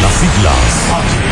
Las 0.00 0.12
siglas 0.20 1.31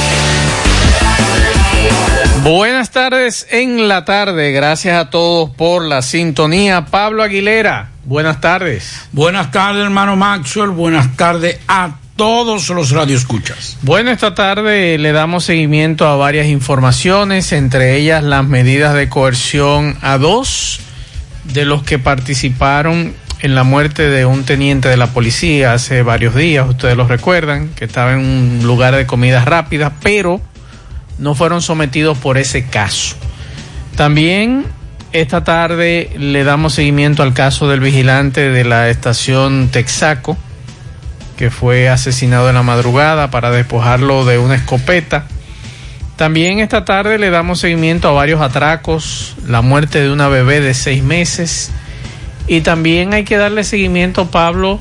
Buenas 2.43 2.89
tardes 2.89 3.45
en 3.51 3.87
la 3.87 4.03
tarde. 4.03 4.51
Gracias 4.51 4.97
a 4.97 5.09
todos 5.11 5.51
por 5.51 5.85
la 5.85 6.01
sintonía. 6.01 6.85
Pablo 6.85 7.21
Aguilera, 7.21 7.91
buenas 8.03 8.41
tardes. 8.41 9.07
Buenas 9.11 9.51
tardes, 9.51 9.83
hermano 9.83 10.15
Maxwell. 10.15 10.69
Buenas 10.71 11.15
tardes 11.15 11.59
a 11.67 11.91
todos 12.15 12.69
los 12.69 12.91
radioescuchas. 12.91 13.77
Bueno, 13.83 14.11
esta 14.11 14.33
tarde 14.33 14.97
le 14.97 15.11
damos 15.11 15.45
seguimiento 15.45 16.07
a 16.07 16.15
varias 16.15 16.47
informaciones, 16.47 17.51
entre 17.51 17.97
ellas 17.97 18.23
las 18.23 18.45
medidas 18.45 18.95
de 18.95 19.07
coerción 19.07 19.97
a 20.01 20.17
dos 20.17 20.79
de 21.45 21.65
los 21.65 21.83
que 21.83 21.99
participaron 21.99 23.13
en 23.41 23.55
la 23.55 23.63
muerte 23.63 24.09
de 24.09 24.25
un 24.25 24.43
teniente 24.43 24.89
de 24.89 24.97
la 24.97 25.07
policía 25.07 25.73
hace 25.73 26.03
varios 26.03 26.35
días, 26.35 26.69
ustedes 26.69 26.95
lo 26.95 27.07
recuerdan, 27.07 27.69
que 27.69 27.85
estaba 27.85 28.13
en 28.13 28.19
un 28.19 28.59
lugar 28.63 28.95
de 28.95 29.07
comidas 29.07 29.45
rápidas, 29.45 29.91
pero 30.03 30.41
no 31.21 31.35
fueron 31.35 31.61
sometidos 31.61 32.17
por 32.17 32.37
ese 32.39 32.65
caso. 32.65 33.15
También 33.95 34.65
esta 35.13 35.43
tarde 35.43 36.09
le 36.17 36.43
damos 36.43 36.73
seguimiento 36.73 37.21
al 37.21 37.33
caso 37.33 37.69
del 37.69 37.79
vigilante 37.79 38.49
de 38.49 38.63
la 38.63 38.89
estación 38.89 39.69
Texaco, 39.71 40.35
que 41.37 41.51
fue 41.51 41.89
asesinado 41.89 42.49
en 42.49 42.55
la 42.55 42.63
madrugada 42.63 43.29
para 43.29 43.51
despojarlo 43.51 44.25
de 44.25 44.39
una 44.39 44.55
escopeta. 44.55 45.25
También 46.15 46.59
esta 46.59 46.85
tarde 46.85 47.19
le 47.19 47.29
damos 47.29 47.59
seguimiento 47.59 48.09
a 48.09 48.13
varios 48.13 48.41
atracos, 48.41 49.35
la 49.45 49.61
muerte 49.61 50.01
de 50.01 50.11
una 50.11 50.27
bebé 50.27 50.59
de 50.59 50.73
seis 50.73 51.03
meses. 51.03 51.71
Y 52.47 52.61
también 52.61 53.13
hay 53.13 53.25
que 53.25 53.37
darle 53.37 53.63
seguimiento, 53.63 54.31
Pablo, 54.31 54.79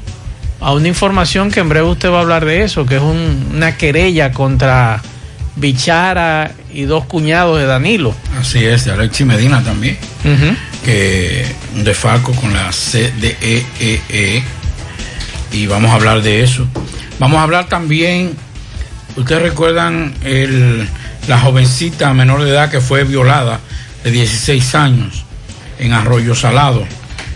a 0.58 0.72
una 0.72 0.88
información 0.88 1.50
que 1.50 1.60
en 1.60 1.68
breve 1.68 1.88
usted 1.88 2.10
va 2.10 2.18
a 2.18 2.20
hablar 2.22 2.46
de 2.46 2.62
eso, 2.62 2.86
que 2.86 2.96
es 2.96 3.02
una 3.02 3.76
querella 3.76 4.32
contra 4.32 5.02
Bichara 5.60 6.52
y 6.72 6.82
dos 6.82 7.04
cuñados 7.04 7.58
de 7.58 7.66
Danilo. 7.66 8.14
Así 8.38 8.64
es, 8.64 8.86
de 8.86 8.92
Alexi 8.92 9.24
Medina 9.24 9.62
también, 9.62 9.98
que 10.84 11.44
un 11.76 11.84
defaco 11.84 12.32
con 12.32 12.52
la 12.52 12.70
CDEE 12.70 13.66
e, 13.78 14.42
y 15.52 15.66
vamos 15.66 15.90
a 15.90 15.94
hablar 15.94 16.22
de 16.22 16.42
eso. 16.42 16.66
Vamos 17.18 17.38
a 17.38 17.42
hablar 17.42 17.68
también, 17.68 18.32
ustedes 19.16 19.42
recuerdan 19.42 20.14
el, 20.24 20.88
la 21.28 21.38
jovencita 21.38 22.14
menor 22.14 22.42
de 22.42 22.50
edad 22.50 22.70
que 22.70 22.80
fue 22.80 23.04
violada 23.04 23.60
de 24.02 24.10
16 24.10 24.74
años 24.74 25.24
en 25.78 25.92
Arroyo 25.92 26.34
Salado, 26.34 26.84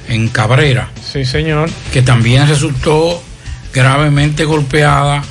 en 0.09 0.29
Cabrera. 0.29 0.89
Sí, 1.12 1.25
señor. 1.25 1.69
Que 1.93 2.03
también 2.03 2.49
resultó 2.49 3.23
gravemente 3.73 4.45
golpeada 4.45 5.23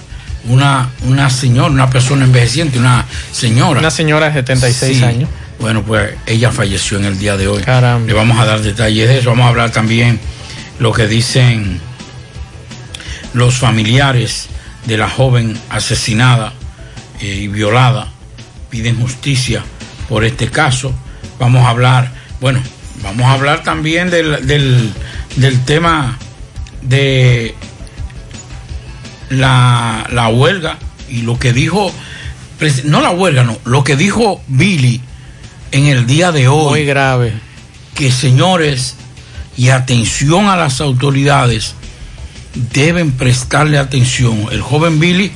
una, 0.45 0.89
una 1.03 1.29
señora, 1.29 1.69
una 1.69 1.89
persona 1.89 2.25
envejeciente, 2.25 2.79
una 2.79 3.05
señora. 3.31 3.79
Una 3.79 3.91
señora 3.91 4.27
de 4.27 4.33
76 4.33 5.03
años. 5.03 5.29
Bueno, 5.59 5.83
pues 5.83 6.15
ella 6.25 6.51
falleció 6.51 6.97
en 6.97 7.05
el 7.05 7.17
día 7.17 7.37
de 7.37 7.47
hoy. 7.47 7.63
Caramba. 7.63 8.05
Le 8.05 8.13
vamos 8.13 8.37
a 8.39 8.45
dar 8.45 8.61
detalles 8.61 9.07
de 9.07 9.19
eso. 9.19 9.29
Vamos 9.29 9.45
a 9.45 9.49
hablar 9.49 9.71
también 9.71 10.19
lo 10.79 10.91
que 10.91 11.07
dicen 11.07 11.79
los 13.33 13.55
familiares 13.55 14.49
de 14.85 14.97
la 14.97 15.09
joven 15.09 15.57
asesinada 15.69 16.53
eh, 17.21 17.25
y 17.43 17.47
violada. 17.47 18.09
Piden 18.69 18.99
justicia 18.99 19.63
por 20.09 20.25
este 20.25 20.49
caso. 20.49 20.93
Vamos 21.39 21.65
a 21.65 21.69
hablar, 21.69 22.11
bueno, 22.41 22.61
vamos 23.01 23.25
a 23.25 23.33
hablar 23.33 23.63
también 23.63 24.09
del, 24.09 24.45
del, 24.45 24.91
del 25.35 25.63
tema 25.63 26.17
de 26.81 27.55
la, 29.29 30.07
la 30.11 30.27
huelga 30.29 30.77
y 31.09 31.21
lo 31.21 31.37
que 31.37 31.53
dijo, 31.53 31.91
no 32.85 33.01
la 33.01 33.11
huelga, 33.11 33.43
no, 33.43 33.57
lo 33.65 33.83
que 33.83 33.95
dijo 33.95 34.41
Billy 34.47 35.01
en 35.71 35.87
el 35.87 36.05
día 36.05 36.31
de 36.31 36.47
hoy. 36.47 36.81
Muy 36.81 36.85
grave. 36.85 37.33
Que 37.93 38.11
señores, 38.11 38.95
y 39.57 39.69
atención 39.69 40.47
a 40.47 40.55
las 40.55 40.81
autoridades, 40.81 41.75
deben 42.73 43.11
prestarle 43.11 43.77
atención. 43.77 44.47
El 44.51 44.61
joven 44.61 44.99
Billy, 44.99 45.31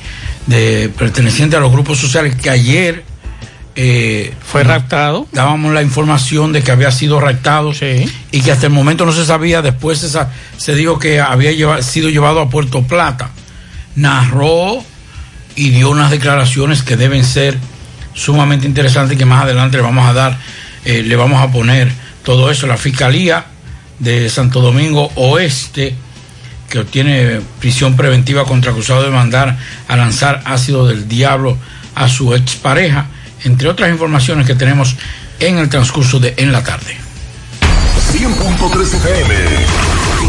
de, 0.46 0.90
perteneciente 0.96 1.56
a 1.56 1.60
los 1.60 1.70
grupos 1.70 1.98
sociales, 1.98 2.34
que 2.34 2.50
ayer 2.50 3.04
eh, 3.76 4.34
fue 4.44 4.64
raptado. 4.64 5.28
Dábamos 5.32 5.72
la 5.72 5.82
información 5.82 6.52
de 6.52 6.62
que 6.62 6.72
había 6.72 6.90
sido 6.90 7.20
raptado 7.20 7.72
y 8.32 8.40
que 8.40 8.50
hasta 8.50 8.66
el 8.66 8.72
momento 8.72 9.06
no 9.06 9.12
se 9.12 9.24
sabía. 9.24 9.62
Después 9.62 9.98
se, 9.98 10.18
se 10.56 10.74
dijo 10.74 10.98
que 10.98 11.20
había 11.20 11.82
sido 11.82 12.08
llevado 12.08 12.40
a 12.40 12.50
Puerto 12.50 12.82
Plata 12.82 13.30
narró 13.98 14.84
y 15.56 15.70
dio 15.70 15.90
unas 15.90 16.10
declaraciones 16.10 16.82
que 16.82 16.96
deben 16.96 17.24
ser 17.24 17.58
sumamente 18.14 18.66
interesantes 18.66 19.18
que 19.18 19.24
más 19.24 19.44
adelante 19.44 19.76
le 19.76 19.82
vamos 19.82 20.08
a 20.08 20.12
dar, 20.12 20.38
eh, 20.84 21.02
le 21.02 21.16
vamos 21.16 21.42
a 21.42 21.50
poner 21.50 21.90
todo 22.22 22.50
eso. 22.50 22.66
La 22.66 22.76
Fiscalía 22.76 23.44
de 23.98 24.28
Santo 24.28 24.60
Domingo 24.60 25.10
Oeste, 25.16 25.94
que 26.68 26.78
obtiene 26.78 27.40
prisión 27.60 27.96
preventiva 27.96 28.44
contra 28.44 28.72
acusado 28.72 29.02
de 29.02 29.10
mandar 29.10 29.56
a 29.88 29.96
lanzar 29.96 30.42
ácido 30.44 30.86
del 30.86 31.08
diablo 31.08 31.56
a 31.94 32.08
su 32.08 32.34
expareja, 32.34 33.06
entre 33.44 33.68
otras 33.68 33.90
informaciones 33.90 34.46
que 34.46 34.54
tenemos 34.54 34.96
en 35.40 35.58
el 35.58 35.68
transcurso 35.68 36.20
de 36.20 36.34
En 36.36 36.52
la 36.52 36.62
tarde. 36.62 36.96
100.3 38.12 38.94
FM 38.94 39.34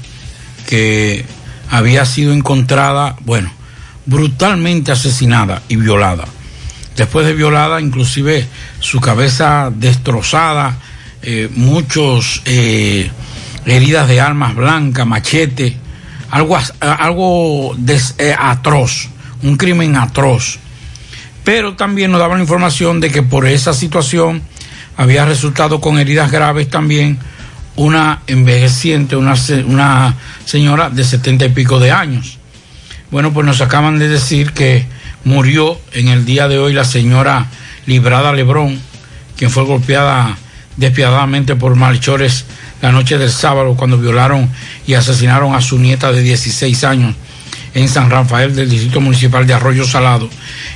que 0.68 1.26
había 1.72 2.06
sido 2.06 2.34
encontrada, 2.34 3.16
bueno, 3.22 3.52
brutalmente 4.06 4.92
asesinada 4.92 5.64
y 5.70 5.78
violada 5.78 6.26
después 6.95 7.25
de 7.25 7.33
violada, 7.33 7.81
inclusive 7.81 8.48
su 8.79 9.00
cabeza 9.00 9.71
destrozada, 9.74 10.77
eh, 11.21 11.50
muchos 11.53 12.41
eh, 12.45 13.12
heridas 13.65 14.07
de 14.07 14.21
armas 14.21 14.55
blancas, 14.55 15.05
machete, 15.05 15.77
algo, 16.29 16.57
algo 16.79 17.75
eh, 18.17 18.36
atroz, 18.38 19.10
un 19.43 19.57
crimen 19.57 19.95
atroz. 19.95 20.60
Pero 21.43 21.75
también 21.75 22.12
nos 22.12 22.19
daban 22.19 22.38
la 22.38 22.43
información 22.43 23.00
de 23.00 23.12
que 23.12 23.24
por 23.24 23.48
esa 23.48 23.74
situación 23.74 24.41
había 24.98 25.25
resultado 25.25 25.81
con 25.81 26.00
heridas 26.00 26.31
graves 26.31 26.69
también 26.69 27.17
una 27.75 28.21
envejeciente, 28.27 29.15
una, 29.15 29.36
una 29.65 30.15
señora 30.45 30.89
de 30.89 31.03
setenta 31.03 31.45
y 31.45 31.50
pico 31.50 31.79
de 31.79 31.91
años. 31.91 32.38
Bueno, 33.10 33.33
pues 33.33 33.45
nos 33.45 33.62
acaban 33.62 34.00
de 34.00 34.07
decir 34.07 34.53
que 34.53 34.86
murió 35.24 35.80
en 35.94 36.08
el 36.08 36.25
día 36.25 36.48
de 36.48 36.58
hoy 36.58 36.74
la 36.74 36.86
señora 36.86 37.48
Librada 37.86 38.34
Lebrón, 38.34 38.80
quien 39.38 39.51
fue 39.51 39.63
golpeada 39.63 40.38
despiadadamente 40.78 41.56
por 41.56 41.75
malhechores 41.75 42.46
la 42.82 42.92
noche 42.92 43.18
del 43.18 43.30
sábado 43.30 43.75
cuando 43.75 43.98
violaron 43.98 44.50
y 44.88 44.96
asesinaron 44.96 45.54
a 45.54 45.62
su 45.62 45.78
nieta 45.78 46.12
de 46.12 46.22
16 46.22 46.84
años 46.84 47.16
en 47.74 47.88
San 47.88 48.10
Rafael 48.10 48.56
del 48.56 48.70
Distrito 48.70 49.00
Municipal 49.01 49.46
de 49.46 49.54
Arroyo 49.54 49.86
Salado, 49.86 50.30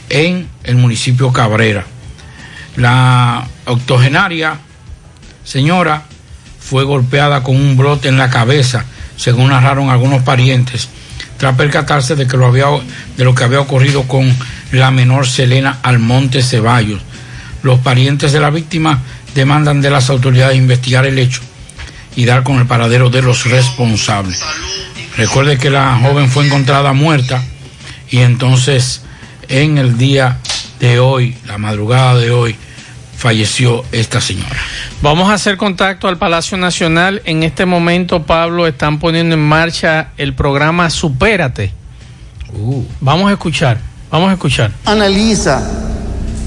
en 0.10 0.48
el 0.64 0.76
municipio 0.76 1.34
Cabrera. 1.34 1.86
La 2.78 3.48
octogenaria 3.66 4.60
señora 5.44 6.04
fue 6.60 6.84
golpeada 6.84 7.44
con 7.44 7.56
un 7.56 7.76
brote 7.76 8.08
en 8.08 8.18
la 8.18 8.30
cabeza, 8.30 8.86
según 9.18 9.50
narraron 9.50 9.90
algunos 9.90 10.22
parientes 10.24 10.90
tras 11.38 11.56
percatarse 11.56 12.16
de, 12.16 12.28
que 12.28 12.38
lo, 12.38 12.46
había, 12.46 12.68
de 13.18 13.24
lo 13.24 13.36
que 13.36 13.44
había 13.44 13.60
ocurrido 13.60 14.04
con 14.04 14.34
la 14.72 14.92
menor 14.92 15.28
Selena 15.28 15.80
Almonte 15.84 16.42
Ceballos. 16.42 17.02
Los 17.64 17.80
parientes 17.80 18.32
de 18.32 18.40
la 18.40 18.50
víctima 18.50 19.02
demandan 19.34 19.82
de 19.82 19.90
las 19.90 20.10
autoridades 20.10 20.58
investigar 20.58 21.06
el 21.06 21.20
hecho 21.20 21.42
y 22.16 22.26
dar 22.26 22.44
con 22.44 22.58
el 22.58 22.66
paradero 22.66 23.10
de 23.10 23.22
los 23.22 23.46
responsables. 23.46 24.42
Recuerde 25.18 25.58
que 25.58 25.70
la 25.70 25.98
joven 25.98 26.30
fue 26.30 26.46
encontrada 26.46 26.94
muerta 26.94 27.44
y 28.10 28.20
entonces 28.20 29.02
en 29.48 29.78
el 29.78 29.98
día 29.98 30.40
de 30.80 31.00
hoy, 31.00 31.36
la 31.46 31.58
madrugada 31.58 32.20
de 32.20 32.32
hoy, 32.32 32.56
falleció 33.16 33.84
esta 33.92 34.22
señora. 34.22 34.58
Vamos 35.02 35.30
a 35.30 35.34
hacer 35.34 35.58
contacto 35.58 36.08
al 36.08 36.18
Palacio 36.18 36.58
Nacional. 36.58 37.22
En 37.26 37.44
este 37.44 37.66
momento, 37.66 38.24
Pablo, 38.24 38.68
están 38.68 39.00
poniendo 39.00 39.36
en 39.36 39.42
marcha 39.42 40.10
el 40.18 40.34
programa 40.34 40.90
Supérate. 40.90 41.72
Uh. 42.54 42.84
Vamos 43.02 43.30
a 43.30 43.34
escuchar, 43.34 43.80
vamos 44.12 44.30
a 44.30 44.34
escuchar. 44.34 44.72
Analiza 44.86 45.62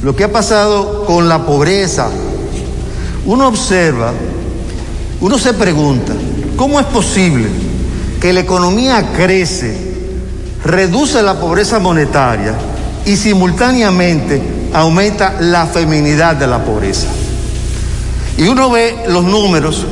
lo 0.03 0.15
que 0.15 0.25
ha 0.25 0.33
pasado 0.33 1.05
con 1.05 1.29
la 1.29 1.45
pobreza. 1.45 2.11
Uno 3.25 3.49
observa, 3.49 4.13
uno 5.21 5.39
se 5.39 5.53
pregunta, 5.55 6.13
¿cómo 6.57 6.81
es 6.81 6.87
posible 6.87 7.49
que 8.21 8.33
la 8.33 8.41
economía 8.41 9.13
crece, 9.15 9.77
reduce 10.65 11.23
la 11.23 11.39
pobreza 11.39 11.79
monetaria 11.79 12.55
y 13.05 13.17
simultáneamente 13.17 14.58
aumenta 14.73 15.37
la 15.41 15.67
feminidad 15.67 16.37
de 16.37 16.47
la 16.47 16.65
pobreza. 16.65 17.07
Y 18.37 18.47
uno 18.47 18.71
ve 18.71 19.05
los 19.09 19.25
números 19.25 19.85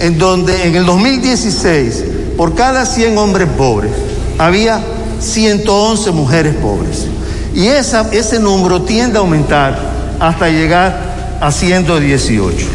en 0.00 0.18
donde 0.18 0.66
en 0.66 0.74
el 0.74 0.84
2016, 0.84 2.04
por 2.36 2.54
cada 2.54 2.84
100 2.84 3.16
hombres 3.16 3.48
pobres, 3.56 3.92
había 4.38 4.80
111 5.20 6.10
mujeres 6.10 6.54
pobres. 6.56 7.06
Y 7.54 7.68
esa, 7.68 8.10
ese 8.12 8.38
número 8.38 8.82
tiende 8.82 9.16
a 9.16 9.20
aumentar 9.20 9.78
hasta 10.20 10.48
llegar 10.48 11.38
a 11.40 11.50
118. 11.50 12.66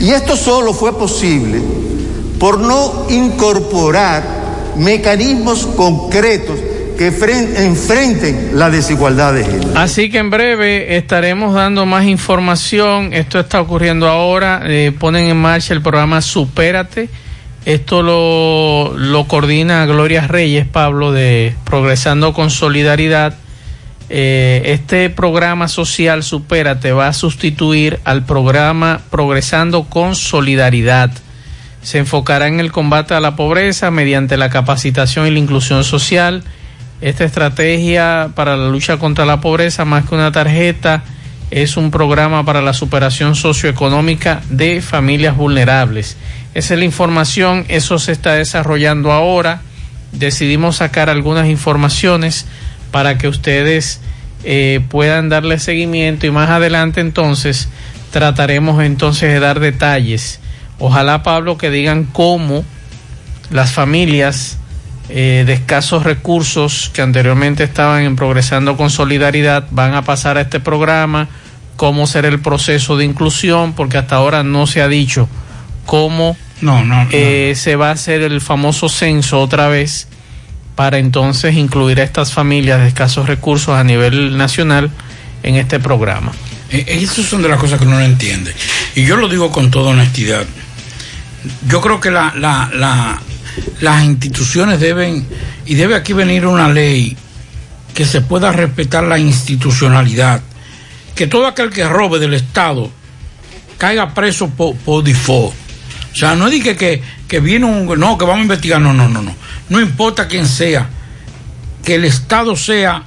Y 0.00 0.10
esto 0.10 0.36
solo 0.36 0.72
fue 0.72 0.96
posible 0.98 1.60
por 2.38 2.58
no 2.58 3.06
incorporar 3.10 4.24
mecanismos 4.76 5.66
concretos 5.76 6.58
que 7.00 7.06
enfrenten 7.06 8.50
la 8.58 8.68
desigualdad 8.68 9.32
de 9.32 9.46
género. 9.46 9.70
Así 9.74 10.10
que 10.10 10.18
en 10.18 10.28
breve 10.28 10.98
estaremos 10.98 11.54
dando 11.54 11.86
más 11.86 12.04
información. 12.04 13.14
Esto 13.14 13.40
está 13.40 13.58
ocurriendo 13.58 14.06
ahora. 14.06 14.60
Eh, 14.66 14.92
ponen 14.98 15.28
en 15.28 15.38
marcha 15.38 15.72
el 15.72 15.80
programa 15.80 16.20
Supérate. 16.20 17.08
Esto 17.64 18.02
lo, 18.02 19.24
coordina 19.28 19.86
Gloria 19.86 20.26
Reyes, 20.26 20.66
Pablo, 20.66 21.10
de 21.10 21.54
Progresando 21.64 22.34
con 22.34 22.50
Solidaridad. 22.50 23.32
Eh, 24.10 24.60
este 24.66 25.08
programa 25.08 25.68
social 25.68 26.22
Supérate 26.22 26.92
va 26.92 27.08
a 27.08 27.14
sustituir 27.14 27.98
al 28.04 28.26
programa 28.26 29.00
Progresando 29.08 29.84
con 29.84 30.14
Solidaridad. 30.14 31.10
Se 31.80 31.96
enfocará 31.96 32.46
en 32.46 32.60
el 32.60 32.70
combate 32.70 33.14
a 33.14 33.20
la 33.20 33.36
pobreza 33.36 33.90
mediante 33.90 34.36
la 34.36 34.50
capacitación 34.50 35.26
y 35.26 35.30
la 35.30 35.38
inclusión 35.38 35.82
social 35.82 36.44
esta 37.00 37.24
estrategia 37.24 38.30
para 38.34 38.56
la 38.56 38.68
lucha 38.68 38.98
contra 38.98 39.24
la 39.24 39.40
pobreza, 39.40 39.84
más 39.84 40.08
que 40.08 40.14
una 40.14 40.32
tarjeta, 40.32 41.02
es 41.50 41.76
un 41.76 41.90
programa 41.90 42.44
para 42.44 42.62
la 42.62 42.72
superación 42.72 43.34
socioeconómica 43.34 44.42
de 44.50 44.80
familias 44.82 45.36
vulnerables. 45.36 46.16
Esa 46.54 46.74
es 46.74 46.78
la 46.78 46.84
información, 46.84 47.64
eso 47.68 47.98
se 47.98 48.12
está 48.12 48.34
desarrollando 48.34 49.12
ahora. 49.12 49.62
Decidimos 50.12 50.76
sacar 50.76 51.10
algunas 51.10 51.48
informaciones 51.48 52.46
para 52.90 53.18
que 53.18 53.28
ustedes 53.28 54.00
eh, 54.44 54.80
puedan 54.88 55.28
darle 55.28 55.58
seguimiento 55.58 56.26
y 56.26 56.30
más 56.30 56.50
adelante 56.50 57.00
entonces 57.00 57.68
trataremos 58.10 58.82
entonces 58.82 59.32
de 59.32 59.40
dar 59.40 59.60
detalles. 59.60 60.40
Ojalá 60.78 61.22
Pablo 61.22 61.58
que 61.58 61.70
digan 61.70 62.04
cómo 62.04 62.64
las 63.50 63.72
familias 63.72 64.59
eh, 65.12 65.44
de 65.46 65.52
escasos 65.52 66.04
recursos 66.04 66.90
que 66.94 67.02
anteriormente 67.02 67.64
estaban 67.64 68.02
en 68.02 68.16
Progresando 68.16 68.76
con 68.76 68.90
Solidaridad 68.90 69.66
van 69.70 69.94
a 69.94 70.02
pasar 70.02 70.38
a 70.38 70.42
este 70.42 70.60
programa, 70.60 71.28
cómo 71.76 72.06
será 72.06 72.28
el 72.28 72.40
proceso 72.40 72.96
de 72.96 73.04
inclusión, 73.04 73.72
porque 73.72 73.98
hasta 73.98 74.16
ahora 74.16 74.42
no 74.42 74.66
se 74.66 74.82
ha 74.82 74.88
dicho 74.88 75.28
cómo 75.86 76.36
no, 76.60 76.84
no, 76.84 77.08
eh, 77.10 77.54
se 77.56 77.76
va 77.76 77.88
a 77.88 77.92
hacer 77.92 78.22
el 78.22 78.40
famoso 78.40 78.88
censo 78.88 79.40
otra 79.40 79.68
vez 79.68 80.06
para 80.76 80.98
entonces 80.98 81.56
incluir 81.56 82.00
a 82.00 82.04
estas 82.04 82.32
familias 82.32 82.80
de 82.80 82.88
escasos 82.88 83.26
recursos 83.26 83.76
a 83.76 83.84
nivel 83.84 84.36
nacional 84.38 84.90
en 85.42 85.56
este 85.56 85.80
programa. 85.80 86.32
Eh, 86.70 86.84
esas 86.86 87.26
son 87.26 87.42
de 87.42 87.48
las 87.48 87.58
cosas 87.58 87.78
que 87.78 87.86
uno 87.86 87.98
no 87.98 88.04
entiende. 88.04 88.54
Y 88.94 89.04
yo 89.04 89.16
lo 89.16 89.28
digo 89.28 89.50
con 89.50 89.70
toda 89.70 89.90
honestidad. 89.90 90.44
Yo 91.66 91.80
creo 91.80 92.00
que 92.00 92.10
la, 92.10 92.32
la, 92.36 92.70
la, 92.74 93.20
las 93.80 94.04
instituciones 94.04 94.80
deben, 94.80 95.26
y 95.66 95.74
debe 95.74 95.94
aquí 95.94 96.12
venir 96.12 96.46
una 96.46 96.68
ley 96.68 97.16
que 97.94 98.04
se 98.04 98.20
pueda 98.20 98.52
respetar 98.52 99.04
la 99.04 99.18
institucionalidad, 99.18 100.40
que 101.14 101.26
todo 101.26 101.46
aquel 101.46 101.70
que 101.70 101.88
robe 101.88 102.18
del 102.18 102.34
Estado 102.34 102.90
caiga 103.78 104.14
preso 104.14 104.48
por, 104.48 105.02
default. 105.02 105.54
O 106.12 106.16
sea, 106.16 106.34
no 106.34 106.48
es 106.48 106.62
que, 106.62 106.76
que, 106.76 107.02
que 107.28 107.40
viene 107.40 107.66
un, 107.66 107.86
no, 107.98 108.18
que 108.18 108.24
vamos 108.24 108.40
a 108.40 108.42
investigar, 108.42 108.80
no, 108.80 108.92
no, 108.92 109.08
no, 109.08 109.22
no. 109.22 109.34
No 109.68 109.80
importa 109.80 110.26
quién 110.28 110.46
sea, 110.46 110.88
que 111.84 111.94
el 111.94 112.04
Estado 112.04 112.56
sea, 112.56 113.04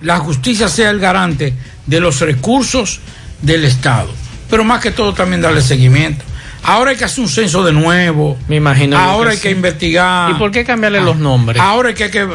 la 0.00 0.18
justicia 0.18 0.68
sea 0.68 0.90
el 0.90 0.98
garante 0.98 1.54
de 1.86 2.00
los 2.00 2.20
recursos 2.20 3.00
del 3.40 3.64
Estado. 3.64 4.10
Pero 4.48 4.64
más 4.64 4.80
que 4.80 4.92
todo 4.92 5.12
también 5.12 5.40
darle 5.40 5.62
seguimiento. 5.62 6.24
Ahora 6.64 6.92
hay 6.92 6.96
que 6.96 7.04
hacer 7.04 7.22
un 7.22 7.28
censo 7.28 7.64
de 7.64 7.72
nuevo. 7.72 8.36
Me 8.48 8.56
imagino. 8.56 8.98
Ahora 8.98 9.32
hay 9.32 9.38
que 9.38 9.50
investigar. 9.50 10.30
¿Y 10.30 10.34
por 10.34 10.50
qué 10.50 10.64
cambiarle 10.64 11.00
los 11.00 11.16
nombres? 11.16 11.60
Ahora 11.60 11.90
hay 11.90 11.94
que, 11.94 12.10
que. 12.10 12.28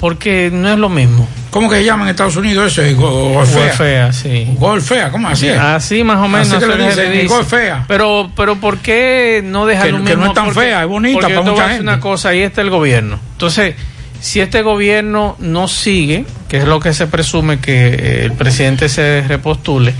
Porque 0.00 0.50
no 0.52 0.68
es 0.72 0.78
lo 0.78 0.88
mismo. 0.88 1.28
¿Cómo 1.54 1.70
que 1.70 1.76
se 1.76 1.84
llama 1.84 2.02
en 2.02 2.10
Estados 2.10 2.34
Unidos 2.34 2.76
eso? 2.76 3.00
Golfea. 3.00 3.68
Golfea, 3.68 4.12
sí. 4.12 4.48
Golfea, 4.58 5.10
¿cómo 5.12 5.28
así? 5.28 5.48
Así 5.48 6.02
más 6.02 6.18
o 6.18 6.26
menos. 6.26 6.50
Así 6.50 6.58
que 6.58 6.76
le 6.76 6.88
dicen, 6.88 7.28
golfea. 7.28 7.84
Pero, 7.86 8.28
pero 8.34 8.56
¿por 8.56 8.78
qué 8.78 9.40
no 9.44 9.64
dejar 9.64 9.90
lo 9.90 9.98
mismo? 9.98 10.10
Que 10.10 10.16
no 10.16 10.26
es 10.26 10.34
tan 10.34 10.52
fea, 10.52 10.82
es 10.82 10.88
bonita 10.88 11.20
porque 11.20 11.34
para 11.34 11.46
yo 11.46 11.52
mucha 11.52 11.68
gente. 11.68 11.82
una 11.82 12.00
cosa, 12.00 12.30
ahí 12.30 12.40
está 12.40 12.60
el 12.60 12.70
gobierno. 12.70 13.20
Entonces, 13.34 13.76
si 14.20 14.40
este 14.40 14.62
gobierno 14.62 15.36
no 15.38 15.68
sigue, 15.68 16.24
que 16.48 16.56
es 16.56 16.64
lo 16.64 16.80
que 16.80 16.92
se 16.92 17.06
presume 17.06 17.60
que 17.60 18.24
el 18.24 18.32
presidente 18.32 18.88
se 18.88 19.22
repostule, 19.28 19.94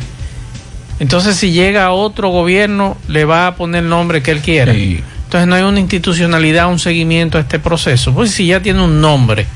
entonces, 1.00 1.36
si 1.36 1.50
llega 1.50 1.90
otro 1.90 2.28
gobierno, 2.28 2.96
le 3.08 3.24
va 3.24 3.48
a 3.48 3.56
poner 3.56 3.82
el 3.84 3.90
nombre 3.90 4.22
que 4.22 4.30
él 4.30 4.40
quiera. 4.40 4.72
Entonces, 4.72 5.48
no 5.48 5.54
hay 5.54 5.62
una 5.62 5.80
institucionalidad, 5.80 6.68
un 6.68 6.78
seguimiento 6.78 7.38
a 7.38 7.40
este 7.40 7.58
proceso. 7.58 8.12
Pues 8.14 8.30
si 8.30 8.46
ya 8.46 8.60
tiene 8.60 8.82
un 8.82 9.00
nombre, 9.00 9.46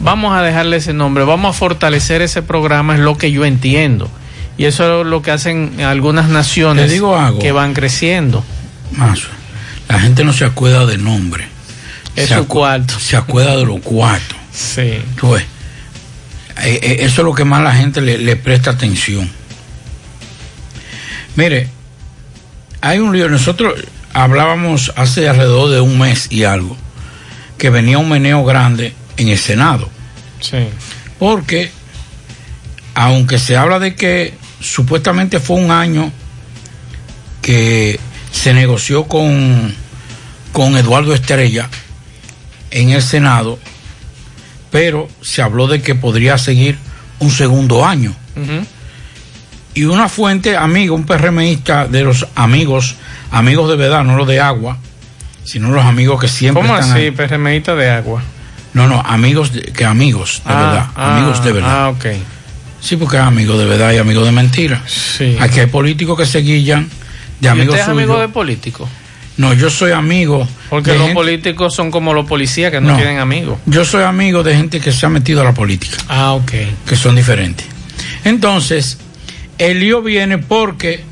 vamos 0.00 0.36
a 0.36 0.42
dejarle 0.42 0.76
ese 0.76 0.92
nombre, 0.92 1.24
vamos 1.24 1.56
a 1.56 1.58
fortalecer 1.58 2.22
ese 2.22 2.42
programa, 2.42 2.94
es 2.94 3.00
lo 3.00 3.18
que 3.18 3.32
yo 3.32 3.44
entiendo. 3.44 4.08
Y 4.56 4.66
eso 4.66 5.00
es 5.00 5.06
lo 5.06 5.20
que 5.20 5.32
hacen 5.32 5.80
algunas 5.80 6.28
naciones 6.28 6.92
que 7.40 7.52
van 7.52 7.74
creciendo. 7.74 8.44
Más, 8.92 9.22
la 9.88 9.98
gente 9.98 10.22
no 10.22 10.32
se 10.32 10.44
acuerda 10.44 10.86
del 10.86 11.02
nombre. 11.02 11.48
Es 12.14 12.28
su 12.28 12.46
cuarto. 12.46 13.00
Se 13.00 13.16
acuerda 13.16 13.56
de 13.56 13.66
los 13.66 13.80
cuartos. 13.80 14.38
Sí. 14.52 15.02
Pues, 15.20 15.44
eso 16.62 17.20
es 17.20 17.24
lo 17.24 17.34
que 17.34 17.44
más 17.44 17.64
la 17.64 17.74
gente 17.74 18.00
le, 18.00 18.18
le 18.18 18.36
presta 18.36 18.70
atención. 18.70 19.28
Mire, 21.36 21.68
hay 22.80 22.98
un 22.98 23.16
lío. 23.16 23.28
Nosotros 23.28 23.74
hablábamos 24.12 24.92
hace 24.96 25.28
alrededor 25.28 25.70
de 25.70 25.80
un 25.80 25.98
mes 25.98 26.28
y 26.30 26.44
algo 26.44 26.76
que 27.58 27.70
venía 27.70 27.98
un 27.98 28.08
meneo 28.08 28.44
grande 28.44 28.94
en 29.16 29.28
el 29.28 29.38
Senado. 29.38 29.88
Sí. 30.40 30.58
Porque, 31.18 31.70
aunque 32.94 33.38
se 33.38 33.56
habla 33.56 33.78
de 33.78 33.94
que 33.94 34.34
supuestamente 34.60 35.40
fue 35.40 35.56
un 35.56 35.70
año 35.70 36.12
que 37.42 37.98
se 38.32 38.54
negoció 38.54 39.04
con, 39.04 39.74
con 40.52 40.76
Eduardo 40.76 41.14
Estrella 41.14 41.68
en 42.70 42.90
el 42.90 43.02
Senado, 43.02 43.58
pero 44.70 45.08
se 45.22 45.42
habló 45.42 45.68
de 45.68 45.80
que 45.82 45.94
podría 45.94 46.36
seguir 46.38 46.78
un 47.20 47.30
segundo 47.30 47.84
año. 47.84 48.14
Y 49.74 49.84
una 49.84 50.08
fuente 50.08 50.56
amiga, 50.56 50.92
un 50.92 51.04
PRMista 51.04 51.86
de 51.86 52.02
los 52.04 52.26
amigos, 52.36 52.94
amigos 53.30 53.68
de 53.70 53.76
verdad, 53.76 54.04
no 54.04 54.16
los 54.16 54.26
de 54.28 54.40
agua, 54.40 54.78
sino 55.44 55.70
los 55.70 55.84
amigos 55.84 56.20
que 56.20 56.28
siempre 56.28 56.62
¿Cómo 56.62 56.78
están 56.78 56.96
así. 56.96 57.10
PRMista 57.10 57.74
de 57.74 57.90
agua? 57.90 58.22
No, 58.72 58.86
no, 58.88 59.00
amigos, 59.00 59.52
de- 59.52 59.62
que 59.72 59.84
amigos, 59.84 60.42
de 60.46 60.52
Ah, 60.52 60.60
verdad, 60.62 60.86
ah, 60.96 61.16
amigos 61.16 61.44
de 61.44 61.52
verdad. 61.52 61.84
Ah, 61.86 61.88
ok. 61.90 62.06
Sí, 62.80 62.96
porque 62.96 63.16
hay 63.18 63.24
amigos 63.26 63.58
de 63.58 63.64
verdad 63.66 63.92
y 63.92 63.98
amigos 63.98 64.24
de 64.26 64.32
mentira. 64.32 64.82
Sí. 64.86 65.36
Aquí 65.40 65.60
hay 65.60 65.66
políticos 65.66 66.18
que 66.18 66.26
se 66.26 66.38
guillan 66.40 66.88
de 67.40 67.46
¿Y 67.48 67.50
amigos 67.50 67.74
usted 67.74 67.80
es 67.80 67.84
suyos. 67.86 67.98
amigo 68.02 68.20
de 68.20 68.28
políticos? 68.28 68.88
No, 69.36 69.52
yo 69.54 69.70
soy 69.70 69.90
amigo. 69.92 70.46
Porque 70.70 70.90
los 70.92 70.98
gente- 71.02 71.14
políticos 71.14 71.74
son 71.74 71.90
como 71.90 72.14
los 72.14 72.26
policías 72.26 72.70
que 72.70 72.80
no, 72.80 72.90
No. 72.90 72.96
tienen 72.96 73.18
amigos. 73.18 73.58
Yo 73.66 73.84
soy 73.84 74.04
amigo 74.04 74.42
de 74.44 74.54
gente 74.56 74.80
que 74.80 74.92
se 74.92 75.06
ha 75.06 75.08
metido 75.08 75.40
a 75.40 75.44
la 75.44 75.52
política, 75.54 75.96
Ah, 76.08 76.32
ok. 76.34 76.52
que 76.86 76.94
son 76.96 77.16
diferentes. 77.16 77.66
Entonces, 78.24 78.98
el 79.58 79.80
lío 79.80 80.02
viene 80.02 80.38
porque 80.38 81.02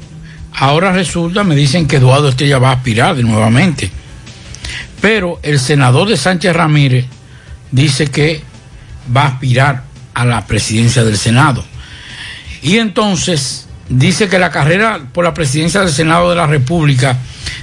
ahora 0.55 0.93
resulta, 0.93 1.45
me 1.45 1.55
dicen 1.55 1.87
que 1.87 1.97
Eduardo 1.97 2.29
Estrella 2.29 2.59
va 2.59 2.71
a 2.71 2.75
aspirar 2.75 3.17
nuevamente. 3.19 3.91
Pero 5.01 5.41
el 5.43 5.59
senador 5.59 6.09
de 6.09 6.17
Sánchez 6.17 6.55
Ramírez 6.55 7.07
dice 7.71 8.07
que 8.07 8.43
va 9.15 9.23
a 9.23 9.29
aspirar 9.29 9.85
a 10.15 10.25
la 10.25 10.47
presidencia 10.47 11.03
del 11.05 11.17
Senado. 11.17 11.65
Y 12.63 12.79
entonces 12.79 13.67
dice 13.89 14.29
que 14.29 14.39
la 14.39 14.51
carrera 14.51 15.01
por 15.13 15.25
la 15.25 15.35
presidencia 15.35 15.81
del 15.81 15.91
Senado 15.91 16.31
de 16.31 16.37
la 16.37 16.47
República, 16.47 17.19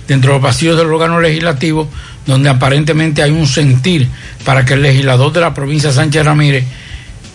dentro 0.08 0.34
de 0.34 0.40
los 0.40 0.46
pasillos 0.46 0.78
del 0.78 0.88
órgano 0.88 1.22
legislativo, 1.22 1.90
donde 2.26 2.50
aparentemente 2.50 3.24
hay 3.24 3.32
un 3.32 3.48
sentir 3.48 4.08
para 4.44 4.66
que 4.66 4.74
el 4.74 4.82
legislador 4.82 5.32
de 5.32 5.40
la 5.40 5.54
provincia 5.54 5.92
Sánchez 5.92 6.26
Ramírez, 6.26 6.66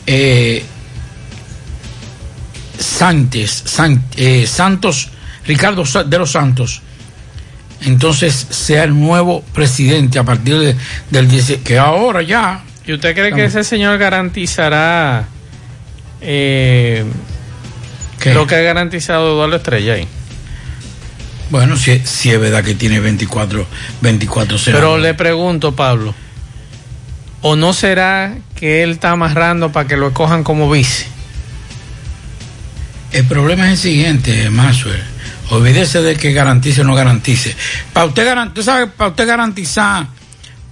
eh, 0.07 0.65
Sánchez, 2.79 3.63
San- 3.67 4.05
eh, 4.17 4.47
Santos, 4.47 5.11
Ricardo 5.47 5.85
de 6.07 6.19
los 6.19 6.31
Santos, 6.33 6.83
entonces 7.83 8.35
sea 8.51 8.85
el 8.85 8.99
nuevo 8.99 9.43
presidente 9.53 10.19
a 10.19 10.25
partir 10.25 10.59
de- 10.59 10.77
del 11.11 11.29
10, 11.29 11.59
que 11.65 11.79
ahora 11.79 12.23
ya. 12.23 12.63
¿Y 12.87 12.93
usted 12.95 13.15
cree 13.15 13.33
que 13.33 13.45
ese 13.47 13.65
señor 13.65 13.99
garantizará 13.99 15.27
eh, 16.21 17.05
lo 18.33 18.47
que 18.47 18.55
ha 18.55 18.61
garantizado 18.61 19.33
Eduardo 19.35 19.57
Estrella 19.57 19.95
ahí? 19.95 20.09
Bueno, 21.51 21.77
si, 21.77 21.99
si 22.01 22.31
es 22.31 22.41
verdad 22.41 22.65
que 22.65 22.75
tiene 22.75 23.01
24, 23.01 23.67
24 24.01 24.57
Pero 24.65 24.97
le 24.99 25.13
pregunto, 25.15 25.77
Pablo, 25.77 26.15
¿o 27.43 27.55
no 27.55 27.73
será 27.75 28.35
que 28.55 28.83
él 28.83 28.93
está 28.93 29.11
amarrando 29.11 29.71
para 29.71 29.87
que 29.87 29.97
lo 29.99 30.09
escojan 30.09 30.43
como 30.43 30.71
vice? 30.71 31.07
El 33.15 33.25
problema 33.27 33.65
es 33.67 33.73
el 33.73 33.79
siguiente, 33.79 34.51
Maxwell. 34.51 35.03
Olvídese 35.51 36.03
de 36.03 36.17
que 36.17 36.33
garantice 36.33 36.81
o 36.81 36.85
no 36.85 36.95
garantice. 36.95 37.55
Para 37.93 38.07
usted, 38.07 38.27
garan- 38.27 38.49
usted 38.49 38.63
sabe, 38.63 38.87
para 38.89 39.11
usted 39.11 39.27
garantizar 39.27 40.07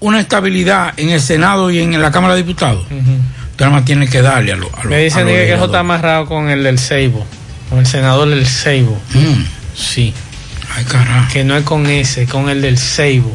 una 0.00 0.18
estabilidad 0.20 0.94
en 0.96 1.10
el 1.10 1.20
Senado 1.20 1.70
y 1.70 1.78
en 1.78 2.00
la 2.00 2.10
Cámara 2.10 2.34
de 2.34 2.42
Diputados, 2.42 2.82
usted 2.90 3.60
nada 3.60 3.70
más 3.70 3.84
tiene 3.84 4.08
que 4.08 4.22
darle 4.22 4.52
a 4.52 4.56
los. 4.56 4.72
a 4.74 4.76
los- 4.78 4.86
Me 4.86 5.04
dicen 5.04 5.26
que 5.26 5.52
eso 5.52 5.66
está 5.66 5.80
amarrado 5.80 6.26
con 6.26 6.48
el 6.50 6.64
del 6.64 6.78
Seibo, 6.78 7.24
con 7.70 7.78
el 7.78 7.86
senador 7.86 8.28
del 8.28 8.46
Seibo. 8.46 9.00
Mm. 9.14 9.44
Sí. 9.76 10.12
Ay, 10.74 10.84
carajo. 10.84 11.32
Que 11.32 11.44
no 11.44 11.56
es 11.56 11.64
con 11.64 11.86
ese, 11.86 12.26
con 12.26 12.48
el 12.48 12.60
del 12.62 12.78
Seibo. 12.78 13.32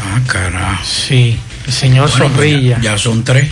Ah, 0.00 0.20
carajo. 0.26 0.82
Sí. 0.84 1.38
El 1.66 1.72
señor 1.72 2.10
Bueno, 2.10 2.26
pues 2.34 2.50
Zorrilla. 2.52 2.76
ya, 2.80 2.92
ya 2.92 2.98
son 2.98 3.22
tres. 3.24 3.50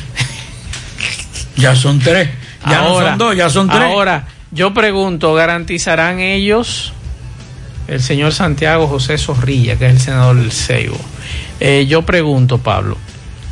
ya 1.57 1.76
son 1.76 1.99
tres. 2.00 2.28
Ya 2.69 2.81
no 2.81 2.99
son 2.99 3.19
dos, 3.19 3.37
ya 3.37 3.50
son 3.50 3.69
tres. 3.69 3.83
Ahora, 3.83 4.26
yo 4.54 4.73
pregunto, 4.75 5.34
¿garantizarán 5.34 6.20
ellos 6.20 6.92
el 7.88 8.00
señor 8.00 8.32
Santiago 8.32 8.87
José 8.87 9.18
Zorrilla, 9.18 9.76
que 9.76 9.87
es 9.87 9.92
el 9.92 10.00
senador 10.00 10.37
del 10.37 10.52
Seibo? 10.52 10.99
Eh, 11.61 11.87
yo 11.88 12.02
pregunto, 12.02 12.58
Pablo, 12.58 12.96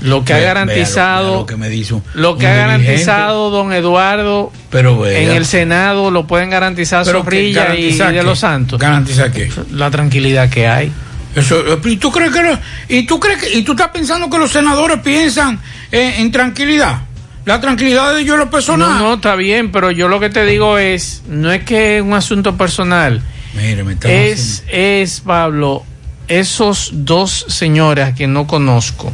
lo 0.00 0.24
que 0.24 0.32
ha 0.34 0.38
vea 0.38 0.46
garantizado, 0.54 1.28
vea 1.30 1.36
lo 1.40 1.46
que 1.46 1.56
me 1.56 1.68
dice 1.68 1.94
un- 1.94 2.02
lo 2.14 2.36
que 2.36 2.46
un 2.46 2.52
ha 2.52 2.54
garantizado 2.56 3.50
don 3.50 3.72
Eduardo 3.72 4.52
Pero 4.70 4.98
vea. 4.98 5.20
en 5.20 5.30
el 5.30 5.44
Senado, 5.46 6.10
lo 6.10 6.26
pueden 6.26 6.50
garantizar 6.50 7.04
Zorrilla 7.04 7.74
y, 7.76 7.84
y 7.86 7.92
de 7.98 8.12
qué? 8.12 8.22
los 8.22 8.38
Santos. 8.40 8.80
¿Garantizar 8.80 9.30
qué? 9.32 9.50
La 9.72 9.90
tranquilidad 9.90 10.48
que 10.50 10.66
hay. 10.66 10.90
Eso, 11.34 11.60
eh, 11.74 11.78
¿y 11.84 11.96
tú 11.96 12.10
crees 12.12 12.30
que 12.32 12.42
lo- 12.42 12.58
y 12.88 13.06
tú 13.06 13.18
crees 13.20 13.38
que 13.42 13.56
y 13.58 13.62
tú 13.62 13.72
estás 13.72 13.88
pensando 13.88 14.28
que 14.28 14.38
los 14.38 14.50
senadores 14.50 14.98
piensan 15.00 15.58
en, 15.90 16.14
en 16.20 16.32
tranquilidad? 16.32 17.02
La 17.44 17.60
tranquilidad 17.60 18.14
de 18.14 18.22
es 18.22 18.28
lo 18.28 18.50
personal. 18.50 18.90
No, 18.90 18.98
no, 18.98 19.14
está 19.14 19.34
bien, 19.34 19.72
pero 19.72 19.90
yo 19.90 20.08
lo 20.08 20.20
que 20.20 20.30
te 20.30 20.44
digo 20.44 20.78
es, 20.78 21.22
no 21.28 21.50
es 21.50 21.64
que 21.64 21.98
es 21.98 22.02
un 22.02 22.14
asunto 22.14 22.56
personal, 22.56 23.22
Mire, 23.54 23.84
me 23.84 23.96
es, 24.04 24.64
es, 24.68 25.20
Pablo, 25.20 25.84
esos 26.28 26.90
dos 26.92 27.44
señores 27.48 28.08
a 28.08 28.14
quien 28.14 28.32
no 28.32 28.46
conozco, 28.46 29.12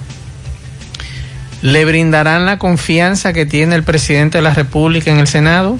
¿le 1.62 1.84
brindarán 1.84 2.46
la 2.46 2.58
confianza 2.58 3.32
que 3.32 3.46
tiene 3.46 3.74
el 3.74 3.82
presidente 3.82 4.38
de 4.38 4.42
la 4.42 4.54
República 4.54 5.10
en 5.10 5.18
el 5.18 5.26
Senado? 5.26 5.78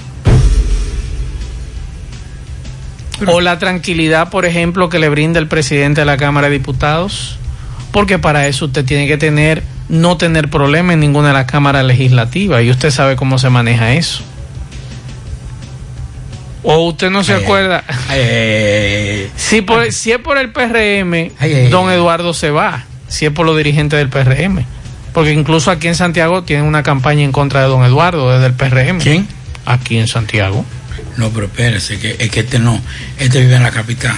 ¿O 3.27 3.41
la 3.41 3.59
tranquilidad, 3.59 4.29
por 4.29 4.45
ejemplo, 4.45 4.89
que 4.89 4.99
le 4.99 5.09
brinda 5.09 5.39
el 5.39 5.47
presidente 5.47 6.01
de 6.01 6.05
la 6.05 6.17
Cámara 6.17 6.47
de 6.47 6.53
Diputados? 6.53 7.37
Porque 7.91 8.17
para 8.19 8.47
eso 8.47 8.65
usted 8.65 8.85
tiene 8.85 9.07
que 9.07 9.17
tener, 9.17 9.63
no 9.89 10.17
tener 10.17 10.49
problema 10.49 10.93
en 10.93 10.99
ninguna 10.99 11.29
de 11.29 11.33
las 11.33 11.45
cámaras 11.45 11.83
legislativas 11.83 12.63
y 12.63 12.69
usted 12.69 12.91
sabe 12.91 13.15
cómo 13.15 13.37
se 13.37 13.49
maneja 13.49 13.93
eso. 13.93 14.23
¿O 16.63 16.87
usted 16.87 17.09
no 17.09 17.23
se 17.23 17.33
Ay, 17.33 17.43
acuerda? 17.43 17.83
Ay. 18.09 19.31
Si, 19.35 19.61
por, 19.61 19.91
si 19.91 20.11
es 20.11 20.19
por 20.19 20.37
el 20.37 20.51
PRM, 20.51 21.31
don. 21.69 21.89
Eduardo 21.89 22.33
se 22.33 22.51
va. 22.51 22.85
Si 23.07 23.25
es 23.25 23.31
por 23.31 23.45
los 23.45 23.57
dirigentes 23.57 23.97
del 23.97 24.09
PRM. 24.09 24.65
Porque 25.13 25.31
incluso 25.31 25.71
aquí 25.71 25.87
en 25.87 25.95
Santiago 25.95 26.43
tienen 26.43 26.65
una 26.65 26.83
campaña 26.83 27.23
en 27.23 27.31
contra 27.31 27.61
de 27.61 27.67
don 27.67 27.83
Eduardo 27.83 28.31
desde 28.31 28.45
el 28.45 28.53
PRM. 28.53 28.99
¿Quién? 28.99 29.27
Aquí 29.65 29.97
en 29.97 30.07
Santiago. 30.07 30.65
No, 31.17 31.29
pero 31.29 31.47
espérese, 31.47 31.97
que, 31.99 32.15
es 32.19 32.29
que 32.29 32.41
este 32.41 32.59
no, 32.59 32.79
este 33.17 33.39
vive 33.39 33.55
en 33.55 33.63
la 33.63 33.71
capital. 33.71 34.15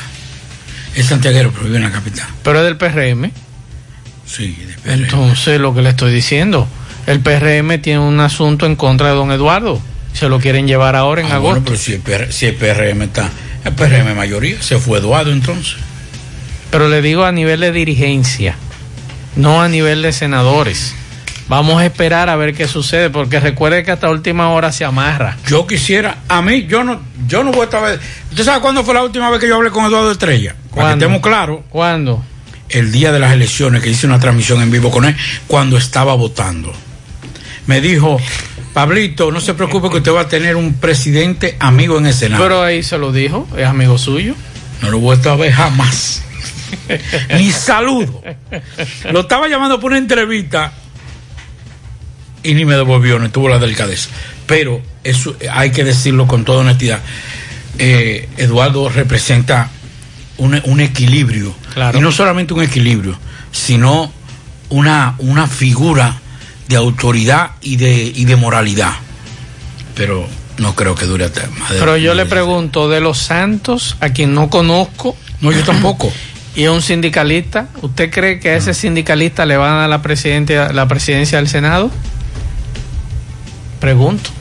Es 0.95 1.05
santiaguero, 1.05 1.51
pero 1.51 1.65
vive 1.65 1.77
en 1.77 1.84
la 1.84 1.91
capital. 1.91 2.27
Pero 2.43 2.60
es 2.60 2.65
del 2.65 2.77
PRM. 2.77 3.31
Sí. 4.32 4.58
Entonces, 4.86 5.60
lo 5.60 5.74
que 5.74 5.82
le 5.82 5.89
estoy 5.89 6.13
diciendo, 6.13 6.67
el 7.08 7.20
PRM 7.20 7.82
tiene 7.82 8.00
un 8.00 8.20
asunto 8.20 8.65
en 8.65 8.76
contra 8.76 9.10
de 9.10 9.15
don 9.15 9.32
Eduardo. 9.32 9.82
Se 10.13 10.30
lo 10.30 10.39
quieren 10.39 10.67
llevar 10.67 10.96
ahora 10.96 11.22
en 11.22 11.28
Ah, 11.32 11.38
bueno, 11.39 11.58
agosto. 11.58 11.63
pero 11.72 11.78
si 11.78 11.94
el, 11.94 12.02
PR 12.02 12.32
si 12.32 12.46
el 12.46 12.56
PRM 12.56 13.02
está, 13.04 13.30
el 13.65 13.74
PRM 13.74 14.15
mayoría, 14.15 14.62
se 14.62 14.78
fue 14.78 15.00
Eduardo 15.00 15.32
entonces. 15.32 15.76
Pero 16.70 16.88
le 16.89 17.02
digo 17.02 17.26
a 17.26 17.32
nivel 17.32 17.60
de 17.62 17.72
dirigencia, 17.72 18.56
no 19.36 19.62
a 19.62 19.67
nivel 19.67 20.02
de 20.02 20.12
senadores. 20.13 20.96
Vamos 21.48 21.82
a 21.82 21.86
esperar 21.86 22.30
a 22.30 22.38
ver 22.38 22.54
qué 22.54 22.65
sucede, 22.67 23.10
porque 23.10 23.39
recuerde 23.41 23.84
que 23.84 23.91
hasta 23.91 24.10
última 24.10 24.50
hora 24.52 24.72
se 24.72 24.86
amarra. 24.86 25.38
Yo 25.48 25.67
quisiera, 25.67 26.20
a 26.30 26.41
mí, 26.41 26.65
yo 26.65 26.86
no, 26.86 27.02
yo 27.28 27.44
no 27.44 27.52
voy 27.52 27.62
a 27.62 27.63
estar. 27.65 28.00
¿Usted 28.30 28.44
sabe 28.46 28.62
cuándo 28.62 28.86
fue 28.86 28.94
la 28.94 29.04
última 29.04 29.30
vez 29.30 29.41
que 29.41 29.50
yo 29.50 29.56
hablé 29.56 29.70
con 29.70 29.84
Eduardo 29.86 30.12
Estrella? 30.12 30.52
Para 30.54 30.63
que 30.63 30.70
¿Cuándo? 30.72 31.06
estemos 31.06 31.22
claros. 31.22 31.60
¿Cuándo? 31.70 32.24
El 32.73 32.91
día 32.91 33.12
de 33.12 33.19
las 33.19 33.34
elecciones 33.34 33.81
que 33.81 33.89
hice 33.89 34.07
una 34.07 34.19
transmisión 34.19 34.62
en 34.62 34.71
vivo 34.71 34.91
con 34.91 35.05
él 35.05 35.15
cuando 35.47 35.77
estaba 35.77 36.13
votando. 36.15 36.73
Me 37.67 37.81
dijo, 37.81 38.19
Pablito, 38.73 39.31
no 39.31 39.41
se 39.41 39.53
preocupe 39.53 39.89
que 39.89 39.97
usted 39.97 40.13
va 40.13 40.21
a 40.21 40.27
tener 40.27 40.55
un 40.55 40.73
presidente 40.73 41.55
amigo 41.60 41.97
en 41.97 42.07
el 42.07 42.13
Senado. 42.13 42.43
Pero 42.43 42.63
ahí 42.63 42.84
se 42.84 42.97
lo 42.97 43.12
dijo, 43.12 43.47
es 43.57 43.65
amigo 43.65 43.97
suyo. 43.97 44.36
no 44.81 44.89
lo 44.89 44.97
he 44.97 45.01
vuelto 45.01 45.31
a 45.31 45.36
ver 45.36 45.51
jamás. 45.51 46.23
Ni 47.38 47.51
saludo. 47.51 48.23
Lo 49.12 49.21
estaba 49.21 49.47
llamando 49.47 49.79
por 49.79 49.91
una 49.91 49.99
entrevista 49.99 50.73
y 52.43 52.53
ni 52.53 52.65
me 52.65 52.75
devolvió, 52.75 53.19
no 53.19 53.29
tuvo 53.29 53.49
la 53.49 53.60
delicadeza. 53.60 54.10
Pero 54.47 54.81
eso 55.03 55.36
hay 55.51 55.71
que 55.71 55.84
decirlo 55.84 56.27
con 56.27 56.45
toda 56.45 56.62
honestidad. 56.62 57.01
Eh, 57.77 58.29
Eduardo 58.38 58.89
representa 58.89 59.69
un, 60.41 60.60
un 60.65 60.80
equilibrio. 60.80 61.54
Claro. 61.73 61.97
Y 61.97 62.01
no 62.01 62.12
solamente 62.12 62.54
un 62.56 62.63
equilibrio, 62.63 63.15
sino 63.51 64.12
una, 64.69 65.13
una 65.19 65.45
figura 65.47 66.19
de 66.67 66.75
autoridad 66.77 67.51
y 67.62 67.75
de, 67.75 68.12
y 68.15 68.25
de 68.25 68.36
moralidad. 68.36 68.93
Pero 69.95 70.27
no 70.58 70.73
creo 70.73 70.95
que 70.95 71.06
dure 71.06 71.25
hasta 71.25 71.47
más 71.60 71.69
de- 71.71 71.80
Pero 71.80 71.95
yo 71.97 72.15
le 72.15 72.25
pregunto, 72.25 72.89
de 72.89 73.01
los 73.01 73.19
santos, 73.19 73.97
a 73.99 74.10
quien 74.10 74.34
no 74.34 74.49
conozco, 74.49 75.15
No, 75.41 75.51
yo 75.51 75.63
tampoco. 75.63 76.12
y 76.56 76.63
es 76.63 76.69
un 76.69 76.82
sindicalista, 76.82 77.67
¿usted 77.84 78.10
cree 78.10 78.39
que 78.39 78.49
a 78.49 78.56
ese 78.56 78.73
sindicalista 78.73 79.45
le 79.45 79.58
van 79.58 79.73
a 79.73 79.77
dar 79.82 79.89
la, 79.89 80.01
presidente, 80.01 80.73
la 80.73 80.88
presidencia 80.88 81.38
del 81.38 81.49
Senado? 81.49 81.91
Pregunto. 83.80 84.32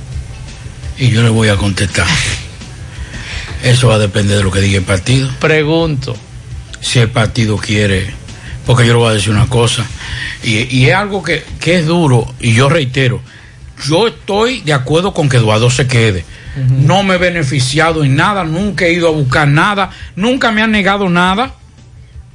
Y 0.98 1.10
yo 1.10 1.22
le 1.22 1.28
voy 1.28 1.48
a 1.48 1.56
contestar. 1.56 2.06
Eso 3.62 3.88
va 3.88 3.96
a 3.96 3.98
depender 3.98 4.38
de 4.38 4.44
lo 4.44 4.50
que 4.50 4.60
diga 4.60 4.78
el 4.78 4.84
partido. 4.84 5.28
Pregunto. 5.40 6.16
Si 6.80 6.98
el 6.98 7.10
partido 7.10 7.56
quiere, 7.58 8.10
porque 8.66 8.86
yo 8.86 8.94
le 8.94 8.98
voy 8.98 9.10
a 9.10 9.14
decir 9.14 9.30
una 9.30 9.46
cosa, 9.48 9.84
Y, 10.42 10.74
y 10.74 10.88
es 10.88 10.94
algo 10.94 11.22
que, 11.22 11.44
que 11.60 11.78
es 11.78 11.86
duro, 11.86 12.32
y 12.40 12.54
yo 12.54 12.70
reitero, 12.70 13.20
yo 13.86 14.06
estoy 14.08 14.62
de 14.62 14.72
acuerdo 14.72 15.12
con 15.12 15.28
que 15.28 15.36
Eduardo 15.36 15.70
se 15.70 15.86
quede. 15.86 16.24
No 16.56 17.02
me 17.02 17.14
he 17.14 17.18
beneficiado 17.18 18.02
en 18.02 18.16
nada, 18.16 18.44
nunca 18.44 18.86
he 18.86 18.92
ido 18.92 19.08
a 19.08 19.12
buscar 19.12 19.46
nada, 19.46 19.90
nunca 20.16 20.50
me 20.50 20.62
han 20.62 20.72
negado 20.72 21.08
nada, 21.08 21.54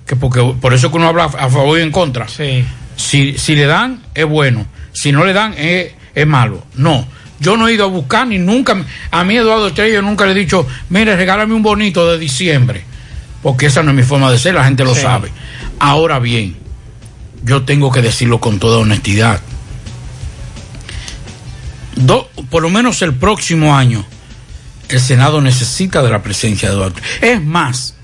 que 0.05 0.15
porque 0.15 0.41
por 0.61 0.73
eso 0.73 0.89
que 0.89 0.97
uno 0.97 1.07
habla 1.07 1.25
a 1.25 1.49
favor 1.49 1.79
y 1.79 1.81
en 1.81 1.91
contra. 1.91 2.27
Sí. 2.27 2.63
Si, 2.95 3.37
si 3.37 3.55
le 3.55 3.65
dan, 3.65 4.01
es 4.13 4.25
bueno. 4.25 4.67
Si 4.93 5.11
no 5.11 5.25
le 5.25 5.33
dan, 5.33 5.53
es, 5.57 5.91
es 6.13 6.27
malo. 6.27 6.63
No. 6.75 7.05
Yo 7.39 7.57
no 7.57 7.67
he 7.67 7.73
ido 7.73 7.85
a 7.85 7.89
buscar 7.89 8.27
ni 8.27 8.37
nunca. 8.37 8.85
A 9.11 9.23
mí, 9.23 9.35
Eduardo 9.35 9.67
Estrella, 9.67 10.01
nunca 10.01 10.25
le 10.25 10.31
he 10.31 10.35
dicho, 10.35 10.65
mire, 10.89 11.15
regálame 11.15 11.53
un 11.53 11.63
bonito 11.63 12.09
de 12.11 12.17
diciembre. 12.17 12.83
Porque 13.43 13.65
esa 13.67 13.83
no 13.83 13.91
es 13.91 13.97
mi 13.97 14.03
forma 14.03 14.31
de 14.31 14.39
ser, 14.39 14.55
la 14.55 14.63
gente 14.65 14.83
lo 14.83 14.95
Sí. 14.95 15.01
sabe. 15.01 15.31
Ahora 15.79 16.19
bien, 16.19 16.55
yo 17.43 17.63
tengo 17.63 17.91
que 17.91 18.01
decirlo 18.01 18.39
con 18.39 18.57
toda 18.59 18.77
honestidad. 18.79 19.41
Do- 21.95 22.29
por 22.49 22.61
lo 22.63 22.69
menos 22.69 23.01
el 23.01 23.13
próximo 23.13 23.75
año, 23.75 24.05
el 24.89 24.99
Senado 24.99 25.41
necesita 25.41 26.01
de 26.03 26.09
la 26.11 26.21
presencia 26.23 26.69
de 26.69 26.75
Eduardo. 26.75 26.95
Es 27.21 27.41
más, 27.41 27.95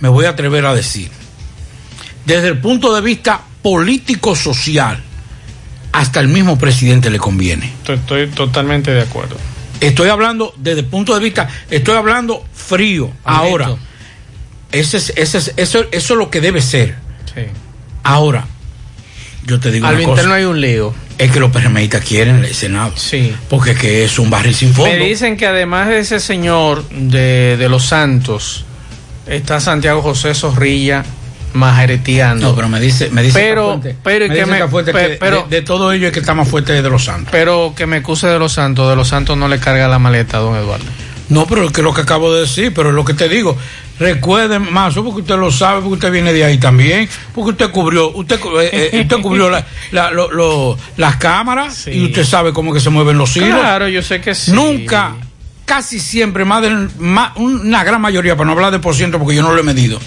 me 0.00 0.08
voy 0.08 0.24
a 0.26 0.30
atrever 0.30 0.64
a 0.66 0.74
decir, 0.74 1.10
desde 2.24 2.48
el 2.48 2.58
punto 2.58 2.94
de 2.94 3.00
vista 3.00 3.40
político-social, 3.62 5.02
hasta 5.96 6.20
el 6.20 6.28
mismo 6.28 6.58
presidente 6.58 7.08
le 7.08 7.18
conviene. 7.18 7.72
Estoy, 7.78 7.96
estoy 7.96 8.26
totalmente 8.26 8.90
de 8.90 9.00
acuerdo. 9.00 9.36
Estoy 9.80 10.10
hablando 10.10 10.52
desde 10.58 10.80
el 10.80 10.86
punto 10.86 11.14
de 11.14 11.20
vista, 11.20 11.48
estoy 11.70 11.96
hablando 11.96 12.44
frío. 12.52 13.10
Ahora, 13.24 13.76
ese 14.72 14.98
es, 14.98 15.12
ese 15.16 15.38
es- 15.38 15.52
eso, 15.56 15.84
eso 15.90 16.12
es 16.14 16.18
lo 16.18 16.28
que 16.30 16.42
debe 16.42 16.60
ser. 16.60 16.96
Sí. 17.34 17.42
Ahora, 18.02 18.46
yo 19.46 19.58
te 19.58 19.70
digo 19.70 19.86
Al 19.86 20.00
interno 20.02 20.34
hay 20.34 20.44
un 20.44 20.60
lío. 20.60 20.92
Es 21.16 21.30
que 21.30 21.40
los 21.40 21.50
PRMistas 21.50 22.04
quieren 22.04 22.44
el 22.44 22.54
Senado. 22.54 22.92
Sí. 22.96 23.34
Porque 23.48 23.70
es 23.70 23.78
que 23.78 24.04
es 24.04 24.18
un 24.18 24.28
barril 24.28 24.54
sin 24.54 24.74
fondo. 24.74 24.90
Me 24.90 24.98
dicen 25.06 25.38
que 25.38 25.46
además 25.46 25.88
de 25.88 26.00
ese 26.00 26.20
señor 26.20 26.86
de, 26.90 27.56
de 27.56 27.68
los 27.70 27.86
Santos, 27.86 28.66
está 29.26 29.60
Santiago 29.60 30.02
José 30.02 30.34
Zorrilla 30.34 31.06
majereteando. 31.56 32.48
No, 32.50 32.54
pero 32.54 32.68
me 32.68 32.78
dice, 32.80 33.10
me 33.10 33.22
dice 33.22 33.38
Pero- 33.38 33.80
pero 34.02 34.26
y 34.26 34.28
me 34.28 34.34
que 34.34 34.40
dice 34.40 34.50
me- 34.52 34.58
Cafuente 34.58 34.92
pe- 34.92 34.98
que 35.08 35.08
pero- 35.16 35.46
de, 35.48 35.56
de 35.56 35.62
todo 35.62 35.92
ello 35.92 36.06
es 36.06 36.12
que 36.12 36.20
está 36.20 36.34
más 36.34 36.48
fuerte 36.48 36.72
de 36.80 36.88
los 36.88 37.04
santos. 37.04 37.28
Pero 37.32 37.72
que 37.76 37.86
me 37.86 37.96
acuse 37.96 38.26
de 38.26 38.38
los 38.38 38.52
Santos, 38.52 38.88
de 38.88 38.96
los 38.96 39.08
Santos 39.08 39.36
no 39.36 39.48
le 39.48 39.58
carga 39.58 39.88
la 39.88 39.98
maleta 39.98 40.36
a 40.36 40.40
don 40.40 40.56
Eduardo. 40.56 40.84
No, 41.28 41.44
pero 41.46 41.64
es 41.64 41.72
que 41.72 41.82
lo 41.82 41.92
que 41.92 42.02
acabo 42.02 42.32
de 42.32 42.42
decir, 42.42 42.72
pero 42.72 42.90
es 42.90 42.94
lo 42.94 43.04
que 43.04 43.12
te 43.14 43.28
digo. 43.28 43.56
Recuerden 43.98 44.72
más, 44.72 44.94
porque 44.94 45.22
usted 45.22 45.36
lo 45.36 45.50
sabe, 45.50 45.80
porque 45.80 45.94
usted 45.94 46.12
viene 46.12 46.32
de 46.32 46.44
ahí 46.44 46.58
también, 46.58 47.08
porque 47.34 47.50
usted 47.52 47.70
cubrió, 47.70 48.10
usted, 48.12 48.38
eh, 48.60 48.90
eh, 48.92 49.00
usted 49.02 49.16
cubrió 49.22 49.48
la- 49.50 49.66
la- 49.90 50.10
lo- 50.10 50.30
lo- 50.30 50.78
las 50.98 51.16
cámaras 51.16 51.88
y 51.88 52.04
usted 52.04 52.22
sabe 52.24 52.52
cómo 52.52 52.72
que 52.72 52.78
se 52.80 52.90
mueven 52.90 53.18
los 53.18 53.34
hilos. 53.36 53.58
Claro, 53.58 53.88
yo 53.88 54.02
sé 54.02 54.20
que 54.20 54.34
sí. 54.34 54.52
Nunca, 54.52 55.14
casi 55.64 55.98
siempre, 55.98 56.44
más 56.44 56.62
del, 56.62 56.90
más- 56.98 57.32
una 57.36 57.82
gran 57.82 58.00
mayoría, 58.00 58.36
para 58.36 58.46
no 58.46 58.52
hablar 58.52 58.70
de 58.70 58.78
por 58.78 58.94
ciento 58.94 59.18
porque 59.18 59.34
yo 59.34 59.42
no 59.42 59.52
lo 59.52 59.58
he 59.60 59.64
medido, 59.64 59.98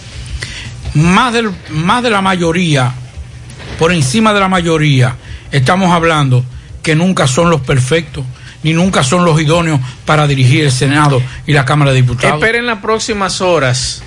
más, 0.93 1.33
del, 1.33 1.51
más 1.69 2.03
de 2.03 2.09
la 2.09 2.21
mayoría, 2.21 2.93
por 3.77 3.91
encima 3.91 4.33
de 4.33 4.39
la 4.39 4.47
mayoría, 4.47 5.15
estamos 5.51 5.91
hablando 5.91 6.43
que 6.83 6.95
nunca 6.95 7.27
son 7.27 7.49
los 7.49 7.61
perfectos, 7.61 8.25
ni 8.63 8.73
nunca 8.73 9.03
son 9.03 9.25
los 9.25 9.39
idóneos 9.41 9.79
para 10.05 10.27
dirigir 10.27 10.65
el 10.65 10.71
Senado 10.71 11.21
y 11.45 11.53
la 11.53 11.65
Cámara 11.65 11.91
de 11.91 11.97
Diputados. 11.97 12.35
Esperen 12.35 12.65
las 12.65 12.79
próximas 12.79 13.41
horas 13.41 14.03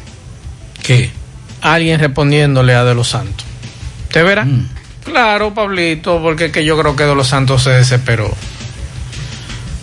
¿Qué? 0.82 1.10
alguien 1.60 2.00
respondiéndole 2.00 2.74
a 2.74 2.84
De 2.84 2.94
los 2.94 3.08
Santos. 3.08 3.46
¿Te 4.10 4.22
verá? 4.22 4.44
Mm. 4.44 4.68
Claro, 5.04 5.52
Pablito, 5.54 6.20
porque 6.22 6.46
es 6.46 6.52
que 6.52 6.64
yo 6.64 6.78
creo 6.78 6.94
que 6.94 7.04
De 7.04 7.14
los 7.14 7.28
Santos 7.28 7.62
se 7.62 7.70
desesperó. 7.70 8.32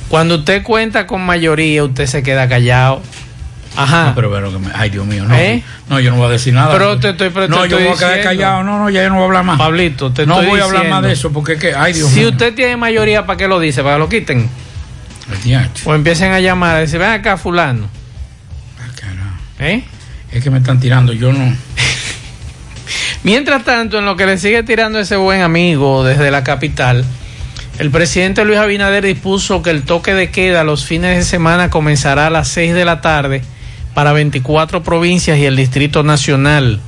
Cuando 0.08 0.36
usted 0.36 0.64
cuenta 0.64 1.06
con 1.06 1.22
mayoría, 1.22 1.84
usted 1.84 2.08
se 2.08 2.24
queda 2.24 2.50
callado. 2.50 3.02
Ajá. 3.76 4.06
No, 4.08 4.16
pero, 4.16 4.32
pero 4.32 4.52
ay 4.74 4.90
Dios 4.90 5.06
mío, 5.06 5.26
no, 5.26 5.36
¿Eh? 5.36 5.64
no, 5.90 6.00
yo 6.00 6.12
no 6.12 6.18
voy 6.18 6.28
a 6.28 6.30
decir 6.30 6.54
nada. 6.54 6.72
Pero 6.74 7.00
te 7.00 7.10
estoy- 7.12 7.30
pero 7.30 7.46
te 7.46 7.52
no, 7.52 7.58
yo 7.66 7.78
estoy 7.78 7.84
voy 7.86 7.94
a 7.94 7.98
quedar 7.98 8.16
diciendo. 8.16 8.30
callado, 8.44 8.64
no, 8.64 8.80
no, 8.80 8.90
ya 8.90 9.04
yo 9.04 9.10
no 9.10 9.16
voy 9.16 9.24
a 9.24 9.26
hablar 9.28 9.44
más. 9.44 9.58
Pablito, 9.58 10.12
te 10.12 10.26
no 10.26 10.34
estoy 10.36 10.50
voy 10.50 10.60
a 10.60 10.64
hablar 10.66 10.88
más 10.90 11.04
de 11.04 11.12
eso 11.14 11.32
porque 11.32 11.58
que, 11.58 11.74
ay 11.76 11.94
Dios 11.94 12.10
si 12.10 12.20
mío. 12.22 12.30
usted 12.30 12.54
tiene 12.56 12.76
mayoría, 12.78 13.26
¿para 13.26 13.38
qué 13.38 13.48
lo 13.48 13.60
dice? 13.60 13.84
¿Para 13.84 13.96
que 13.96 14.00
lo 14.00 14.10
quiten? 14.10 14.50
O 15.86 15.94
empiecen 15.94 16.32
a 16.32 16.40
llamar 16.40 16.78
a 16.78 16.80
decir, 16.80 17.00
ven 17.00 17.12
acá, 17.12 17.38
fulano. 17.38 17.88
¿Eh? 19.60 19.84
Es 20.32 20.44
que 20.44 20.50
me 20.50 20.58
están 20.60 20.80
tirando, 20.80 21.12
yo 21.14 21.32
no. 21.34 21.54
Mientras 23.24 23.64
tanto, 23.66 24.00
en 24.00 24.06
lo 24.06 24.16
que 24.16 24.26
le 24.26 24.38
sigue 24.38 24.64
tirando 24.64 25.00
ese 25.00 25.16
buen 25.18 25.42
amigo 25.42 26.04
desde 26.04 26.32
la 26.32 26.44
capital, 26.44 27.04
el 27.78 27.92
presidente 27.92 28.46
Luis 28.46 28.58
Abinader 28.58 29.04
dispuso 29.06 29.62
que 29.62 29.70
el 29.72 29.84
toque 29.84 30.14
de 30.14 30.32
queda 30.32 30.64
los 30.64 30.86
fines 30.86 31.18
de 31.18 31.24
semana 31.24 31.70
comenzará 31.70 32.28
a 32.28 32.30
las 32.30 32.48
6 32.50 32.74
de 32.74 32.86
la 32.86 33.02
tarde 33.02 33.42
para 33.94 34.14
24 34.14 34.84
provincias 34.84 35.38
y 35.38 35.46
el 35.46 35.56
Distrito 35.56 36.04
Nacional. 36.04 36.82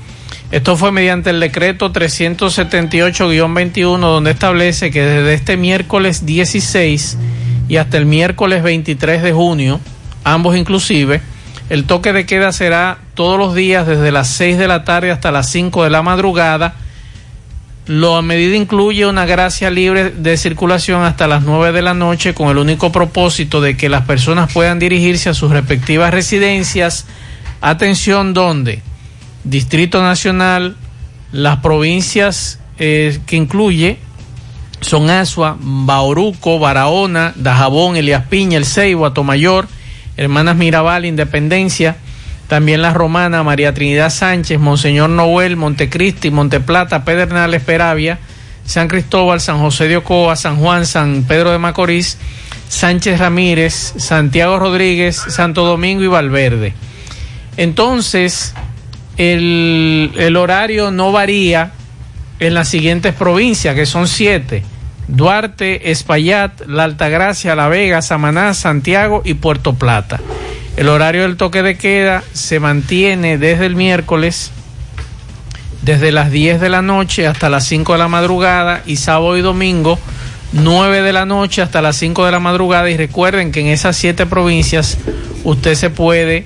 Esto 0.52 0.76
fue 0.76 0.92
mediante 0.92 1.30
el 1.30 1.40
decreto 1.40 1.94
378-21, 1.94 4.00
donde 4.00 4.32
establece 4.32 4.92
que 4.92 5.02
desde 5.02 5.34
este 5.34 5.56
miércoles 5.56 6.26
16 6.26 7.18
y 7.70 7.78
hasta 7.78 7.98
el 7.98 8.06
miércoles 8.06 8.62
23 8.62 9.24
de 9.24 9.32
junio, 9.32 9.80
ambos 10.26 10.58
inclusive, 10.58 11.22
el 11.70 11.86
toque 11.86 12.12
de 12.12 12.26
queda 12.26 12.52
será 12.52 12.98
todos 13.14 13.40
los 13.40 13.56
días 13.56 13.88
desde 13.88 14.12
las 14.12 14.28
6 14.28 14.58
de 14.58 14.68
la 14.68 14.84
tarde 14.84 15.10
hasta 15.10 15.32
las 15.32 15.50
5 15.50 15.86
de 15.86 15.90
la 15.90 16.02
madrugada. 16.02 16.76
La 17.92 18.22
medida 18.22 18.56
incluye 18.56 19.06
una 19.06 19.26
gracia 19.26 19.70
libre 19.70 20.12
de 20.12 20.38
circulación 20.38 21.04
hasta 21.04 21.28
las 21.28 21.44
9 21.44 21.74
de 21.74 21.82
la 21.82 21.94
noche 21.94 22.34
con 22.34 22.48
el 22.48 22.58
único 22.58 22.90
propósito 22.94 23.60
de 23.60 23.76
que 23.76 23.90
las 23.90 24.04
personas 24.06 24.50
puedan 24.54 24.80
dirigirse 24.80 25.28
a 25.28 25.34
sus 25.34 25.52
respectivas 25.52 26.14
residencias. 26.14 27.06
Atención, 27.60 28.34
¿dónde? 28.34 28.82
Distrito 29.44 30.02
Nacional, 30.02 30.78
las 31.34 31.58
provincias 31.58 32.62
eh, 32.80 33.20
que 33.26 33.36
incluye 33.36 33.98
son 34.80 35.10
Asua, 35.10 35.58
Bauruco, 35.60 36.60
Barahona, 36.60 37.34
Dajabón, 37.36 37.98
Elías 37.98 38.24
Piña, 38.28 38.58
El 38.58 38.64
Ceibo, 38.64 39.06
Atomayor, 39.06 39.68
Hermanas 40.16 40.56
Mirabal, 40.56 41.04
Independencia, 41.04 41.98
también 42.52 42.82
la 42.82 42.92
Romana, 42.92 43.44
María 43.44 43.74
Trinidad 43.74 44.10
Sánchez, 44.10 44.60
Monseñor 44.60 45.10
Noel, 45.10 45.56
Montecristi, 45.56 46.32
Monteplata, 46.32 47.06
Pedernales, 47.06 47.64
Peravia, 47.64 48.20
San 48.66 48.90
Cristóbal, 48.90 49.40
San 49.40 49.60
José 49.60 49.88
de 49.88 49.96
Ocoa, 49.96 50.36
San 50.36 50.58
Juan, 50.58 50.86
San 50.86 51.24
Pedro 51.24 51.52
de 51.52 51.60
Macorís, 51.60 52.18
Sánchez 52.68 53.20
Ramírez, 53.20 53.94
Santiago 53.96 54.60
Rodríguez, 54.60 55.16
Santo 55.16 55.64
Domingo 55.64 56.04
y 56.04 56.08
Valverde. 56.08 56.74
Entonces, 57.56 58.54
el, 59.16 60.12
el 60.18 60.36
horario 60.36 60.92
no 60.92 61.14
varía 61.14 61.72
en 62.42 62.54
las 62.54 62.68
siguientes 62.68 63.14
provincias, 63.14 63.76
que 63.76 63.86
son 63.86 64.10
siete. 64.10 64.66
Duarte, 65.08 65.90
Espaillat, 65.90 66.66
La 66.68 66.84
Altagracia, 66.84 67.56
La 67.56 67.70
Vega, 67.70 68.02
Samaná, 68.02 68.54
Santiago 68.54 69.22
y 69.24 69.36
Puerto 69.36 69.76
Plata. 69.76 70.20
El 70.78 70.88
horario 70.88 71.24
del 71.24 71.36
toque 71.36 71.64
de 71.64 71.78
queda 71.78 72.24
se 72.34 72.60
mantiene 72.60 73.38
desde 73.38 73.66
el 73.66 73.76
miércoles, 73.76 74.52
desde 75.82 76.12
las 76.12 76.32
10 76.32 76.62
de 76.62 76.70
la 76.70 76.82
noche 76.82 77.28
hasta 77.28 77.50
las 77.50 77.66
5 77.66 77.94
de 77.94 78.00
la 78.00 78.08
madrugada 78.08 78.82
y 78.86 78.96
sábado 78.96 79.38
y 79.38 79.42
domingo, 79.42 80.00
9 80.54 81.02
de 81.02 81.14
la 81.14 81.26
noche 81.26 81.62
hasta 81.62 81.82
las 81.82 81.98
5 81.98 82.26
de 82.26 82.32
la 82.32 82.40
madrugada. 82.40 82.90
Y 82.90 82.96
recuerden 82.96 83.52
que 83.52 83.60
en 83.60 83.68
esas 83.68 83.98
siete 83.98 84.26
provincias 84.26 84.98
usted 85.44 85.76
se 85.76 85.90
puede, 85.90 86.46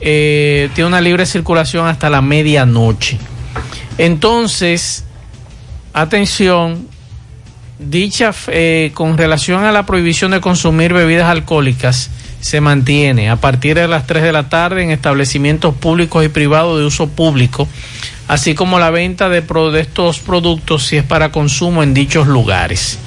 eh, 0.00 0.68
tiene 0.74 0.88
una 0.88 1.00
libre 1.00 1.24
circulación 1.24 1.86
hasta 1.86 2.10
la 2.10 2.22
medianoche. 2.22 3.18
Entonces, 3.98 5.04
atención, 5.92 6.88
dicha 7.78 8.32
eh, 8.48 8.90
con 8.94 9.16
relación 9.16 9.64
a 9.64 9.70
la 9.70 9.86
prohibición 9.86 10.32
de 10.32 10.40
consumir 10.40 10.92
bebidas 10.92 11.28
alcohólicas 11.28 12.10
se 12.40 12.60
mantiene 12.60 13.28
a 13.30 13.36
partir 13.36 13.76
de 13.76 13.86
las 13.88 14.06
3 14.06 14.22
de 14.22 14.32
la 14.32 14.48
tarde 14.48 14.82
en 14.82 14.90
establecimientos 14.90 15.74
públicos 15.74 16.24
y 16.24 16.28
privados 16.28 16.78
de 16.78 16.86
uso 16.86 17.08
público, 17.08 17.68
así 18.28 18.54
como 18.54 18.78
la 18.78 18.90
venta 18.90 19.28
de, 19.28 19.42
pro- 19.42 19.70
de 19.70 19.80
estos 19.80 20.20
productos 20.20 20.86
si 20.86 20.96
es 20.96 21.04
para 21.04 21.30
consumo 21.30 21.82
en 21.82 21.92
dichos 21.94 22.26
lugares. 22.26 22.98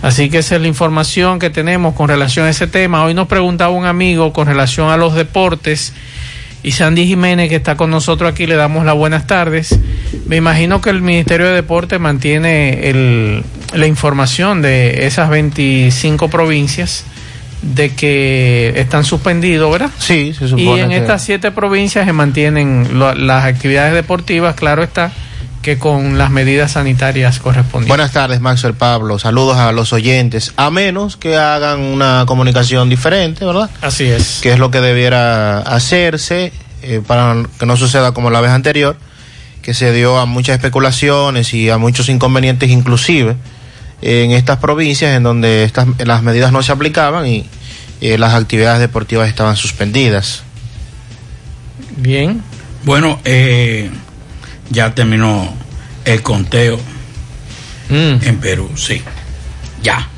Así 0.00 0.30
que 0.30 0.38
esa 0.38 0.56
es 0.56 0.62
la 0.62 0.68
información 0.68 1.38
que 1.38 1.50
tenemos 1.50 1.94
con 1.94 2.08
relación 2.08 2.46
a 2.46 2.50
ese 2.50 2.66
tema. 2.68 3.04
Hoy 3.04 3.14
nos 3.14 3.26
preguntaba 3.26 3.70
un 3.72 3.84
amigo 3.84 4.32
con 4.32 4.46
relación 4.46 4.90
a 4.90 4.96
los 4.96 5.14
deportes 5.14 5.92
y 6.62 6.70
Sandy 6.72 7.06
Jiménez 7.06 7.48
que 7.48 7.56
está 7.56 7.76
con 7.76 7.90
nosotros 7.90 8.30
aquí 8.30 8.46
le 8.46 8.54
damos 8.54 8.84
las 8.84 8.94
buenas 8.94 9.26
tardes. 9.26 9.78
Me 10.26 10.36
imagino 10.36 10.80
que 10.80 10.90
el 10.90 11.02
Ministerio 11.02 11.46
de 11.46 11.52
Deportes 11.54 11.98
mantiene 12.00 13.42
la 13.74 13.86
información 13.86 14.62
de 14.62 15.06
esas 15.06 15.30
25 15.30 16.28
provincias 16.30 17.04
de 17.62 17.90
que 17.94 18.72
están 18.76 19.04
suspendidos, 19.04 19.70
¿verdad? 19.72 19.90
Sí, 19.98 20.32
se 20.38 20.44
Y 20.44 20.48
supone 20.48 20.82
en 20.82 20.88
que- 20.90 20.96
estas 20.98 21.22
siete 21.22 21.50
provincias 21.50 22.06
se 22.06 22.12
mantienen 22.12 22.98
lo- 22.98 23.14
las 23.14 23.44
actividades 23.44 23.94
deportivas, 23.94 24.54
claro 24.54 24.82
está, 24.82 25.10
que 25.62 25.76
con 25.76 26.18
las 26.18 26.30
medidas 26.30 26.72
sanitarias 26.72 27.40
correspondientes. 27.40 27.88
Buenas 27.88 28.12
tardes, 28.12 28.40
Maxwell 28.40 28.74
Pablo. 28.74 29.18
Saludos 29.18 29.56
a 29.58 29.72
los 29.72 29.92
oyentes. 29.92 30.52
A 30.56 30.70
menos 30.70 31.16
que 31.16 31.36
hagan 31.36 31.80
una 31.80 32.24
comunicación 32.26 32.88
diferente, 32.88 33.44
¿verdad? 33.44 33.68
Así 33.82 34.04
es. 34.04 34.38
Que 34.40 34.52
es 34.52 34.58
lo 34.60 34.70
que 34.70 34.80
debiera 34.80 35.58
hacerse 35.58 36.52
eh, 36.82 37.02
para 37.04 37.34
que 37.58 37.66
no 37.66 37.76
suceda 37.76 38.12
como 38.12 38.30
la 38.30 38.40
vez 38.40 38.52
anterior, 38.52 38.96
que 39.62 39.74
se 39.74 39.92
dio 39.92 40.18
a 40.18 40.26
muchas 40.26 40.54
especulaciones 40.54 41.52
y 41.52 41.68
a 41.70 41.76
muchos 41.76 42.08
inconvenientes 42.08 42.70
inclusive 42.70 43.34
en 44.02 44.30
estas 44.32 44.58
provincias 44.58 45.16
en 45.16 45.22
donde 45.22 45.64
estas, 45.64 45.86
las 45.98 46.22
medidas 46.22 46.52
no 46.52 46.62
se 46.62 46.72
aplicaban 46.72 47.26
y 47.26 47.46
eh, 48.00 48.16
las 48.18 48.34
actividades 48.34 48.80
deportivas 48.80 49.28
estaban 49.28 49.56
suspendidas. 49.56 50.42
Bien. 51.96 52.42
Bueno, 52.84 53.20
eh, 53.24 53.90
ya 54.70 54.94
terminó 54.94 55.52
el 56.04 56.22
conteo 56.22 56.78
en 57.90 58.38
Perú, 58.38 58.70
sí. 58.76 59.02
Ya. 59.82 60.08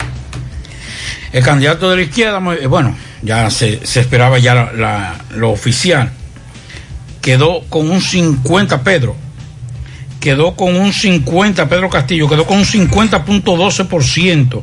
El 1.32 1.44
candidato 1.44 1.88
de 1.90 1.96
la 1.96 2.02
izquierda, 2.02 2.40
eh, 2.60 2.66
bueno, 2.66 2.96
ya 3.22 3.48
se, 3.50 3.86
se 3.86 4.00
esperaba 4.00 4.38
ya 4.38 4.54
la- 4.54 4.72
la- 4.72 5.24
lo 5.36 5.50
oficial. 5.50 6.10
Quedó 7.22 7.60
con 7.68 7.88
un 7.90 8.00
50, 8.00 8.82
Pedro. 8.82 9.14
Quedó 10.20 10.54
con 10.54 10.76
un 10.76 10.92
50, 10.92 11.68
Pedro 11.68 11.88
Castillo, 11.88 12.28
quedó 12.28 12.46
con 12.46 12.59
un 12.59 12.64
50.12%. 12.64 14.62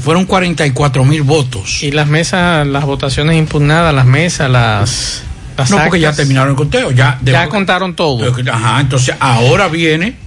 fueron 0.00 0.26
44 0.26 1.04
mil 1.04 1.22
votos. 1.22 1.82
Y 1.82 1.90
las 1.92 2.06
mesas, 2.06 2.66
las 2.66 2.84
votaciones 2.84 3.36
impugnadas, 3.36 3.94
las 3.94 4.06
mesas, 4.06 4.50
las. 4.50 5.22
las 5.56 5.70
no, 5.70 5.78
porque 5.84 6.00
ya 6.00 6.12
terminaron 6.12 6.50
el 6.50 6.56
conteo. 6.56 6.90
Ya, 6.90 7.18
Ya 7.22 7.48
contaron 7.48 7.94
todo. 7.94 8.34
Ajá, 8.52 8.80
entonces 8.80 9.14
ahora 9.20 9.68
vienen 9.68 10.23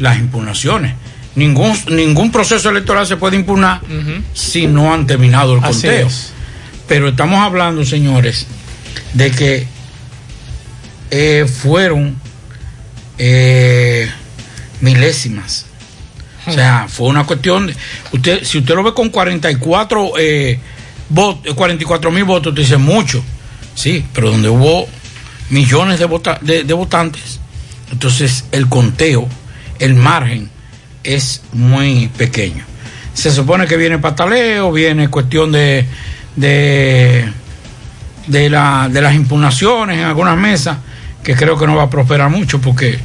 las 0.00 0.18
impugnaciones. 0.18 0.94
Ningún, 1.36 1.78
ningún 1.90 2.32
proceso 2.32 2.70
electoral 2.70 3.06
se 3.06 3.16
puede 3.16 3.36
impugnar 3.36 3.80
si 4.34 4.66
no 4.66 4.92
han 4.92 5.06
terminado 5.06 5.54
el 5.54 5.60
conteo. 5.60 6.06
es. 6.08 6.32
Pero 6.88 7.08
estamos 7.10 7.38
hablando, 7.38 7.84
señores, 7.84 8.46
de 9.14 9.30
que 9.30 9.66
eh, 11.12 11.46
fueron 11.48 12.16
eh, 13.18 14.10
milésimas. 14.80 15.66
O 16.46 16.52
sea, 16.52 16.86
fue 16.88 17.06
una 17.08 17.24
cuestión. 17.24 17.66
De, 17.68 17.76
usted, 18.12 18.42
si 18.44 18.58
usted 18.58 18.74
lo 18.74 18.82
ve 18.82 18.94
con 18.94 19.10
44 19.10 20.12
eh, 20.18 20.58
votos, 21.10 21.54
44 21.54 22.10
mil 22.10 22.24
votos, 22.24 22.48
usted 22.50 22.62
dice 22.62 22.76
mucho. 22.76 23.22
Sí, 23.74 24.04
pero 24.12 24.30
donde 24.30 24.48
hubo 24.48 24.88
millones 25.50 25.98
de, 26.00 26.06
vota- 26.06 26.38
de, 26.40 26.64
de 26.64 26.74
votantes, 26.74 27.38
entonces 27.92 28.44
el 28.52 28.68
conteo, 28.68 29.28
el 29.80 29.94
margen 29.94 30.48
es 31.02 31.42
muy 31.52 32.08
pequeño. 32.16 32.64
Se 33.12 33.32
supone 33.32 33.66
que 33.66 33.76
viene 33.76 33.98
pataleo, 33.98 34.70
viene 34.70 35.08
cuestión 35.08 35.50
de, 35.50 35.84
de, 36.36 37.28
de, 38.28 38.40
de 38.48 39.00
las 39.00 39.14
impugnaciones 39.14 39.98
en 39.98 40.04
algunas 40.04 40.36
mesas, 40.36 40.78
que 41.24 41.34
creo 41.34 41.58
que 41.58 41.66
no 41.66 41.74
va 41.74 41.84
a 41.84 41.90
prosperar 41.90 42.30
mucho 42.30 42.60
porque 42.60 42.98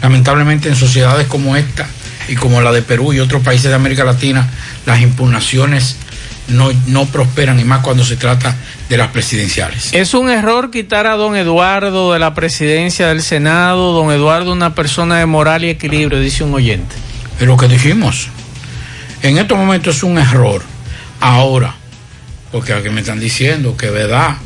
lamentablemente 0.00 0.68
en 0.68 0.76
sociedades 0.76 1.26
como 1.26 1.56
esta 1.56 1.86
y 2.28 2.36
como 2.36 2.60
la 2.60 2.72
de 2.72 2.82
Perú 2.82 3.12
y 3.12 3.20
otros 3.20 3.42
países 3.42 3.70
de 3.70 3.74
América 3.74 4.04
Latina, 4.04 4.48
las 4.86 5.00
impugnaciones 5.00 5.96
no, 6.50 6.70
no 6.86 7.06
prosperan 7.06 7.58
y 7.60 7.64
más 7.64 7.80
cuando 7.80 8.04
se 8.04 8.16
trata 8.16 8.54
de 8.88 8.96
las 8.96 9.08
presidenciales. 9.08 9.92
Es 9.92 10.14
un 10.14 10.30
error 10.30 10.70
quitar 10.70 11.06
a 11.06 11.14
don 11.16 11.36
Eduardo 11.36 12.12
de 12.12 12.18
la 12.18 12.34
presidencia 12.34 13.08
del 13.08 13.22
Senado. 13.22 13.92
Don 13.92 14.12
Eduardo, 14.12 14.52
una 14.52 14.74
persona 14.74 15.18
de 15.18 15.26
moral 15.26 15.64
y 15.64 15.70
equilibrio, 15.70 16.20
dice 16.20 16.44
un 16.44 16.54
oyente. 16.54 16.94
Es 17.40 17.46
lo 17.46 17.56
que 17.56 17.68
dijimos. 17.68 18.28
En 19.22 19.38
estos 19.38 19.56
momentos 19.56 19.96
es 19.96 20.02
un 20.02 20.18
error. 20.18 20.62
Ahora, 21.20 21.74
porque 22.52 22.72
aquí 22.72 22.88
me 22.90 23.00
están 23.00 23.20
diciendo 23.20 23.76
que 23.76 23.90
verdad 23.90 24.36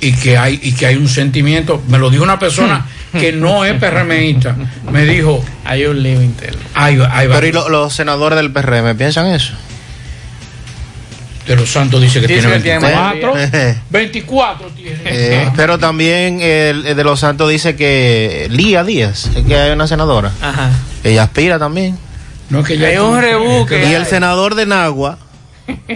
y 0.00 0.12
que 0.12 0.36
hay 0.36 0.58
y 0.62 0.72
que 0.72 0.86
hay 0.86 0.96
un 0.96 1.08
sentimiento, 1.08 1.82
me 1.88 1.98
lo 1.98 2.10
dijo 2.10 2.22
una 2.24 2.38
persona 2.38 2.84
que 3.12 3.32
no 3.32 3.64
es 3.64 3.74
PRMista, 3.78 4.56
me 4.90 5.04
dijo, 5.04 5.42
hay 5.64 5.84
un 5.86 6.02
límite. 6.02 6.50
Hay, 6.74 6.98
hay 7.10 7.28
Pero 7.28 7.46
¿y 7.46 7.52
lo- 7.52 7.68
los 7.68 7.94
senadores 7.94 8.36
del 8.36 8.50
PRM 8.52 8.96
piensan 8.96 9.26
eso? 9.28 9.54
De 11.46 11.56
los 11.56 11.70
Santos 11.70 12.00
dice 12.00 12.20
que 12.20 12.26
Dice 12.26 12.40
tiene 12.40 12.56
que 12.56 12.62
tiene 12.62 12.78
24. 12.80 13.34
mayoría. 13.34 13.82
24 13.90 14.66
tiene. 14.68 14.98
Eh, 15.04 15.50
pero 15.56 15.78
también 15.78 16.40
el, 16.40 16.86
el 16.86 16.96
de 16.96 17.04
los 17.04 17.20
Santos 17.20 17.50
dice 17.50 17.76
que 17.76 18.46
Lía 18.50 18.82
Díaz, 18.82 19.30
es 19.36 19.44
que 19.44 19.54
hay 19.56 19.70
una 19.72 19.86
senadora. 19.86 20.32
Ajá. 20.40 20.70
Ella 21.02 21.24
aspira 21.24 21.58
también. 21.58 21.98
No 22.48 22.62
que 22.62 22.78
ya 22.78 22.88
Hay 22.88 22.96
un 22.96 23.20
rebuque. 23.20 23.88
Y 23.88 23.92
el 23.92 24.06
senador 24.06 24.54
de 24.54 24.64
Nagua 24.66 25.18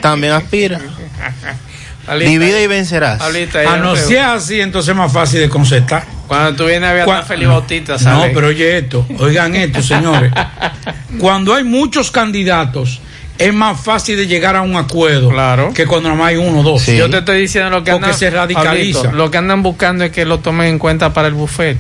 también 0.03 0.35
aspira. 0.35 0.81
Divide 2.19 2.63
y 2.63 2.67
vencerás. 2.67 3.21
A 3.21 3.77
no 3.77 3.95
ser 3.97 4.21
así, 4.21 4.61
entonces 4.61 4.91
es 4.91 4.97
más 4.97 5.13
fácil 5.13 5.41
de 5.41 5.49
concertar. 5.49 6.05
Cuando 6.27 6.55
tú 6.57 6.65
vienes 6.67 6.89
a 6.89 6.93
ver 6.95 7.09
a 7.11 7.23
Felipe 7.23 7.49
Bautista, 7.49 7.93
No, 7.93 7.99
sale. 7.99 8.33
pero 8.35 8.49
oye 8.49 8.79
esto, 8.79 9.07
oigan 9.19 9.55
esto, 9.55 9.83
señores. 9.83 10.33
Cuando 11.19 11.55
hay 11.55 11.65
muchos 11.65 12.11
candidatos, 12.11 13.01
es 13.39 13.55
más 13.55 13.81
fácil 13.81 14.17
de 14.17 14.27
llegar 14.27 14.57
a 14.57 14.63
un 14.63 14.77
acuerdo 14.77 15.31
que 15.75 15.87
cuando 15.87 16.09
nada 16.09 16.19
más 16.21 16.29
hay 16.31 16.37
uno 16.37 16.61
o 16.61 16.63
dos. 16.63 16.87
Yo 16.87 17.09
te 17.09 17.19
estoy 17.19 17.41
diciendo 17.43 17.71
lo 17.71 17.85
que 17.85 17.93
Porque 17.93 18.07
andan, 18.07 18.19
se 18.19 18.31
radicaliza. 18.31 18.99
Pablito, 19.03 19.17
lo 19.17 19.31
que 19.31 19.39
andan 19.39 19.63
buscando 19.63 20.05
es 20.05 20.11
que 20.13 20.25
lo 20.25 20.41
tomen 20.41 20.67
en 20.69 20.79
cuenta 20.79 21.13
para 21.13 21.29
el 21.29 21.35
buffet, 21.35 21.77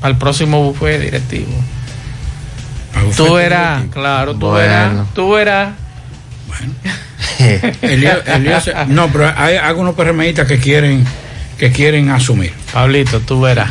para 0.00 0.12
el 0.12 0.18
próximo 0.18 0.62
buffet 0.62 1.00
directivo. 1.00 1.52
Tú 3.16 3.34
verás, 3.34 3.84
claro, 3.90 4.32
tú 4.34 4.46
Bueno. 4.50 4.58
verás, 4.58 4.92
tú 5.14 5.30
verás. 5.32 5.70
Elías- 7.82 8.22
Elías- 8.26 8.86
no, 8.88 9.08
pero 9.08 9.32
hay 9.36 9.56
algunos 9.56 9.94
PRMistas 9.94 10.46
que 10.46 10.58
quieren, 10.58 11.04
que 11.58 11.72
quieren 11.72 12.10
asumir. 12.10 12.52
Pablito, 12.72 13.20
tú 13.20 13.40
verás. 13.40 13.70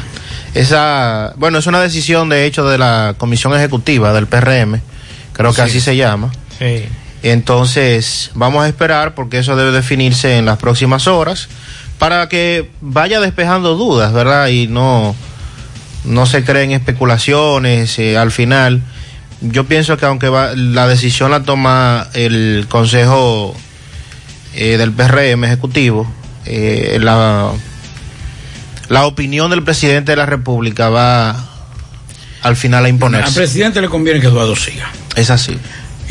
Esa, 0.53 1.33
bueno, 1.37 1.59
es 1.59 1.67
una 1.67 1.79
decisión 1.79 2.27
de 2.29 2.45
hecho 2.45 2.67
de 2.67 2.77
la 2.77 3.15
Comisión 3.17 3.53
Ejecutiva 3.55 4.11
del 4.13 4.27
PRM, 4.27 4.81
creo 5.33 5.51
que 5.51 5.55
Sí. 5.55 5.61
así 5.61 5.79
se 5.81 5.95
llama. 5.95 6.29
Sí. 6.59 6.85
Entonces, 7.23 8.31
vamos 8.33 8.63
a 8.63 8.67
esperar 8.67 9.13
porque 9.15 9.39
eso 9.39 9.55
debe 9.55 9.71
definirse 9.71 10.37
en 10.37 10.45
las 10.45 10.57
próximas 10.57 11.07
horas 11.07 11.47
para 11.99 12.27
que 12.29 12.69
vaya 12.81 13.19
despejando 13.19 13.75
dudas, 13.75 14.11
¿verdad? 14.11 14.47
Y 14.47 14.67
no, 14.67 15.15
no 16.03 16.25
se 16.25 16.43
creen 16.43 16.71
especulaciones 16.71 17.97
eh, 17.99 18.17
al 18.17 18.31
final. 18.31 18.81
Yo 19.41 19.65
pienso 19.65 19.97
que 19.97 20.05
aunque 20.05 20.29
va- 20.29 20.53
la 20.55 20.87
decisión 20.87 21.29
la 21.31 21.43
toma 21.43 22.07
el 22.13 22.65
Consejo 22.69 23.55
eh, 24.55 24.77
del 24.77 24.91
PRM 24.91 25.43
Ejecutivo, 25.45 26.11
eh, 26.45 26.97
la, 27.01 27.51
la 28.89 29.05
opinión 29.05 29.51
del 29.51 29.63
presidente 29.63 30.11
de 30.13 30.15
la 30.15 30.25
República 30.25 30.89
va 30.89 31.35
al 32.41 32.55
final 32.55 32.83
a 32.83 32.87
Al 32.87 32.93
imponerse. 32.93 33.35
presidente 33.35 33.79
le 33.79 33.89
conviene 33.89 34.19
que 34.19 34.25
Eduardo 34.27 34.55
siga. 34.55 34.89
Es 35.15 35.29
así. 35.29 35.55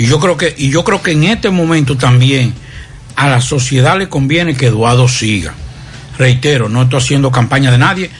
Y 0.01 0.07
yo 0.07 0.19
creo 0.19 0.39
que, 0.39 0.55
y 0.57 0.71
yo 0.71 0.83
creo 0.83 1.03
que 1.03 1.11
en 1.13 1.25
este 1.25 1.51
momento 1.51 1.95
también 1.99 2.55
a 3.17 3.29
la 3.29 3.43
sociedad 3.43 3.99
le 3.99 4.09
conviene 4.09 4.55
que 4.57 4.67
Eduardo 4.69 5.07
siga. 5.09 5.53
Reitero, 6.17 6.71
no 6.71 6.83
estoy 6.85 7.01
haciendo 7.01 7.31
campaña 7.31 7.71
de 7.71 7.77
nadie. 7.77 8.11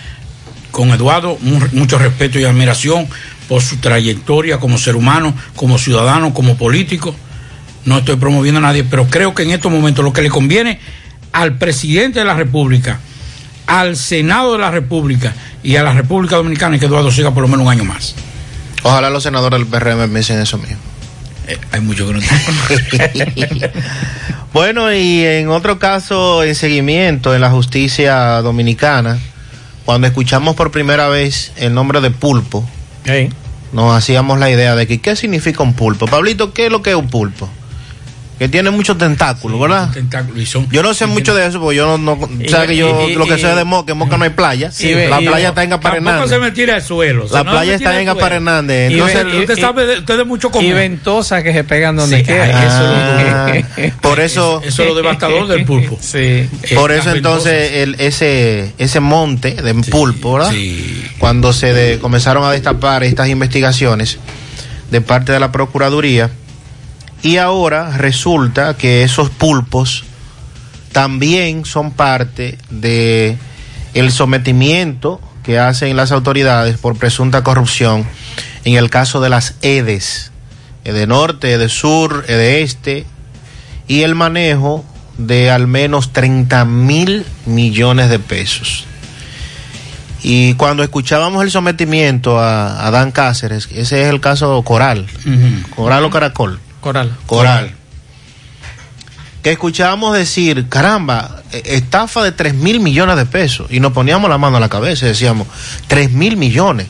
Con 0.73 0.91
Eduardo, 0.91 1.39
mu- 1.41 1.59
mucho 1.73 1.99
respeto 1.99 2.39
y 2.39 2.45
admiración 2.45 3.09
por 3.49 3.63
su 3.63 3.79
trayectoria 3.79 4.59
como 4.59 4.77
ser 4.77 4.95
humano, 4.95 5.35
como 5.57 5.79
ciudadano, 5.79 6.35
como 6.35 6.57
político. 6.59 7.15
No 7.87 7.97
estoy 7.97 8.17
promoviendo 8.17 8.59
a 8.59 8.63
nadie, 8.63 8.85
pero 8.85 9.07
creo 9.07 9.35
que 9.35 9.45
en 9.45 9.51
estos 9.53 9.73
momentos 9.73 10.05
lo 10.05 10.13
que 10.13 10.21
le 10.21 10.29
conviene 10.29 10.81
al 11.33 11.57
presidente 11.57 12.19
de 12.19 12.27
la 12.27 12.35
República, 12.35 13.01
al 13.67 13.97
Senado 13.97 14.53
de 14.53 14.59
la 14.59 14.71
República 14.71 15.33
y 15.63 15.77
a 15.77 15.83
la 15.83 15.95
República 15.95 16.37
Dominicana 16.37 16.75
es 16.77 16.81
que 16.81 16.87
Eduardo 16.89 17.11
siga 17.11 17.33
por 17.33 17.41
lo 17.43 17.49
menos 17.49 17.65
un 17.65 17.73
año 17.73 17.85
más. 17.85 18.15
Ojalá 18.83 19.09
los 19.09 19.23
senadores 19.23 19.59
del 19.61 19.67
PRM 19.67 20.11
piensen 20.11 20.41
eso 20.41 20.59
mismo. 20.59 20.77
Eh, 21.51 21.59
hay 21.73 21.81
mucho 21.81 22.07
que 22.07 22.13
no 22.15 22.21
Bueno, 24.53 24.93
y 24.93 25.25
en 25.25 25.49
otro 25.49 25.79
caso, 25.79 26.45
en 26.45 26.55
seguimiento 26.55 27.35
en 27.35 27.41
la 27.41 27.51
justicia 27.51 28.41
dominicana, 28.43 29.19
cuando 29.85 30.07
escuchamos 30.07 30.55
por 30.55 30.71
primera 30.71 31.09
vez 31.09 31.53
el 31.57 31.75
nombre 31.75 32.01
de 32.01 32.11
pulpo, 32.11 32.69
nos 33.73 33.97
hacíamos 33.97 34.39
la 34.39 34.51
idea 34.51 34.77
de 34.77 34.87
que 34.87 35.01
qué 35.01 35.17
significa 35.17 35.63
un 35.63 35.75
pulpo. 35.75 36.07
Pablito, 36.07 36.53
¿qué 36.53 36.67
es 36.67 36.73
lo 36.73 36.83
que 36.83 36.91
es 36.91 36.97
un 36.97 37.09
pulpo? 37.09 37.49
Que 38.41 38.49
tiene 38.49 38.71
muchos 38.71 38.97
tentáculos, 38.97 39.61
¿verdad? 39.61 39.91
Tentáculos 39.93 40.41
y 40.43 40.47
son- 40.47 40.67
Yo 40.71 40.83
no 40.83 40.95
sé 40.95 41.05
mucho 41.05 41.35
de 41.35 41.47
eso, 41.47 41.61
porque 41.61 41.77
yo 41.77 41.99
no, 41.99 41.99
no 42.17 42.19
Y- 42.43 42.49
sabes 42.49 42.69
que 42.69 42.77
yo 42.79 43.07
y- 43.11 43.15
lo 43.15 43.27
que 43.27 43.35
y- 43.35 43.39
sé 43.39 43.49
de 43.49 43.65
Moca, 43.65 43.93
en 43.93 43.99
Moca 43.99 44.17
no 44.17 44.25
hay 44.25 44.31
playa. 44.31 44.71
Sí, 44.73 44.95
la 44.95 45.21
y- 45.21 45.27
playa 45.27 45.49
y- 45.49 45.49
está 45.51 45.63
en 45.63 45.69
Tampoco 45.69 46.27
se 46.27 46.39
me 46.39 46.51
tira 46.51 46.77
al 46.77 46.83
suelo. 46.83 47.27
La 47.31 47.45
no 47.45 47.51
playa 47.51 47.75
está 47.75 48.01
en. 48.01 48.09
Y 48.09 48.95
Entonces, 48.95 49.27
Usted 49.41 49.59
sabe, 49.61 49.85
de, 49.85 49.99
usted 49.99 50.17
de 50.17 50.25
mucho 50.25 50.51
comer. 50.51 50.71
Y 50.71 50.73
ventosas 50.73 51.43
que 51.43 51.53
se 51.53 51.65
pegan 51.65 51.97
donde 51.97 52.17
Sí, 52.21 52.23
quiera. 52.25 53.47
ay, 53.47 53.65
ah, 53.77 53.97
por 54.01 54.19
eso, 54.21 54.63
Eso 54.65 54.83
es 54.85 54.89
lo 54.89 54.95
devastador 54.95 55.47
del 55.47 55.67
pulpo. 55.67 55.99
Sí. 56.01 56.17
Eh, 56.19 56.49
por 56.75 56.93
eso 56.93 57.11
entonces 57.15 57.73
el, 57.75 57.97
ese, 57.99 58.73
ese 58.79 59.01
monte 59.01 59.51
de 59.53 59.75
pulpo, 59.75 60.33
¿verdad? 60.37 60.51
Sí. 60.51 61.05
Cuando 61.19 61.53
se 61.53 61.75
de- 61.75 61.99
comenzaron 61.99 62.43
a 62.45 62.51
destapar 62.53 63.05
estas 63.05 63.29
investigaciones 63.29 64.17
de 64.91 65.01
parte 65.03 65.31
de 65.33 65.41
la 65.41 65.53
Procuraduría, 65.53 66.31
y 67.23 67.37
ahora 67.37 67.97
resulta 67.97 68.75
que 68.77 69.03
esos 69.03 69.31
pulpos 69.31 70.05
también 70.93 71.65
son 71.65 71.93
parte 71.93 72.59
de 72.71 73.39
el 73.95 74.11
sometimiento 74.11 75.21
que 75.43 75.59
hacen 75.59 75.97
las 75.97 76.13
autoridades 76.13 76.79
por 76.79 76.97
presunta 76.97 77.43
corrupción 77.43 78.07
en 78.65 78.75
el 78.75 78.91
caso 78.91 79.21
de 79.21 79.31
las 79.31 79.55
EDES, 79.63 80.33
EDE 80.85 81.07
Norte, 81.07 81.53
EDE 81.53 81.69
Sur, 81.69 82.25
EDE 82.29 82.63
Este, 82.63 83.07
y 83.89 84.03
el 84.03 84.15
manejo 84.15 84.85
de 85.19 85.51
al 85.51 85.67
menos 85.67 86.13
30 86.13 86.65
mil 86.65 87.25
millones 87.47 88.09
de 88.11 88.19
pesos. 88.19 88.87
Y 90.23 90.55
cuando 90.55 90.83
escuchábamos 90.83 91.43
el 91.43 91.51
sometimiento 91.51 92.39
a, 92.39 92.87
a 92.87 92.91
Dan 92.91 93.11
Cáceres, 93.11 93.69
ese 93.73 94.03
es 94.03 94.09
el 94.09 94.21
caso 94.21 94.63
Coral. 94.63 95.07
Coral 95.75 96.05
o 96.05 96.11
Caracol. 96.11 96.61
Coral. 96.81 97.17
Coral. 97.27 97.75
Que 99.43 99.53
escuchábamos 99.53 100.17
decir, 100.17 100.69
caramba, 100.69 101.43
eh, 101.53 101.63
estafa 101.65 102.23
de 102.23 102.33
3 102.33 102.55
mil 102.55 102.81
millones 102.81 103.17
de 103.17 103.27
pesos. 103.27 103.67
Y 103.71 103.81
nos 103.81 103.93
poníamos 103.93 104.29
la 104.29 104.39
mano 104.39 104.59
a 104.59 104.61
la 104.61 104.69
cabeza 104.69 105.07
y 105.07 105.09
decíamos, 105.09 105.47
3 105.87 106.13
mil 106.13 106.37
millones. 106.37 106.89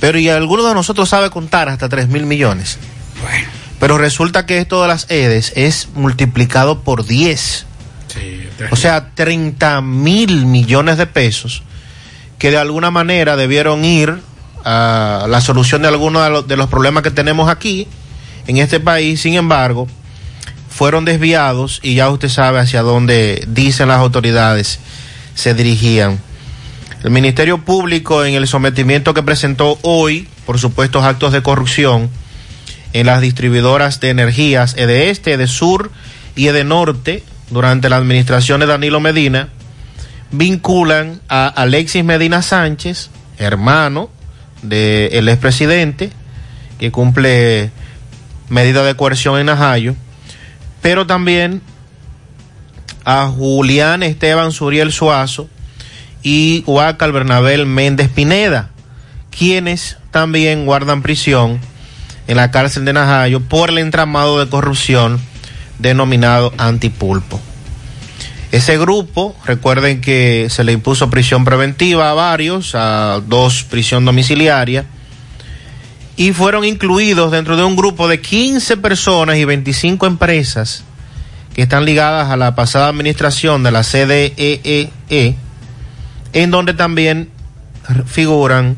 Pero 0.00 0.18
y 0.18 0.28
alguno 0.28 0.64
de 0.64 0.74
nosotros 0.74 1.08
sabe 1.08 1.30
contar 1.30 1.68
hasta 1.68 1.88
3 1.88 2.08
mil 2.08 2.24
millones. 2.24 2.78
Bueno, 3.22 3.48
Pero 3.80 3.98
resulta 3.98 4.46
que 4.46 4.58
esto 4.58 4.82
de 4.82 4.88
las 4.88 5.06
EDES 5.10 5.52
es 5.56 5.88
multiplicado 5.94 6.82
por 6.82 7.04
10. 7.06 7.66
sí, 8.08 8.48
O 8.70 8.76
sea, 8.76 9.10
30 9.14 9.80
mil 9.80 10.46
millones 10.46 10.98
de 10.98 11.06
pesos 11.06 11.62
que 12.38 12.50
de 12.50 12.58
alguna 12.58 12.90
manera 12.90 13.36
debieron 13.36 13.84
ir 13.84 14.20
a 14.64 15.26
la 15.28 15.40
solución 15.40 15.82
de 15.82 15.88
algunos 15.88 16.46
de 16.46 16.56
los 16.56 16.68
problemas 16.68 17.02
que 17.02 17.10
tenemos 17.10 17.48
aquí 17.48 17.88
en 18.48 18.56
este 18.56 18.80
país. 18.80 19.20
Sin 19.20 19.34
embargo, 19.34 19.86
fueron 20.68 21.04
desviados 21.04 21.78
y 21.82 21.94
ya 21.94 22.10
usted 22.10 22.28
sabe 22.28 22.58
hacia 22.58 22.82
dónde 22.82 23.44
dicen 23.46 23.88
las 23.88 23.98
autoridades 23.98 24.80
se 25.34 25.54
dirigían. 25.54 26.18
El 27.04 27.12
Ministerio 27.12 27.58
Público 27.58 28.24
en 28.24 28.34
el 28.34 28.48
sometimiento 28.48 29.14
que 29.14 29.22
presentó 29.22 29.78
hoy 29.82 30.26
por 30.44 30.58
supuestos 30.58 31.04
actos 31.04 31.32
de 31.32 31.42
corrupción 31.42 32.10
en 32.92 33.06
las 33.06 33.20
distribuidoras 33.20 34.00
de 34.00 34.10
energías 34.10 34.74
de 34.74 35.10
Este, 35.10 35.36
de 35.36 35.46
Sur 35.46 35.92
y 36.34 36.46
de 36.46 36.64
Norte 36.64 37.22
durante 37.50 37.88
la 37.88 37.96
administración 37.96 38.58
de 38.60 38.66
Danilo 38.66 38.98
Medina 38.98 39.50
vinculan 40.30 41.20
a 41.28 41.48
Alexis 41.48 42.04
Medina 42.04 42.42
Sánchez, 42.42 43.10
hermano 43.38 44.10
del 44.62 45.28
expresidente, 45.28 46.10
que 46.78 46.90
cumple 46.90 47.70
medida 48.48 48.82
de 48.84 48.94
coerción 48.94 49.38
en 49.38 49.46
Najayo, 49.46 49.94
pero 50.82 51.06
también 51.06 51.62
a 53.04 53.26
Julián 53.28 54.02
Esteban 54.02 54.52
Suriel 54.52 54.92
Suazo 54.92 55.48
y 56.22 56.62
Huacal 56.66 57.12
Bernabel 57.12 57.66
Méndez 57.66 58.08
Pineda, 58.08 58.70
quienes 59.30 59.96
también 60.10 60.66
guardan 60.66 61.02
prisión 61.02 61.60
en 62.26 62.36
la 62.36 62.50
cárcel 62.50 62.84
de 62.84 62.92
Najayo 62.92 63.40
por 63.40 63.70
el 63.70 63.78
entramado 63.78 64.38
de 64.38 64.50
corrupción 64.50 65.20
denominado 65.78 66.52
Antipulpo. 66.58 67.40
Ese 68.50 68.78
grupo, 68.78 69.36
recuerden 69.44 70.00
que 70.00 70.48
se 70.50 70.64
le 70.64 70.72
impuso 70.72 71.10
prisión 71.10 71.44
preventiva 71.44 72.10
a 72.10 72.14
varios, 72.14 72.74
a 72.74 73.20
dos 73.26 73.64
prisión 73.64 74.04
domiciliaria, 74.04 74.86
y 76.18 76.32
fueron 76.32 76.64
incluidos 76.64 77.30
dentro 77.30 77.56
de 77.56 77.62
un 77.62 77.76
grupo 77.76 78.08
de 78.08 78.20
15 78.20 78.76
personas 78.78 79.36
y 79.36 79.44
25 79.44 80.04
empresas 80.04 80.82
que 81.54 81.62
están 81.62 81.84
ligadas 81.84 82.28
a 82.30 82.36
la 82.36 82.56
pasada 82.56 82.88
administración 82.88 83.62
de 83.62 83.70
la 83.70 83.84
CDEE, 83.84 84.90
en 86.32 86.50
donde 86.50 86.74
también 86.74 87.30
figuran 88.04 88.76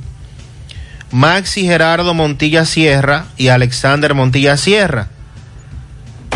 Maxi 1.13 1.63
Gerardo 1.63 2.13
Montilla 2.13 2.67
Sierra 2.67 3.25
y 3.39 3.49
Alexander 3.49 4.15
Montilla 4.15 4.59
Sierra, 4.59 5.09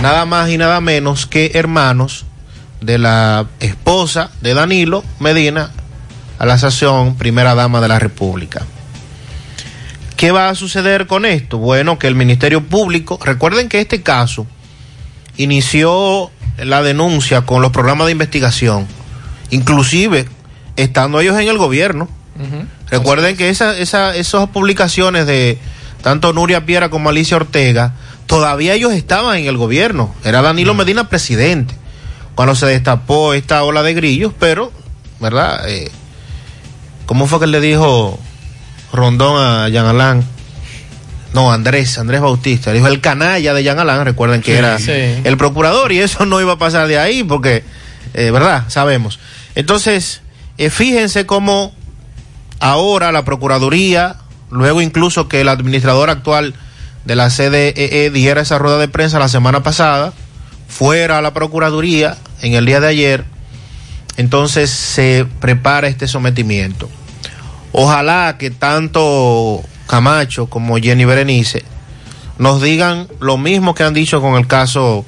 nada 0.01 0.25
más 0.25 0.49
y 0.49 0.57
nada 0.57 0.81
menos 0.81 1.27
que 1.27 1.51
hermanos 1.53 2.25
de 2.81 2.97
la 2.97 3.47
esposa 3.61 4.31
de 4.41 4.55
Danilo 4.55 5.05
Medina 5.21 5.71
a 6.39 6.47
la 6.47 6.57
sesión 6.57 7.17
primera 7.17 7.55
dama 7.55 7.83
de 7.83 7.89
la 7.89 7.99
República. 7.99 8.63
¿Qué 10.17 10.31
va 10.31 10.49
a 10.49 10.55
suceder 10.55 11.07
con 11.07 11.25
esto? 11.25 11.59
Bueno, 11.59 11.99
que 11.99 12.07
el 12.07 12.15
Ministerio 12.15 12.63
Público, 12.63 13.19
recuerden 13.23 13.69
que 13.69 13.81
este 13.81 14.03
caso 14.03 14.47
inició 15.37 16.31
la 16.59 16.83
denuncia 16.83 17.43
con 17.43 17.63
los 17.63 17.73
programas 17.73 18.07
de 18.07 18.13
investigación, 18.13 18.87
inclusive 19.51 20.27
estando 20.77 21.21
ellos 21.21 21.39
en 21.39 21.49
el 21.49 21.59
gobierno. 21.59 22.09
Recuerden 22.91 23.37
que 23.37 23.49
esa, 23.49 23.77
esa, 23.79 24.15
esas 24.17 24.49
publicaciones 24.51 25.27
de 25.27 25.59
tanto 26.03 26.33
Nuria 26.33 26.67
Piera 26.67 26.91
como 26.91 27.09
Alicia 27.09 27.37
Ortega, 27.37 27.95
todavía 28.27 28.75
ellos 28.75 28.93
estaban 28.93 29.39
en 29.39 29.47
el 29.47 29.57
gobierno. 29.57 30.15
Era 30.25 30.43
Danilo 30.43 30.75
Medina 30.75 31.09
presidente 31.09 31.75
cuando 32.35 32.55
se 32.55 32.67
destapó 32.67 33.35
esta 33.35 33.63
ola 33.65 33.83
de 33.83 33.95
grillos, 33.95 34.33
pero, 34.39 34.73
¿verdad? 35.21 35.69
Eh, 35.69 35.91
¿Cómo 37.07 37.27
fue 37.27 37.41
que 37.41 37.47
le 37.47 37.61
dijo 37.61 38.19
Rondón 38.95 39.41
a 39.43 39.69
Jean 39.69 39.87
Alain? 39.87 40.23
No, 41.33 41.53
Andrés, 41.53 41.99
Andrés 41.99 42.21
Bautista. 42.21 42.73
Dijo 42.73 42.87
el 42.87 43.01
canalla 43.01 43.53
de 43.55 43.63
Jean 43.65 43.79
Alain, 43.79 44.05
recuerden 44.05 44.41
que 44.41 44.53
Sí, 44.53 44.59
era 44.59 44.79
sí. 44.79 44.93
el 45.25 45.37
procurador 45.37 45.91
y 45.93 45.99
eso 45.99 46.27
no 46.27 46.41
iba 46.41 46.53
a 46.53 46.59
pasar 46.59 46.87
de 46.87 46.99
ahí 46.99 47.25
porque, 47.25 47.65
eh, 48.15 48.31
¿verdad? 48.31 48.65
Sabemos. 48.69 49.19
Entonces, 49.57 50.21
eh, 50.59 50.71
fíjense 50.71 51.27
cómo 51.27 51.75
ahora 52.61 53.11
la 53.11 53.25
Procuraduría, 53.25 54.17
luego 54.51 54.81
incluso 54.81 55.27
que 55.29 55.41
el 55.41 55.49
administrador 55.49 56.09
actual 56.11 56.55
de 57.05 57.17
la 57.17 57.29
CDE 57.31 58.11
diera 58.13 58.41
esa 58.43 58.59
rueda 58.59 58.79
de 58.79 58.89
prensa 58.89 59.19
la 59.19 59.29
semana 59.29 59.63
pasada, 59.63 60.13
fuera 60.69 61.19
a 61.19 61.23
la 61.23 61.35
Procuraduría 61.35 62.17
en 62.43 62.55
el 62.55 62.65
día 62.65 62.79
de 62.81 62.87
ayer, 62.89 63.25
entonces 64.17 64.71
se 64.71 65.27
prepara 65.41 65.89
este 65.89 66.07
sometimiento. 66.07 66.89
Ojalá 67.77 68.37
que 68.39 68.53
tanto 68.53 69.61
Camacho 69.89 70.47
como 70.47 70.77
Jenny 70.79 71.05
Berenice 71.05 71.65
nos 72.39 72.63
digan 72.63 73.09
lo 73.19 73.37
mismo 73.37 73.75
que 73.75 73.83
han 73.83 73.93
dicho 73.93 74.21
con 74.21 74.37
el 74.37 74.47
caso 74.47 75.05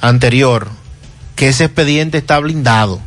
anterior, 0.00 0.68
que 1.36 1.48
ese 1.48 1.64
expediente 1.64 2.16
está 2.16 2.38
blindado 2.38 2.98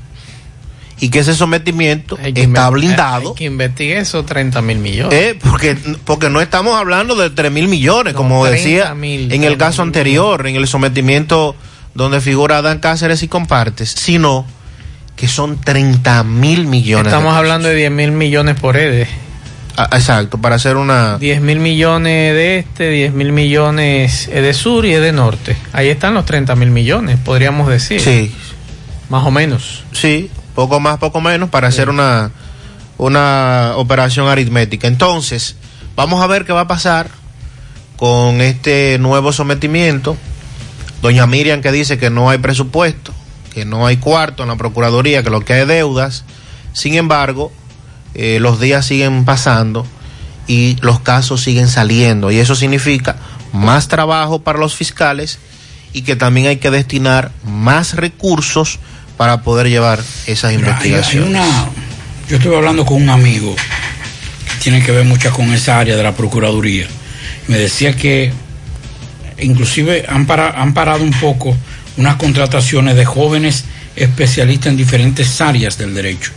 y 0.99 1.09
que 1.09 1.19
ese 1.19 1.33
sometimiento 1.33 2.15
que 2.15 2.43
está 2.43 2.69
blindado. 2.69 3.29
Hay 3.29 3.35
que 3.35 3.45
investigue 3.45 3.97
esos 3.97 4.23
30 4.23 4.61
mil 4.61 4.77
millones. 4.77 5.13
Eh, 5.13 5.39
porque, 5.41 5.75
porque 6.03 6.29
no 6.29 6.39
estamos 6.39 6.79
hablando 6.79 7.15
de 7.15 7.31
3 7.31 7.51
mil 7.51 7.67
millones, 7.67 8.13
No, 8.13 8.17
como 8.19 8.45
30 8.45 8.55
decía 8.55 8.91
en 8.91 9.43
el 9.43 9.57
30 9.57 9.57
caso 9.57 9.81
anterior, 9.81 10.45
en 10.45 10.57
el 10.57 10.67
sometimiento 10.67 11.55
donde 11.95 12.21
figura 12.21 12.61
Dan 12.61 12.77
Cáceres 12.77 13.23
y 13.23 13.27
compartes, 13.27 13.89
sino 13.89 14.45
que 15.25 15.31
son 15.31 15.59
30 15.59 16.23
mil 16.23 16.67
millones. 16.67 17.07
Estamos 17.07 17.35
hablando 17.35 17.67
de 17.67 17.73
10 17.73 17.89
mil 17.89 18.11
millones 18.11 18.59
por 18.59 18.77
EDE. 18.77 19.07
Ah, 19.75 19.89
exacto, 19.93 20.37
para 20.37 20.57
hacer 20.57 20.77
una... 20.77 21.17
10 21.17 21.41
mil 21.41 21.59
millones 21.59 22.35
de 22.35 22.59
este, 22.59 22.91
10 22.91 23.13
mil 23.13 23.31
millones 23.31 24.29
de 24.31 24.53
sur 24.53 24.85
y 24.85 24.91
de 24.91 25.11
norte. 25.11 25.57
Ahí 25.73 25.89
están 25.89 26.13
los 26.13 26.25
30 26.25 26.55
mil 26.55 26.69
millones, 26.69 27.17
podríamos 27.25 27.67
decir. 27.67 27.99
Sí, 28.01 28.31
Más 29.09 29.25
o 29.25 29.31
menos. 29.31 29.83
sí, 29.93 30.29
poco 30.53 30.79
más, 30.79 30.99
poco 30.99 31.21
menos, 31.21 31.49
para 31.49 31.69
hacer 31.69 31.89
una, 31.89 32.29
una 32.99 33.71
operación 33.77 34.27
aritmética. 34.27 34.87
Entonces, 34.87 35.55
vamos 35.95 36.23
a 36.23 36.27
ver 36.27 36.45
qué 36.45 36.53
va 36.53 36.61
a 36.61 36.67
pasar 36.67 37.09
con 37.97 38.41
este 38.41 38.99
nuevo 38.99 39.33
sometimiento. 39.33 40.17
Doña 41.01 41.25
Miriam 41.25 41.63
que 41.63 41.71
dice 41.71 41.97
que 41.97 42.11
no 42.11 42.29
hay 42.29 42.37
presupuesto, 42.37 43.11
que 43.55 43.63
no 43.63 43.87
hay 43.87 43.95
cuarto 43.95 44.43
en 44.43 44.49
la 44.49 44.57
Procuraduría, 44.57 45.23
que 45.23 45.29
lo 45.29 45.39
que 45.39 45.53
hay 45.53 45.61
es 45.61 45.67
deudas. 45.69 46.25
Sin 46.73 46.95
embargo, 46.95 47.53
eh, 48.13 48.39
los 48.41 48.59
días 48.59 48.85
siguen 48.85 49.23
pasando 49.23 49.87
y 50.45 50.75
los 50.81 50.99
casos 50.99 51.41
siguen 51.41 51.69
saliendo. 51.69 52.31
Y 52.31 52.39
eso 52.39 52.53
significa 52.53 53.15
más 53.53 53.87
trabajo 53.87 54.39
para 54.41 54.59
los 54.59 54.75
fiscales 54.75 55.39
y 55.93 56.01
que 56.01 56.17
también 56.17 56.47
hay 56.47 56.57
que 56.57 56.69
destinar 56.69 57.31
más 57.45 57.93
recursos 57.95 58.79
para 59.15 59.41
poder 59.41 59.69
llevar 59.69 60.03
esas 60.27 60.51
investigaciones. 60.51 61.29
Hay, 61.29 61.35
una, 61.35 61.69
yo 62.27 62.35
estuve 62.35 62.57
hablando 62.57 62.85
con 62.85 63.01
un 63.01 63.09
amigo 63.09 63.55
que 63.55 64.63
tiene 64.63 64.83
que 64.83 64.91
ver 64.91 65.05
mucho 65.05 65.31
con 65.31 65.53
esa 65.53 65.79
área 65.79 65.95
de 65.95 66.03
la 66.03 66.11
Procuraduría. 66.11 66.87
Me 67.47 67.57
decía 67.57 67.95
que 67.95 68.33
inclusive 69.39 70.03
han, 70.09 70.25
para, 70.25 70.61
han 70.61 70.73
parado 70.73 71.05
un 71.05 71.13
poco 71.13 71.55
unas 71.97 72.15
contrataciones 72.15 72.95
de 72.95 73.05
jóvenes 73.05 73.65
especialistas 73.95 74.67
en 74.67 74.77
diferentes 74.77 75.39
áreas 75.41 75.77
del 75.77 75.93
derecho. 75.93 76.31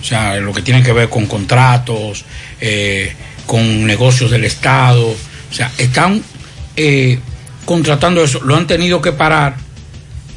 O 0.00 0.04
sea, 0.04 0.36
lo 0.36 0.52
que 0.52 0.62
tiene 0.62 0.82
que 0.82 0.92
ver 0.92 1.08
con 1.08 1.26
contratos, 1.26 2.24
eh, 2.60 3.14
con 3.46 3.86
negocios 3.86 4.30
del 4.30 4.44
Estado. 4.44 5.06
O 5.08 5.54
sea, 5.54 5.72
están 5.78 6.22
eh, 6.76 7.18
contratando 7.64 8.22
eso. 8.22 8.40
Lo 8.40 8.56
han 8.56 8.66
tenido 8.66 9.00
que 9.00 9.12
parar 9.12 9.56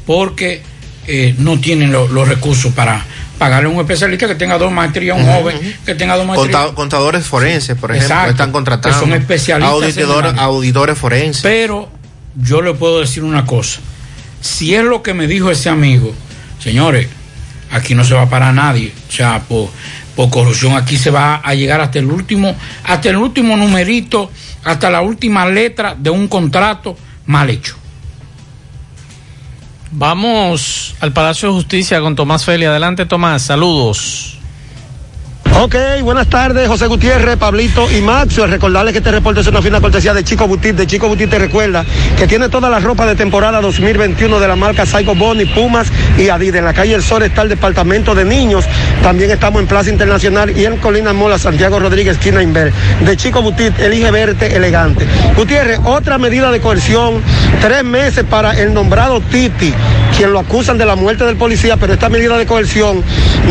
porque 0.06 0.62
eh, 1.06 1.34
no 1.38 1.60
tienen 1.60 1.92
los 1.92 2.28
recursos 2.28 2.72
para 2.72 3.04
pagarle 3.38 3.68
a 3.68 3.72
un 3.72 3.80
especialista 3.80 4.26
que 4.26 4.34
tenga 4.34 4.58
dos 4.58 4.72
maestrías, 4.72 5.16
un 5.16 5.24
joven 5.24 5.76
que 5.86 5.94
tenga 5.94 6.16
dos 6.16 6.26
maestrías. 6.26 6.72
contadores 6.72 7.24
forenses, 7.24 7.76
por 7.76 7.94
ejemplo, 7.94 8.30
están 8.30 8.52
contratando. 8.52 8.98
son 8.98 9.12
especialistas. 9.12 10.38
auditores 10.38 10.98
forenses. 10.98 11.42
Pero 11.42 11.88
yo 12.36 12.62
le 12.62 12.74
puedo 12.74 13.00
decir 13.00 13.22
una 13.22 13.46
cosa. 13.46 13.80
Si 14.40 14.74
es 14.74 14.84
lo 14.84 15.02
que 15.02 15.14
me 15.14 15.26
dijo 15.26 15.50
ese 15.50 15.68
amigo, 15.68 16.14
señores, 16.58 17.08
aquí 17.70 17.94
no 17.94 18.04
se 18.04 18.14
va 18.14 18.22
a 18.22 18.30
parar 18.30 18.54
nadie. 18.54 18.92
O 19.08 19.12
sea, 19.12 19.40
por, 19.40 19.68
por 20.14 20.30
corrupción 20.30 20.76
aquí 20.76 20.96
se 20.96 21.10
va 21.10 21.36
a 21.36 21.54
llegar 21.54 21.80
hasta 21.80 21.98
el 21.98 22.06
último, 22.06 22.54
hasta 22.84 23.10
el 23.10 23.16
último 23.16 23.56
numerito, 23.56 24.30
hasta 24.64 24.90
la 24.90 25.00
última 25.00 25.46
letra 25.46 25.94
de 25.98 26.10
un 26.10 26.28
contrato 26.28 26.96
mal 27.26 27.50
hecho. 27.50 27.76
Vamos 29.90 30.94
al 31.00 31.12
Palacio 31.12 31.48
de 31.48 31.54
Justicia 31.54 32.00
con 32.00 32.14
Tomás 32.14 32.44
Feli. 32.44 32.66
Adelante, 32.66 33.06
Tomás. 33.06 33.42
Saludos. 33.42 34.37
Ok, 35.60 35.74
buenas 36.04 36.28
tardes, 36.28 36.68
José 36.68 36.86
Gutiérrez, 36.86 37.36
Pablito 37.36 37.90
y 37.90 38.00
Maxo. 38.00 38.46
Recordarles 38.46 38.92
que 38.92 38.98
este 38.98 39.10
reporte 39.10 39.40
es 39.40 39.46
una 39.48 39.60
fina 39.60 39.80
cortesía 39.80 40.14
de 40.14 40.22
Chico 40.22 40.46
Butit. 40.46 40.76
De 40.76 40.86
Chico 40.86 41.08
Butit 41.08 41.28
te 41.28 41.36
recuerda 41.36 41.84
que 42.16 42.28
tiene 42.28 42.48
toda 42.48 42.70
la 42.70 42.78
ropa 42.78 43.06
de 43.06 43.16
temporada 43.16 43.60
2021 43.60 44.38
de 44.38 44.46
la 44.46 44.54
marca 44.54 44.86
Psycho 44.86 45.16
Bonnie, 45.16 45.46
Pumas 45.46 45.88
y 46.16 46.28
Adidas. 46.28 46.60
En 46.60 46.64
la 46.64 46.74
calle 46.74 46.94
El 46.94 47.02
Sol 47.02 47.24
está 47.24 47.42
el 47.42 47.48
departamento 47.48 48.14
de 48.14 48.24
niños. 48.24 48.66
También 49.02 49.32
estamos 49.32 49.60
en 49.60 49.66
Plaza 49.66 49.90
Internacional 49.90 50.56
y 50.56 50.64
en 50.64 50.76
Colina 50.76 51.12
Mola, 51.12 51.40
Santiago 51.40 51.80
Rodríguez, 51.80 52.18
esquina 52.18 52.40
Inver. 52.40 52.72
De 53.00 53.16
Chico 53.16 53.42
Butit, 53.42 53.76
elige 53.80 54.12
verte 54.12 54.54
elegante. 54.54 55.08
Gutiérrez, 55.34 55.80
otra 55.84 56.18
medida 56.18 56.52
de 56.52 56.60
coerción, 56.60 57.20
tres 57.60 57.82
meses 57.82 58.24
para 58.30 58.52
el 58.52 58.72
nombrado 58.72 59.20
Titi, 59.20 59.74
quien 60.18 60.32
lo 60.32 60.40
acusan 60.40 60.76
de 60.78 60.84
la 60.84 60.96
muerte 60.96 61.24
del 61.24 61.36
policía, 61.36 61.76
pero 61.76 61.92
esta 61.92 62.08
medida 62.08 62.36
de 62.36 62.44
coerción 62.44 63.04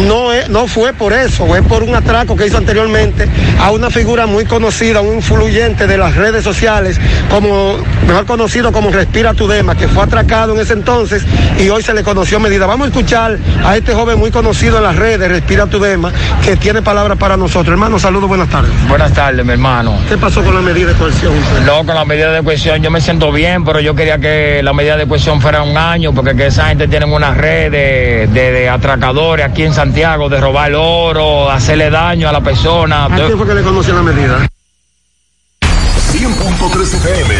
no, 0.06 0.34
es, 0.34 0.50
no 0.50 0.68
fue 0.68 0.92
por 0.92 1.14
eso, 1.14 1.56
es 1.56 1.62
por 1.62 1.82
un 1.82 1.96
atraco 1.96 2.36
que 2.36 2.46
hizo 2.46 2.58
anteriormente 2.58 3.26
a 3.62 3.72
una 3.72 3.90
figura 3.90 4.26
muy 4.26 4.44
conocida, 4.44 5.00
un 5.00 5.16
influyente 5.16 5.88
de 5.88 5.98
las 5.98 6.16
redes 6.18 6.44
sociales, 6.44 7.00
como 7.30 7.78
mejor 8.06 8.26
conocido 8.26 8.74
como 8.74 8.90
Respira 8.90 9.34
Tudema, 9.34 9.76
que 9.76 9.88
fue 9.88 10.04
atracado 10.04 10.56
en 10.56 10.60
ese 10.60 10.74
entonces 10.74 11.24
y 11.58 11.70
hoy 11.70 11.84
se 11.84 11.94
le 11.94 12.04
conoció 12.04 12.38
medida. 12.38 12.66
Vamos 12.66 12.88
a 12.88 12.90
escuchar 12.90 13.38
a 13.64 13.78
este 13.78 13.94
joven 13.94 14.20
muy 14.20 14.32
conocido 14.32 14.76
en 14.80 14.84
las 14.84 14.98
redes, 14.98 15.30
Respira 15.30 15.68
Tudema, 15.68 16.12
que 16.44 16.58
tiene 16.58 16.82
palabras 16.82 17.18
para 17.18 17.38
nosotros. 17.38 17.72
Hermano, 17.72 17.98
saludos, 17.98 18.28
buenas 18.28 18.50
tardes. 18.50 18.72
Buenas 18.90 19.14
tardes, 19.14 19.46
mi 19.46 19.54
hermano. 19.54 19.98
¿Qué 20.10 20.18
pasó 20.18 20.44
con 20.44 20.54
la 20.54 20.62
medida 20.62 20.88
de 20.90 20.96
coerción? 20.96 21.34
No, 21.66 21.86
con 21.86 21.96
la 21.96 22.04
medida 22.04 22.34
de 22.34 22.44
cohesión 22.44 22.84
yo 22.84 22.92
me 22.92 23.00
siento 23.00 23.32
bien, 23.32 23.64
pero 23.64 23.80
yo 23.80 23.96
quería 23.96 24.18
que 24.18 24.62
la 24.62 24.74
medida 24.74 24.98
de 24.98 25.08
cohesión 25.08 25.42
fuera 25.42 25.64
un 25.64 25.78
año, 25.78 26.14
porque 26.14 26.36
que 26.36 26.57
esa 26.58 26.70
gente 26.70 26.88
tiene 26.88 27.06
una 27.06 27.36
red 27.36 27.72
de, 27.72 28.28
de 28.34 28.68
atracadores 28.68 29.46
aquí 29.46 29.62
en 29.62 29.76
Santiago, 29.76 30.28
de 30.28 30.42
robar 30.42 30.70
el 30.70 30.76
oro, 30.76 31.52
hacer 31.52 31.92
daño 31.92 32.28
a 32.28 32.32
la 32.32 32.42
persona. 32.42 33.06
¿A 33.06 33.10
quién 33.10 33.38
fue 33.38 33.46
que 33.46 33.54
le 33.54 33.62
conoció 33.62 33.94
la 33.94 34.02
medida? 34.02 34.40
100.3 35.62 36.82
FM, 36.82 37.36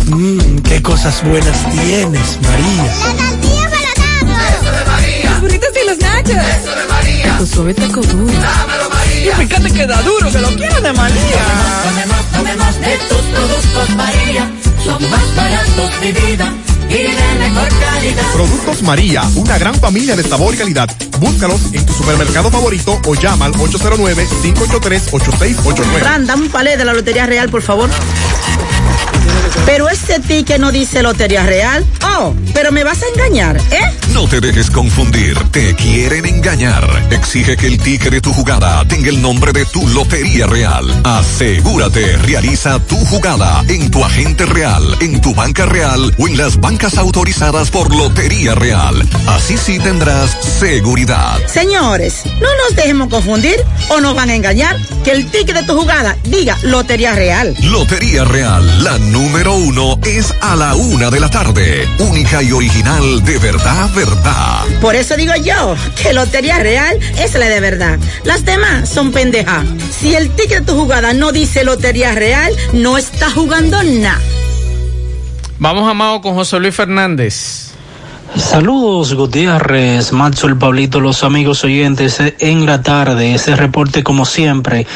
Mmm, 0.06 0.58
qué 0.58 0.82
cosas 0.82 1.22
buenas 1.24 1.70
tienes, 1.70 2.38
María. 2.42 2.84
La 2.84 3.14
tortilla 3.16 3.70
para 3.70 4.48
Eso 4.58 4.70
de 4.70 4.84
María. 4.84 5.30
Los 5.30 5.40
burritos 5.40 5.70
y 5.82 5.88
los 5.88 5.98
nachos. 5.98 6.30
Eso 6.30 6.76
de 6.76 6.86
María. 6.88 7.38
Tu 7.38 7.46
suave 7.46 7.74
taco 7.74 8.00
duro. 8.02 8.32
Dámelo, 8.32 8.90
María. 8.90 9.32
Y 9.32 9.46
fíjate 9.46 9.72
que 9.72 9.86
da 9.86 10.02
duro, 10.02 10.30
que 10.30 10.38
lo 10.40 10.48
quiero 10.48 10.80
de 10.80 10.92
María. 10.92 11.44
Tomemos, 11.84 12.26
tomemos, 12.32 12.80
de 12.80 12.98
tus 13.08 13.22
productos, 13.22 13.90
María. 13.96 14.50
Son 14.84 15.10
más 15.10 15.36
baratos, 15.36 16.00
de 16.02 16.12
vida 16.12 16.52
y 16.88 16.94
de 16.94 17.08
mejor 17.38 17.68
calidad. 17.80 18.22
Productos 18.32 18.82
María, 18.82 19.22
una 19.34 19.58
gran 19.58 19.74
familia 19.74 20.16
de 20.16 20.22
sabor 20.22 20.54
y 20.54 20.58
calidad. 20.58 20.88
Búscalos 21.18 21.60
en 21.72 21.84
tu 21.86 21.92
supermercado 21.92 22.50
favorito 22.50 23.00
o 23.06 23.14
llama 23.14 23.44
al 23.46 23.52
809-583-8689. 23.54 25.98
Fran, 26.00 26.26
dame 26.26 26.42
un 26.42 26.48
palé 26.50 26.76
de 26.76 26.84
la 26.84 26.92
Lotería 26.92 27.26
Real, 27.26 27.48
por 27.48 27.62
favor. 27.62 27.88
Pero 29.66 29.88
este 29.88 30.20
ticket 30.20 30.60
no 30.60 30.70
dice 30.72 31.02
Lotería 31.02 31.44
Real. 31.44 31.84
Oh, 32.18 32.34
pero 32.52 32.70
me 32.72 32.84
vas 32.84 32.98
a 33.02 33.06
engañar, 33.14 33.56
¿eh? 33.70 33.90
No 34.14 34.28
te 34.28 34.40
dejes 34.40 34.70
confundir, 34.70 35.36
te 35.50 35.74
quieren 35.74 36.24
engañar. 36.24 36.88
Exige 37.10 37.56
que 37.56 37.66
el 37.66 37.78
ticket 37.78 38.12
de 38.12 38.20
tu 38.20 38.32
jugada 38.32 38.86
tenga 38.86 39.08
el 39.08 39.20
nombre 39.20 39.52
de 39.52 39.66
tu 39.66 39.86
Lotería 39.88 40.46
Real. 40.46 40.84
Asegúrate, 41.02 42.16
realiza 42.18 42.78
tu 42.78 42.96
jugada 43.06 43.64
en 43.66 43.90
tu 43.90 44.04
agente 44.04 44.46
real, 44.46 44.96
en 45.00 45.20
tu 45.20 45.34
banca 45.34 45.66
real 45.66 46.14
o 46.16 46.28
en 46.28 46.36
las 46.36 46.60
bancas 46.60 46.96
autorizadas 46.96 47.72
por 47.72 47.92
Lotería 47.92 48.54
Real. 48.54 48.94
Así 49.26 49.58
sí 49.58 49.80
tendrás 49.80 50.30
seguridad. 50.60 51.44
Señores, 51.46 52.22
no 52.40 52.48
nos 52.62 52.76
dejemos 52.76 53.08
confundir 53.08 53.56
o 53.88 54.00
nos 54.00 54.14
van 54.14 54.30
a 54.30 54.36
engañar. 54.36 54.76
Que 55.02 55.10
el 55.10 55.26
ticket 55.30 55.56
de 55.56 55.62
tu 55.64 55.74
jugada 55.74 56.16
diga 56.24 56.56
Lotería 56.62 57.14
Real. 57.14 57.54
Lotería 57.62 58.24
Real, 58.24 58.84
la 58.84 58.96
número 58.98 59.54
uno 59.54 59.98
es 60.04 60.32
a 60.40 60.54
la 60.54 60.76
una 60.76 61.10
de 61.10 61.20
la 61.20 61.28
tarde. 61.28 61.86
Única 61.98 62.42
y 62.42 62.52
original 62.52 63.22
de 63.24 63.38
verdad, 63.38 63.90
verdad. 64.04 64.64
Por 64.80 64.94
eso 64.94 65.16
digo 65.16 65.34
yo 65.36 65.76
que 66.00 66.12
Lotería 66.12 66.58
Real 66.58 66.98
es 67.18 67.34
la 67.34 67.48
de 67.48 67.60
verdad. 67.60 67.98
Las 68.24 68.44
demás 68.44 68.88
son 68.88 69.12
pendejas. 69.12 69.64
Si 69.90 70.14
el 70.14 70.30
ticket 70.30 70.60
de 70.60 70.66
tu 70.66 70.78
jugada 70.78 71.12
no 71.12 71.32
dice 71.32 71.64
Lotería 71.64 72.12
Real, 72.12 72.54
no 72.72 72.98
está 72.98 73.30
jugando 73.30 73.82
nada. 73.82 74.20
Vamos, 75.58 75.88
Amado, 75.88 76.20
con 76.20 76.34
José 76.34 76.58
Luis 76.58 76.74
Fernández. 76.74 77.73
Saludos 78.36 79.14
Gutiérrez, 79.14 80.12
Macho, 80.12 80.48
el 80.48 80.56
Pablito, 80.56 80.98
los 80.98 81.22
amigos 81.22 81.62
oyentes 81.62 82.20
en 82.40 82.66
la 82.66 82.82
tarde. 82.82 83.32
Ese 83.32 83.54
reporte 83.54 84.02
como 84.02 84.24
siempre 84.24 84.88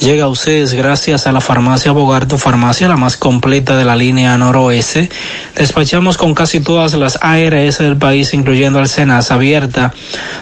llega 0.00 0.24
a 0.24 0.28
ustedes 0.28 0.72
gracias 0.72 1.26
a 1.26 1.32
la 1.32 1.42
farmacia 1.42 1.92
Bogarto, 1.92 2.38
farmacia 2.38 2.88
la 2.88 2.96
más 2.96 3.18
completa 3.18 3.76
de 3.76 3.84
la 3.84 3.96
línea 3.96 4.38
noroeste. 4.38 5.10
Despachamos 5.54 6.16
con 6.16 6.34
casi 6.34 6.60
todas 6.60 6.94
las 6.94 7.18
ARS 7.20 7.78
del 7.78 7.98
país, 7.98 8.32
incluyendo 8.32 8.78
al 8.78 8.88
Senas, 8.88 9.30
abierta 9.30 9.92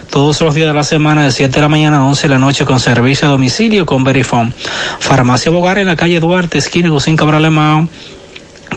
todos 0.09 0.39
los 0.39 0.55
días 0.55 0.69
de 0.69 0.73
la 0.73 0.83
semana 0.85 1.25
de 1.25 1.31
7 1.31 1.53
de 1.53 1.61
la 1.61 1.69
mañana 1.69 1.97
a 1.97 2.05
11 2.05 2.21
de 2.21 2.33
la 2.33 2.39
noche 2.39 2.63
con 2.63 2.79
servicio 2.79 3.27
a 3.27 3.31
domicilio 3.31 3.85
con 3.85 4.05
Verifone. 4.05 4.53
Farmacia 4.99 5.51
Bogar 5.51 5.77
en 5.77 5.87
la 5.87 5.97
calle 5.97 6.21
Duarte, 6.21 6.59
esquina 6.59 6.87
Gusín 6.87 7.17
Cabral 7.17 7.43
Alemão 7.43 7.89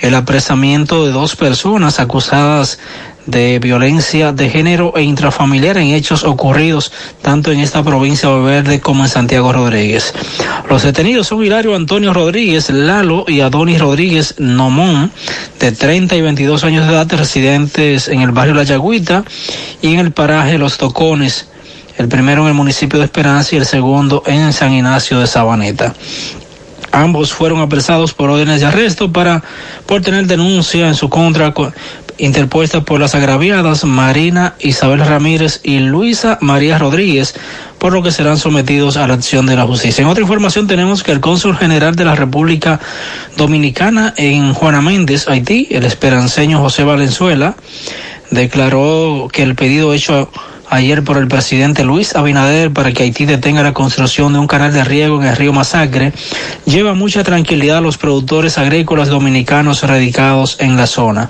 el 0.00 0.14
apresamiento 0.14 1.06
de 1.06 1.12
dos 1.12 1.36
personas 1.36 2.00
acusadas 2.00 2.78
de 3.26 3.58
violencia 3.58 4.32
de 4.32 4.48
género 4.50 4.92
e 4.96 5.02
intrafamiliar 5.02 5.76
en 5.76 5.88
hechos 5.88 6.24
ocurridos 6.24 6.90
tanto 7.22 7.52
en 7.52 7.60
esta 7.60 7.82
provincia 7.82 8.28
de 8.28 8.40
Verde 8.40 8.80
como 8.80 9.04
en 9.04 9.10
Santiago 9.10 9.52
Rodríguez. 9.52 10.14
Los 10.68 10.82
detenidos 10.82 11.28
son 11.28 11.44
Hilario 11.44 11.76
Antonio 11.76 12.12
Rodríguez 12.14 12.70
Lalo 12.70 13.24
y 13.28 13.40
Adonis 13.40 13.78
Rodríguez 13.80 14.34
Nomón, 14.38 15.12
de 15.58 15.72
30 15.72 16.16
y 16.16 16.22
22 16.22 16.64
años 16.64 16.86
de 16.86 16.92
edad, 16.94 17.08
residentes 17.12 18.08
en 18.08 18.22
el 18.22 18.30
barrio 18.32 18.54
La 18.54 18.62
Yagüita 18.64 19.24
y 19.82 19.92
en 19.94 20.00
el 20.00 20.12
paraje 20.12 20.58
Los 20.58 20.78
Tocones, 20.78 21.48
el 21.98 22.08
primero 22.08 22.42
en 22.42 22.48
el 22.48 22.54
municipio 22.54 22.98
de 22.98 23.04
Esperanza 23.04 23.54
y 23.54 23.58
el 23.58 23.66
segundo 23.66 24.22
en 24.26 24.52
San 24.52 24.72
Ignacio 24.72 25.20
de 25.20 25.26
Sabaneta. 25.26 25.94
Ambos 26.92 27.32
fueron 27.32 27.60
apresados 27.60 28.14
por 28.14 28.30
órdenes 28.30 28.60
de 28.60 28.66
arresto 28.66 29.12
para 29.12 29.44
por 29.86 30.00
tener 30.02 30.26
denuncia 30.26 30.88
en 30.88 30.96
su 30.96 31.08
contra 31.08 31.52
co- 31.54 31.72
interpuesta 32.20 32.82
por 32.82 33.00
las 33.00 33.14
agraviadas 33.14 33.84
Marina 33.84 34.54
Isabel 34.60 35.00
Ramírez 35.00 35.60
y 35.62 35.78
Luisa 35.78 36.38
María 36.40 36.78
Rodríguez, 36.78 37.34
por 37.78 37.92
lo 37.92 38.02
que 38.02 38.12
serán 38.12 38.36
sometidos 38.36 38.96
a 38.96 39.06
la 39.06 39.14
acción 39.14 39.46
de 39.46 39.56
la 39.56 39.66
justicia. 39.66 40.02
En 40.02 40.08
otra 40.08 40.22
información 40.22 40.66
tenemos 40.66 41.02
que 41.02 41.12
el 41.12 41.20
cónsul 41.20 41.56
general 41.56 41.96
de 41.96 42.04
la 42.04 42.14
República 42.14 42.80
Dominicana 43.36 44.14
en 44.16 44.52
Juana 44.54 44.82
Méndez, 44.82 45.28
Haití, 45.28 45.68
el 45.70 45.84
esperanceño 45.84 46.60
José 46.60 46.84
Valenzuela, 46.84 47.56
declaró 48.30 49.28
que 49.32 49.42
el 49.42 49.54
pedido 49.54 49.92
hecho 49.92 50.30
ayer 50.70 51.02
por 51.02 51.18
el 51.18 51.26
presidente 51.26 51.82
Luis 51.84 52.14
Abinader 52.14 52.72
para 52.72 52.92
que 52.92 53.02
Haití 53.02 53.26
detenga 53.26 53.62
la 53.62 53.74
construcción 53.74 54.32
de 54.32 54.38
un 54.38 54.46
canal 54.46 54.72
de 54.72 54.84
riego 54.84 55.20
en 55.20 55.28
el 55.28 55.36
río 55.36 55.52
Masacre 55.52 56.12
lleva 56.64 56.94
mucha 56.94 57.24
tranquilidad 57.24 57.78
a 57.78 57.80
los 57.80 57.98
productores 57.98 58.56
agrícolas 58.56 59.08
dominicanos 59.08 59.82
radicados 59.82 60.56
en 60.60 60.76
la 60.76 60.86
zona. 60.86 61.28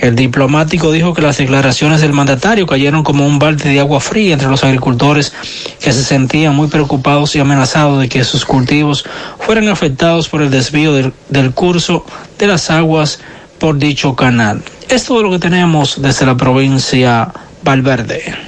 El 0.00 0.14
diplomático 0.14 0.92
dijo 0.92 1.12
que 1.12 1.22
las 1.22 1.38
declaraciones 1.38 2.00
del 2.00 2.12
mandatario 2.12 2.66
cayeron 2.66 3.02
como 3.02 3.26
un 3.26 3.40
balde 3.40 3.68
de 3.68 3.80
agua 3.80 4.00
fría 4.00 4.34
entre 4.34 4.48
los 4.48 4.62
agricultores 4.62 5.32
que 5.80 5.92
se 5.92 6.04
sentían 6.04 6.54
muy 6.54 6.68
preocupados 6.68 7.34
y 7.34 7.40
amenazados 7.40 8.00
de 8.00 8.08
que 8.08 8.22
sus 8.22 8.44
cultivos 8.44 9.04
fueran 9.40 9.68
afectados 9.68 10.28
por 10.28 10.40
el 10.40 10.50
desvío 10.50 10.92
del, 10.94 11.12
del 11.28 11.52
curso 11.52 12.06
de 12.38 12.46
las 12.46 12.70
aguas 12.70 13.18
por 13.58 13.76
dicho 13.76 14.14
canal. 14.14 14.62
Es 14.88 15.04
todo 15.04 15.24
lo 15.24 15.32
que 15.32 15.40
tenemos 15.40 16.00
desde 16.00 16.26
la 16.26 16.36
provincia 16.36 17.32
Valverde. 17.64 18.47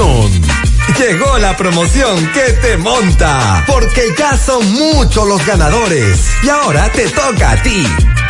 Llegó 0.97 1.37
la 1.37 1.55
promoción 1.55 2.27
que 2.33 2.53
te 2.53 2.77
monta, 2.77 3.63
porque 3.67 4.01
ya 4.17 4.35
son 4.37 4.71
muchos 4.73 5.27
los 5.27 5.45
ganadores. 5.45 6.29
Y 6.43 6.49
ahora 6.49 6.91
te 6.91 7.07
toca 7.09 7.51
a 7.51 7.61
ti. 7.61 7.85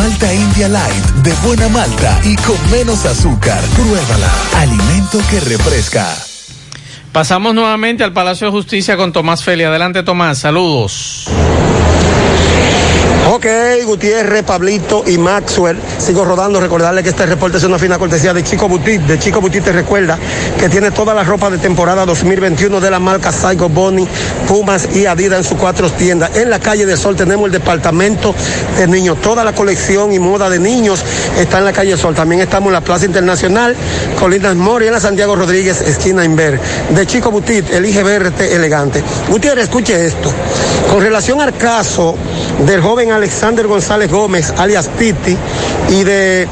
Malta 0.00 0.32
India 0.32 0.66
Light, 0.66 1.04
de 1.22 1.30
buena 1.46 1.68
malta 1.68 2.18
y 2.24 2.34
con 2.36 2.56
menos 2.70 3.04
azúcar. 3.04 3.60
Pruébala. 3.76 4.30
Alimento 4.56 5.18
que 5.28 5.40
refresca. 5.40 6.16
Pasamos 7.12 7.54
nuevamente 7.54 8.02
al 8.02 8.14
Palacio 8.14 8.46
de 8.46 8.50
Justicia 8.50 8.96
con 8.96 9.12
Tomás 9.12 9.44
Feli. 9.44 9.64
Adelante, 9.64 10.02
Tomás. 10.02 10.38
Saludos. 10.38 11.26
Ok, 13.28 13.46
Gutiérrez, 13.84 14.42
Pablito 14.42 15.04
y 15.06 15.16
Maxwell. 15.16 15.78
Sigo 15.98 16.24
rodando. 16.24 16.60
Recordarle 16.60 17.02
que 17.02 17.10
este 17.10 17.26
reporte 17.26 17.58
es 17.58 17.64
una 17.64 17.78
fina 17.78 17.96
cortesía 17.96 18.34
de 18.34 18.42
Chico 18.42 18.68
Butit. 18.68 19.02
De 19.02 19.18
Chico 19.18 19.40
Butit 19.40 19.62
te 19.62 19.72
recuerda 19.72 20.18
que 20.58 20.68
tiene 20.68 20.90
toda 20.90 21.14
la 21.14 21.22
ropa 21.22 21.48
de 21.48 21.58
temporada 21.58 22.04
2021 22.06 22.80
de 22.80 22.90
la 22.90 22.98
marca 22.98 23.30
Saigo 23.30 23.68
Bonnie, 23.68 24.08
Pumas 24.48 24.88
y 24.96 25.06
Adidas 25.06 25.38
en 25.38 25.44
sus 25.44 25.58
cuatro 25.58 25.90
tiendas. 25.90 26.36
En 26.36 26.50
la 26.50 26.58
calle 26.58 26.86
del 26.86 26.98
Sol 26.98 27.14
tenemos 27.14 27.46
el 27.46 27.52
departamento 27.52 28.34
de 28.76 28.88
niños. 28.88 29.20
Toda 29.20 29.44
la 29.44 29.52
colección 29.52 30.12
y 30.12 30.18
moda 30.18 30.50
de 30.50 30.58
niños 30.58 31.00
está 31.38 31.58
en 31.58 31.66
la 31.66 31.72
calle 31.72 31.90
del 31.90 31.98
Sol. 31.98 32.14
También 32.14 32.40
estamos 32.40 32.68
en 32.68 32.74
la 32.74 32.80
Plaza 32.80 33.06
Internacional, 33.06 33.76
Colinas 34.18 34.56
Mori, 34.56 34.86
en 34.86 34.92
la 34.92 35.00
Santiago 35.00 35.36
Rodríguez, 35.36 35.82
esquina 35.82 36.24
Inver. 36.24 36.58
De 36.90 37.06
Chico 37.06 37.30
Butit, 37.30 37.70
elige 37.70 38.02
verte 38.02 38.56
elegante. 38.56 39.04
Gutiérrez, 39.28 39.64
escuche 39.64 40.04
esto. 40.04 40.32
Con 40.90 41.00
relación 41.00 41.40
al 41.40 41.56
caso 41.56 42.16
del 42.66 42.80
joven 42.80 43.12
Alexander 43.12 43.66
González 43.66 44.10
Gómez, 44.10 44.52
alias 44.56 44.88
Titi, 44.98 45.36
y 45.88 46.04
de 46.04 46.46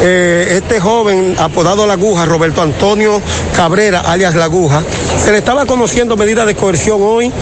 eh, 0.00 0.48
este 0.56 0.80
joven 0.80 1.34
apodado 1.38 1.86
La 1.86 1.94
Aguja, 1.94 2.24
Roberto 2.26 2.62
Antonio 2.62 3.20
Cabrera, 3.56 4.00
alias 4.00 4.34
La 4.34 4.44
Aguja, 4.44 4.82
se 5.22 5.32
le 5.32 5.38
estaba 5.38 5.66
conociendo 5.66 6.16
medidas 6.16 6.46
de 6.46 6.54
coerción 6.54 7.00
hoy, 7.02 7.32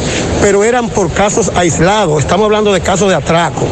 pero 0.40 0.64
eran 0.64 0.88
por 0.88 1.12
casos 1.12 1.52
aislados. 1.54 2.20
Estamos 2.20 2.46
hablando 2.46 2.72
de 2.72 2.80
casos 2.80 3.08
de 3.08 3.14
atraco. 3.14 3.66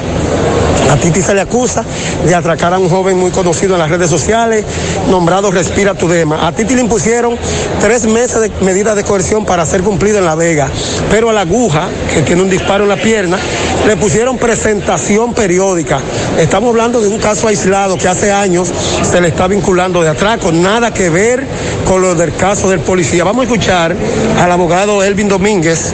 A 0.91 0.97
Titi 0.97 1.22
se 1.22 1.35
le 1.35 1.41
acusa 1.41 1.85
de 2.26 2.35
atracar 2.35 2.72
a 2.74 2.78
un 2.78 2.89
joven 2.89 3.18
muy 3.18 3.30
conocido 3.30 3.74
en 3.74 3.80
las 3.80 3.91
redes 3.91 4.11
sociales, 4.11 4.64
nombrado 5.11 5.51
Respira 5.51 5.95
tu 5.95 6.09
Dema. 6.09 6.47
A 6.47 6.53
Titi 6.53 6.74
le 6.74 6.82
impusieron 6.82 7.37
tres 7.80 8.07
meses 8.07 8.41
de 8.41 8.51
medidas 8.61 8.97
de 8.97 9.05
coerción 9.05 9.45
para 9.45 9.66
ser 9.66 9.82
cumplido 9.82 10.18
en 10.18 10.24
La 10.24 10.35
Vega, 10.35 10.68
pero 11.11 11.30
a 11.30 11.32
la 11.32 11.43
aguja, 11.43 11.89
que 12.12 12.22
tiene 12.22 12.43
un 12.43 12.51
disparo 12.51 12.85
en 12.85 12.91
la 12.91 12.97
pierna, 12.97 13.39
le 13.87 13.97
pusieron 13.97 14.39
presentación 14.39 15.35
periódica. 15.35 16.01
Estamos 16.39 16.70
hablando 16.70 17.01
de 17.01 17.09
un 17.09 17.18
caso 17.18 17.49
aislado 17.49 17.99
que 17.99 18.09
hace 18.09 18.32
años 18.32 18.72
se 19.03 19.20
le 19.20 19.28
está 19.28 19.47
vinculando 19.47 20.03
de 20.03 20.09
atraco, 20.09 20.53
nada 20.53 20.93
que 20.93 21.11
ver 21.11 21.45
con 21.87 22.01
lo 22.01 22.14
del 22.14 22.35
caso 22.37 22.70
del 22.70 22.80
policía. 22.80 23.24
Vamos 23.24 23.43
a 23.43 23.45
escuchar 23.45 23.95
al 24.39 24.53
abogado 24.53 25.03
Elvin 25.03 25.28
Domínguez, 25.28 25.93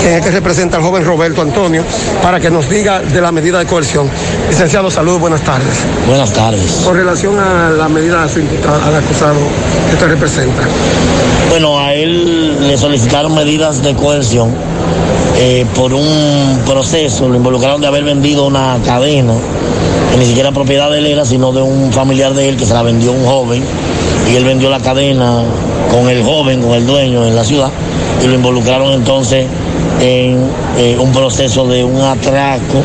quien 0.00 0.12
es 0.12 0.18
el 0.18 0.22
que 0.24 0.30
representa 0.30 0.76
al 0.76 0.82
joven 0.82 1.04
Roberto 1.04 1.42
Antonio, 1.42 1.82
para 2.22 2.40
que 2.40 2.50
nos 2.50 2.68
diga 2.68 3.00
de 3.00 3.20
la 3.20 3.32
medida 3.32 3.58
de 3.58 3.66
coerción. 3.66 4.08
Licenciado, 4.48 4.90
saludos, 4.90 5.20
buenas 5.20 5.42
tardes. 5.42 5.78
Buenas 6.06 6.32
tardes. 6.32 6.82
Con 6.84 6.96
relación 6.96 7.38
a 7.38 7.70
la 7.70 7.88
medida 7.88 8.22
de 8.22 8.28
su 8.28 8.40
imputado, 8.40 8.82
al 8.82 8.96
acusado 8.96 9.36
que 9.88 9.94
usted 9.94 10.08
representa. 10.08 10.62
Bueno, 11.50 11.78
a 11.78 11.94
él 11.94 12.68
le 12.68 12.76
solicitaron 12.76 13.34
medidas 13.34 13.82
de 13.82 13.94
coerción 13.94 14.50
eh, 15.38 15.66
por 15.74 15.92
un 15.92 16.60
proceso, 16.66 17.28
lo 17.28 17.36
involucraron 17.36 17.80
de 17.80 17.86
haber 17.86 18.04
vendido 18.04 18.46
una 18.46 18.78
cadena, 18.84 19.34
que 20.10 20.16
ni 20.16 20.24
siquiera 20.24 20.50
propiedad 20.50 20.90
de 20.90 20.98
él 20.98 21.06
era, 21.06 21.24
sino 21.24 21.52
de 21.52 21.60
un 21.60 21.92
familiar 21.92 22.32
de 22.32 22.48
él 22.48 22.56
que 22.56 22.64
se 22.64 22.72
la 22.72 22.82
vendió 22.82 23.10
a 23.10 23.14
un 23.14 23.26
joven, 23.26 23.62
y 24.30 24.34
él 24.34 24.44
vendió 24.44 24.70
la 24.70 24.80
cadena 24.80 25.42
con 25.90 26.08
el 26.08 26.22
joven, 26.22 26.62
con 26.62 26.72
el 26.72 26.86
dueño 26.86 27.26
en 27.26 27.36
la 27.36 27.44
ciudad, 27.44 27.70
y 28.22 28.26
lo 28.26 28.34
involucraron 28.34 28.92
entonces 28.92 29.46
en 30.00 30.48
eh, 30.78 30.96
un 30.98 31.12
proceso 31.12 31.66
de 31.66 31.84
un 31.84 32.00
atraco 32.00 32.82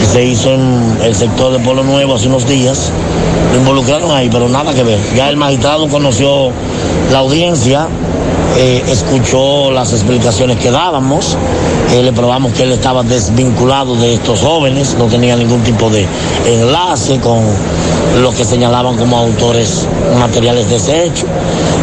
que 0.00 0.06
se 0.06 0.24
hizo 0.24 0.54
en 0.54 0.98
el 1.02 1.14
sector 1.14 1.52
de 1.52 1.58
Pueblo 1.58 1.82
Nuevo 1.82 2.14
hace 2.14 2.28
unos 2.28 2.46
días. 2.46 2.90
Lo 3.52 3.58
involucraron 3.58 4.10
ahí, 4.10 4.28
pero 4.30 4.48
nada 4.48 4.74
que 4.74 4.82
ver. 4.82 4.98
Ya 5.14 5.28
el 5.28 5.36
magistrado 5.36 5.88
conoció 5.88 6.50
la 7.12 7.18
audiencia, 7.18 7.88
eh, 8.56 8.84
escuchó 8.88 9.70
las 9.70 9.92
explicaciones 9.92 10.58
que 10.58 10.70
dábamos, 10.70 11.36
eh, 11.92 12.02
le 12.02 12.12
probamos 12.12 12.52
que 12.52 12.62
él 12.62 12.72
estaba 12.72 13.02
desvinculado 13.02 13.96
de 13.96 14.14
estos 14.14 14.40
jóvenes, 14.40 14.94
no 14.98 15.06
tenía 15.06 15.36
ningún 15.36 15.62
tipo 15.62 15.90
de 15.90 16.06
enlace 16.46 17.18
con 17.18 17.42
lo 18.20 18.32
que 18.32 18.44
señalaban 18.44 18.96
como 18.96 19.18
autores 19.18 19.86
materiales 20.18 20.68
de 20.70 20.76
ese 20.76 21.04
hecho. 21.04 21.26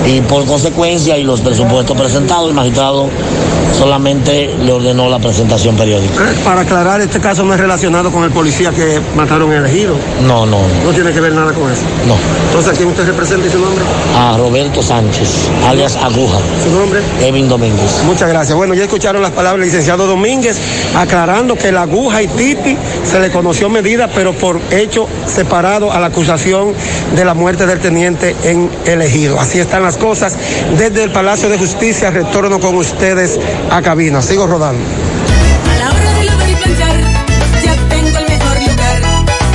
Y 0.08 0.22
por 0.22 0.46
consecuencia, 0.46 1.18
y 1.18 1.24
los 1.24 1.42
presupuestos 1.42 1.98
presentados, 1.98 2.50
el 2.50 2.56
magistrado 2.56 3.10
solamente 3.78 4.54
le 4.64 4.72
ordenó 4.72 5.10
la 5.10 5.20
presentación 5.20 5.76
periódica. 5.76 6.24
Eh, 6.24 6.36
Para 6.44 6.62
aclarar, 6.62 7.02
este 7.02 7.20
caso 7.20 7.44
no 7.44 7.54
es 7.54 7.60
relacionado 7.60 8.12
con 8.12 8.24
el 8.24 8.32
policía 8.32 8.72
que 8.72 9.00
mataron 9.16 9.52
el 9.54 9.66
ejido. 9.66 9.96
No, 10.28 10.46
no, 10.46 10.60
No 10.84 10.92
tiene 10.94 11.12
que 11.12 11.20
ver 11.22 11.34
nada 11.34 11.52
con 11.54 11.72
eso. 11.72 11.82
no. 12.08 12.16
Entonces, 12.48 12.74
¿a 12.74 12.76
quién 12.76 12.90
usted 12.90 13.06
representa 13.06 13.48
y 13.48 13.50
su 13.50 13.60
nombre? 13.60 13.84
A 14.18 14.36
Roberto 14.38 14.82
Sánchez, 14.84 15.48
alias 15.68 15.96
Aguja. 15.96 16.38
¿Su 16.64 16.70
nombre? 16.78 17.00
Evin 17.22 17.48
Domínguez. 17.48 18.02
Muchas 18.06 18.28
gracias. 18.30 18.56
Bueno, 18.58 18.74
ya 18.74 18.84
escucharon 18.84 19.22
las 19.22 19.32
palabras 19.32 19.62
del 19.62 19.70
licenciado 19.70 20.06
Domínguez 20.06 20.58
aclarando 20.96 21.56
que 21.56 21.72
la 21.72 21.84
aguja 21.84 22.22
y 22.24 22.28
Titi 22.28 22.78
se 23.10 23.20
le 23.22 23.32
conoció 23.32 23.70
medida, 23.70 24.10
pero 24.14 24.34
por 24.34 24.60
hecho 24.70 25.08
separado 25.26 25.92
a 25.94 26.00
la 26.02 26.08
acusación 26.08 26.74
de 27.16 27.24
la 27.26 27.34
muerte 27.34 27.66
del 27.66 27.80
teniente 27.80 28.36
en 28.44 28.70
el 28.86 29.02
ejido. 29.02 29.40
Así 29.40 29.60
están 29.60 29.84
las 29.84 29.98
cosas. 29.98 30.36
Desde 30.78 31.04
el 31.04 31.12
Palacio 31.12 31.48
de 31.50 31.58
Justicia 31.58 32.12
retorno 32.12 32.60
con 32.60 32.76
ustedes 32.76 33.40
a 33.70 33.82
cabina. 33.82 34.22
Sigo 34.22 34.48
rodando. 34.48 34.84
A 35.70 35.78
la 35.78 35.90
hora 35.92 36.14
de 36.14 36.24
lavar 36.26 36.50
y 36.50 36.56
planchar, 36.56 36.96
ya 37.64 37.76
tengo 37.90 38.18
el 38.18 38.28
mejor 38.28 38.58
lugar. 38.60 39.02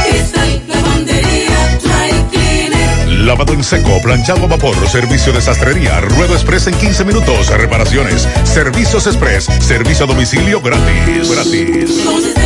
Cristal 0.04 0.62
Lavandería 0.68 1.78
Dry 1.82 2.24
Cleaner. 2.30 3.08
Lavado 3.24 3.52
en 3.52 3.64
seco, 3.64 4.00
planchado 4.02 4.44
a 4.44 4.48
vapor, 4.48 4.88
servicio 4.88 5.32
de 5.32 5.40
sastrería, 5.40 6.00
ruedo 6.00 6.34
express 6.34 6.66
en 6.66 6.74
15 6.74 7.04
minutos, 7.04 7.48
reparaciones, 7.48 8.28
servicios 8.44 9.06
express, 9.06 9.48
servicio 9.60 10.04
a 10.04 10.08
domicilio 10.08 10.60
gratis. 10.60 11.30
Gratis. 11.30 12.45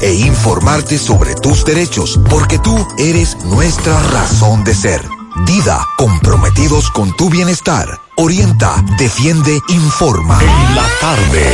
e 0.00 0.14
informarte 0.14 0.96
sobre 0.96 1.34
tus 1.34 1.62
derechos, 1.62 2.18
porque 2.30 2.58
tú 2.58 2.74
eres 2.98 3.36
nuestra 3.44 4.02
razón 4.04 4.64
de 4.64 4.74
ser. 4.74 5.02
Dida, 5.44 5.86
comprometidos 5.98 6.90
con 6.90 7.14
tu 7.14 7.28
bienestar. 7.28 7.88
Orienta, 8.16 8.82
defiende, 8.98 9.58
informa. 9.68 10.40
En 10.40 10.74
la 10.74 10.86
tarde. 11.00 11.46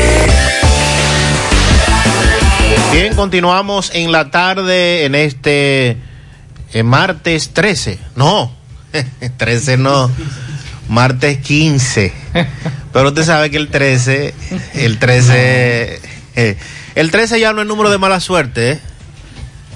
Bien, 2.92 3.16
continuamos 3.16 3.90
en 3.92 4.12
la 4.12 4.30
tarde 4.30 5.04
en 5.04 5.16
este 5.16 5.96
martes 6.84 7.50
13. 7.54 7.98
No, 8.14 8.52
13 9.36 9.78
no. 9.78 10.12
Martes 10.88 11.38
15. 11.38 12.12
Pero 12.92 13.08
usted 13.08 13.24
sabe 13.24 13.50
que 13.50 13.56
el 13.56 13.68
13, 13.68 14.32
el 14.74 14.98
13, 15.00 16.00
eh, 16.36 16.56
el 16.94 17.10
13 17.10 17.40
ya 17.40 17.52
no 17.52 17.60
es 17.62 17.66
número 17.68 17.90
de 17.90 17.98
mala 17.98 18.20
suerte, 18.20 18.72
¿eh? 18.72 18.80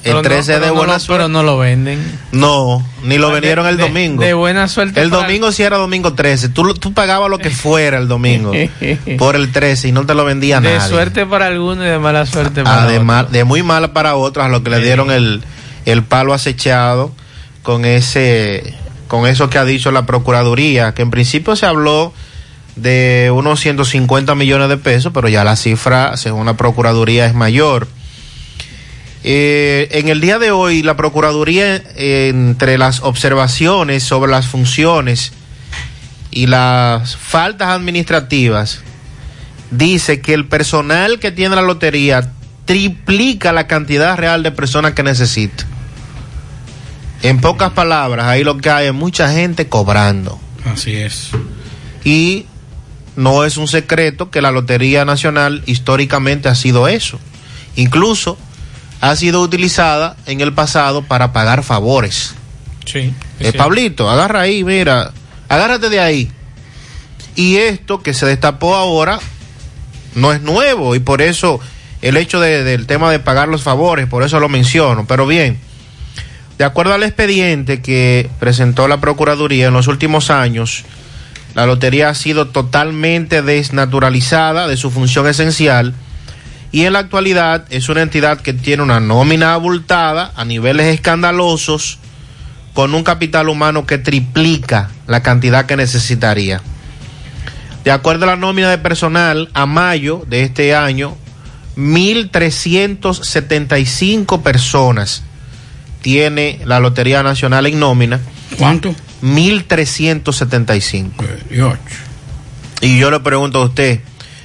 El 0.04 0.12
Pero 0.12 0.16
no- 0.16 0.22
13 0.22 0.52
pero 0.52 0.60
de 0.60 0.66
no 0.68 0.74
buena 0.76 0.92
lo- 0.94 0.98
suerte. 1.00 1.24
Pero 1.24 1.28
no 1.28 1.42
lo 1.42 1.58
venden. 1.58 2.18
No, 2.30 2.86
ni 3.02 3.18
lo 3.18 3.28
De- 3.28 3.32
vendieron 3.34 3.66
el 3.66 3.76
de- 3.76 3.82
domingo. 3.82 4.22
de 4.22 4.32
buena 4.32 4.68
suerte 4.68 5.00
El 5.00 5.10
domingo 5.10 5.50
sí 5.50 5.64
era 5.64 5.76
domingo 5.76 6.12
13. 6.14 6.48
Tú, 6.50 6.72
tú 6.74 6.92
pagabas 6.94 7.28
lo 7.28 7.38
que 7.38 7.50
fuera 7.50 7.98
el 7.98 8.06
domingo 8.06 8.52
por 9.18 9.34
el 9.34 9.50
13 9.50 9.88
y 9.88 9.92
no 9.92 10.06
te 10.06 10.14
lo 10.14 10.24
vendía 10.24 10.60
De 10.60 10.76
nadie. 10.76 10.88
suerte 10.88 11.26
para 11.26 11.46
algunos 11.48 11.84
y 11.84 11.88
de 11.88 11.98
mala 11.98 12.26
suerte 12.26 12.62
para 12.62 12.84
Ah, 12.84 12.86
de, 12.86 12.98
otros. 12.98 13.32
de 13.32 13.42
muy 13.44 13.64
mala 13.64 13.92
para 13.92 14.14
otros, 14.14 14.46
a 14.46 14.48
los 14.48 14.60
que 14.62 14.70
le 14.70 14.80
dieron 14.80 15.10
el, 15.10 15.42
el 15.84 16.04
palo 16.04 16.32
acechado 16.32 17.10
con 17.64 17.84
ese 17.84 18.74
con 19.08 19.26
eso 19.26 19.50
que 19.50 19.58
ha 19.58 19.64
dicho 19.64 19.90
la 19.90 20.06
Procuraduría, 20.06 20.94
que 20.94 21.02
en 21.02 21.10
principio 21.10 21.56
se 21.56 21.66
habló 21.66 22.12
de 22.82 23.30
unos 23.34 23.60
150 23.60 24.34
millones 24.34 24.68
de 24.68 24.76
pesos, 24.76 25.12
pero 25.12 25.28
ya 25.28 25.44
la 25.44 25.56
cifra, 25.56 26.16
según 26.16 26.46
la 26.46 26.56
Procuraduría, 26.56 27.26
es 27.26 27.34
mayor. 27.34 27.88
Eh, 29.24 29.88
en 29.92 30.08
el 30.08 30.20
día 30.20 30.38
de 30.38 30.50
hoy, 30.50 30.82
la 30.82 30.96
Procuraduría, 30.96 31.76
eh, 31.96 32.28
entre 32.30 32.78
las 32.78 33.02
observaciones 33.02 34.02
sobre 34.04 34.30
las 34.30 34.46
funciones 34.46 35.32
y 36.30 36.46
las 36.46 37.16
faltas 37.16 37.68
administrativas, 37.68 38.80
dice 39.70 40.20
que 40.20 40.34
el 40.34 40.46
personal 40.46 41.18
que 41.18 41.32
tiene 41.32 41.56
la 41.56 41.62
lotería 41.62 42.32
triplica 42.64 43.52
la 43.52 43.66
cantidad 43.66 44.16
real 44.16 44.42
de 44.42 44.52
personas 44.52 44.92
que 44.92 45.02
necesita. 45.02 45.66
En 47.22 47.40
pocas 47.40 47.72
palabras, 47.72 48.26
ahí 48.26 48.44
lo 48.44 48.58
que 48.58 48.70
hay 48.70 48.86
es 48.86 48.94
mucha 48.94 49.32
gente 49.32 49.68
cobrando. 49.68 50.38
Así 50.64 50.94
es. 50.94 51.30
Y 52.04 52.46
no 53.18 53.44
es 53.44 53.56
un 53.56 53.66
secreto 53.66 54.30
que 54.30 54.40
la 54.40 54.52
Lotería 54.52 55.04
Nacional 55.04 55.64
históricamente 55.66 56.48
ha 56.48 56.54
sido 56.54 56.86
eso. 56.86 57.18
Incluso 57.74 58.38
ha 59.00 59.16
sido 59.16 59.42
utilizada 59.42 60.16
en 60.26 60.40
el 60.40 60.52
pasado 60.52 61.02
para 61.02 61.32
pagar 61.32 61.64
favores. 61.64 62.34
Sí. 62.86 63.12
Eh, 63.40 63.52
Pablito, 63.52 64.08
agarra 64.08 64.42
ahí, 64.42 64.62
mira, 64.62 65.10
agárrate 65.48 65.88
de 65.88 65.98
ahí. 65.98 66.30
Y 67.34 67.56
esto 67.56 68.02
que 68.02 68.14
se 68.14 68.24
destapó 68.24 68.76
ahora 68.76 69.18
no 70.14 70.32
es 70.32 70.40
nuevo 70.40 70.94
y 70.94 71.00
por 71.00 71.20
eso 71.20 71.58
el 72.02 72.16
hecho 72.16 72.38
de- 72.40 72.62
del 72.62 72.86
tema 72.86 73.10
de 73.10 73.18
pagar 73.18 73.48
los 73.48 73.62
favores, 73.62 74.06
por 74.06 74.22
eso 74.22 74.38
lo 74.38 74.48
menciono. 74.48 75.06
Pero 75.08 75.26
bien, 75.26 75.58
de 76.56 76.64
acuerdo 76.64 76.94
al 76.94 77.02
expediente 77.02 77.82
que 77.82 78.30
presentó 78.38 78.86
la 78.86 79.00
Procuraduría 79.00 79.66
en 79.66 79.74
los 79.74 79.88
últimos 79.88 80.30
años, 80.30 80.84
la 81.54 81.66
lotería 81.66 82.08
ha 82.08 82.14
sido 82.14 82.48
totalmente 82.48 83.42
desnaturalizada 83.42 84.68
de 84.68 84.76
su 84.76 84.90
función 84.90 85.26
esencial 85.26 85.94
y 86.70 86.84
en 86.84 86.92
la 86.92 86.98
actualidad 86.98 87.64
es 87.70 87.88
una 87.88 88.02
entidad 88.02 88.40
que 88.40 88.52
tiene 88.52 88.82
una 88.82 89.00
nómina 89.00 89.54
abultada 89.54 90.32
a 90.36 90.44
niveles 90.44 90.94
escandalosos 90.94 91.98
con 92.74 92.94
un 92.94 93.02
capital 93.02 93.48
humano 93.48 93.86
que 93.86 93.96
triplica 93.98 94.90
la 95.06 95.22
cantidad 95.22 95.64
que 95.66 95.76
necesitaría. 95.76 96.60
De 97.84 97.90
acuerdo 97.90 98.24
a 98.24 98.28
la 98.28 98.36
nómina 98.36 98.68
de 98.68 98.78
personal, 98.78 99.48
a 99.54 99.66
mayo 99.66 100.24
de 100.28 100.42
este 100.42 100.74
año, 100.74 101.16
1.375 101.76 104.42
personas 104.42 105.22
tiene 106.08 106.58
la 106.64 106.80
Lotería 106.80 107.22
Nacional 107.22 107.66
en 107.66 107.78
nómina. 107.78 108.18
¿Cuánto? 108.56 108.94
1.375. 109.22 111.10
Y 112.80 112.98
yo 112.98 113.10
le 113.10 113.20
pregunto 113.20 113.58
a 113.58 113.66
usted, 113.66 114.00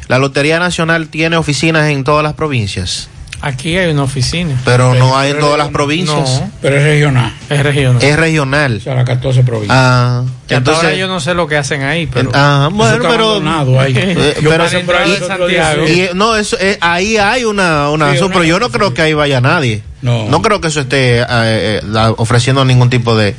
¿la 0.10 0.20
Lotería 0.20 0.60
Nacional 0.60 1.08
tiene 1.08 1.38
oficinas 1.38 1.90
en 1.90 2.04
todas 2.04 2.22
las 2.22 2.34
provincias? 2.34 3.08
Aquí 3.46 3.78
hay 3.78 3.92
una 3.92 4.04
oficina. 4.04 4.56
Pero 4.64 4.96
no 4.96 5.18
hay 5.18 5.32
en 5.32 5.40
todas 5.40 5.58
las 5.58 5.68
provincias. 5.68 6.18
No, 6.40 6.52
Pero 6.62 6.78
es 6.78 6.84
regional. 6.84 7.34
es 7.50 7.62
regional. 7.62 8.02
Es 8.02 8.16
regional. 8.16 8.78
O 8.78 8.80
sea, 8.80 8.96
las 8.96 9.04
14 9.06 9.44
provincias. 9.44 9.78
Ah, 9.78 10.24
Que 10.48 10.56
hasta 10.56 10.72
ahora 10.72 10.80
entonces, 10.90 11.00
yo 11.00 11.08
no 11.10 11.20
sé 11.20 11.34
lo 11.34 11.46
que 11.46 11.58
hacen 11.58 11.84
ahí, 11.84 12.08
pero... 12.08 12.32
ah, 12.34 12.70
bueno, 12.72 12.96
está 12.96 13.10
pero 13.10 13.32
abandonado 13.32 13.82
ahí. 13.82 13.94
Eh, 13.98 14.38
Yo 14.42 14.50
pero 14.50 14.64
y- 14.66 15.92
y- 15.92 16.02
y- 16.04 16.10
no, 16.16 16.38
eso, 16.38 16.56
eh, 16.58 16.78
ahí 16.80 17.18
hay 17.18 17.44
una, 17.44 17.90
una, 17.90 18.12
Sí, 18.12 18.16
eso, 18.16 18.28
una- 18.28 18.34
pero 18.34 18.46
yo 18.46 18.60
no 18.62 18.70
creo 18.70 18.94
que 18.94 19.02
ahí 19.02 19.14
vaya 19.14 19.42
nadie. 19.42 19.84
No. 20.02 20.42
creo 20.42 20.62
que 20.62 20.70
eso 20.70 20.80
esté 20.80 21.20
eh, 21.20 21.26
eh, 21.30 21.82
la- 21.86 22.12
ofreciendo 22.12 22.64
ningún 22.64 22.90
tipo 22.90 23.14
de, 23.18 23.36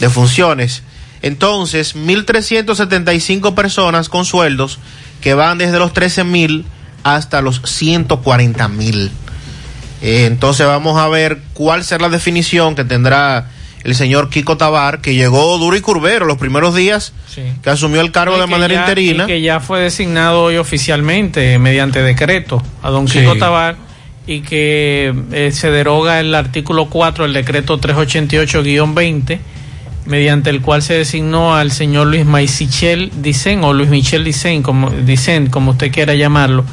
de 0.00 0.10
funciones. 0.10 0.82
Entonces, 1.22 1.96
1.375 1.96 3.54
personas 3.54 4.10
con 4.10 4.26
sueldos 4.26 4.78
que 5.22 5.32
van 5.32 5.56
desde 5.56 5.78
los 5.78 5.94
13.000 5.94 6.64
hasta 7.04 7.40
los 7.40 7.62
140.000. 7.62 9.10
Eh, 10.02 10.26
entonces 10.26 10.66
vamos 10.66 10.98
a 11.00 11.08
ver 11.08 11.38
cuál 11.54 11.82
será 11.84 12.02
la 12.02 12.08
definición 12.10 12.74
que 12.74 12.84
tendrá 12.84 13.50
el 13.84 13.94
señor 13.94 14.30
Kiko 14.30 14.56
Tabar, 14.56 15.00
que 15.00 15.14
llegó 15.14 15.56
duro 15.58 15.76
y 15.76 15.80
curvero 15.80 16.26
los 16.26 16.38
primeros 16.38 16.74
días 16.74 17.12
Sí. 17.28 17.42
que 17.62 17.70
asumió 17.70 18.00
el 18.00 18.10
cargo 18.10 18.36
Y 18.36 18.40
de 18.40 18.46
manera 18.46 18.74
ya- 18.74 18.80
interina. 18.80 19.24
y 19.24 19.26
que 19.28 19.40
ya 19.40 19.60
fue 19.60 19.80
designado 19.80 20.42
hoy 20.44 20.56
oficialmente 20.56 21.58
mediante 21.58 22.02
decreto 22.02 22.62
a 22.82 22.90
don 22.90 23.06
Sí. 23.08 23.20
Kiko 23.20 23.36
Tabar 23.36 23.76
y 24.26 24.40
que 24.40 25.14
eh, 25.32 25.50
se 25.52 25.70
deroga 25.70 26.18
el 26.18 26.34
artículo 26.34 26.86
4 26.90 27.24
del 27.24 27.32
decreto 27.32 27.78
388-20 27.80 29.38
mediante 30.06 30.50
el 30.50 30.60
cual 30.62 30.82
se 30.82 30.94
designó 30.94 31.54
al 31.54 31.70
señor 31.72 32.08
Luis 32.08 32.24
Maisichel 32.24 33.10
Dicen 33.22 33.62
o 33.64 33.72
Luis 33.72 33.88
Michel 33.88 34.24
Dicen 34.24 34.62
como, 34.62 34.90
Dicen, 34.90 35.48
como 35.48 35.72
usted 35.72 35.90
quiera 35.92 36.14
llamarlo, 36.14 36.64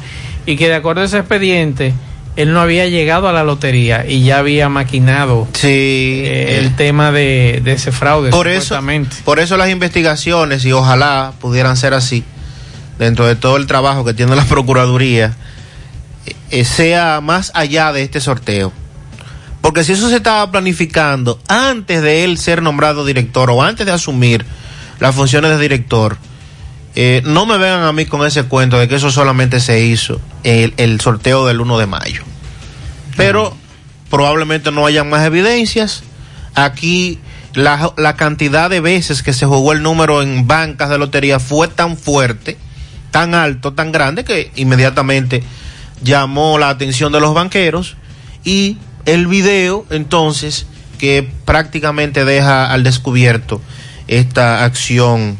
y 0.46 0.56
que 0.56 0.68
de 0.68 0.74
acuerdo 0.74 1.02
a 1.02 1.04
ese 1.04 1.18
expediente 1.18 1.94
él 2.36 2.52
no 2.52 2.60
había 2.60 2.86
llegado 2.88 3.28
a 3.28 3.32
la 3.32 3.44
lotería 3.44 4.04
y 4.06 4.24
ya 4.24 4.38
había 4.38 4.68
maquinado 4.68 5.46
eh, 5.62 6.58
el 6.58 6.74
tema 6.74 7.12
de, 7.12 7.60
de 7.62 7.72
ese 7.72 7.92
fraude. 7.92 8.30
Por 8.30 8.48
eso, 8.48 8.78
por 9.24 9.38
eso 9.38 9.56
las 9.56 9.70
investigaciones, 9.70 10.64
y 10.64 10.72
ojalá 10.72 11.32
pudieran 11.40 11.76
ser 11.76 11.94
así, 11.94 12.24
dentro 12.98 13.26
de 13.26 13.36
todo 13.36 13.56
el 13.56 13.66
trabajo 13.66 14.04
que 14.04 14.14
tiene 14.14 14.34
la 14.34 14.44
Procuraduría, 14.44 15.36
eh, 16.50 16.64
sea 16.64 17.20
más 17.20 17.52
allá 17.54 17.92
de 17.92 18.02
este 18.02 18.20
sorteo. 18.20 18.72
Porque 19.60 19.84
si 19.84 19.92
eso 19.92 20.10
se 20.10 20.16
estaba 20.16 20.50
planificando 20.50 21.40
antes 21.48 22.02
de 22.02 22.24
él 22.24 22.36
ser 22.36 22.62
nombrado 22.62 23.04
director 23.06 23.50
o 23.50 23.62
antes 23.62 23.86
de 23.86 23.92
asumir 23.92 24.44
las 25.00 25.14
funciones 25.14 25.50
de 25.52 25.58
director, 25.58 26.18
eh, 26.96 27.22
no 27.24 27.46
me 27.46 27.58
vengan 27.58 27.82
a 27.82 27.92
mí 27.92 28.06
con 28.06 28.24
ese 28.26 28.44
cuento 28.44 28.78
de 28.78 28.88
que 28.88 28.94
eso 28.96 29.10
solamente 29.10 29.60
se 29.60 29.84
hizo 29.84 30.20
el, 30.44 30.74
el 30.76 31.00
sorteo 31.00 31.46
del 31.46 31.60
1 31.60 31.78
de 31.78 31.86
mayo. 31.86 32.22
Pero 33.16 33.56
probablemente 34.10 34.70
no 34.70 34.86
haya 34.86 35.02
más 35.02 35.26
evidencias. 35.26 36.04
Aquí 36.54 37.18
la, 37.52 37.92
la 37.96 38.14
cantidad 38.16 38.70
de 38.70 38.80
veces 38.80 39.22
que 39.22 39.32
se 39.32 39.46
jugó 39.46 39.72
el 39.72 39.82
número 39.82 40.22
en 40.22 40.46
bancas 40.46 40.88
de 40.90 40.98
lotería 40.98 41.40
fue 41.40 41.66
tan 41.68 41.96
fuerte, 41.96 42.56
tan 43.10 43.34
alto, 43.34 43.72
tan 43.72 43.90
grande, 43.90 44.24
que 44.24 44.52
inmediatamente 44.54 45.42
llamó 46.02 46.58
la 46.58 46.68
atención 46.68 47.12
de 47.12 47.20
los 47.20 47.34
banqueros 47.34 47.96
y 48.44 48.76
el 49.04 49.26
video 49.26 49.84
entonces 49.90 50.66
que 50.98 51.28
prácticamente 51.44 52.24
deja 52.24 52.70
al 52.70 52.84
descubierto 52.84 53.60
esta 54.06 54.64
acción 54.64 55.38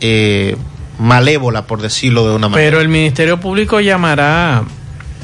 eh, 0.00 0.56
malévola, 0.98 1.66
por 1.66 1.80
decirlo 1.82 2.28
de 2.28 2.34
una 2.36 2.48
manera. 2.48 2.68
Pero 2.70 2.80
el 2.80 2.88
Ministerio 2.88 3.40
Público 3.40 3.80
llamará 3.80 4.62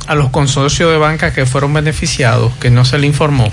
a 0.06 0.14
los 0.14 0.30
consorcios 0.30 0.90
de 0.90 0.98
bancas 0.98 1.32
que 1.32 1.46
fueron 1.46 1.72
beneficiados, 1.72 2.52
que 2.60 2.70
no 2.70 2.84
se 2.84 2.98
le 2.98 3.06
informó. 3.06 3.50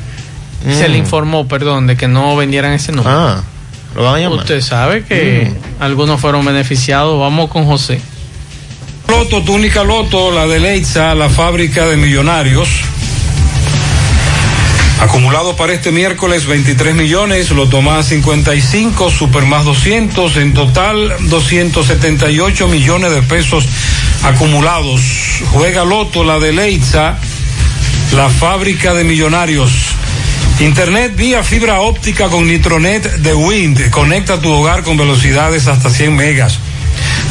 Se 0.67 0.87
Mm. 0.87 0.91
le 0.91 0.97
informó, 0.97 1.47
perdón, 1.47 1.85
de 1.87 1.95
que 1.95 2.07
no 2.07 2.35
vendieran 2.35 2.73
ese 2.73 2.91
número. 2.91 3.15
Ah, 3.15 3.43
lo 3.95 4.03
van 4.03 4.15
a 4.15 4.19
llamar. 4.19 4.39
Usted 4.39 4.61
sabe 4.61 5.03
que 5.03 5.51
algunos 5.79 6.19
fueron 6.19 6.43
beneficiados. 6.45 7.19
Vamos 7.19 7.49
con 7.51 7.65
José. 7.65 8.01
Loto, 9.07 9.41
túnica 9.43 9.83
Loto, 9.83 10.31
la 10.31 10.47
de 10.47 10.59
Leitza, 10.59 11.13
la 11.15 11.29
fábrica 11.29 11.85
de 11.85 11.95
millonarios. 11.97 12.67
Acumulado 14.99 15.55
para 15.55 15.73
este 15.73 15.91
miércoles 15.91 16.47
23 16.47 16.95
millones, 16.95 17.51
Loto 17.51 17.83
más 17.83 18.07
55, 18.07 19.11
Super 19.11 19.45
más 19.45 19.63
200, 19.63 20.37
en 20.37 20.53
total 20.53 21.15
278 21.29 22.67
millones 22.67 23.11
de 23.11 23.21
pesos 23.21 23.65
acumulados. 24.23 25.01
Juega 25.51 25.85
Loto, 25.85 26.23
la 26.23 26.39
de 26.39 26.51
Leitza, 26.51 27.19
la 28.15 28.29
fábrica 28.29 28.95
de 28.95 29.03
millonarios. 29.03 29.71
Internet 30.59 31.15
vía 31.15 31.43
fibra 31.43 31.81
óptica 31.81 32.29
con 32.29 32.47
Nitronet 32.47 33.17
de 33.17 33.35
Wind. 33.35 33.91
Conecta 33.91 34.41
tu 34.41 34.51
hogar 34.51 34.81
con 34.81 34.97
velocidades 34.97 35.67
hasta 35.67 35.91
100 35.91 36.15
megas. 36.15 36.59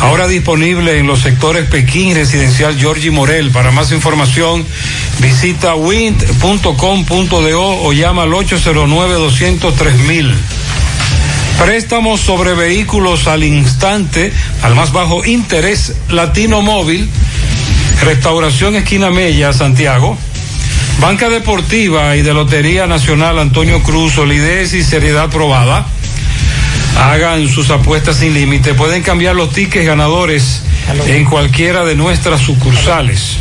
Ahora 0.00 0.28
disponible 0.28 0.98
en 0.98 1.06
los 1.06 1.20
sectores 1.20 1.68
Pekín 1.68 2.14
Residencial 2.14 2.78
Georgie 2.78 3.10
Morel. 3.10 3.50
Para 3.50 3.70
más 3.70 3.92
información, 3.92 4.64
visita 5.20 5.74
wind.com.do 5.74 7.60
o 7.60 7.92
llama 7.92 8.22
al 8.22 8.30
809-203 8.30 10.34
Préstamos 11.58 12.20
sobre 12.20 12.54
vehículos 12.54 13.26
al 13.26 13.42
instante, 13.42 14.32
al 14.62 14.74
más 14.74 14.92
bajo 14.92 15.24
interés, 15.24 15.94
Latino 16.10 16.60
Móvil, 16.60 17.08
Restauración 18.02 18.76
Esquina 18.76 19.10
Mella, 19.10 19.54
Santiago. 19.54 20.18
Banca 21.00 21.28
Deportiva 21.28 22.16
y 22.16 22.22
de 22.22 22.32
Lotería 22.32 22.86
Nacional 22.86 23.38
Antonio 23.38 23.82
Cruz, 23.82 24.14
solidez 24.14 24.72
y 24.74 24.82
seriedad 24.82 25.30
probada. 25.30 25.86
Hagan 26.96 27.48
sus 27.48 27.70
apuestas 27.70 28.16
sin 28.16 28.34
límite. 28.34 28.74
Pueden 28.74 29.02
cambiar 29.02 29.34
los 29.34 29.52
tickets 29.52 29.86
ganadores 29.86 30.62
en 31.06 31.24
cualquiera 31.24 31.84
de 31.84 31.94
nuestras 31.94 32.40
sucursales. 32.40 33.38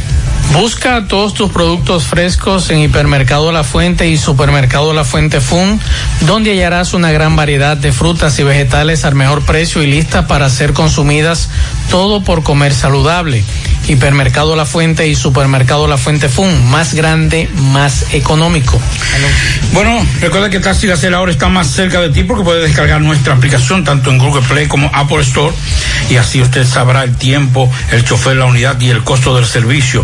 Busca 0.54 1.08
todos 1.08 1.34
tus 1.34 1.52
productos 1.52 2.06
frescos 2.06 2.70
en 2.70 2.80
Hipermercado 2.80 3.52
La 3.52 3.64
Fuente 3.64 4.08
y 4.08 4.18
Supermercado 4.18 4.94
La 4.94 5.04
Fuente 5.04 5.42
Fun, 5.42 5.82
donde 6.22 6.52
hallarás 6.52 6.94
una 6.94 7.12
gran 7.12 7.36
variedad 7.36 7.76
de 7.76 7.92
frutas 7.92 8.40
y 8.40 8.44
vegetales 8.44 9.04
al 9.04 9.16
mejor 9.16 9.42
precio 9.42 9.84
y 9.84 9.88
listas 9.88 10.26
para 10.26 10.50
ser 10.50 10.72
consumidas, 10.74 11.50
todo 11.90 12.24
por 12.24 12.44
comer 12.44 12.74
saludable. 12.74 13.44
Hipermercado 13.88 14.56
La 14.56 14.66
Fuente 14.66 15.08
y 15.08 15.16
Supermercado 15.16 15.88
La 15.88 15.98
Fuente 15.98 16.30
Fun, 16.30 16.70
más 16.70 16.94
grande, 16.94 17.50
más 17.72 18.14
económico. 18.14 18.80
Bueno, 19.74 20.06
recuerda 20.22 20.50
que 20.50 20.60
Taxi 20.60 20.88
Gacela 20.88 21.18
ahora 21.18 21.32
está 21.32 21.50
más 21.50 21.68
cerca 21.68 22.02
de 22.02 22.10
ti 22.10 22.24
porque 22.24 22.44
puede 22.44 22.62
descargar 22.62 23.02
nuestra 23.02 23.34
aplicación 23.34 23.84
tanto 23.84 24.10
en 24.10 24.18
Google 24.18 24.44
Play 24.44 24.68
como 24.68 24.90
Apple 24.94 25.22
Store 25.22 25.54
y 26.10 26.16
así 26.18 26.42
usted 26.42 26.66
sabrá 26.66 27.04
el 27.04 27.16
tiempo, 27.16 27.72
el 27.92 28.04
chofer, 28.04 28.38
la 28.38 28.46
unidad 28.46 28.80
y 28.80 28.90
el 28.90 29.04
costo 29.04 29.36
del 29.36 29.46
servicio. 29.46 30.04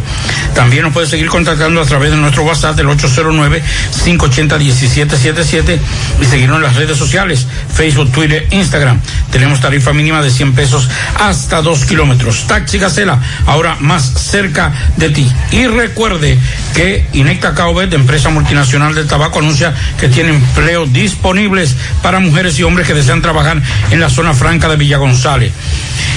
También 0.55 0.83
nos 0.83 0.93
puede 0.93 1.07
seguir 1.07 1.27
contactando 1.27 1.81
a 1.81 1.85
través 1.85 2.11
de 2.11 2.17
nuestro 2.17 2.43
WhatsApp 2.43 2.75
del 2.75 2.87
809-580-1777 2.87 5.79
y 6.21 6.25
seguirnos 6.25 6.57
en 6.57 6.63
las 6.63 6.75
redes 6.75 6.97
sociales, 6.97 7.47
Facebook, 7.73 8.11
Twitter, 8.11 8.47
Instagram. 8.51 8.99
Tenemos 9.31 9.59
tarifa 9.59 9.93
mínima 9.93 10.21
de 10.21 10.29
100 10.29 10.53
pesos 10.53 10.89
hasta 11.19 11.61
2 11.61 11.85
kilómetros. 11.85 12.45
Taxi 12.47 12.77
Gacela, 12.77 13.19
ahora 13.45 13.70
más 13.79 14.03
cerca 14.03 14.71
de 14.97 15.09
ti. 15.09 15.31
Y 15.51 15.67
recuerde 15.67 16.37
que 16.75 17.05
Inecta 17.13 17.53
Caobet, 17.53 17.93
empresa 17.93 18.29
multinacional 18.29 18.93
del 18.95 19.07
tabaco, 19.07 19.39
anuncia 19.39 19.73
que 19.99 20.09
tiene 20.09 20.29
empleos 20.29 20.91
disponibles 20.93 21.75
para 22.01 22.19
mujeres 22.19 22.57
y 22.59 22.63
hombres 22.63 22.87
que 22.87 22.93
desean 22.93 23.21
trabajar 23.21 23.61
en 23.91 23.99
la 23.99 24.09
zona 24.09 24.33
franca 24.33 24.67
de 24.67 24.75
Villa 24.77 24.97
González. 24.97 25.51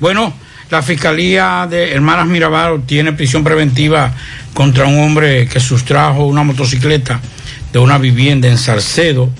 Bueno, 0.00 0.32
la 0.70 0.82
Fiscalía 0.82 1.66
de 1.68 1.92
Hermanas 1.92 2.26
Mirabal 2.26 2.82
tiene 2.86 3.12
prisión 3.12 3.42
preventiva 3.42 4.12
contra 4.54 4.86
un 4.86 5.00
hombre 5.00 5.46
que 5.46 5.58
sustrajo 5.60 6.26
una 6.26 6.44
motocicleta 6.44 7.20
de 7.72 7.78
una 7.78 7.98
vivienda 7.98 8.48
en 8.48 8.56
Salcedo. 8.56 9.30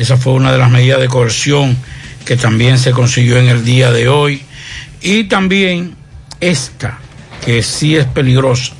Esa 0.00 0.16
fue 0.16 0.32
una 0.32 0.50
de 0.50 0.56
las 0.56 0.70
medidas 0.70 0.98
de 0.98 1.08
coerción 1.08 1.76
que 2.24 2.34
también 2.38 2.78
se 2.78 2.90
consiguió 2.90 3.36
en 3.36 3.48
el 3.48 3.66
día 3.66 3.92
de 3.92 4.08
hoy. 4.08 4.40
Y 5.02 5.24
también 5.24 5.94
esta, 6.40 6.98
que 7.44 7.62
sí 7.62 7.96
es 7.96 8.06
peligrosa. 8.06 8.72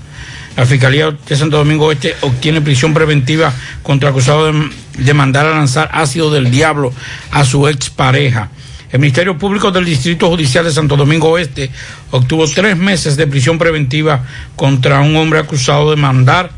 La 0.57 0.65
Fiscalía 0.65 1.11
de 1.11 1.37
Santo 1.37 1.59
Domingo 1.59 1.93
Este 1.93 2.17
obtiene 2.23 2.63
prisión 2.63 2.95
preventiva 2.95 3.53
contra 3.83 4.09
acusado 4.09 4.51
de, 4.51 4.71
de 4.97 5.13
mandar 5.13 5.45
a 5.45 5.51
lanzar 5.51 5.91
ácido 5.93 6.31
del 6.31 6.51
diablo 6.51 6.91
a 7.33 7.45
su 7.45 7.69
expareja. 7.69 8.49
El 8.91 9.01
Ministerio 9.01 9.37
Público 9.37 9.71
del 9.71 9.85
Distrito 9.85 10.27
Judicial 10.31 10.65
de 10.65 10.73
Santo 10.73 10.97
Domingo 10.97 11.29
Oeste 11.29 11.71
obtuvo 12.13 12.49
tres 12.49 12.79
meses 12.79 13.19
de 13.19 13.27
prisión 13.27 13.59
preventiva 13.59 14.25
contra 14.57 15.01
un 15.01 15.15
hombre 15.17 15.41
acusado 15.41 15.91
de 15.91 15.97
mandar 15.97 16.51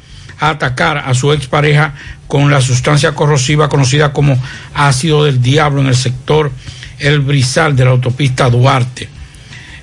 a 0.43 0.51
atacar 0.51 0.99
a 0.99 1.15
su 1.15 1.33
expareja 1.33 1.95
con 2.27 2.51
la 2.51 2.61
sustancia 2.61 3.15
corrosiva 3.15 3.69
conocida 3.69 4.13
como 4.13 4.37
ácido 4.75 5.25
del 5.25 5.41
diablo 5.41 5.81
en 5.81 5.87
el 5.87 5.95
sector 5.95 6.51
El 6.99 7.21
Brizal 7.21 7.77
de 7.77 7.85
la 7.85 7.93
autopista 7.93 8.51
Duarte. 8.51 9.09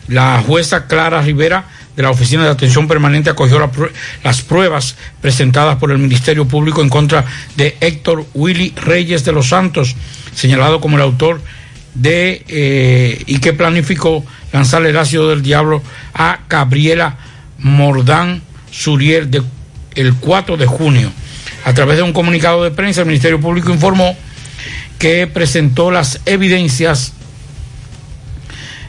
La 0.10 0.43
jueza 0.45 0.86
Clara 0.86 1.22
Rivera 1.22 1.64
de 1.95 2.03
la 2.03 2.10
Oficina 2.10 2.43
de 2.43 2.49
Atención 2.49 2.89
Permanente 2.89 3.30
acogió 3.30 3.72
las 4.22 4.41
pruebas 4.41 4.97
presentadas 5.22 5.78
por 5.78 5.91
el 5.91 5.97
Ministerio 5.97 6.45
Público 6.45 6.82
en 6.82 6.89
contra 6.89 7.24
de 7.55 7.78
Héctor 7.80 8.26
Willy 8.34 8.74
Reyes 8.76 9.24
de 9.24 9.32
los 9.32 9.47
Santos, 9.47 9.95
señalado 10.36 10.82
como 10.82 10.97
el 10.97 11.03
autor 11.03 11.41
de 11.93 12.43
eh, 12.49 13.24
y 13.28 13.39
que 13.39 13.53
planificó 13.53 14.26
lanzar 14.51 14.86
el 14.86 14.97
ácido 14.97 15.30
del 15.30 15.41
diablo 15.41 15.82
a 16.14 16.39
Gabriela 16.49 17.18
Mordán 17.60 18.41
Suriel 18.72 19.32
de, 19.32 19.41
el 19.96 20.16
4 20.16 20.58
de 20.58 20.66
junio. 20.66 21.12
A 21.66 21.74
través 21.74 21.98
de 21.98 22.04
un 22.04 22.14
comunicado 22.14 22.64
de 22.64 22.72
prensa, 22.72 23.02
el 23.02 23.08
Ministerio 23.08 23.40
Público 23.40 23.72
informó 23.72 24.16
que 24.98 25.28
presentó 25.28 25.92
las 25.92 26.20
evidencias 26.26 27.14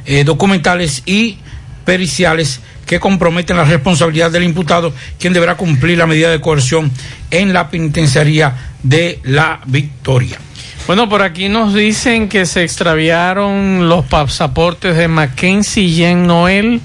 eh, 0.06 0.24
documentales 0.24 1.02
y 1.06 1.38
periciales 1.84 2.60
que 2.86 2.98
comprometen 2.98 3.56
la 3.56 3.64
responsabilidad 3.64 4.32
del 4.32 4.42
imputado, 4.42 4.92
quien 5.18 5.32
deberá 5.32 5.56
cumplir 5.56 5.98
la 5.98 6.06
medida 6.06 6.30
de 6.30 6.40
coerción 6.40 6.90
en 7.30 7.52
la 7.52 7.70
penitenciaría 7.70 8.72
de 8.82 9.20
la 9.22 9.60
Victoria. 9.66 10.38
Bueno, 10.86 11.08
por 11.08 11.22
aquí 11.22 11.48
nos 11.48 11.72
dicen 11.72 12.28
que 12.28 12.46
se 12.46 12.64
extraviaron 12.64 13.88
los 13.88 14.04
pasaportes 14.06 14.96
de 14.96 15.06
Mackenzie 15.06 15.88
Jen 15.88 16.26
Noel, 16.26 16.80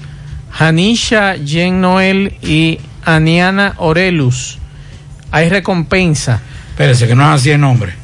Hanisha 0.56 1.34
Jen 1.44 1.80
Noel 1.80 2.34
y 2.40 2.78
Aniana 3.06 3.74
Orelus. 3.78 4.58
Hay 5.30 5.48
recompensa. 5.48 6.40
Espérese, 6.70 7.06
que 7.08 7.14
no 7.14 7.22
es 7.34 7.40
así 7.40 7.50
el 7.50 7.60
nombre. 7.60 7.94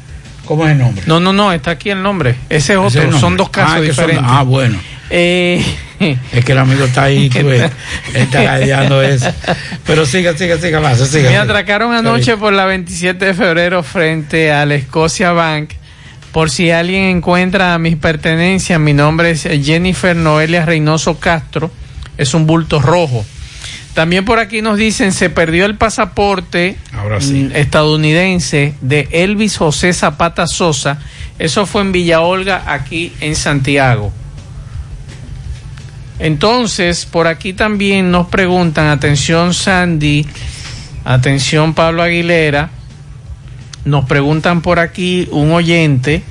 ¿Cómo 0.45 0.65
es 0.65 0.71
el 0.71 0.79
nombre? 0.79 1.03
No, 1.07 1.19
no, 1.19 1.31
no, 1.31 1.53
está 1.53 1.71
aquí 1.71 1.89
el 1.91 2.01
nombre. 2.01 2.31
Ese 2.49 2.55
es 2.55 2.63
Ese 2.63 2.77
otro, 2.77 3.01
es 3.03 3.15
son 3.17 3.37
dos 3.37 3.49
casos 3.49 3.71
Ah, 3.73 3.77
son- 3.77 3.85
diferentes. 3.85 4.25
ah, 4.27 4.43
bueno. 4.43 4.77
Eh, 5.09 5.63
Es 6.33 6.43
que 6.43 6.51
el 6.51 6.57
amigo 6.57 6.83
está 6.85 7.03
ahí, 7.03 7.29
tú 7.29 7.45
ves, 7.45 7.71
está 8.13 8.41
galdeando 8.43 9.01
eso. 9.01 9.31
Pero 9.85 10.05
siga, 10.05 10.35
siga, 10.37 10.57
siga 10.57 10.81
más, 10.81 10.97
siga. 11.07 11.29
Me 11.29 11.37
atracaron 11.37 11.93
anoche 11.93 12.35
por 12.35 12.51
la 12.51 12.65
27 12.65 13.25
de 13.27 13.33
febrero 13.33 13.83
frente 13.83 14.51
al 14.51 14.77
Scotia 14.81 15.31
Bank. 15.31 15.69
Por 16.33 16.49
si 16.49 16.71
alguien 16.71 17.03
encuentra 17.03 17.77
mis 17.77 17.95
pertenencias, 17.95 18.79
mi 18.79 18.91
nombre 18.93 19.31
es 19.31 19.43
Jennifer 19.63 20.15
Noelia 20.15 20.65
Reynoso 20.65 21.19
Castro. 21.19 21.71
Es 22.17 22.33
un 22.33 22.45
bulto 22.47 22.79
rojo. 22.81 23.23
También 23.93 24.25
por 24.25 24.39
aquí 24.39 24.61
nos 24.61 24.77
dicen 24.77 25.11
se 25.11 25.29
perdió 25.29 25.65
el 25.65 25.75
pasaporte 25.75 26.77
Ahora 26.93 27.21
sí. 27.21 27.49
mm, 27.51 27.55
estadounidense 27.55 28.73
de 28.81 29.07
Elvis 29.11 29.57
José 29.57 29.93
Zapata 29.93 30.47
Sosa. 30.47 30.99
Eso 31.37 31.65
fue 31.65 31.81
en 31.83 31.91
Villa 31.91 32.21
Olga, 32.21 32.63
aquí 32.67 33.13
en 33.19 33.35
Santiago. 33.35 34.11
Entonces, 36.19 37.05
por 37.05 37.27
aquí 37.27 37.53
también 37.53 38.11
nos 38.11 38.27
preguntan, 38.27 38.87
atención 38.87 39.53
Sandy, 39.53 40.25
atención 41.05 41.73
Pablo 41.73 42.01
Aguilera, 42.03 42.69
nos 43.83 44.05
preguntan 44.05 44.61
por 44.61 44.79
aquí 44.79 45.27
un 45.31 45.51
oyente. 45.51 46.23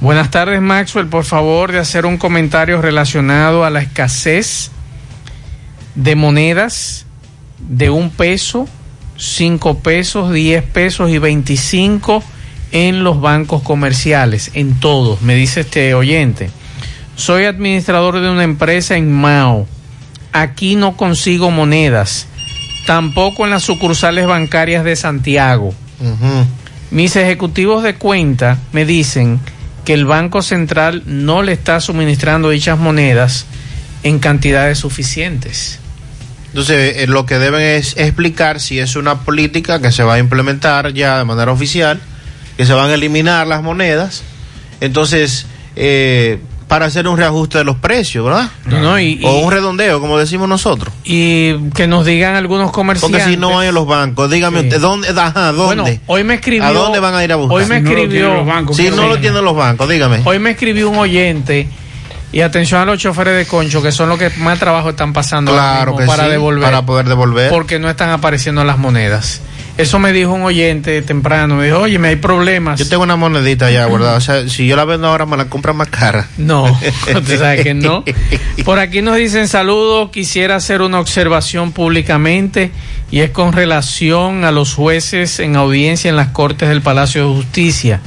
Buenas 0.00 0.30
tardes 0.30 0.62
Maxwell, 0.62 1.08
por 1.08 1.24
favor 1.24 1.72
de 1.72 1.78
hacer 1.78 2.06
un 2.06 2.16
comentario 2.16 2.80
relacionado 2.80 3.64
a 3.64 3.70
la 3.70 3.82
escasez 3.82 4.70
de 6.02 6.14
monedas 6.14 7.06
de 7.58 7.90
un 7.90 8.10
peso, 8.10 8.68
cinco 9.16 9.78
pesos, 9.78 10.32
diez 10.32 10.62
pesos 10.62 11.10
y 11.10 11.18
veinticinco 11.18 12.22
en 12.72 13.04
los 13.04 13.20
bancos 13.20 13.62
comerciales, 13.62 14.50
en 14.54 14.78
todos, 14.78 15.22
me 15.22 15.34
dice 15.34 15.60
este 15.60 15.94
oyente. 15.94 16.50
Soy 17.16 17.44
administrador 17.44 18.20
de 18.20 18.30
una 18.30 18.44
empresa 18.44 18.96
en 18.96 19.12
Mao. 19.12 19.66
Aquí 20.32 20.76
no 20.76 20.96
consigo 20.96 21.50
monedas, 21.50 22.26
tampoco 22.86 23.44
en 23.44 23.50
las 23.50 23.64
sucursales 23.64 24.26
bancarias 24.26 24.84
de 24.84 24.96
Santiago. 24.96 25.74
Mis 26.90 27.16
ejecutivos 27.16 27.82
de 27.82 27.96
cuenta 27.96 28.58
me 28.72 28.84
dicen 28.84 29.38
que 29.38 29.60
que 29.84 29.94
el 29.94 30.04
Banco 30.04 30.40
Central 30.40 31.02
no 31.06 31.42
le 31.42 31.50
está 31.50 31.80
suministrando 31.80 32.50
dichas 32.50 32.78
monedas 32.78 33.46
en 34.04 34.20
cantidades 34.20 34.78
suficientes. 34.78 35.79
Entonces, 36.50 36.96
eh, 36.98 37.06
lo 37.06 37.26
que 37.26 37.38
deben 37.38 37.60
es 37.62 37.96
explicar 37.96 38.60
si 38.60 38.78
es 38.78 38.96
una 38.96 39.20
política 39.20 39.80
que 39.80 39.92
se 39.92 40.02
va 40.02 40.14
a 40.14 40.18
implementar 40.18 40.92
ya 40.92 41.18
de 41.18 41.24
manera 41.24 41.52
oficial, 41.52 42.00
que 42.56 42.66
se 42.66 42.72
van 42.72 42.90
a 42.90 42.94
eliminar 42.94 43.46
las 43.46 43.62
monedas. 43.62 44.22
Entonces, 44.80 45.46
eh, 45.76 46.40
para 46.66 46.86
hacer 46.86 47.08
un 47.08 47.16
reajuste 47.16 47.58
de 47.58 47.64
los 47.64 47.76
precios, 47.76 48.24
¿verdad? 48.24 48.48
No, 48.64 48.80
no, 48.80 49.00
y- 49.00 49.20
o 49.24 49.38
un 49.40 49.50
redondeo, 49.50 50.00
como 50.00 50.18
decimos 50.18 50.48
nosotros. 50.48 50.92
Y 51.04 51.54
que 51.74 51.86
nos 51.88 52.06
digan 52.06 52.36
algunos 52.36 52.70
comerciantes. 52.70 53.20
Porque 53.22 53.34
si 53.34 53.36
no 53.40 53.58
hay 53.58 53.68
en 53.68 53.74
los 53.74 53.86
bancos, 53.88 54.30
dígame 54.30 54.60
Sí. 54.60 54.66
usted, 54.68 54.80
¿dónde, 54.80 55.08
ajá, 55.08 55.52
¿dónde? 55.52 55.82
Bueno, 55.82 56.00
hoy 56.06 56.22
me 56.24 56.34
escribió. 56.34 56.66
¿A 56.66 56.72
dónde 56.72 57.00
van 57.00 57.14
a 57.14 57.24
ir 57.24 57.32
a 57.32 57.36
buscar? 57.36 57.58
Hoy 57.58 57.66
me 57.66 57.78
escribió. 57.78 58.44
si 58.72 58.88
no 58.90 59.08
lo 59.08 59.18
tienen 59.18 59.44
los 59.44 59.56
bancos, 59.56 59.88
dígame. 59.88 60.20
Hoy 60.24 60.38
me 60.38 60.50
escribió 60.50 60.90
un 60.90 60.98
oyente. 60.98 61.68
Y 62.32 62.42
atención 62.42 62.80
a 62.80 62.84
los 62.84 62.98
choferes 62.98 63.36
de 63.36 63.46
concho, 63.46 63.82
que 63.82 63.90
son 63.90 64.08
los 64.08 64.18
que 64.18 64.30
más 64.38 64.58
trabajo 64.58 64.90
están 64.90 65.12
pasando 65.12 65.52
Claro 65.52 65.92
mismo 65.92 65.98
que 65.98 66.06
para 66.06 66.24
sí, 66.24 66.30
devolver. 66.30 66.62
para 66.62 66.86
poder 66.86 67.06
devolver. 67.06 67.50
Porque 67.50 67.78
no 67.78 67.90
están 67.90 68.10
apareciendo 68.10 68.62
las 68.64 68.78
monedas. 68.78 69.40
Eso 69.78 69.98
me 69.98 70.12
dijo 70.12 70.32
un 70.32 70.42
oyente 70.42 71.00
temprano. 71.02 71.56
Me 71.56 71.66
dijo, 71.66 71.78
oye, 71.78 71.98
me 71.98 72.08
hay 72.08 72.16
problemas. 72.16 72.78
Yo 72.78 72.88
tengo 72.88 73.02
una 73.02 73.16
monedita 73.16 73.70
ya 73.70 73.84
guardada. 73.86 74.16
O 74.16 74.20
sea, 74.20 74.48
si 74.48 74.66
yo 74.66 74.76
la 74.76 74.84
vendo 74.84 75.08
ahora, 75.08 75.26
me 75.26 75.36
la 75.36 75.46
compran 75.46 75.76
más 75.76 75.88
cara. 75.88 76.28
No, 76.36 76.64
usted 77.14 77.38
sabe 77.38 77.62
que 77.64 77.74
no. 77.74 78.04
Por 78.64 78.78
aquí 78.78 79.02
nos 79.02 79.16
dicen 79.16 79.48
saludos, 79.48 80.10
quisiera 80.10 80.56
hacer 80.56 80.82
una 80.82 81.00
observación 81.00 81.72
públicamente 81.72 82.70
y 83.10 83.20
es 83.20 83.30
con 83.30 83.52
relación 83.52 84.44
a 84.44 84.52
los 84.52 84.74
jueces 84.74 85.40
en 85.40 85.56
audiencia 85.56 86.08
en 86.10 86.16
las 86.16 86.28
Cortes 86.28 86.68
del 86.68 86.82
Palacio 86.82 87.26
de 87.26 87.34
Justicia. 87.34 88.00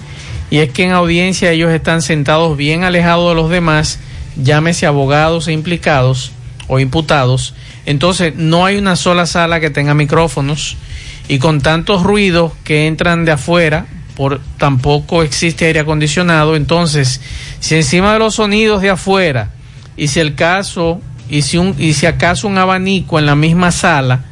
Y 0.49 0.59
es 0.59 0.69
que 0.69 0.83
en 0.83 0.91
audiencia 0.91 1.51
ellos 1.51 1.71
están 1.71 2.01
sentados 2.03 2.55
bien 2.55 2.83
alejados 2.83 3.29
de 3.29 3.35
los 3.35 3.49
demás, 3.49 3.99
llámese 4.35 4.85
abogados 4.85 5.47
e 5.47 5.53
implicados 5.53 6.31
o 6.67 6.79
imputados. 6.79 7.53
Entonces 7.85 8.33
no 8.35 8.65
hay 8.65 8.77
una 8.77 8.95
sola 8.95 9.25
sala 9.25 9.59
que 9.59 9.69
tenga 9.69 9.93
micrófonos 9.93 10.77
y 11.27 11.39
con 11.39 11.61
tantos 11.61 12.03
ruidos 12.03 12.53
que 12.63 12.87
entran 12.87 13.25
de 13.25 13.31
afuera, 13.31 13.85
por 14.15 14.41
tampoco 14.57 15.23
existe 15.23 15.65
aire 15.65 15.79
acondicionado, 15.79 16.55
entonces 16.55 17.21
si 17.59 17.75
encima 17.75 18.13
de 18.13 18.19
los 18.19 18.35
sonidos 18.35 18.81
de 18.81 18.91
afuera 18.91 19.51
y 19.97 20.09
si 20.09 20.19
el 20.19 20.35
caso 20.35 21.01
y 21.29 21.41
si 21.41 21.57
un 21.57 21.75
y 21.79 21.93
si 21.93 22.05
acaso 22.05 22.47
un 22.47 22.57
abanico 22.57 23.17
en 23.17 23.25
la 23.25 23.35
misma 23.35 23.71
sala, 23.71 24.25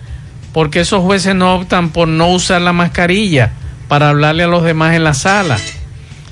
porque 0.53 0.81
esos 0.81 1.01
jueces 1.01 1.33
no 1.35 1.55
optan 1.55 1.89
por 1.89 2.07
no 2.07 2.29
usar 2.29 2.61
la 2.61 2.73
mascarilla 2.73 3.53
para 3.87 4.09
hablarle 4.09 4.43
a 4.43 4.47
los 4.47 4.63
demás 4.63 4.95
en 4.95 5.03
la 5.03 5.13
sala. 5.13 5.57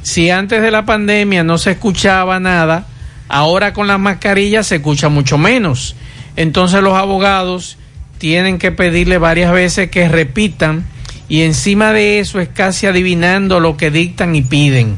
Si 0.01 0.29
antes 0.29 0.61
de 0.61 0.71
la 0.71 0.85
pandemia 0.85 1.43
no 1.43 1.57
se 1.57 1.71
escuchaba 1.71 2.39
nada, 2.39 2.85
ahora 3.29 3.73
con 3.73 3.87
las 3.87 3.99
mascarillas 3.99 4.67
se 4.67 4.77
escucha 4.77 5.07
mucho 5.07 5.37
menos. 5.37 5.95
Entonces 6.35 6.81
los 6.81 6.95
abogados 6.95 7.77
tienen 8.17 8.57
que 8.57 8.71
pedirle 8.71 9.17
varias 9.17 9.53
veces 9.53 9.89
que 9.89 10.09
repitan 10.09 10.85
y 11.29 11.43
encima 11.43 11.93
de 11.93 12.19
eso 12.19 12.39
es 12.39 12.49
casi 12.49 12.87
adivinando 12.87 13.59
lo 13.59 13.77
que 13.77 13.91
dictan 13.91 14.35
y 14.35 14.41
piden. 14.41 14.97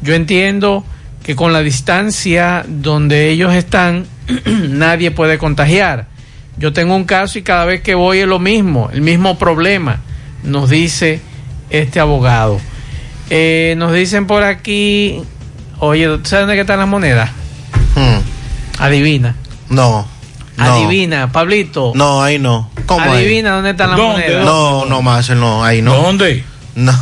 Yo 0.00 0.14
entiendo 0.14 0.84
que 1.22 1.34
con 1.34 1.52
la 1.52 1.60
distancia 1.60 2.64
donde 2.68 3.30
ellos 3.30 3.52
están 3.52 4.06
nadie 4.46 5.10
puede 5.10 5.38
contagiar. 5.38 6.06
Yo 6.58 6.72
tengo 6.72 6.96
un 6.96 7.04
caso 7.04 7.38
y 7.38 7.42
cada 7.42 7.64
vez 7.64 7.82
que 7.82 7.94
voy 7.94 8.18
es 8.18 8.26
lo 8.26 8.38
mismo, 8.38 8.88
el 8.92 9.02
mismo 9.02 9.38
problema, 9.38 10.00
nos 10.42 10.70
dice 10.70 11.20
este 11.68 12.00
abogado. 12.00 12.58
Eh, 13.28 13.74
nos 13.76 13.92
dicen 13.92 14.26
por 14.26 14.44
aquí, 14.44 15.20
oye, 15.80 16.06
¿tú 16.06 16.20
¿sabes 16.24 16.46
dónde 16.46 16.60
están 16.60 16.78
las 16.78 16.88
monedas? 16.88 17.30
Adivina. 18.78 19.34
No. 19.68 20.06
no. 20.56 20.64
Adivina, 20.64 21.32
Pablito. 21.32 21.92
No, 21.94 22.22
ahí 22.22 22.38
no. 22.38 22.70
¿Cómo 22.86 23.10
ahí? 23.12 23.24
Adivina 23.24 23.52
dónde 23.52 23.70
están 23.70 23.90
las 23.90 23.98
monedas. 23.98 24.44
No, 24.44 24.84
no 24.86 25.02
más, 25.02 25.28
no, 25.30 25.64
ahí 25.64 25.82
no. 25.82 25.94
¿Dónde? 25.94 26.44
No. 26.74 26.94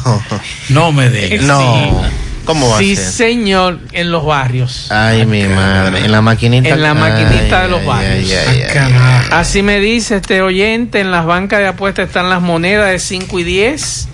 No 0.68 0.92
me 0.92 1.10
dejes. 1.10 1.42
No. 1.42 2.02
¿Cómo 2.44 2.68
va 2.68 2.78
Sí, 2.78 2.92
a 2.92 2.96
ser? 2.96 3.04
señor, 3.06 3.80
en 3.92 4.10
los 4.12 4.24
barrios. 4.24 4.90
Ay, 4.90 5.24
mi 5.24 5.44
madre. 5.44 6.04
En 6.04 6.12
la 6.12 6.20
maquinita. 6.20 6.68
En 6.68 6.82
la 6.82 6.92
maquinita 6.92 7.60
Ay, 7.60 7.64
de 7.64 7.68
los 7.68 7.80
ay, 7.80 7.86
barrios. 7.86 8.30
ay, 8.48 8.62
ay, 8.62 8.94
ay. 9.00 9.28
Así 9.32 9.62
me 9.62 9.80
dice 9.80 10.16
este 10.16 10.42
oyente, 10.42 11.00
en 11.00 11.10
las 11.10 11.24
bancas 11.24 11.60
de 11.60 11.68
apuestas 11.68 12.06
están 12.08 12.28
las 12.28 12.42
monedas 12.42 12.90
de 12.90 12.98
5 12.98 13.38
y 13.38 13.44
10. 13.44 14.08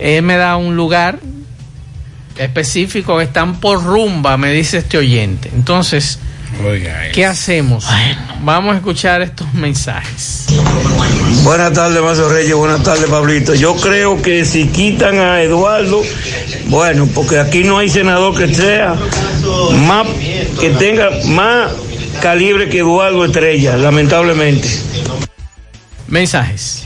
Él 0.00 0.22
me 0.22 0.36
da 0.36 0.56
un 0.56 0.74
lugar 0.74 1.20
específico 2.36 3.18
que 3.18 3.24
están 3.24 3.60
por 3.60 3.82
rumba, 3.84 4.36
me 4.36 4.52
dice 4.52 4.78
este 4.78 4.98
oyente. 4.98 5.50
Entonces, 5.54 6.18
¿qué 7.12 7.26
hacemos? 7.26 7.86
Vamos 8.40 8.74
a 8.74 8.78
escuchar 8.78 9.22
estos 9.22 9.52
mensajes. 9.54 10.46
Buenas 11.42 11.72
tardes, 11.72 12.02
Mazo 12.02 12.28
Reyes. 12.28 12.54
Buenas 12.54 12.82
tardes, 12.82 13.06
Pablito. 13.08 13.54
Yo 13.54 13.76
creo 13.76 14.20
que 14.20 14.44
si 14.44 14.68
quitan 14.68 15.18
a 15.18 15.42
Eduardo, 15.42 16.02
bueno, 16.66 17.08
porque 17.14 17.38
aquí 17.38 17.64
no 17.64 17.78
hay 17.78 17.88
senador 17.88 18.36
que 18.36 18.54
sea 18.54 18.94
más, 19.86 20.06
que 20.60 20.70
tenga 20.78 21.10
más 21.26 21.72
calibre 22.20 22.68
que 22.68 22.78
Eduardo 22.78 23.24
Estrella, 23.24 23.76
lamentablemente. 23.76 24.68
Mensajes. 26.08 26.84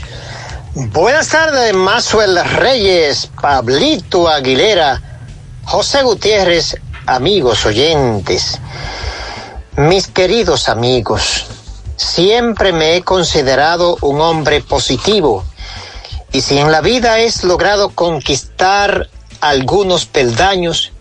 Buenas 0.75 1.29
tardes, 1.29 1.73
Mazuel 1.73 2.39
Reyes, 2.57 3.29
Pablito 3.39 4.27
Aguilera, 4.27 5.01
José 5.65 6.01
Gutiérrez, 6.01 6.75
amigos 7.05 7.65
oyentes. 7.65 8.59
Mis 9.75 10.07
queridos 10.07 10.69
amigos, 10.69 11.45
siempre 11.97 12.73
me 12.73 12.95
he 12.95 13.01
considerado 13.01 13.97
un 14.01 14.21
hombre 14.21 14.61
positivo 14.61 15.43
y 16.31 16.41
si 16.41 16.57
en 16.59 16.71
la 16.71 16.81
vida 16.81 17.19
es 17.19 17.43
logrado 17.43 17.89
conquistar 17.89 19.09
algunos 19.41 20.05
peldaños, 20.05 20.91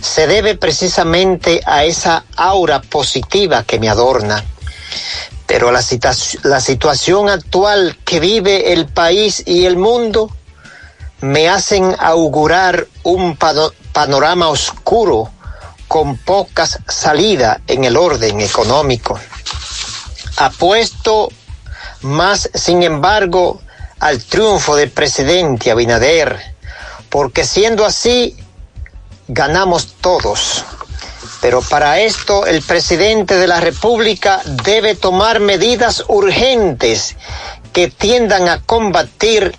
se 0.00 0.26
debe 0.26 0.54
precisamente 0.56 1.60
a 1.66 1.84
esa 1.84 2.24
aura 2.36 2.80
positiva 2.82 3.64
que 3.64 3.80
me 3.80 3.88
adorna. 3.88 4.44
Pero 5.46 5.72
la, 5.72 5.80
situa- 5.80 6.38
la 6.42 6.60
situación 6.60 7.28
actual 7.30 7.96
que 8.04 8.20
vive 8.20 8.72
el 8.74 8.86
país 8.86 9.42
y 9.46 9.64
el 9.64 9.76
mundo 9.78 10.30
me 11.20 11.48
hacen 11.48 11.96
augurar 11.98 12.86
un 13.02 13.36
pano- 13.36 13.72
panorama 13.92 14.48
oscuro 14.48 15.30
con 15.88 16.16
pocas 16.18 16.78
salidas 16.86 17.58
en 17.66 17.84
el 17.84 17.96
orden 17.96 18.40
económico. 18.40 19.18
Apuesto 20.36 21.30
más, 22.02 22.50
sin 22.54 22.82
embargo, 22.82 23.60
al 23.98 24.22
triunfo 24.22 24.76
del 24.76 24.90
presidente 24.90 25.70
Abinader, 25.70 26.38
porque 27.08 27.44
siendo 27.44 27.84
así, 27.84 28.36
ganamos 29.26 29.94
todos. 30.00 30.64
Pero 31.40 31.62
para 31.62 32.00
esto 32.00 32.46
el 32.46 32.62
presidente 32.62 33.36
de 33.36 33.46
la 33.46 33.60
República 33.60 34.40
debe 34.64 34.94
tomar 34.94 35.40
medidas 35.40 36.04
urgentes 36.08 37.16
que 37.72 37.88
tiendan 37.88 38.48
a 38.48 38.60
combatir 38.62 39.56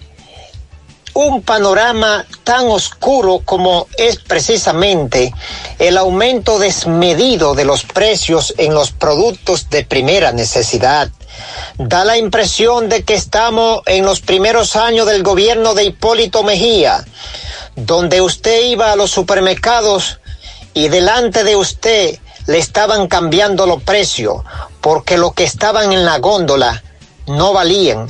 un 1.14 1.42
panorama 1.42 2.26
tan 2.44 2.68
oscuro 2.68 3.42
como 3.44 3.88
es 3.98 4.18
precisamente 4.18 5.34
el 5.78 5.98
aumento 5.98 6.60
desmedido 6.60 7.56
de 7.56 7.66
los 7.66 7.84
precios 7.84 8.54
en 8.58 8.74
los 8.74 8.92
productos 8.92 9.70
de 9.70 9.84
primera 9.84 10.32
necesidad. 10.32 11.10
Da 11.78 12.06
la 12.06 12.18
impresión 12.18 12.90
de 12.90 13.04
que 13.04 13.14
estamos 13.14 13.82
en 13.86 14.06
los 14.06 14.22
primeros 14.22 14.76
años 14.76 15.08
del 15.08 15.24
gobierno 15.24 15.74
de 15.74 15.86
Hipólito 15.86 16.44
Mejía, 16.44 17.06
donde 17.76 18.22
usted 18.22 18.66
iba 18.66 18.92
a 18.92 18.96
los 18.96 19.12
supermercados 19.12 20.20
y 20.74 20.90
delante 20.90 21.44
de 21.44 21.56
usted 21.56 22.20
le 22.48 22.58
estaban 22.58 23.08
cambiando 23.08 23.66
los 23.66 23.84
precios 23.84 24.44
porque 24.82 25.18
lo 25.18 25.32
que 25.32 25.44
estaban 25.44 25.92
en 25.92 26.06
la 26.06 26.20
góndola 26.20 26.84
no 27.28 27.54
valían 27.54 28.08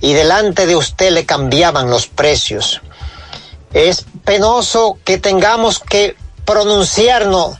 y 0.00 0.12
delante 0.12 0.66
de 0.66 0.76
usted 0.76 1.10
le 1.10 1.26
cambiaban 1.26 1.90
los 1.90 2.06
precios. 2.06 2.80
Es 3.72 4.04
penoso 4.24 4.98
que 5.04 5.18
tengamos 5.18 5.78
que 5.80 6.16
pronunciarnos 6.44 7.56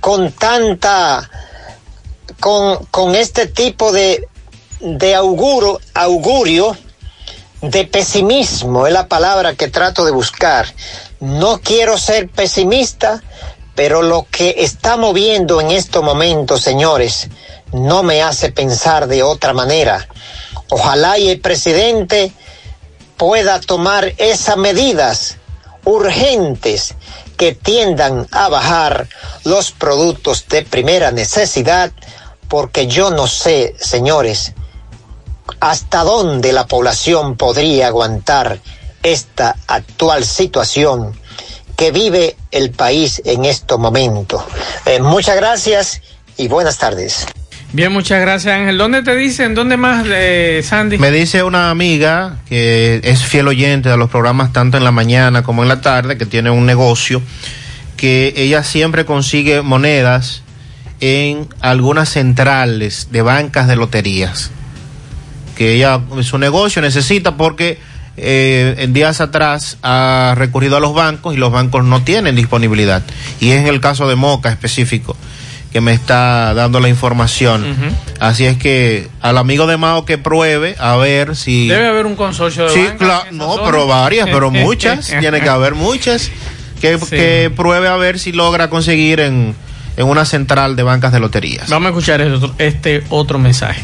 con 0.00 0.32
tanta, 0.32 1.30
con, 2.40 2.84
con 2.86 3.14
este 3.14 3.46
tipo 3.46 3.92
de, 3.92 4.28
de 4.80 5.14
auguro, 5.14 5.80
augurio, 5.94 6.76
de 7.60 7.84
pesimismo, 7.84 8.86
es 8.86 8.92
la 8.92 9.06
palabra 9.08 9.54
que 9.54 9.68
trato 9.68 10.04
de 10.04 10.12
buscar. 10.12 10.66
No 11.20 11.60
quiero 11.60 11.98
ser 11.98 12.28
pesimista, 12.28 13.22
pero 13.74 14.02
lo 14.02 14.26
que 14.30 14.56
estamos 14.58 15.12
viendo 15.12 15.60
en 15.60 15.70
estos 15.70 16.02
momentos, 16.02 16.62
señores, 16.62 17.28
no 17.72 18.02
me 18.02 18.22
hace 18.22 18.50
pensar 18.50 19.06
de 19.06 19.22
otra 19.22 19.52
manera. 19.52 20.08
Ojalá 20.70 21.18
y 21.18 21.28
el 21.28 21.40
presidente 21.40 22.32
pueda 23.16 23.60
tomar 23.60 24.14
esas 24.16 24.56
medidas 24.56 25.36
urgentes 25.84 26.94
que 27.36 27.54
tiendan 27.54 28.26
a 28.32 28.48
bajar 28.48 29.08
los 29.44 29.72
productos 29.72 30.46
de 30.48 30.62
primera 30.62 31.10
necesidad, 31.10 31.90
porque 32.48 32.86
yo 32.86 33.10
no 33.10 33.26
sé, 33.26 33.74
señores, 33.78 34.52
hasta 35.58 36.04
dónde 36.04 36.52
la 36.52 36.66
población 36.66 37.36
podría 37.36 37.88
aguantar 37.88 38.60
esta 39.02 39.56
actual 39.66 40.24
situación 40.24 41.18
que 41.76 41.90
vive 41.92 42.36
el 42.50 42.70
país 42.70 43.22
en 43.24 43.44
estos 43.44 43.78
momentos. 43.78 44.42
Eh, 44.84 45.00
muchas 45.00 45.36
gracias 45.36 46.02
y 46.36 46.48
buenas 46.48 46.78
tardes. 46.78 47.26
Bien, 47.72 47.92
muchas 47.92 48.20
gracias 48.20 48.52
Ángel. 48.52 48.78
¿Dónde 48.78 49.02
te 49.04 49.14
dicen? 49.14 49.54
¿Dónde 49.54 49.76
más, 49.76 50.04
eh, 50.08 50.60
Sandy? 50.64 50.98
Me 50.98 51.12
dice 51.12 51.44
una 51.44 51.70
amiga 51.70 52.38
que 52.48 53.00
es 53.04 53.22
fiel 53.22 53.46
oyente 53.46 53.88
de 53.88 53.96
los 53.96 54.10
programas 54.10 54.52
tanto 54.52 54.76
en 54.76 54.82
la 54.82 54.90
mañana 54.90 55.44
como 55.44 55.62
en 55.62 55.68
la 55.68 55.80
tarde, 55.80 56.18
que 56.18 56.26
tiene 56.26 56.50
un 56.50 56.66
negocio, 56.66 57.22
que 57.96 58.34
ella 58.36 58.64
siempre 58.64 59.04
consigue 59.04 59.62
monedas 59.62 60.42
en 60.98 61.46
algunas 61.60 62.08
centrales 62.08 63.08
de 63.12 63.22
bancas 63.22 63.68
de 63.68 63.76
loterías. 63.76 64.50
Que 65.56 65.74
ella, 65.74 66.00
su 66.22 66.38
negocio 66.38 66.82
necesita 66.82 67.36
porque 67.36 67.78
eh, 68.16 68.74
en 68.78 68.92
días 68.92 69.20
atrás 69.20 69.78
ha 69.84 70.34
recurrido 70.36 70.76
a 70.76 70.80
los 70.80 70.92
bancos 70.92 71.34
y 71.34 71.38
los 71.38 71.52
bancos 71.52 71.84
no 71.84 72.02
tienen 72.02 72.34
disponibilidad. 72.34 73.04
Y 73.38 73.50
es 73.50 73.64
el 73.68 73.80
caso 73.80 74.08
de 74.08 74.16
Moca 74.16 74.50
específico 74.50 75.16
que 75.72 75.80
me 75.80 75.92
está 75.92 76.52
dando 76.54 76.80
la 76.80 76.88
información. 76.88 77.64
Así 78.18 78.44
es 78.46 78.56
que 78.58 79.08
al 79.20 79.38
amigo 79.38 79.66
de 79.66 79.76
Mao 79.76 80.04
que 80.04 80.18
pruebe 80.18 80.74
a 80.80 80.96
ver 80.96 81.36
si... 81.36 81.68
Debe 81.68 81.86
haber 81.88 82.06
un 82.06 82.16
consorcio 82.16 82.64
de 82.64 82.70
Sí, 82.74 82.86
claro, 82.98 83.26
no, 83.32 83.54
zona. 83.54 83.62
pero 83.70 83.86
varias, 83.86 84.28
pero 84.32 84.50
muchas, 84.50 85.06
tiene 85.20 85.40
que 85.40 85.48
haber 85.48 85.74
muchas, 85.76 86.30
que, 86.80 86.98
Sí. 86.98 87.06
que 87.10 87.52
pruebe 87.54 87.86
a 87.88 87.96
ver 87.96 88.18
si 88.18 88.32
logra 88.32 88.68
conseguir 88.68 89.20
en, 89.20 89.54
en 89.96 90.06
una 90.06 90.24
central 90.24 90.74
de 90.74 90.82
bancas 90.82 91.12
de 91.12 91.20
loterías. 91.20 91.68
Vamos 91.68 91.86
a 91.86 91.90
escuchar 91.90 92.20
este 92.20 92.34
otro, 92.34 92.54
este 92.58 93.04
otro 93.10 93.38
mensaje. 93.38 93.82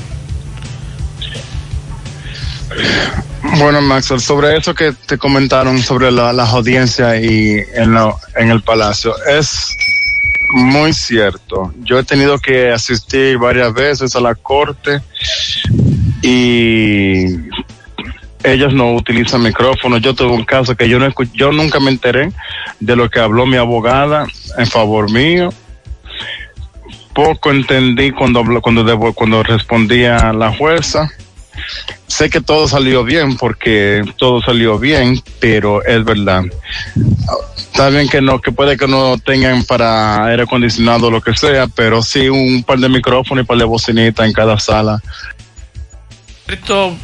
Bueno, 3.58 3.80
Maxwell, 3.80 4.20
sobre 4.20 4.56
eso 4.56 4.74
que 4.74 4.92
te 4.92 5.18
comentaron 5.18 5.80
sobre 5.82 6.10
la- 6.10 6.32
las 6.32 6.50
audiencias 6.50 7.22
y 7.22 7.56
en, 7.74 7.92
lo- 7.92 8.18
en 8.34 8.50
el 8.50 8.60
palacio, 8.62 9.14
es 9.24 9.68
muy 10.52 10.92
cierto. 10.92 11.72
Yo 11.82 11.98
he 11.98 12.04
tenido 12.04 12.38
que 12.38 12.70
asistir 12.70 13.38
varias 13.38 13.72
veces 13.72 14.14
a 14.16 14.20
la 14.20 14.34
corte 14.34 15.00
y 16.22 17.26
ellos 18.44 18.72
no 18.72 18.94
utilizan 18.94 19.42
micrófono. 19.42 19.98
Yo 19.98 20.14
tuve 20.14 20.32
un 20.32 20.44
caso 20.44 20.76
que 20.76 20.88
yo 20.88 20.98
no 20.98 21.08
yo 21.34 21.52
nunca 21.52 21.80
me 21.80 21.90
enteré 21.90 22.32
de 22.80 22.96
lo 22.96 23.10
que 23.10 23.20
habló 23.20 23.46
mi 23.46 23.56
abogada 23.56 24.26
en 24.56 24.66
favor 24.66 25.10
mío. 25.10 25.50
Poco 27.12 27.50
entendí 27.50 28.10
cuando 28.12 28.44
cuando 28.60 29.14
cuando 29.14 29.42
respondía 29.42 30.32
la 30.32 30.52
jueza 30.52 31.10
sé 32.06 32.30
que 32.30 32.40
todo 32.40 32.68
salió 32.68 33.04
bien 33.04 33.36
porque 33.36 34.02
todo 34.16 34.40
salió 34.42 34.78
bien, 34.78 35.20
pero 35.40 35.84
es 35.84 36.04
verdad. 36.04 36.44
Está 37.56 37.90
bien 37.90 38.08
que 38.08 38.20
no, 38.20 38.40
que 38.40 38.52
puede 38.52 38.76
que 38.76 38.88
no 38.88 39.18
tengan 39.18 39.64
para 39.64 40.24
aire 40.26 40.44
acondicionado 40.44 41.08
o 41.08 41.10
lo 41.10 41.20
que 41.20 41.36
sea, 41.36 41.66
pero 41.66 42.02
sí 42.02 42.28
un 42.28 42.62
par 42.62 42.78
de 42.78 42.88
micrófonos 42.88 43.44
y 43.44 43.46
par 43.46 43.58
de 43.58 43.64
bocinitas 43.64 44.26
en 44.26 44.32
cada 44.32 44.58
sala. 44.58 45.02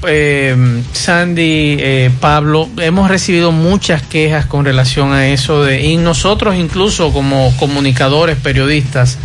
Eh, 0.06 0.82
Sandy, 0.92 1.76
eh, 1.80 2.10
Pablo, 2.20 2.68
hemos 2.78 3.08
recibido 3.08 3.50
muchas 3.50 4.02
quejas 4.02 4.46
con 4.46 4.64
relación 4.64 5.12
a 5.12 5.28
eso 5.28 5.64
de, 5.64 5.82
y 5.82 5.96
nosotros 5.96 6.54
incluso 6.54 7.12
como 7.12 7.52
comunicadores, 7.56 8.36
periodistas, 8.36 9.18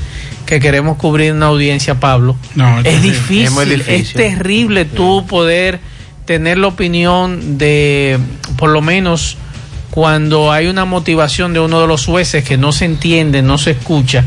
que 0.47 0.59
queremos 0.59 0.97
cubrir 0.97 1.33
una 1.33 1.45
audiencia, 1.47 1.99
Pablo, 1.99 2.35
No, 2.55 2.79
es, 2.79 2.85
es 2.87 3.01
difícil, 3.03 3.43
es 3.43 3.51
muy 3.51 3.63
es 3.65 3.69
difícil. 3.69 4.15
terrible 4.15 4.85
tú 4.85 5.25
poder 5.27 5.79
tener 6.25 6.57
la 6.57 6.67
opinión 6.67 7.59
de, 7.59 8.17
por 8.57 8.71
lo 8.71 8.81
menos, 8.81 9.37
cuando 9.91 10.51
hay 10.51 10.65
una 10.67 10.85
motivación 10.85 11.53
de 11.53 11.59
uno 11.59 11.79
de 11.81 11.87
los 11.87 12.05
jueces 12.05 12.43
que 12.43 12.57
no 12.57 12.71
se 12.71 12.85
entiende, 12.85 13.43
no 13.43 13.57
se 13.59 13.71
escucha, 13.71 14.23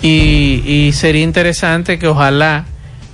y, 0.00 0.62
y 0.66 0.92
sería 0.92 1.22
interesante 1.22 1.98
que 1.98 2.08
ojalá 2.08 2.64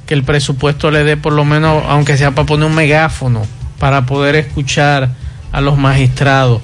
que 0.06 0.14
el 0.14 0.22
presupuesto 0.22 0.90
le 0.90 1.04
dé 1.04 1.16
por 1.16 1.32
lo 1.34 1.44
menos, 1.44 1.82
aunque 1.86 2.16
sea 2.16 2.30
para 2.30 2.46
poner 2.46 2.66
un 2.66 2.74
megáfono, 2.74 3.42
para 3.78 4.06
poder 4.06 4.36
escuchar 4.36 5.10
a 5.52 5.60
los 5.60 5.76
magistrados. 5.76 6.62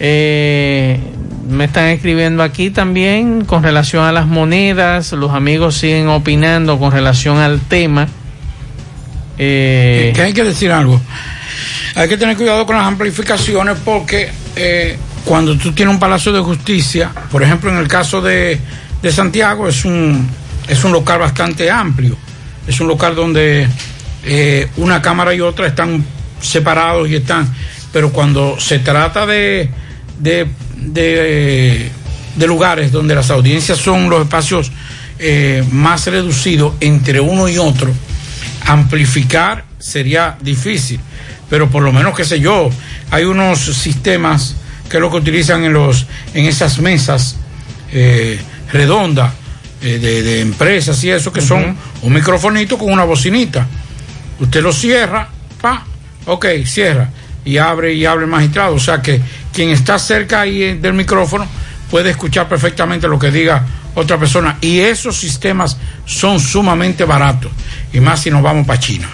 Eh, 0.00 0.98
me 1.48 1.66
están 1.66 1.86
escribiendo 1.86 2.42
aquí 2.42 2.70
también 2.70 3.44
con 3.44 3.62
relación 3.62 4.04
a 4.04 4.12
las 4.12 4.26
monedas, 4.26 5.12
los 5.12 5.32
amigos 5.32 5.76
siguen 5.76 6.08
opinando 6.08 6.78
con 6.78 6.90
relación 6.92 7.38
al 7.38 7.60
tema. 7.60 8.08
Eh, 9.38 10.12
hay 10.16 10.32
que 10.32 10.44
decir 10.44 10.72
algo. 10.72 11.00
Hay 11.96 12.08
que 12.08 12.16
tener 12.16 12.36
cuidado 12.36 12.66
con 12.66 12.76
las 12.76 12.86
amplificaciones 12.86 13.76
porque 13.84 14.30
eh, 14.56 14.96
cuando 15.24 15.56
tú 15.56 15.72
tienes 15.72 15.94
un 15.94 16.00
palacio 16.00 16.32
de 16.32 16.40
justicia, 16.40 17.10
por 17.30 17.42
ejemplo 17.42 17.70
en 17.70 17.76
el 17.76 17.88
caso 17.88 18.20
de, 18.20 18.58
de 19.00 19.12
Santiago, 19.12 19.68
es 19.68 19.84
un, 19.84 20.28
es 20.68 20.82
un 20.84 20.92
local 20.92 21.20
bastante 21.20 21.70
amplio. 21.70 22.16
Es 22.66 22.80
un 22.80 22.88
local 22.88 23.14
donde 23.14 23.68
eh, 24.24 24.68
una 24.76 25.02
cámara 25.02 25.34
y 25.34 25.40
otra 25.40 25.66
están 25.66 26.04
separados 26.40 27.08
y 27.08 27.16
están. 27.16 27.52
Pero 27.92 28.10
cuando 28.10 28.58
se 28.58 28.78
trata 28.78 29.26
de, 29.26 29.70
de, 30.18 30.46
de, 30.76 31.90
de 32.36 32.46
lugares 32.46 32.92
donde 32.92 33.14
las 33.14 33.30
audiencias 33.30 33.78
son 33.78 34.08
los 34.08 34.22
espacios 34.22 34.70
eh, 35.18 35.64
más 35.70 36.06
reducidos 36.06 36.74
entre 36.80 37.20
uno 37.20 37.48
y 37.48 37.58
otro, 37.58 37.92
amplificar 38.66 39.64
sería 39.78 40.36
difícil, 40.40 40.98
pero 41.48 41.68
por 41.70 41.82
lo 41.82 41.92
menos, 41.92 42.16
qué 42.16 42.24
sé 42.24 42.40
yo, 42.40 42.70
hay 43.10 43.24
unos 43.24 43.60
sistemas 43.60 44.56
que 44.88 44.96
es 44.96 45.00
lo 45.00 45.10
que 45.10 45.16
utilizan 45.16 45.64
en, 45.64 45.72
los, 45.72 46.06
en 46.34 46.46
esas 46.46 46.78
mesas 46.78 47.36
eh, 47.92 48.38
redondas 48.72 49.32
eh, 49.82 49.98
de, 49.98 50.22
de 50.22 50.40
empresas 50.40 51.02
y 51.04 51.10
eso, 51.10 51.32
que 51.32 51.40
son 51.40 51.76
un 52.02 52.12
microfonito 52.12 52.76
con 52.78 52.92
una 52.92 53.04
bocinita. 53.04 53.66
Usted 54.40 54.62
lo 54.62 54.72
cierra, 54.72 55.28
pa, 55.60 55.84
ok, 56.26 56.46
cierra, 56.64 57.10
y 57.44 57.58
abre 57.58 57.94
y 57.94 58.04
abre 58.04 58.24
el 58.24 58.30
magistrado. 58.30 58.74
O 58.74 58.80
sea 58.80 59.00
que 59.00 59.20
quien 59.54 59.70
está 59.70 59.98
cerca 59.98 60.42
ahí 60.42 60.62
eh, 60.62 60.74
del 60.74 60.92
micrófono 60.94 61.46
puede 61.90 62.10
escuchar 62.10 62.48
perfectamente 62.48 63.06
lo 63.08 63.18
que 63.18 63.30
diga 63.30 63.64
otra 63.94 64.18
persona. 64.18 64.56
Y 64.60 64.80
esos 64.80 65.16
sistemas 65.16 65.76
son 66.04 66.40
sumamente 66.40 67.04
baratos, 67.04 67.52
y 67.92 68.00
más 68.00 68.20
si 68.20 68.30
nos 68.30 68.42
vamos 68.42 68.66
para 68.66 68.80
China. 68.80 69.08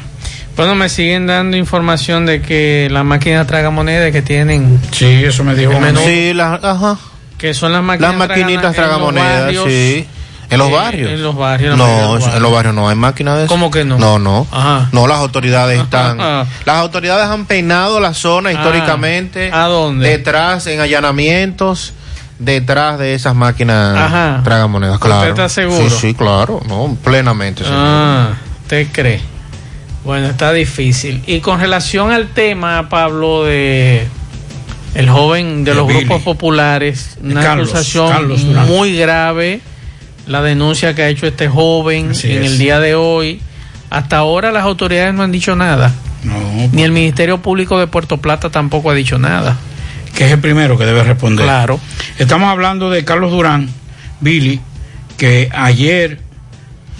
bueno, 0.56 0.74
me 0.74 0.88
siguen 0.88 1.26
dando 1.26 1.56
información 1.56 2.26
de 2.26 2.40
que 2.42 2.88
la 2.90 3.04
máquina 3.04 3.46
traga 3.46 3.70
moneda 3.70 4.10
que 4.10 4.22
tienen. 4.22 4.80
Sí, 4.92 5.06
eso 5.24 5.44
me 5.44 5.54
dijo. 5.54 5.78
menú, 5.78 6.00
Sí, 6.04 6.32
las, 6.34 6.62
ajá. 6.64 6.98
que 7.38 7.52
son 7.54 7.72
las 7.72 7.82
máquinas. 7.82 8.16
Las 8.16 8.28
maquinitas 8.28 8.64
los 8.64 8.74
tragamonedas, 8.76 9.42
barrios, 9.44 9.64
sí. 9.68 10.06
¿En 10.50 10.58
los 10.58 10.68
eh, 10.68 10.72
barrios? 10.72 11.10
En 11.12 11.22
los 11.22 11.36
barrios. 11.36 11.76
No, 11.76 12.14
los 12.16 12.26
en 12.34 12.42
los 12.42 12.52
barrios 12.52 12.74
no 12.74 12.88
hay 12.88 12.96
máquinas 12.96 13.36
de 13.38 13.44
eso. 13.44 13.48
¿Cómo 13.52 13.70
que 13.70 13.84
no? 13.84 13.98
No, 13.98 14.18
no. 14.18 14.46
Ajá. 14.50 14.88
No, 14.92 15.06
las 15.06 15.18
autoridades 15.18 15.80
están. 15.82 16.20
Ajá. 16.20 16.46
Las 16.64 16.76
autoridades 16.76 17.26
han 17.28 17.46
peinado 17.46 18.00
la 18.00 18.14
zona 18.14 18.52
históricamente. 18.52 19.50
¿A 19.52 19.66
dónde? 19.66 20.08
Detrás, 20.08 20.66
en 20.66 20.80
allanamientos, 20.80 21.92
detrás 22.38 22.98
de 22.98 23.14
esas 23.14 23.34
máquinas 23.34 23.96
Ajá. 23.96 24.40
tragamonedas, 24.44 24.96
¿Usted 24.96 25.06
claro. 25.08 25.28
está 25.30 25.48
seguro? 25.48 25.88
Sí, 25.88 25.96
sí, 26.00 26.14
claro, 26.14 26.60
no, 26.68 26.96
plenamente. 27.04 27.62
seguro. 27.62 27.82
Ah, 27.84 28.30
¿te 28.66 28.88
cree? 28.88 29.20
Bueno, 30.04 30.28
está 30.28 30.52
difícil. 30.52 31.22
Y 31.26 31.40
con 31.40 31.60
relación 31.60 32.10
al 32.10 32.28
tema, 32.28 32.88
Pablo, 32.88 33.44
de 33.44 34.08
el 34.94 35.08
joven 35.08 35.62
de 35.64 35.70
De 35.72 35.76
los 35.76 35.86
Billy. 35.86 36.00
grupos 36.00 36.22
populares, 36.22 37.18
una 37.22 37.42
Carlos, 37.42 37.68
acusación 37.68 38.08
Carlos 38.08 38.42
muy 38.42 38.96
grave, 38.96 39.60
la 40.26 40.42
denuncia 40.42 40.94
que 40.94 41.02
ha 41.02 41.08
hecho 41.08 41.26
este 41.26 41.48
joven 41.48 42.10
Así 42.10 42.30
en 42.32 42.42
es. 42.44 42.52
el 42.52 42.58
día 42.58 42.78
de 42.80 42.94
hoy. 42.94 43.40
Hasta 43.90 44.18
ahora 44.18 44.52
las 44.52 44.62
autoridades 44.64 45.12
no 45.14 45.22
han 45.22 45.32
dicho 45.32 45.56
nada. 45.56 45.92
No, 46.22 46.34
Ni 46.72 46.82
el 46.82 46.92
Ministerio 46.92 47.38
Público 47.42 47.78
de 47.78 47.86
Puerto 47.86 48.18
Plata 48.18 48.50
tampoco 48.50 48.90
ha 48.90 48.94
dicho 48.94 49.18
nada. 49.18 49.56
que 50.14 50.26
es 50.26 50.32
el 50.32 50.38
primero 50.40 50.76
que 50.78 50.84
debe 50.84 51.02
responder. 51.02 51.44
Claro. 51.44 51.80
Estamos 52.18 52.48
hablando 52.50 52.90
de 52.90 53.04
Carlos 53.04 53.30
Durán, 53.32 53.68
Billy, 54.20 54.60
que 55.16 55.48
ayer, 55.52 56.20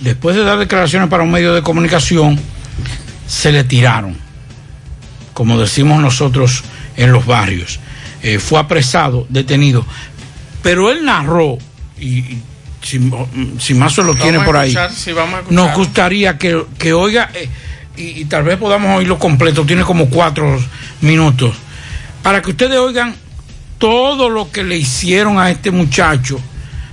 después 0.01 0.35
de 0.37 0.43
dar 0.43 0.59
declaraciones 0.59 1.09
para 1.09 1.23
un 1.23 1.31
medio 1.31 1.53
de 1.55 1.62
comunicación, 1.62 2.41
se 3.27 3.53
le 3.53 3.62
tiraron, 3.64 4.16
como 5.35 5.59
decimos 5.61 6.01
nosotros 6.01 6.64
en 6.97 7.13
los 7.13 7.26
barrios. 7.26 7.79
Eh, 8.22 8.38
fue 8.38 8.59
apresado, 8.59 9.26
detenido, 9.29 9.84
pero 10.63 10.91
él 10.91 11.05
narró, 11.05 11.59
y 11.99 12.38
si, 12.82 13.11
si 13.58 13.74
más 13.74 13.94
se 13.94 14.02
lo 14.02 14.14
tiene 14.14 14.38
Vamos 14.38 14.46
por 14.46 14.57
ahí, 14.57 14.70
escuchar, 14.70 14.90
nos 15.50 15.74
gustaría 15.74 16.38
que, 16.38 16.64
que 16.78 16.92
oiga, 16.92 17.30
eh, 17.34 17.48
y, 17.96 18.20
y 18.20 18.24
tal 18.24 18.42
vez 18.42 18.57
podamos 18.57 18.96
oírlo 18.96 19.18
completo, 19.18 19.64
tiene 19.64 19.82
como 19.82 20.08
cuatro 20.08 20.58
minutos, 21.00 21.54
para 22.22 22.42
que 22.42 22.50
ustedes 22.50 22.78
oigan 22.78 23.14
todo 23.78 24.28
lo 24.28 24.50
que 24.50 24.62
le 24.62 24.76
hicieron 24.76 25.38
a 25.38 25.50
este 25.50 25.70
muchacho, 25.70 26.40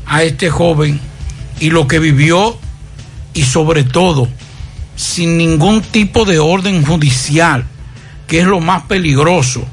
a 0.05 0.23
este 0.23 0.49
joven, 0.49 0.99
y 1.59 1.69
lo 1.69 1.87
que 1.87 1.99
vivió, 1.99 2.57
y 3.33 3.43
sobre 3.43 3.83
todo, 3.83 4.27
sin 4.95 5.37
ningún 5.37 5.81
tipo 5.81 6.25
de 6.25 6.39
orden 6.39 6.83
judicial, 6.85 7.65
que 8.25 8.39
es 8.39 8.45
lo 8.45 8.59
más 8.59 8.83
peligroso. 8.83 9.67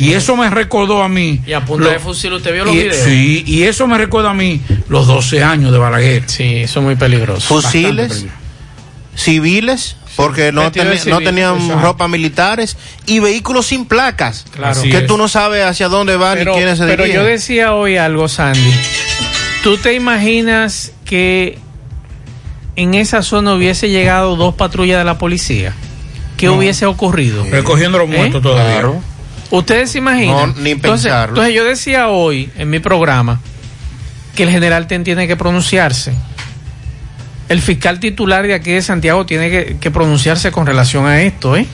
Y 0.00 0.12
eso 0.14 0.36
me 0.36 0.48
recordó 0.50 1.02
a 1.02 1.08
mí. 1.08 1.40
Y 1.46 1.52
a 1.52 1.64
punta 1.64 1.86
lo- 1.86 1.90
de 1.92 1.98
fusil, 1.98 2.32
¿usted 2.32 2.52
vio 2.52 2.64
los 2.64 2.74
y- 2.74 2.78
videos? 2.78 2.96
Sí, 3.04 3.44
y 3.46 3.62
eso 3.64 3.86
me 3.86 3.98
recuerda 3.98 4.30
a 4.30 4.34
mí 4.34 4.60
los 4.88 5.06
12 5.06 5.42
años 5.42 5.72
de 5.72 5.78
Balaguer. 5.78 6.24
Sí, 6.26 6.56
eso 6.58 6.80
es 6.80 6.84
muy 6.84 6.96
peligroso. 6.96 7.46
Fusiles, 7.46 8.26
civiles, 9.14 9.96
porque 10.16 10.52
no, 10.52 10.70
tenían 10.72 10.92
exacto. 10.94 11.80
ropa 11.80 12.08
militares, 12.08 12.76
y 13.06 13.20
vehículos 13.20 13.66
sin 13.66 13.84
placas. 13.86 14.44
Claro. 14.54 14.80
Que 14.82 14.96
Así 14.96 15.06
tú 15.06 15.14
es. 15.14 15.18
no 15.18 15.28
sabes 15.28 15.64
hacia 15.64 15.88
dónde 15.88 16.16
van 16.16 16.38
pero, 16.38 16.52
y 16.52 16.56
quiénes 16.56 16.78
se 16.78 16.84
pero 16.86 17.04
dirigen. 17.04 17.22
yo 17.22 17.26
decía 17.28 17.74
hoy 17.74 17.96
algo, 17.96 18.28
Sandy. 18.28 18.72
¿Tú 19.62 19.76
te 19.78 19.94
imaginas 19.94 20.92
que 21.04 21.58
en 22.76 22.94
esa 22.94 23.22
zona 23.22 23.54
hubiese 23.54 23.90
llegado 23.90 24.34
dos 24.36 24.54
patrullas 24.54 24.98
de 24.98 25.04
la 25.04 25.18
policía? 25.18 25.74
¿Qué 26.36 26.46
No. 26.46 26.54
hubiese 26.54 26.86
ocurrido? 26.86 27.44
Recogiendo 27.48 27.98
los 27.98 28.08
muertos 28.08 28.40
¿Eh? 28.40 28.42
todavía. 28.42 28.72
Claro. 28.80 29.02
¿Ustedes 29.52 29.90
se 29.90 29.98
imaginan? 29.98 30.54
No, 30.56 30.60
ni 30.62 30.70
entonces, 30.70 31.04
pensarlo. 31.06 31.34
entonces 31.34 31.54
yo 31.54 31.64
decía 31.64 32.08
hoy 32.08 32.50
en 32.56 32.70
mi 32.70 32.78
programa 32.80 33.40
que 34.34 34.44
el 34.44 34.50
general 34.50 34.86
Ten 34.86 35.04
tiene 35.04 35.26
que 35.28 35.36
pronunciarse. 35.36 36.14
El 37.50 37.60
fiscal 37.60 38.00
titular 38.00 38.46
de 38.46 38.54
aquí 38.54 38.70
de 38.72 38.80
Santiago 38.80 39.26
tiene 39.26 39.50
que, 39.50 39.76
que 39.78 39.90
pronunciarse 39.90 40.50
con 40.50 40.64
relación 40.66 41.06
a 41.06 41.20
esto, 41.20 41.54
¿eh? 41.56 41.66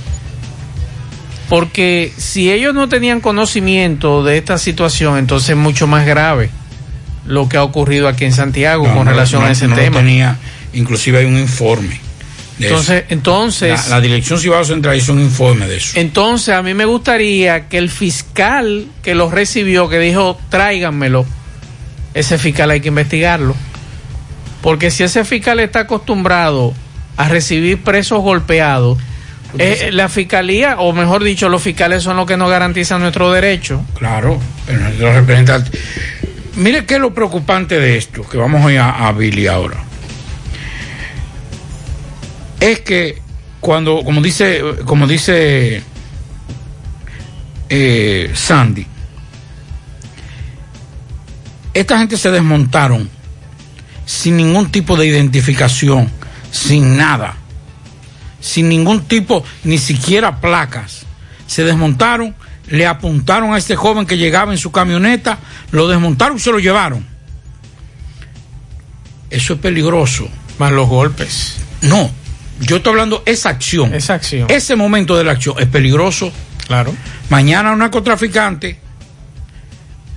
Porque 1.49 2.13
si 2.17 2.51
ellos 2.51 2.75
no 2.75 2.89
tenían 2.89 3.21
conocimiento 3.21 4.25
de 4.25 4.37
esta 4.39 4.59
situación, 4.59 5.17
entonces 5.17 5.51
es 5.51 5.57
mucho 5.57 5.87
más 5.87 6.05
grave 6.05 6.51
lo 7.27 7.49
que 7.49 7.57
ha 7.59 7.63
ocurrido 7.63 8.09
aquí 8.09 8.25
en 8.25 8.33
Santiago 8.33 8.87
No, 8.89 8.95
con 8.95 9.05
no, 9.05 9.11
relación 9.13 9.43
no, 9.43 9.49
a 9.49 9.53
ese 9.53 9.69
no 9.69 9.77
lo 9.77 9.81
tema. 9.83 9.99
tenía, 9.99 10.37
inclusive 10.73 11.19
hay 11.19 11.25
un 11.27 11.39
informe. 11.39 12.01
Entonces, 12.61 13.05
entonces, 13.09 13.89
la, 13.89 13.97
la 13.97 14.01
Dirección 14.01 14.39
Cibao 14.39 14.65
Central 14.65 14.97
hizo 14.97 15.13
un 15.13 15.21
informe 15.21 15.67
de 15.67 15.77
eso. 15.77 15.99
Entonces, 15.99 16.55
a 16.55 16.63
mí 16.63 16.75
me 16.75 16.85
gustaría 16.85 17.69
que 17.69 17.79
el 17.79 17.89
fiscal 17.89 18.87
que 19.03 19.15
lo 19.15 19.31
recibió, 19.31 19.89
que 19.89 19.99
dijo, 19.99 20.39
tráiganmelo, 20.49 21.25
ese 22.15 22.39
fiscal 22.39 22.71
hay 22.71 22.81
que 22.81 22.89
investigarlo. 22.89 23.55
Porque 24.61 24.91
si 24.91 25.05
ese 25.05 25.25
fiscal 25.25 25.61
está 25.61 25.81
acostumbrado 25.81 26.75
a 27.17 27.29
recibir 27.29 27.83
presos 27.83 28.21
golpeados, 28.23 28.99
eh, 29.59 29.91
la 29.93 30.09
fiscalía, 30.09 30.77
o 30.79 30.93
mejor 30.93 31.23
dicho, 31.25 31.49
los 31.49 31.63
fiscales 31.63 32.03
son 32.03 32.17
los 32.17 32.27
que 32.27 32.37
nos 32.37 32.51
garantizan 32.51 33.01
nuestro 33.01 33.31
derecho. 33.33 33.85
Claro, 33.97 34.39
pero 34.67 34.81
los 34.99 35.15
representantes. 35.15 35.81
Mire 36.57 36.85
qué 36.85 36.95
es 36.95 37.01
lo 37.01 37.15
preocupante 37.15 37.79
de 37.79 37.97
esto, 37.97 38.29
que 38.29 38.37
vamos 38.37 38.67
a 38.67 38.73
ir 38.73 38.79
a, 38.79 39.07
a 39.07 39.13
Billy 39.13 39.47
ahora. 39.47 39.88
Es 42.61 42.81
que 42.81 43.21
cuando, 43.61 44.03
como 44.05 44.21
dice, 44.21 44.63
como 44.85 45.07
dice 45.07 45.83
eh, 47.69 48.33
Sandy, 48.35 48.87
esta 51.75 51.99
gente 51.99 52.17
se 52.17 52.31
desmontaron 52.31 53.09
sin 54.05 54.37
ningún 54.37 54.73
tipo 54.73 54.97
de 54.97 55.07
identificación, 55.07 56.11
sin 56.51 56.97
nada, 56.97 57.37
sin 58.41 58.69
ningún 58.69 59.03
tipo, 59.03 59.45
ni 59.65 59.79
siquiera 59.79 60.41
placas. 60.41 61.05
Se 61.47 61.65
desmontaron, 61.65 62.35
le 62.69 62.87
apuntaron 62.87 63.55
a 63.55 63.59
este 63.59 63.77
joven 63.77 64.07
que 64.07 64.19
llegaba 64.19 64.53
en 64.53 64.59
su 64.59 64.73
camioneta, 64.73 65.39
lo 65.71 65.89
desmontaron 65.89 66.39
y 66.39 66.41
se 66.41 66.51
lo 66.51 66.59
llevaron. 66.59 67.07
Eso 69.31 69.55
es 69.55 69.61
peligroso. 69.61 70.29
Más 70.59 70.73
los 70.73 70.89
golpes. 70.89 71.57
No, 71.83 72.11
yo 72.61 72.77
estoy 72.77 72.91
hablando 72.93 73.23
esa 73.27 73.51
acción. 73.51 73.95
Esa 73.95 74.15
acción. 74.15 74.47
Ese 74.51 74.77
momento 74.77 75.17
de 75.17 75.25
la 75.25 75.33
acción 75.33 75.57
es 75.59 75.67
peligroso. 75.67 76.33
Claro. 76.67 76.95
Mañana 77.31 77.73
un 77.73 77.79
narcotraficante 77.79 78.79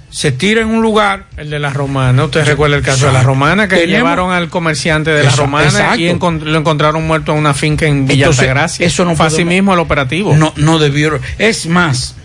se 0.09 0.31
tira 0.33 0.61
en 0.61 0.67
un 0.67 0.81
lugar. 0.81 1.25
El 1.37 1.49
de 1.49 1.59
la 1.59 1.69
romana, 1.69 2.25
usted 2.25 2.45
recuerda 2.45 2.75
el 2.75 2.83
caso 2.83 3.07
de 3.07 3.13
la 3.13 3.23
romana, 3.23 3.67
que 3.69 3.75
Tenemos- 3.77 3.95
llevaron 3.97 4.31
al 4.33 4.49
comerciante 4.49 5.09
de 5.11 5.19
la 5.23 5.29
Exacto, 5.29 5.43
romana 5.43 5.95
y 5.95 6.09
encont- 6.09 6.41
lo 6.43 6.57
encontraron 6.57 7.07
muerto 7.07 7.31
en 7.31 7.37
una 7.39 7.53
finca 7.53 7.85
en 7.85 8.05
Villa 8.07 8.27
Altagracia. 8.27 8.85
eso 8.85 9.05
no 9.05 9.15
fue 9.15 9.27
así 9.27 9.45
mismo 9.45 9.73
el 9.73 9.79
operativo. 9.79 10.35
No, 10.35 10.51
no 10.57 10.79
debió. 10.79 11.17
Es 11.37 11.65
más, 11.67 12.15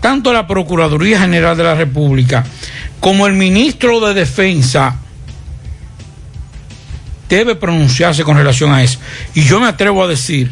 tanto 0.00 0.32
la 0.32 0.48
Procuraduría 0.48 1.20
General 1.20 1.56
de 1.56 1.62
la 1.62 1.74
República 1.76 2.44
como 2.98 3.26
el 3.28 3.34
ministro 3.34 4.00
de 4.00 4.14
Defensa 4.14 4.96
debe 7.28 7.54
pronunciarse 7.56 8.24
con 8.24 8.36
relación 8.36 8.72
a 8.72 8.82
eso. 8.82 8.98
Y 9.34 9.42
yo 9.42 9.60
me 9.60 9.66
atrevo 9.66 10.02
a 10.04 10.08
decir 10.08 10.50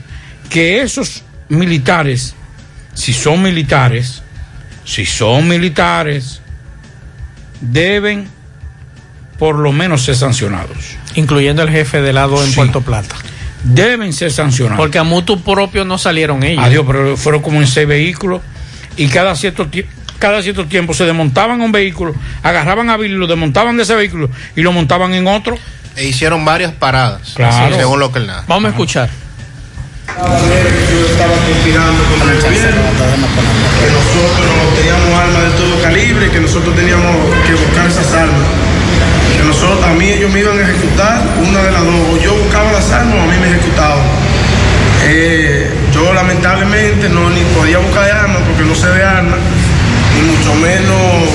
que 0.50 0.82
esos 0.82 1.22
militares, 1.48 2.34
si 2.94 3.12
son 3.12 3.42
militares, 3.42 4.22
si 4.84 5.04
son 5.06 5.48
militares, 5.48 6.40
deben 7.60 8.28
por 9.38 9.56
lo 9.58 9.72
menos 9.72 10.02
ser 10.02 10.16
sancionados. 10.16 10.96
Incluyendo 11.14 11.62
el 11.62 11.70
jefe 11.70 12.00
de 12.00 12.12
lado 12.12 12.42
en 12.42 12.50
Sí. 12.50 12.56
Puerto 12.56 12.80
Plata. 12.80 13.16
Deben 13.64 14.12
ser 14.12 14.30
sancionados. 14.32 14.78
Porque 14.78 14.98
a 14.98 15.02
mutuo 15.02 15.40
propio 15.40 15.84
no 15.84 15.98
salieron 15.98 16.42
ellos. 16.42 16.64
Adiós, 16.64 16.84
pero 16.86 17.16
fueron 17.16 17.42
como 17.42 17.60
en 17.60 17.66
seis 17.66 17.86
vehículos 17.88 18.40
y 18.96 19.08
cada 19.08 19.34
cierto 19.34 19.66
tiempo. 19.66 19.92
Cada 20.18 20.40
cierto 20.42 20.64
tiempo 20.64 20.94
se 20.94 21.04
desmontaban 21.04 21.60
un 21.60 21.72
vehículo, 21.72 22.14
agarraban 22.42 22.88
a 22.88 22.96
Billy, 22.96 23.14
lo 23.14 23.26
desmontaban 23.26 23.76
de 23.76 23.82
ese 23.82 23.94
vehículo 23.94 24.30
y 24.56 24.62
lo 24.62 24.72
montaban 24.72 25.12
en 25.12 25.26
otro. 25.26 25.58
E 25.96 26.04
hicieron 26.04 26.44
varias 26.44 26.72
paradas, 26.72 27.32
Claro. 27.34 27.74
según 27.76 28.00
lo 28.00 28.12
que 28.12 28.18
él 28.18 28.26
narra. 28.26 28.44
Vamos 28.46 28.66
a 28.66 28.68
escuchar. 28.70 29.08
yo 30.06 31.06
estaba 31.10 31.32
conspirando 31.34 32.02
con 32.04 32.28
el 32.30 32.40
gobierno, 32.40 32.80
que 33.80 33.88
nosotros 33.90 34.74
teníamos 34.76 35.20
armas 35.20 35.42
de 35.42 35.50
todo 35.58 35.82
calibre, 35.82 36.30
que 36.30 36.40
nosotros 36.40 36.74
teníamos 36.76 37.16
que 37.46 37.52
buscar 37.54 37.86
esas 37.86 38.12
armas. 38.12 38.46
Que 39.36 39.42
nosotros, 39.44 39.84
a 39.84 39.92
mí 39.94 40.08
ellos 40.08 40.30
me 40.32 40.40
iban 40.40 40.58
a 40.58 40.62
ejecutar, 40.62 41.20
una 41.48 41.62
de 41.62 41.70
las 41.72 41.84
dos, 41.84 41.94
o 42.12 42.16
yo 42.22 42.34
buscaba 42.34 42.72
las 42.72 42.90
armas 42.92 43.14
o 43.16 43.22
a 43.22 43.26
mí 43.26 43.36
me 43.40 43.48
ejecutaban. 43.48 43.98
Eh, 45.08 45.70
yo 45.92 46.12
lamentablemente 46.14 47.08
no 47.08 47.28
ni 47.30 47.40
podía 47.56 47.78
buscar 47.78 48.10
armas 48.10 48.42
porque 48.46 48.64
no 48.68 48.74
sé 48.74 48.88
de 48.88 49.04
armas, 49.04 49.38
ni 50.14 50.22
mucho 50.30 50.54
menos 50.54 51.28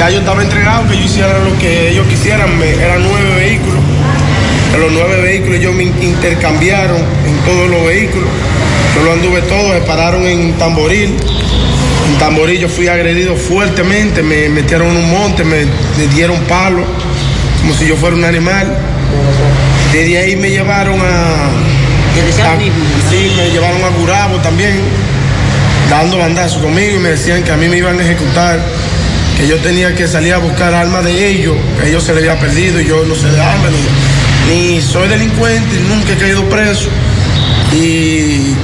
ya 0.00 0.08
yo 0.10 0.18
estaba 0.20 0.42
entregado 0.42 0.88
que 0.88 0.96
yo 0.96 1.04
hiciera 1.04 1.38
lo 1.40 1.56
que 1.58 1.90
ellos 1.90 2.06
quisieran, 2.08 2.58
me- 2.58 2.72
eran 2.72 3.02
nueve 3.02 3.34
vehículos. 3.36 3.80
De 4.72 4.78
los 4.78 4.92
nueve 4.92 5.20
vehículos 5.20 5.58
ellos 5.58 5.74
me 5.74 5.82
intercambiaron 5.84 6.96
en 7.26 7.36
todos 7.44 7.68
los 7.68 7.84
vehículos. 7.84 8.28
Yo 8.96 9.02
lo 9.04 9.12
anduve 9.12 9.42
todo, 9.42 9.74
se 9.74 9.80
pararon 9.82 10.26
en 10.26 10.54
Tamboril. 10.54 11.16
En 12.08 12.18
Tamboril 12.18 12.60
yo 12.60 12.68
fui 12.70 12.88
agredido 12.88 13.36
fuertemente, 13.36 14.22
me 14.22 14.48
metieron 14.48 14.88
en 14.88 14.96
un 14.96 15.10
monte, 15.10 15.44
me, 15.44 15.66
me 15.98 16.06
dieron 16.14 16.38
palo, 16.44 16.82
como 17.60 17.74
si 17.74 17.86
yo 17.86 17.96
fuera 17.96 18.16
un 18.16 18.24
animal. 18.24 18.66
Desde 19.92 20.16
ahí 20.18 20.36
me 20.36 20.48
llevaron 20.50 20.98
a... 21.00 21.50
a- 22.42 22.56
sí, 23.10 23.32
me 23.36 23.50
llevaron 23.50 23.84
a 23.84 23.88
Gurabo 23.98 24.36
también, 24.38 24.80
dando 25.90 26.16
bandazos 26.18 26.62
conmigo 26.62 26.96
y 26.96 26.98
me 27.00 27.10
decían 27.10 27.42
que 27.44 27.52
a 27.52 27.56
mí 27.58 27.68
me 27.68 27.76
iban 27.78 27.98
a 27.98 28.02
ejecutar, 28.02 28.60
que 29.40 29.48
yo 29.48 29.56
tenía 29.60 29.94
que 29.94 30.06
salir 30.06 30.34
a 30.34 30.38
buscar 30.38 30.74
armas 30.74 31.02
de 31.02 31.28
ellos, 31.28 31.56
que 31.80 31.88
ellos 31.88 32.04
se 32.04 32.12
les 32.12 32.28
había 32.28 32.38
perdido 32.38 32.78
y 32.78 32.84
yo 32.84 33.02
no 33.06 33.14
sé 33.14 33.30
de 33.30 33.40
armas, 33.40 33.70
ni, 34.46 34.74
ni 34.74 34.80
soy 34.82 35.08
delincuente, 35.08 35.76
nunca 35.88 36.12
he 36.12 36.16
caído 36.16 36.46
preso. 36.50 36.90
Y 37.72 38.54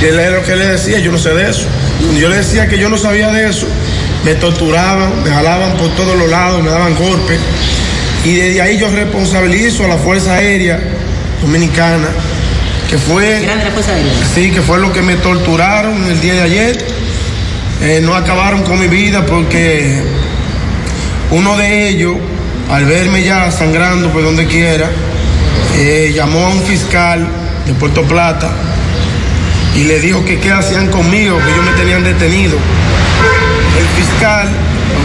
él 0.00 0.20
era 0.20 0.36
lo 0.36 0.44
que 0.44 0.54
le 0.54 0.66
decía, 0.66 1.00
yo 1.00 1.10
no 1.10 1.18
sé 1.18 1.30
de 1.30 1.50
eso. 1.50 1.66
Cuando 1.98 2.20
yo 2.20 2.28
le 2.28 2.36
decía 2.36 2.68
que 2.68 2.78
yo 2.78 2.88
no 2.88 2.98
sabía 2.98 3.32
de 3.32 3.48
eso, 3.48 3.66
me 4.24 4.36
torturaban, 4.36 5.24
me 5.24 5.30
jalaban 5.30 5.76
por 5.76 5.88
todos 5.96 6.16
los 6.16 6.30
lados, 6.30 6.62
me 6.62 6.70
daban 6.70 6.94
golpes. 6.94 7.40
Y 8.24 8.36
desde 8.36 8.62
ahí 8.62 8.78
yo 8.78 8.88
responsabilizo 8.90 9.84
a 9.86 9.88
la 9.88 9.96
Fuerza 9.96 10.34
Aérea 10.34 10.78
Dominicana, 11.40 12.06
que 12.88 12.96
fue... 12.96 13.40
Sí, 14.36 14.52
que 14.52 14.62
fue 14.62 14.78
lo 14.78 14.92
que 14.92 15.02
me 15.02 15.16
torturaron 15.16 16.08
el 16.08 16.20
día 16.20 16.34
de 16.34 16.42
ayer. 16.42 16.78
Eh, 17.84 18.00
no 18.00 18.14
acabaron 18.14 18.62
con 18.62 18.78
mi 18.78 18.86
vida 18.86 19.26
porque 19.26 20.00
uno 21.32 21.56
de 21.56 21.88
ellos, 21.88 22.14
al 22.70 22.84
verme 22.84 23.24
ya 23.24 23.50
sangrando 23.50 24.08
por 24.10 24.22
donde 24.22 24.46
quiera, 24.46 24.88
eh, 25.76 26.12
llamó 26.14 26.46
a 26.46 26.48
un 26.50 26.62
fiscal 26.62 27.26
de 27.66 27.72
Puerto 27.74 28.02
Plata 28.02 28.52
y 29.74 29.82
le 29.84 29.98
dijo 29.98 30.24
que 30.24 30.38
qué 30.38 30.52
hacían 30.52 30.88
conmigo, 30.92 31.38
que 31.38 31.50
ellos 31.50 31.64
me 31.64 31.72
tenían 31.72 32.04
detenido. 32.04 32.56
El 33.76 33.86
fiscal 34.00 34.48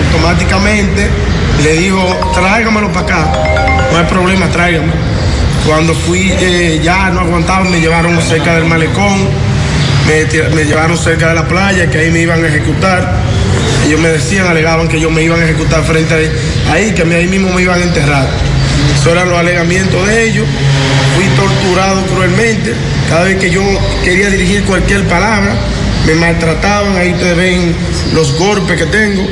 automáticamente 0.05 1.07
le 1.63 1.73
dijo, 1.77 2.15
tráigamelo 2.35 2.91
para 2.91 3.05
acá, 3.07 3.33
no 3.91 3.97
hay 3.97 4.05
problema, 4.05 4.45
tráigame. 4.49 4.91
Cuando 5.65 5.95
fui, 5.95 6.31
eh, 6.39 6.79
ya 6.83 7.09
no 7.09 7.21
aguantaba, 7.21 7.63
me 7.63 7.79
llevaron 7.79 8.21
cerca 8.21 8.53
del 8.53 8.65
malecón, 8.65 9.27
me, 10.07 10.63
llevaron 10.63 10.97
cerca 10.97 11.29
de 11.29 11.35
la 11.35 11.47
playa, 11.47 11.89
que 11.89 11.97
ahí 11.97 12.11
me 12.11 12.21
iban 12.21 12.43
a 12.43 12.47
ejecutar. 12.47 13.11
Ellos 13.85 13.99
me 13.99 14.09
decían, 14.09 14.47
alegaban 14.47 14.88
que 14.88 14.97
ellos 14.97 15.11
me 15.11 15.23
iban 15.23 15.41
a 15.41 15.43
ejecutar 15.43 15.84
frente 15.84 16.13
a 16.69 16.73
ahí, 16.73 16.91
que 16.91 17.03
ahí 17.03 17.27
mismo 17.27 17.51
me 17.51 17.61
iban 17.61 17.81
a 17.81 17.84
enterrar. 17.84 18.27
Eso 18.99 19.11
eran 19.11 19.29
los 19.29 19.38
alegamientos 19.38 20.07
de 20.07 20.29
ellos. 20.29 20.45
Fui 21.15 21.25
torturado 21.35 22.01
cruelmente. 22.05 22.73
Cada 23.09 23.25
vez 23.25 23.38
que 23.38 23.49
yo 23.49 23.61
quería 24.03 24.29
dirigir 24.29 24.63
cualquier 24.63 25.03
palabra, 25.07 25.53
me 26.05 26.15
maltrataban. 26.15 26.95
Ahí 26.95 27.11
ustedes 27.13 27.35
ven 27.35 27.75
los 28.13 28.38
golpes 28.38 28.77
que 28.77 28.85
tengo. 28.85 29.27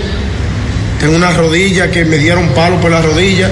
Tengo 1.00 1.16
una 1.16 1.32
rodilla 1.32 1.90
que 1.90 2.04
me 2.06 2.18
dieron 2.18 2.50
palo 2.50 2.80
por 2.82 2.92
la 2.92 3.02
rodilla. 3.02 3.50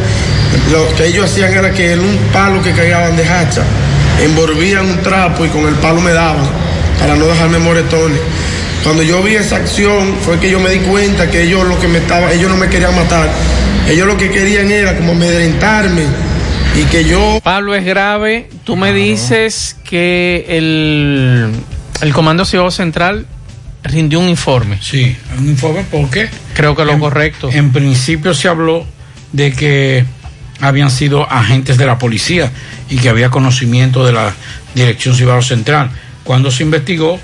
Lo 0.71 0.93
que 0.95 1.07
ellos 1.07 1.25
hacían 1.25 1.53
era 1.53 1.71
que 1.71 1.93
en 1.93 1.99
un 1.99 2.17
palo 2.31 2.61
que 2.61 2.71
cargaban 2.71 3.15
de 3.15 3.27
hacha, 3.27 3.63
envolvían 4.23 4.85
un 4.85 4.97
trapo 5.01 5.45
y 5.45 5.49
con 5.49 5.67
el 5.67 5.75
palo 5.75 6.01
me 6.01 6.11
daban 6.11 6.62
para 7.03 7.17
no 7.17 7.25
dejarme 7.27 7.59
moretones. 7.59 8.19
Cuando 8.81 9.03
yo 9.03 9.21
vi 9.21 9.35
esa 9.35 9.57
acción 9.57 10.15
fue 10.21 10.39
que 10.39 10.49
yo 10.49 10.61
me 10.61 10.69
di 10.69 10.79
cuenta 10.79 11.29
que 11.29 11.43
ellos 11.43 11.67
lo 11.67 11.77
que 11.77 11.89
me 11.89 11.97
estaba, 11.97 12.31
ellos 12.31 12.49
no 12.49 12.55
me 12.55 12.69
querían 12.69 12.95
matar. 12.95 13.29
Ellos 13.89 14.07
lo 14.07 14.15
que 14.15 14.31
querían 14.31 14.71
era 14.71 14.95
como 14.95 15.11
amedrentarme 15.11 16.03
y 16.77 16.83
que 16.85 17.03
yo 17.03 17.41
Pablo 17.43 17.75
es 17.75 17.83
grave. 17.83 18.49
Tú 18.63 18.77
me 18.77 18.93
dices 18.93 19.75
que 19.83 20.45
el, 20.47 21.51
el 22.01 22.13
Comando 22.13 22.45
Ciudad 22.45 22.69
Central 22.69 23.27
rindió 23.83 24.21
un 24.21 24.29
informe. 24.29 24.77
Sí, 24.81 25.13
un 25.37 25.49
informe 25.49 25.85
porque 25.91 26.29
creo 26.53 26.73
que 26.73 26.85
lo 26.85 26.93
en, 26.93 26.99
correcto. 26.99 27.49
En 27.51 27.73
principio 27.73 28.33
se 28.33 28.47
habló 28.47 28.85
de 29.33 29.51
que 29.51 30.05
habían 30.61 30.89
sido 30.89 31.29
agentes 31.29 31.77
de 31.77 31.85
la 31.85 31.97
policía 31.97 32.49
y 32.89 32.95
que 32.95 33.09
había 33.09 33.29
conocimiento 33.29 34.05
de 34.05 34.13
la 34.13 34.33
Dirección 34.73 35.15
Civil 35.15 35.43
Central. 35.43 35.91
Cuando 36.23 36.51
se 36.51 36.63
investigó, 36.63 37.19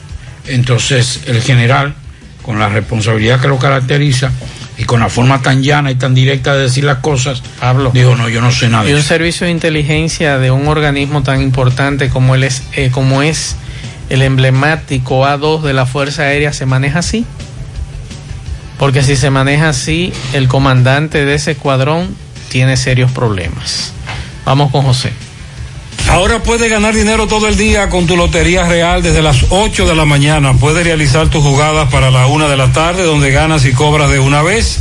entonces 0.48 1.22
el 1.28 1.42
general, 1.42 1.96
con 2.42 2.60
la 2.60 2.70
responsabilidad 2.70 3.40
que 3.40 3.48
lo 3.48 3.58
caracteriza 3.58 4.32
y 4.78 4.86
con 4.86 5.02
la 5.02 5.10
forma 5.10 5.42
tan 5.42 5.62
llana 5.62 5.92
y 5.92 5.96
tan 5.96 6.16
directa 6.16 6.56
de 6.56 6.64
decir 6.64 6.86
las 6.86 7.00
cosas, 7.00 7.44
Pablo. 7.60 7.92
dijo, 7.94 8.16
no, 8.16 8.30
yo 8.30 8.42
no 8.42 8.52
sé 8.52 8.70
nada. 8.70 8.90
Y 8.90 8.94
un 8.94 9.04
servicio 9.04 9.46
de 9.46 9.52
inteligencia 9.52 10.38
de 10.38 10.52
un 10.52 10.68
organismo 10.68 11.22
tan 11.22 11.42
importante 11.42 12.10
como, 12.10 12.36
él 12.36 12.44
es, 12.44 12.64
eh, 12.74 12.90
como 12.92 13.22
es 13.22 13.56
el 14.10 14.22
emblemático 14.22 15.26
A2 15.26 15.62
de 15.62 15.74
la 15.74 15.86
Fuerza 15.86 16.24
Aérea 16.24 16.54
se 16.54 16.66
maneja 16.66 17.00
así. 17.00 17.26
Porque 18.78 19.04
si 19.04 19.18
se 19.18 19.30
maneja 19.30 19.70
así, 19.70 20.14
el 20.32 20.48
comandante 20.48 21.26
de 21.26 21.36
ese 21.36 21.52
escuadrón 21.52 22.16
tiene 22.50 22.78
serios 22.78 23.12
problemas. 23.12 23.94
Vamos 24.46 24.72
con 24.72 24.84
José. 24.84 25.12
Ahora 26.10 26.42
puedes 26.42 26.70
ganar 26.72 26.96
dinero 26.96 27.28
todo 27.28 27.48
el 27.48 27.56
día 27.56 27.88
con 27.90 28.08
tu 28.08 28.18
Lotería 28.18 28.64
Real 28.64 29.04
desde 29.04 29.22
las 29.22 29.46
8 29.50 29.86
de 29.86 29.96
la 29.96 30.06
mañana. 30.06 30.54
Puedes 30.54 30.84
realizar 30.84 31.30
tus 31.30 31.44
jugadas 31.44 31.90
para 31.90 32.10
la 32.10 32.26
1 32.26 32.50
de 32.50 32.58
la 32.58 32.72
tarde 32.72 33.04
donde 33.04 33.30
ganas 33.30 33.64
y 33.66 33.74
cobras 33.74 34.10
de 34.10 34.20
una 34.20 34.42
vez, 34.42 34.80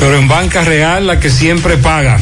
pero 0.00 0.16
en 0.16 0.28
Banca 0.28 0.62
Real 0.62 1.06
la 1.06 1.20
que 1.20 1.28
siempre 1.28 1.76
paga. 1.76 2.18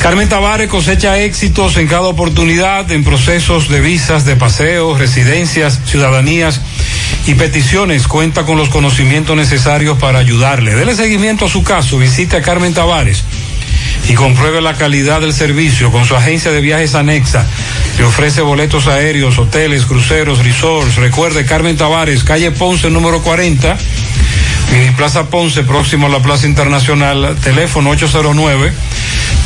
Carmen 0.00 0.28
Tavares 0.28 0.68
cosecha 0.68 1.18
éxitos 1.18 1.76
en 1.78 1.88
cada 1.88 2.02
oportunidad 2.02 2.90
en 2.92 3.02
procesos 3.02 3.68
de 3.68 3.80
visas, 3.80 4.24
de 4.24 4.36
paseos, 4.36 5.00
residencias, 5.00 5.80
ciudadanías 5.84 6.60
y 7.26 7.34
peticiones. 7.34 8.06
Cuenta 8.06 8.44
con 8.44 8.56
los 8.56 8.68
conocimientos 8.68 9.36
necesarios 9.36 9.98
para 9.98 10.20
ayudarle. 10.20 10.76
Dele 10.76 10.94
seguimiento 10.94 11.46
a 11.46 11.48
su 11.48 11.64
caso. 11.64 11.98
Visite 11.98 12.36
a 12.36 12.42
Carmen 12.42 12.72
Tavares 12.72 13.24
y 14.08 14.14
compruebe 14.14 14.60
la 14.60 14.74
calidad 14.74 15.20
del 15.20 15.32
servicio 15.32 15.90
con 15.90 16.04
su 16.04 16.14
agencia 16.14 16.52
de 16.52 16.60
viajes 16.60 16.94
anexa. 16.94 17.44
Le 17.98 18.04
ofrece 18.04 18.42
boletos 18.42 18.86
aéreos, 18.86 19.38
hoteles, 19.38 19.86
cruceros, 19.86 20.44
resorts. 20.44 20.96
Recuerde, 20.96 21.44
Carmen 21.44 21.76
Tavares, 21.76 22.22
calle 22.24 22.52
Ponce, 22.52 22.90
número 22.90 23.22
40, 23.22 23.76
Mini 24.72 24.90
Plaza 24.92 25.28
Ponce, 25.28 25.62
próximo 25.62 26.06
a 26.06 26.10
la 26.10 26.20
Plaza 26.20 26.46
Internacional, 26.46 27.36
teléfono 27.42 27.90
809. 27.90 28.72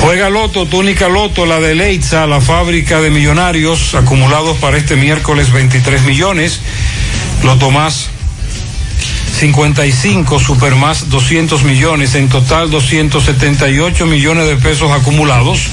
Juega 0.01 0.31
Loto, 0.31 0.65
túnica 0.65 1.07
Loto, 1.07 1.45
la 1.45 1.59
de 1.59 1.75
Leitza, 1.75 2.25
la 2.25 2.41
fábrica 2.41 2.99
de 3.01 3.11
millonarios 3.11 3.93
acumulados 3.93 4.57
para 4.57 4.77
este 4.77 4.95
miércoles 4.95 5.51
23 5.51 6.01
millones. 6.01 6.59
Loto 7.43 7.69
más 7.69 8.09
55, 9.39 10.39
Super 10.39 10.73
más 10.73 11.09
200 11.09 11.63
millones, 11.63 12.15
en 12.15 12.29
total 12.29 12.71
278 12.71 14.07
millones 14.07 14.47
de 14.47 14.55
pesos 14.55 14.91
acumulados. 14.91 15.67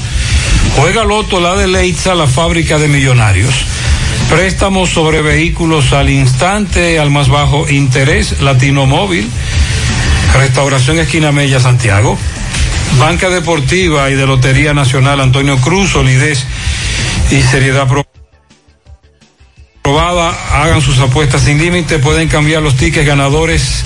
Juega 0.77 1.03
Loto, 1.03 1.39
la 1.39 1.55
de 1.55 1.67
Leitza, 1.67 2.13
la 2.13 2.27
fábrica 2.27 2.77
de 2.77 2.87
millonarios. 2.87 3.53
Préstamos 4.29 4.91
sobre 4.91 5.23
vehículos 5.23 5.91
al 5.91 6.07
instante, 6.11 6.99
al 6.99 7.09
más 7.09 7.29
bajo 7.29 7.67
interés, 7.67 8.41
Latino 8.41 8.85
Móvil, 8.85 9.27
Restauración 10.35 10.99
Esquina 10.99 11.31
Mella, 11.31 11.59
Santiago. 11.59 12.15
Banca 12.97 13.29
Deportiva 13.29 14.09
y 14.09 14.15
de 14.15 14.25
Lotería 14.25 14.73
Nacional 14.73 15.19
Antonio 15.19 15.57
Cruz, 15.57 15.91
solidez 15.91 16.43
y 17.31 17.41
seriedad 17.41 17.87
probada. 19.81 20.35
Hagan 20.51 20.81
sus 20.81 20.99
apuestas 20.99 21.41
sin 21.41 21.59
límite, 21.59 21.99
pueden 21.99 22.27
cambiar 22.27 22.61
los 22.61 22.75
tickets 22.75 23.05
ganadores 23.05 23.83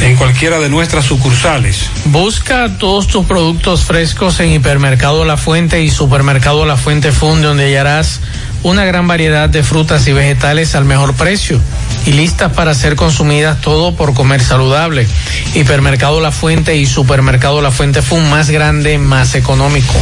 en 0.00 0.16
cualquiera 0.16 0.58
de 0.58 0.68
nuestras 0.68 1.04
sucursales. 1.04 1.86
Busca 2.06 2.78
todos 2.78 3.06
tus 3.06 3.24
productos 3.26 3.84
frescos 3.84 4.40
en 4.40 4.52
Hipermercado 4.52 5.24
La 5.24 5.36
Fuente 5.36 5.82
y 5.82 5.90
Supermercado 5.90 6.66
La 6.66 6.76
Fuente 6.76 7.12
Fund, 7.12 7.42
donde 7.42 7.64
hallarás 7.64 8.20
una 8.62 8.84
gran 8.84 9.06
variedad 9.06 9.48
de 9.48 9.62
frutas 9.62 10.06
y 10.06 10.12
vegetales 10.12 10.74
al 10.74 10.84
mejor 10.84 11.14
precio 11.14 11.60
y 12.06 12.12
listas 12.12 12.52
para 12.52 12.72
ser 12.74 12.96
consumidas 12.96 13.60
todo 13.60 13.94
por 13.94 14.14
comer 14.14 14.42
saludable. 14.42 15.06
Hipermercado 15.54 16.20
La 16.20 16.30
Fuente 16.30 16.76
y 16.76 16.86
Supermercado 16.86 17.60
La 17.60 17.70
Fuente 17.70 18.00
Fund 18.00 18.30
más 18.30 18.48
grande, 18.48 18.96
más 18.98 19.34
económico. 19.34 19.94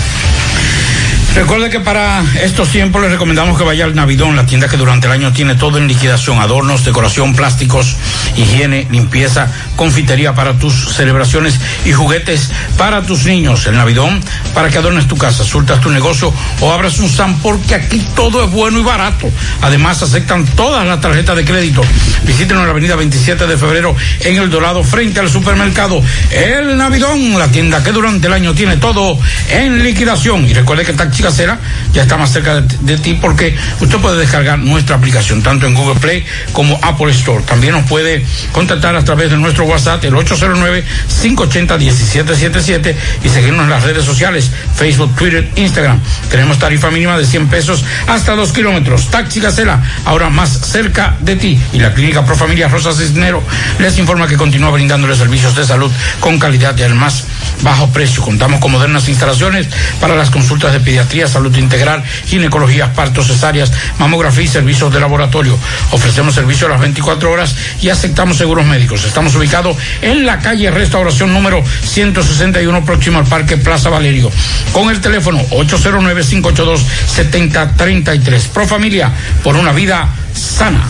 Recuerde 1.35 1.69
que 1.69 1.81
para 1.81 2.23
estos 2.43 2.69
tiempos 2.69 3.02
les 3.02 3.11
recomendamos 3.11 3.59
que 3.59 3.65
vaya 3.65 3.85
al 3.86 3.97
Navidón, 3.97 4.36
la 4.36 4.47
tienda 4.47 4.69
que 4.69 4.77
durante 4.77 5.09
el 5.09 5.12
año 5.15 5.32
tiene 5.32 5.56
todo 5.56 5.78
en 5.78 5.89
liquidación, 5.89 6.39
adornos, 6.39 6.85
decoración, 6.85 7.35
plásticos, 7.35 7.97
higiene, 8.36 8.86
limpieza, 8.93 9.48
confitería 9.74 10.36
para 10.36 10.56
tus 10.61 10.94
celebraciones 10.94 11.59
y 11.85 11.90
juguetes 11.90 12.51
para 12.78 13.02
tus 13.02 13.24
niños. 13.24 13.66
El 13.66 13.77
Navidón 13.77 14.23
para 14.55 14.70
que 14.70 14.78
adornes 14.78 15.09
tu 15.09 15.16
casa, 15.16 15.43
surtas 15.43 15.81
tu 15.81 15.90
negocio 15.90 16.32
o 16.61 16.73
abras 16.73 17.01
un 17.01 17.09
SAM 17.09 17.36
porque 17.40 17.74
aquí 17.74 18.06
todo 18.15 18.44
es 18.44 18.51
bueno 18.52 18.78
y 18.78 18.85
barato. 18.85 19.28
Además 19.61 20.05
aceptan 20.05 20.47
todas 20.47 20.86
las 20.86 21.01
tarjetas 21.01 21.35
de 21.35 21.44
crédito. 21.44 21.82
Visítenos 22.23 22.61
en 22.61 22.66
la 22.66 22.73
avenida 22.73 22.94
27 22.94 23.48
de 23.48 23.56
febrero 23.56 23.97
en 24.20 24.36
El 24.36 24.51
Dorado 24.51 24.85
frente 24.85 25.19
al 25.19 25.28
supermercado 25.28 26.01
El 26.31 26.77
Navidón, 26.77 27.36
la 27.36 27.48
tienda 27.48 27.82
que 27.82 27.90
durante 27.90 28.28
el 28.28 28.35
año 28.35 28.55
tiene 28.55 28.77
todo 28.77 29.19
en 29.51 29.82
liquidación. 29.82 30.48
Y 30.48 30.55
recuerde 30.55 30.85
que 30.85 30.93
Taxi 30.93 31.23
Casera 31.24 31.59
ya 31.94 32.02
está 32.02 32.18
más 32.18 32.30
cerca 32.30 32.60
de, 32.60 32.98
ti 32.98 33.14
porque 33.14 33.56
usted 33.80 33.96
puede 33.98 34.18
descargar 34.18 34.59
nuestra 34.59 34.96
aplicación 34.96 35.42
tanto 35.42 35.66
en 35.66 35.72
Google 35.74 35.98
Play 35.98 36.22
como 36.52 36.78
Apple 36.82 37.10
Store. 37.12 37.42
También 37.44 37.72
nos 37.72 37.86
puede 37.86 38.22
contactar 38.52 38.94
a 38.94 39.02
través 39.05 39.30
de 39.30 39.38
nuestro 39.38 39.64
WhatsApp 39.64 40.05
el 40.05 40.12
809-580-1777 40.12 42.94
y 43.24 43.28
seguirnos 43.30 43.64
en 43.64 43.70
las 43.70 43.84
redes 43.84 44.05
sociales 44.05 44.51
Facebook, 44.76 45.16
Twitter, 45.16 45.51
Instagram. 45.56 45.98
Tenemos 46.30 46.59
tarifa 46.59 46.90
mínima 46.90 47.16
de 47.16 47.24
100 47.24 47.48
pesos 47.48 47.82
hasta 48.06 48.36
2 48.36 48.52
kilómetros. 48.52 49.09
Taxi 49.09 49.40
Casera, 49.40 49.82
ahora 50.05 50.28
más 50.28 50.51
cerca 50.51 51.16
de 51.20 51.36
ti. 51.36 51.59
Y 51.72 51.78
la 51.78 51.94
Clínica 51.94 52.26
Pro 52.26 52.36
Familia 52.36 52.68
Rosa 52.68 52.92
Cisnero 52.92 53.42
les 53.78 53.96
informa 53.98 54.26
que 54.26 54.36
continúa 54.36 54.68
brindándole 54.70 55.16
servicios 55.16 55.56
de 55.56 55.64
salud 55.64 55.90
con 56.20 56.38
calidad 56.38 56.76
y 56.76 56.82
al 56.82 56.94
más 56.94 57.24
bajo 57.62 57.88
precio. 57.90 58.22
Contamos 58.22 58.60
con 58.60 58.72
modernas 58.72 59.09
instalaciones 59.09 59.68
para 60.01 60.16
las 60.16 60.30
consultas 60.30 60.72
de 60.72 60.80
pediatría, 60.80 61.13
salud 61.28 61.56
integral, 61.56 62.02
ginecología, 62.26 62.92
partos, 62.92 63.28
cesáreas, 63.28 63.72
mamografía 63.98 64.44
y 64.44 64.48
servicios 64.48 64.92
de 64.92 65.00
laboratorio. 65.00 65.56
Ofrecemos 65.92 66.34
servicio 66.34 66.66
a 66.66 66.70
las 66.70 66.80
24 66.80 67.30
horas 67.30 67.56
y 67.80 67.88
aceptamos 67.88 68.36
seguros 68.36 68.66
médicos. 68.66 69.04
Estamos 69.04 69.34
ubicados 69.36 69.76
en 70.02 70.26
la 70.26 70.40
calle 70.40 70.70
Restauración 70.70 71.32
número 71.32 71.62
161 71.84 72.84
próximo 72.84 73.18
al 73.18 73.26
Parque 73.26 73.56
Plaza 73.56 73.90
Valerio 73.90 74.30
con 74.72 74.90
el 74.90 75.00
teléfono 75.00 75.40
809-582-7033. 75.50 78.48
Pro 78.48 78.66
Familia, 78.66 79.12
por 79.42 79.56
una 79.56 79.72
vida 79.72 80.08
sana. 80.34 80.86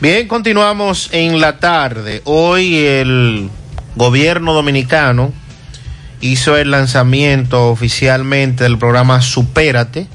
Bien, 0.00 0.28
continuamos 0.28 1.08
en 1.12 1.40
la 1.40 1.58
tarde. 1.58 2.22
Hoy 2.24 2.78
el 2.78 3.50
gobierno 3.96 4.52
dominicano 4.52 5.32
hizo 6.24 6.56
el 6.56 6.70
lanzamiento 6.70 7.68
oficialmente 7.68 8.64
del 8.64 8.78
programa 8.78 9.20
Supérate, 9.20 10.06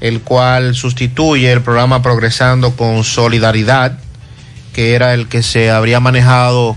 el 0.00 0.20
cual 0.20 0.76
sustituye 0.76 1.50
el 1.50 1.60
programa 1.60 2.02
Progresando 2.02 2.76
con 2.76 3.02
Solidaridad, 3.02 3.98
que 4.72 4.94
era 4.94 5.14
el 5.14 5.26
que 5.26 5.42
se 5.42 5.72
habría 5.72 5.98
manejado 5.98 6.76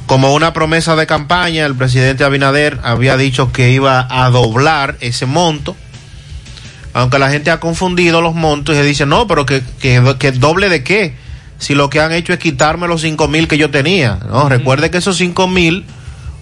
Como 0.07 0.35
una 0.35 0.53
promesa 0.53 0.95
de 0.95 1.07
campaña, 1.09 1.67
el 1.67 1.75
presidente 1.75 2.23
Abinader 2.23 2.79
había 2.85 3.17
dicho 3.17 3.51
que 3.51 3.71
iba 3.73 4.07
a 4.09 4.31
doblar 4.31 4.97
ese 5.01 5.27
monto, 5.27 5.75
aunque 6.93 7.19
la 7.19 7.31
gente 7.31 7.51
ha 7.51 7.59
confundido 7.59 8.21
los 8.21 8.35
montos 8.37 8.77
y 8.77 8.79
se 8.79 8.85
dice, 8.85 9.05
no, 9.07 9.27
pero 9.27 9.45
que, 9.47 9.63
que, 9.81 10.15
que 10.21 10.31
doble 10.31 10.69
de 10.69 10.85
qué, 10.85 11.17
si 11.65 11.75
lo 11.75 11.89
que 11.89 12.01
han 12.01 12.13
hecho 12.13 12.35
es 12.35 12.39
quitarme 12.39 12.87
los 12.87 13.01
cinco 13.01 13.27
mil 13.27 13.49
que 13.49 13.57
yo 13.57 13.71
tenía. 13.71 14.19
No, 14.29 14.51
recuerde 14.51 14.91
que 14.91 14.99
esos 14.99 15.17
cinco 15.17 15.49
mil 15.49 15.87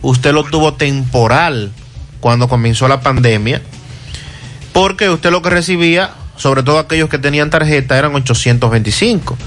usted 0.03 0.32
lo 0.32 0.43
tuvo 0.43 0.74
temporal 0.74 1.70
cuando 2.19 2.49
comenzó 2.49 2.89
la 2.89 3.03
pandemia, 3.03 3.62
porque 4.73 5.09
usted 5.11 5.31
lo 5.31 5.40
que 5.40 5.51
recibía, 5.51 6.11
sobre 6.36 6.65
todo 6.65 6.81
aquellos 6.81 7.09
que 7.09 7.19
tenían 7.19 7.51
tarjeta, 7.51 7.97
eran 7.97 8.16
825. 8.16 9.39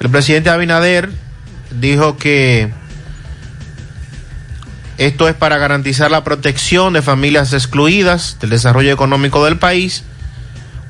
El 0.00 0.10
presidente 0.10 0.50
Abinader 0.50 1.10
dijo 1.70 2.16
que 2.16 2.70
esto 4.98 5.28
es 5.28 5.34
para 5.34 5.58
garantizar 5.58 6.10
la 6.10 6.24
protección 6.24 6.92
de 6.92 7.02
familias 7.02 7.52
excluidas 7.52 8.38
del 8.40 8.50
desarrollo 8.50 8.92
económico 8.92 9.44
del 9.44 9.58
país, 9.58 10.02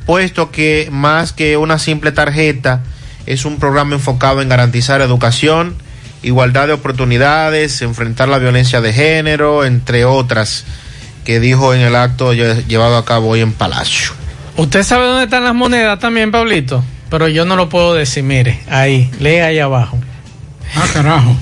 puesto 0.07 0.51
que 0.51 0.89
más 0.91 1.33
que 1.33 1.57
una 1.57 1.79
simple 1.79 2.13
tarjeta, 2.13 2.81
es 3.27 3.45
un 3.45 3.59
programa 3.59 3.95
enfocado 3.95 4.41
en 4.41 4.49
garantizar 4.49 5.03
educación, 5.03 5.77
igualdad 6.23 6.67
de 6.67 6.73
oportunidades, 6.75 7.81
enfrentar 7.83 8.29
la 8.29 8.39
violencia 8.39 8.81
de 8.81 8.93
género, 8.93 9.65
entre 9.65 10.05
otras, 10.05 10.65
que 11.25 11.41
dijo 11.41 11.75
en 11.75 11.81
el 11.81 11.95
acto 11.97 12.33
lle- 12.35 12.67
llevado 12.67 12.97
a 12.97 13.05
cabo 13.05 13.29
hoy 13.29 13.41
en 13.41 13.53
Palacio. 13.53 14.13
Usted 14.57 14.83
sabe 14.83 15.07
dónde 15.07 15.25
están 15.25 15.45
las 15.45 15.55
monedas 15.55 15.99
también, 16.01 16.31
Pablito, 16.33 16.83
pero 17.11 17.29
yo 17.29 17.45
no 17.45 17.55
lo 17.57 17.69
puedo 17.69 17.95
decir. 17.95 18.25
Mire, 18.25 18.61
ahí, 18.69 19.11
lee 19.21 19.39
ahí 19.39 19.59
abajo. 19.59 19.99
Ah, 20.75 20.87
carajo. 20.93 21.37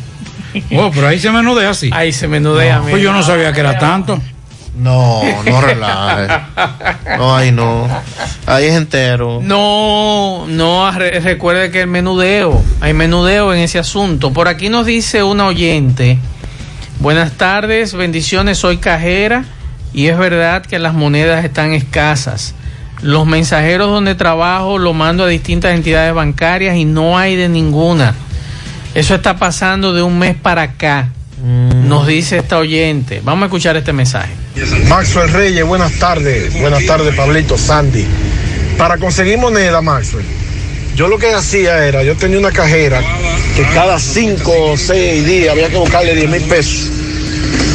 Oh, 0.73 0.91
pero 0.95 1.09
ahí 1.09 1.19
se 1.19 1.31
menudea 1.31 1.71
así. 1.71 1.91
Ahí 1.93 2.13
se 2.13 2.29
menudea. 2.29 2.81
Pues 2.89 3.03
yo 3.03 3.13
no 3.13 3.23
sabía 3.23 3.53
que 3.53 3.61
era 3.61 3.79
tanto. 3.79 4.21
No, 4.77 5.23
no 5.45 5.61
relaje. 5.61 6.29
No, 7.17 7.35
ahí 7.37 7.51
no. 7.51 7.89
Ahí 8.47 8.67
es 8.67 8.75
entero. 8.75 9.41
No, 9.43 10.45
no, 10.49 10.91
re- 10.93 11.19
recuerde 11.21 11.71
que 11.71 11.83
el 11.83 11.87
menudeo, 11.87 12.63
hay 12.81 12.93
menudeo 12.93 13.55
en 13.55 13.61
ese 13.61 13.79
asunto. 13.79 14.33
Por 14.33 14.49
aquí 14.49 14.69
nos 14.69 14.85
dice 14.87 15.23
una 15.23 15.47
oyente, 15.47 16.19
buenas 17.01 17.33
tardes, 17.33 17.95
bendiciones, 17.95 18.59
soy 18.59 18.77
cajera 18.77 19.45
y 19.95 20.09
es 20.09 20.19
verdad 20.19 20.63
que 20.65 20.79
las 20.79 20.93
monedas 20.95 21.45
están 21.45 21.73
escasas. 21.73 22.55
Los 23.03 23.27
mensajeros 23.27 23.89
donde 23.89 24.15
trabajo 24.15 24.79
lo 24.79 24.93
mando 24.93 25.25
a 25.25 25.29
distintas 25.29 25.75
entidades 25.75 26.15
bancarias 26.15 26.77
y 26.77 26.85
no 26.85 27.17
hay 27.19 27.35
de 27.37 27.49
ninguna. 27.49 28.15
Eso 28.95 29.15
está 29.15 29.37
pasando 29.37 29.93
de 29.93 30.03
un 30.03 30.19
mes 30.19 30.35
para 30.37 30.63
acá, 30.63 31.11
nos 31.43 32.07
dice 32.07 32.39
esta 32.39 32.59
oyente. 32.59 33.21
Vamos 33.23 33.43
a 33.43 33.47
escuchar 33.47 33.77
este 33.77 33.93
mensaje. 33.93 34.33
Maxwell 34.89 35.33
Reyes, 35.33 35.65
buenas 35.65 35.93
tardes. 35.99 36.59
Buenas 36.61 36.85
tardes, 36.87 37.15
Pablito, 37.15 37.59
Sandy. 37.59 38.07
Para 38.79 38.99
conseguir 38.99 39.39
moneda, 39.39 39.81
Maxwell, 39.83 40.25
yo 40.95 41.09
lo 41.09 41.19
que 41.19 41.33
hacía 41.33 41.87
era, 41.87 42.03
yo 42.03 42.17
tenía 42.17 42.39
una 42.39 42.53
cajera 42.53 43.03
que 43.55 43.63
cada 43.75 43.99
cinco 43.99 44.53
o 44.73 44.77
seis 44.77 45.27
días 45.27 45.53
había 45.53 45.69
que 45.69 45.77
buscarle 45.77 46.15
10 46.15 46.31
mil 46.31 46.43
pesos. 46.43 46.91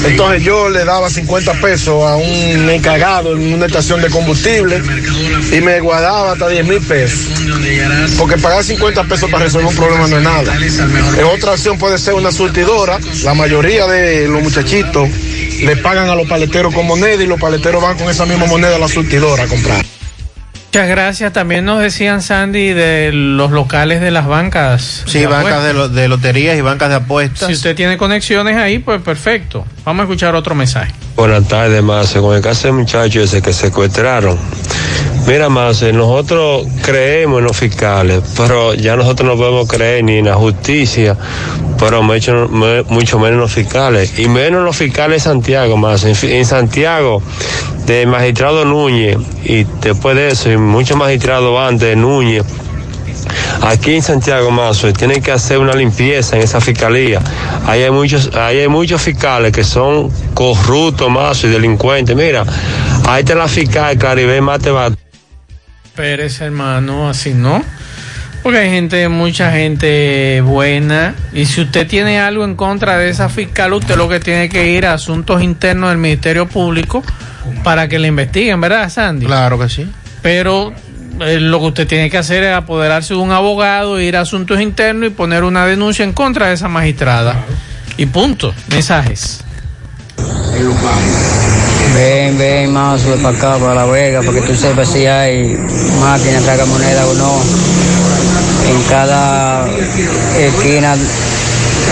Entonces 0.06 0.44
yo 0.44 0.70
le 0.70 0.84
daba 0.84 1.10
50 1.10 1.54
pesos 1.62 2.04
a 2.04 2.16
un 2.16 2.70
encargado 2.70 3.34
en 3.34 3.54
una 3.54 3.68
estación 3.68 4.02
de 4.02 4.10
combustible 4.10 4.82
y 5.52 5.62
me 5.62 5.80
guardaba 5.80 6.34
hasta 6.34 6.50
10 6.50 6.68
mil 6.68 6.82
pesos. 6.82 7.30
Porque 8.18 8.38
pagar 8.38 8.64
50 8.64 9.04
pesos 9.04 9.30
para 9.30 9.46
resolver 9.46 9.68
un 9.68 9.76
problema 9.76 10.08
no 10.08 10.18
es 10.18 10.24
nada. 10.24 10.56
En 11.18 11.26
otra 11.26 11.52
opción 11.52 11.78
puede 11.78 11.98
ser 11.98 12.16
una 12.16 12.32
surtidora. 12.32 13.00
La 13.24 13.34
mayoría 13.34 13.86
de 13.88 14.28
los 14.28 14.42
muchachitos 14.42 15.08
le 15.62 15.78
pagan 15.78 16.10
a 16.10 16.16
los 16.16 16.28
paleteros 16.28 16.74
con 16.74 16.88
moneda 16.88 17.24
y 17.24 17.28
los 17.28 17.40
paleteros 17.40 17.82
van 17.82 17.98
con 17.98 18.10
esa 18.10 18.26
misma 18.26 18.48
moneda 18.48 18.76
a 18.76 18.80
la 18.80 18.88
surtidora 18.88 19.44
a 19.44 19.48
comprar. 19.48 19.86
Muchas 20.74 20.88
gracias. 20.88 21.34
También 21.34 21.66
nos 21.66 21.82
decían, 21.82 22.22
Sandy, 22.22 22.70
de 22.72 23.12
los 23.12 23.52
locales 23.52 24.00
de 24.00 24.10
las 24.10 24.26
bancas. 24.26 25.04
Sí, 25.06 25.20
de 25.20 25.28
bancas 25.28 25.64
de, 25.66 25.72
apuestas. 25.72 25.76
lo- 25.76 25.90
de 25.90 26.08
loterías 26.08 26.58
y 26.58 26.62
bancas 26.62 26.88
de 26.88 26.96
apuestas. 26.96 27.48
Si 27.50 27.54
usted 27.56 27.76
tiene 27.76 27.98
conexiones 27.98 28.56
ahí, 28.56 28.80
pues 28.80 29.02
perfecto. 29.02 29.66
Vamos 29.84 30.00
a 30.00 30.04
escuchar 30.06 30.34
otro 30.34 30.56
mensaje. 30.56 30.94
Buenas 31.18 31.46
tardes, 31.50 31.84
Marce. 31.84 32.22
Con 32.22 32.38
el 32.38 32.42
caso 32.42 32.70
del 32.70 32.78
muchacho 32.78 33.20
ese 33.22 33.42
que 33.42 33.52
secuestraron. 33.52 34.38
Mira, 35.28 35.50
Marce, 35.50 35.94
nosotros 35.94 36.66
creemos 36.82 37.40
en 37.40 37.46
los 37.46 37.56
fiscales, 37.56 38.22
pero 38.36 38.74
ya 38.74 38.96
nosotros 38.96 39.30
no 39.30 39.38
podemos 39.38 39.68
creer 39.68 40.04
ni 40.04 40.18
en 40.18 40.26
la 40.26 40.36
justicia, 40.36 41.16
pero 41.80 42.02
mucho, 42.02 42.50
mucho 42.90 43.20
menos 43.20 43.34
en 43.34 43.40
los 43.40 43.52
fiscales. 43.52 44.20
Y 44.20 44.28
menos 44.28 44.60
en 44.60 44.66
los 44.66 44.76
fiscales 44.76 45.24
de 45.24 45.30
Santiago, 45.30 45.78
Marce. 45.78 46.14
En, 46.38 46.46
Santiago, 46.46 47.22
del 47.86 48.08
magistrado 48.08 48.66
Núñez, 48.66 49.18
y 49.44 49.64
después 49.82 50.16
de 50.16 50.30
eso, 50.30 50.52
y 50.52 50.58
muchos 50.58 50.98
magistrados 50.98 51.58
antes 51.60 51.90
de 51.90 51.96
Núñez, 51.96 52.44
Aquí 53.62 53.94
en 53.94 54.02
Santiago 54.02 54.50
Mazo 54.50 54.92
tienen 54.92 55.22
que 55.22 55.32
hacer 55.32 55.60
una 55.60 55.74
limpieza 55.74 56.36
en 56.36 56.42
esa 56.42 56.60
fiscalía. 56.60 57.22
Ahí 57.68 57.84
hay 57.84 57.92
muchos, 57.92 58.36
ahí 58.36 58.58
hay 58.58 58.68
muchos 58.68 59.02
fiscales 59.02 59.52
que 59.52 59.64
son 59.64 60.10
corruptos 60.34 61.10
Mazo 61.10 61.48
y 61.48 61.52
delincuentes. 61.52 62.16
Mira, 62.16 62.44
ahí 63.08 63.22
está 63.22 63.36
la 63.36 63.48
fiscal 63.48 63.98
Claribel 63.98 64.42
Mateba. 64.42 64.90
Pérez, 65.96 66.42
hermano, 66.42 67.10
así 67.10 67.34
no. 67.34 67.64
Porque 68.44 68.58
hay 68.60 68.70
gente, 68.72 69.08
mucha 69.08 69.52
gente 69.52 70.42
buena. 70.42 71.14
Y 71.34 71.46
si 71.46 71.62
usted 71.62 71.88
tiene 71.88 72.20
algo 72.20 72.44
en 72.44 72.56
contra 72.56 72.98
de 72.98 73.10
esa 73.10 73.30
fiscal, 73.30 73.74
usted 73.74 73.96
lo 73.96 74.10
que 74.10 74.20
tiene 74.20 74.50
que 74.50 74.72
ir 74.72 74.86
a 74.86 74.94
asuntos 74.94 75.44
internos 75.44 75.90
del 75.90 76.00
Ministerio 76.00 76.48
Público 76.48 77.04
para 77.64 77.88
que 77.88 78.00
le 78.00 78.08
investiguen, 78.08 78.60
¿verdad, 78.60 78.90
Sandy? 78.90 79.26
Claro 79.26 79.60
que 79.60 79.70
sí. 79.70 79.88
Pero 80.24 80.74
eh, 81.20 81.40
lo 81.40 81.60
que 81.60 81.66
usted 81.66 81.88
tiene 81.88 82.10
que 82.10 82.18
hacer 82.18 82.44
es 82.44 82.54
apoderarse 82.54 83.14
de 83.14 83.20
un 83.20 83.32
abogado, 83.32 84.00
ir 84.00 84.18
a 84.18 84.22
asuntos 84.22 84.60
internos 84.60 85.08
y 85.08 85.14
poner 85.14 85.44
una 85.44 85.66
denuncia 85.68 86.04
en 86.04 86.14
contra 86.14 86.48
de 86.48 86.56
esa 86.56 86.68
magistrada. 86.68 87.36
Y 87.98 88.08
punto. 88.08 88.56
Mensajes. 88.70 89.44
Ven, 91.94 92.38
ven, 92.38 92.74
más 92.74 93.02
sube 93.02 93.18
para 93.18 93.38
acá, 93.38 93.58
para 93.58 93.76
La 93.76 93.86
Vega, 93.86 94.22
porque 94.26 94.42
tú 94.42 94.56
sepas 94.56 94.90
si 94.92 95.06
hay 95.06 95.58
máquina, 96.00 96.40
traga 96.40 96.66
moneda 96.66 97.06
o 97.08 97.14
no. 97.16 97.42
En 98.70 98.82
cada 98.90 99.68
esquina 100.38 100.96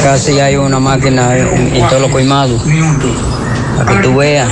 casi 0.03 0.39
hay 0.39 0.55
una 0.55 0.80
máquina 0.80 1.38
en, 1.38 1.76
en 1.76 1.88
todos 1.89 2.01
los 2.03 2.11
colmados. 2.11 2.61
Para 3.77 3.91
que 3.91 4.07
tú 4.07 4.15
veas. 4.15 4.49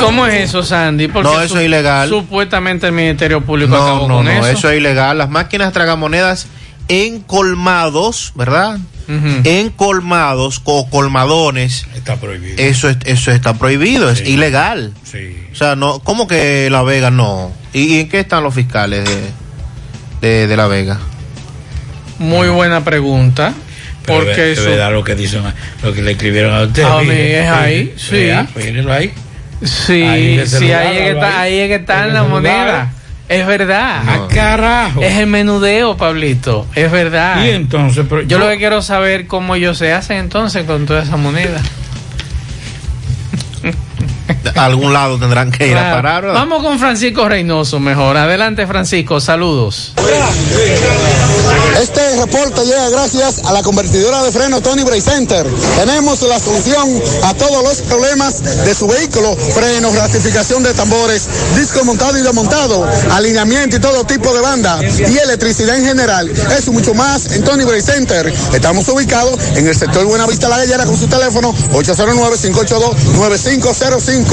¿Cómo 0.00 0.26
es 0.26 0.48
eso, 0.48 0.62
Sandy? 0.62 1.08
Porque 1.08 1.28
No, 1.28 1.40
eso 1.42 1.58
es 1.58 1.66
ilegal. 1.66 2.08
Supuestamente 2.08 2.86
el 2.86 2.92
Ministerio 2.92 3.42
Público 3.42 3.76
No, 3.76 3.82
acabó 3.82 4.08
no, 4.08 4.16
con 4.16 4.24
no, 4.26 4.30
eso. 4.30 4.46
eso 4.46 4.70
es 4.70 4.78
ilegal. 4.78 5.18
Las 5.18 5.28
máquinas 5.30 5.72
tragamonedas 5.72 6.46
en 6.88 7.20
colmados, 7.20 8.32
¿verdad? 8.34 8.78
En 9.08 9.70
colmados 9.70 10.60
o 10.64 10.88
colmadones. 10.90 11.86
Está 11.94 12.16
prohibido. 12.16 12.56
Eso, 12.58 12.88
es- 12.88 12.96
eso 13.04 13.30
está 13.30 13.54
prohibido, 13.54 14.10
es 14.10 14.20
ilegal. 14.26 14.92
O 15.52 15.54
sea, 15.54 15.76
no, 15.76 16.00
¿cómo 16.00 16.26
que 16.26 16.68
La 16.70 16.82
Vega 16.82 17.10
no? 17.10 17.52
¿Y, 17.72 17.94
y 17.94 18.00
en 18.00 18.08
qué 18.08 18.20
están 18.20 18.42
los 18.42 18.54
fiscales 18.54 19.04
de, 20.20 20.28
de, 20.28 20.46
de 20.48 20.56
La 20.56 20.66
Vega? 20.66 20.98
Muy 22.18 22.48
buena 22.48 22.82
pregunta. 22.84 23.52
Pero 24.04 24.20
Porque 24.24 24.52
es 24.52 24.58
eso. 24.58 24.70
verdad 24.70 24.92
lo 24.92 25.02
que 25.02 25.14
dicen, 25.16 25.42
lo 25.82 25.92
que 25.92 26.00
le 26.02 26.12
escribieron 26.12 26.54
a 26.54 26.62
usted. 26.62 26.84
A 26.84 27.00
mí 27.02 27.10
es 27.10 27.48
ahí, 27.48 27.94
sí. 27.96 28.12
Vea, 28.16 28.46
pues, 28.52 28.66
ahí. 28.86 29.12
Sí, 29.64 30.02
Ahí 30.02 30.34
en 30.34 30.40
ese 30.40 30.58
sí, 30.58 30.64
lugar, 30.66 30.86
ahí 30.86 30.96
es 30.96 31.02
que 31.02 31.10
está, 31.10 31.40
ahí. 31.40 31.52
ahí 31.54 31.58
es 31.60 31.68
que 31.68 31.74
está 31.76 32.04
En 32.06 32.14
la 32.14 32.22
moneda. 32.24 32.92
Es 33.28 33.46
verdad. 33.46 34.02
Ah, 34.06 34.28
carajo. 34.32 35.02
Es 35.02 35.18
el 35.18 35.26
menudeo, 35.26 35.96
Pablito. 35.96 36.66
Es 36.74 36.90
verdad. 36.92 37.44
Y 37.44 37.50
entonces, 37.50 38.06
pero 38.08 38.22
yo, 38.22 38.38
lo 38.38 38.48
que 38.48 38.58
quiero 38.58 38.82
saber 38.82 39.26
cómo 39.26 39.54
ellos 39.56 39.78
se 39.78 39.92
hacen 39.92 40.18
entonces 40.18 40.64
con 40.64 40.86
toda 40.86 41.02
esa 41.02 41.16
moneda. 41.16 41.60
A 44.54 44.64
algún 44.64 44.92
lado 44.92 45.18
tendrán 45.18 45.50
que 45.50 45.68
ir 45.68 45.76
a 45.76 45.92
parar. 45.92 46.24
¿verdad? 46.24 46.40
Vamos 46.40 46.62
con 46.62 46.78
Francisco 46.78 47.28
Reynoso 47.28 47.80
mejor. 47.80 48.16
Adelante, 48.16 48.66
Francisco. 48.66 49.20
Saludos. 49.20 49.92
Este 51.80 52.16
reporte 52.16 52.64
llega 52.64 52.88
gracias 52.88 53.44
a 53.44 53.52
la 53.52 53.62
convertidora 53.62 54.22
de 54.22 54.32
freno 54.32 54.60
Tony 54.60 54.82
Bray 54.82 55.00
Center. 55.00 55.46
Tenemos 55.76 56.22
la 56.22 56.38
solución 56.38 57.02
a 57.22 57.34
todos 57.34 57.62
los 57.62 57.82
problemas 57.82 58.42
de 58.42 58.74
su 58.74 58.86
vehículo: 58.86 59.36
frenos, 59.36 59.94
ratificación 59.94 60.62
de 60.62 60.72
tambores, 60.74 61.28
disco 61.56 61.84
montado 61.84 62.18
y 62.18 62.22
desmontado, 62.22 62.88
alineamiento 63.10 63.76
y 63.76 63.80
todo 63.80 64.04
tipo 64.04 64.32
de 64.34 64.40
banda 64.40 64.78
y 64.82 65.18
electricidad 65.18 65.76
en 65.76 65.84
general. 65.84 66.30
Eso 66.56 66.72
mucho 66.72 66.94
más 66.94 67.32
en 67.32 67.44
Tony 67.44 67.64
Bray 67.64 67.82
Center. 67.82 68.32
Estamos 68.52 68.88
ubicados 68.88 69.38
en 69.56 69.66
el 69.66 69.74
sector 69.74 70.04
Buenavista 70.06 70.48
La 70.48 70.58
Gallera 70.58 70.86
con 70.86 70.96
su 70.96 71.06
teléfono 71.06 71.54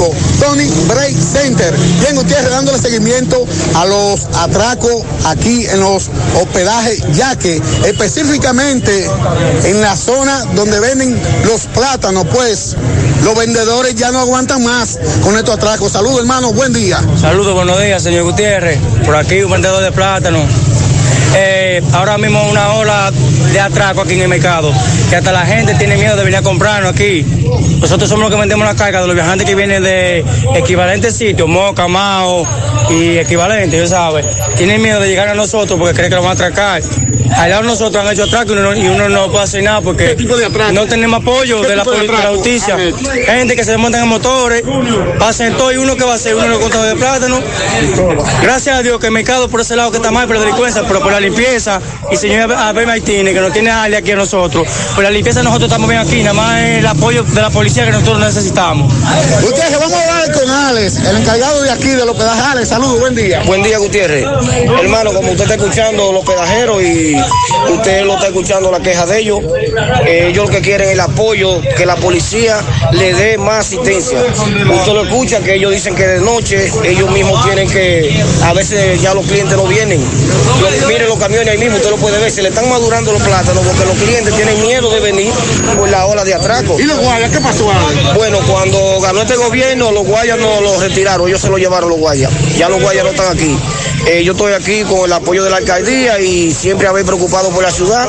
809-582-9505. 0.04 0.14
Tony 0.40 0.68
Bray 0.88 1.14
Center. 1.14 1.74
Bien, 2.00 2.16
Gutiérrez 2.16 2.50
dándole 2.50 2.78
seguimiento 2.78 3.46
a 3.74 3.86
los 3.86 4.26
atracos 4.36 5.02
aquí 5.24 5.66
en 5.66 5.80
los 5.80 6.10
hospedajes, 6.40 7.02
ya 7.12 7.36
que 7.36 7.60
específicamente 7.84 9.08
en 9.64 9.80
la 9.80 9.96
zona 9.96 10.44
donde 10.54 10.80
venden 10.80 11.20
los 11.44 11.62
plátanos, 11.66 12.26
pues 12.32 12.76
los 13.22 13.36
vendedores 13.36 13.94
ya 13.94 14.10
no 14.10 14.18
aguantan 14.20 14.62
más 14.62 14.98
con 15.22 15.36
estos 15.36 15.56
atracos. 15.56 15.92
Saludos, 15.92 16.20
hermano, 16.20 16.52
buen 16.52 16.72
día. 16.72 17.00
Saludos, 17.20 17.54
buenos 17.54 17.80
días, 17.80 18.02
señor 18.02 18.24
Gutiérrez. 18.24 18.78
Por 19.04 19.16
aquí 19.16 19.42
un 19.42 19.52
vendedor 19.52 19.82
de 19.82 19.92
plátano. 19.92 20.40
Eh, 21.36 21.82
ahora 21.92 22.16
mismo 22.18 22.42
una 22.48 22.74
ola 22.74 23.12
de 23.52 23.60
atraco 23.60 24.02
aquí 24.02 24.14
en 24.14 24.22
el 24.22 24.28
mercado, 24.28 24.72
que 25.10 25.16
hasta 25.16 25.32
la 25.32 25.44
gente 25.46 25.74
tiene 25.74 25.96
miedo 25.96 26.16
de 26.16 26.24
venir 26.24 26.38
a 26.38 26.42
comprarnos 26.42 26.92
aquí. 26.92 27.24
Nosotros 27.80 28.08
somos 28.08 28.22
los 28.24 28.30
que 28.30 28.40
vendemos 28.40 28.66
la 28.66 28.74
carga 28.74 29.00
de 29.00 29.06
los 29.06 29.14
viajantes 29.14 29.46
que 29.46 29.54
vienen 29.54 29.82
de 29.82 30.24
equivalentes 30.54 31.16
sitios, 31.16 31.48
Moca, 31.48 31.88
Mao 31.88 32.46
y 32.90 33.18
equivalentes, 33.18 33.90
ya 33.90 33.96
sabes. 33.96 34.26
Tienen 34.56 34.80
miedo 34.80 35.00
de 35.00 35.08
llegar 35.08 35.28
a 35.28 35.34
nosotros 35.34 35.78
porque 35.78 35.94
creen 35.94 36.10
que 36.10 36.16
lo 36.16 36.22
van 36.22 36.30
a 36.30 36.34
atracar. 36.34 36.82
Allá 37.36 37.62
nosotros 37.62 38.04
han 38.04 38.12
hecho 38.12 38.24
atraco 38.24 38.52
y 38.52 38.58
uno, 38.58 38.76
y 38.76 38.86
uno 38.86 39.08
no 39.08 39.30
puede 39.30 39.44
hacer 39.44 39.62
nada 39.62 39.80
porque 39.80 40.16
no 40.72 40.86
tenemos 40.86 41.20
apoyo 41.20 41.62
¿Qué 41.62 41.68
de 41.68 41.76
la, 41.76 41.84
de 41.84 42.06
la 42.06 42.30
justicia. 42.30 42.76
Gente 43.26 43.56
que 43.56 43.64
se 43.64 43.72
desmontan 43.72 44.02
en 44.04 44.08
motores, 44.08 44.62
hacen 45.20 45.56
todo 45.56 45.72
y 45.72 45.76
uno 45.76 45.96
que 45.96 46.04
va 46.04 46.12
a 46.12 46.14
hacer, 46.14 46.34
uno 46.34 46.46
lo 46.46 46.60
contado 46.60 46.84
de 46.84 46.94
plátano. 46.94 47.40
Gracias 48.42 48.78
a 48.78 48.82
Dios 48.82 49.00
que 49.00 49.06
el 49.06 49.12
mercado 49.12 49.48
por 49.48 49.60
ese 49.60 49.74
lado 49.74 49.90
que 49.90 49.96
está 49.96 50.10
mal, 50.10 50.26
pero 50.28 50.40
delincuencia, 50.40 50.82
pero 50.86 51.00
por 51.00 51.12
la 51.12 51.20
limpieza, 51.24 51.80
y 52.10 52.16
señor 52.16 52.52
Abel 52.52 52.86
Martínez, 52.86 53.34
que 53.34 53.40
no 53.40 53.50
tiene 53.50 53.70
área 53.70 53.98
aquí 53.98 54.12
a 54.12 54.16
nosotros, 54.16 54.66
por 54.94 55.04
la 55.04 55.10
limpieza 55.10 55.42
nosotros 55.42 55.68
estamos 55.68 55.88
bien 55.88 56.00
aquí, 56.00 56.22
nada 56.22 56.34
más 56.34 56.60
el 56.62 56.86
apoyo 56.86 57.22
de 57.22 57.40
la 57.40 57.50
policía 57.50 57.84
que 57.84 57.92
nosotros 57.92 58.20
necesitamos. 58.20 58.92
Ustedes 59.42 59.78
vamos 59.78 59.92
a 59.92 60.02
hablar 60.02 60.32
con 60.32 60.50
Alex, 60.50 60.96
el 60.96 61.16
encargado 61.16 61.62
de 61.62 61.70
aquí 61.70 61.88
del 61.88 62.08
hospedaje. 62.08 62.40
Alex, 62.40 62.68
saludos, 62.68 63.00
buen 63.00 63.14
día. 63.14 63.42
Buen 63.44 63.62
día, 63.62 63.78
Gutiérrez. 63.78 64.24
Hermano, 64.82 65.12
como 65.12 65.30
usted 65.30 65.44
está 65.44 65.54
escuchando 65.54 66.12
los 66.12 66.24
pedajeros 66.24 66.82
y 66.82 67.16
usted 67.70 68.04
lo 68.04 68.14
está 68.14 68.28
escuchando 68.28 68.70
la 68.70 68.80
queja 68.80 69.06
de 69.06 69.18
ellos, 69.20 69.40
eh, 70.06 70.28
ellos 70.30 70.46
lo 70.46 70.50
que 70.50 70.60
quieren 70.60 70.88
es 70.88 70.94
el 70.94 71.00
apoyo, 71.00 71.60
que 71.76 71.86
la 71.86 71.96
policía 71.96 72.58
le 72.92 73.14
dé 73.14 73.38
más 73.38 73.66
asistencia. 73.66 74.18
Usted 74.20 74.92
lo 74.92 75.04
escucha, 75.04 75.40
que 75.40 75.54
ellos 75.54 75.72
dicen 75.72 75.94
que 75.94 76.06
de 76.06 76.20
noche 76.20 76.70
ellos 76.84 77.10
mismos 77.10 77.42
tienen 77.44 77.68
que, 77.68 78.22
a 78.42 78.52
veces 78.52 79.00
ya 79.00 79.14
los 79.14 79.24
clientes 79.26 79.56
no 79.56 79.66
vienen. 79.66 80.00
Los 81.06 81.18
camiones 81.18 81.48
ahí 81.48 81.58
mismo, 81.58 81.76
usted 81.76 81.90
lo 81.90 81.96
puede 81.96 82.18
ver, 82.18 82.30
se 82.30 82.42
le 82.42 82.48
están 82.48 82.68
madurando 82.68 83.12
los 83.12 83.22
plátanos 83.22 83.64
porque 83.66 83.84
los 83.84 83.96
clientes 83.96 84.34
tienen 84.34 84.60
miedo 84.62 84.90
de 84.90 85.00
venir 85.00 85.32
por 85.76 85.88
la 85.88 86.06
ola 86.06 86.24
de 86.24 86.34
atraco. 86.34 86.78
¿Y 86.78 86.84
los 86.84 86.98
guayas? 86.98 87.30
¿Qué 87.30 87.40
pasó, 87.40 87.70
Alex? 87.70 88.14
Bueno, 88.14 88.38
cuando 88.46 89.00
ganó 89.00 89.22
este 89.22 89.36
gobierno, 89.36 89.92
los 89.92 90.04
guayas 90.04 90.38
no 90.38 90.60
los 90.60 90.80
retiraron, 90.80 91.28
ellos 91.28 91.40
se 91.40 91.48
los 91.48 91.58
llevaron 91.58 91.90
los 91.90 91.98
guayas. 91.98 92.30
Ya 92.56 92.68
los 92.68 92.80
guayas 92.80 93.04
no 93.04 93.10
están 93.10 93.34
aquí. 93.34 93.56
Eh, 94.06 94.22
yo 94.22 94.32
estoy 94.32 94.52
aquí 94.52 94.82
con 94.82 95.06
el 95.06 95.12
apoyo 95.12 95.42
de 95.44 95.50
la 95.50 95.56
alcaldía 95.56 96.20
y 96.20 96.52
siempre 96.52 96.86
haber 96.86 97.06
preocupado 97.06 97.50
por 97.50 97.62
la 97.62 97.70
ciudad. 97.70 98.06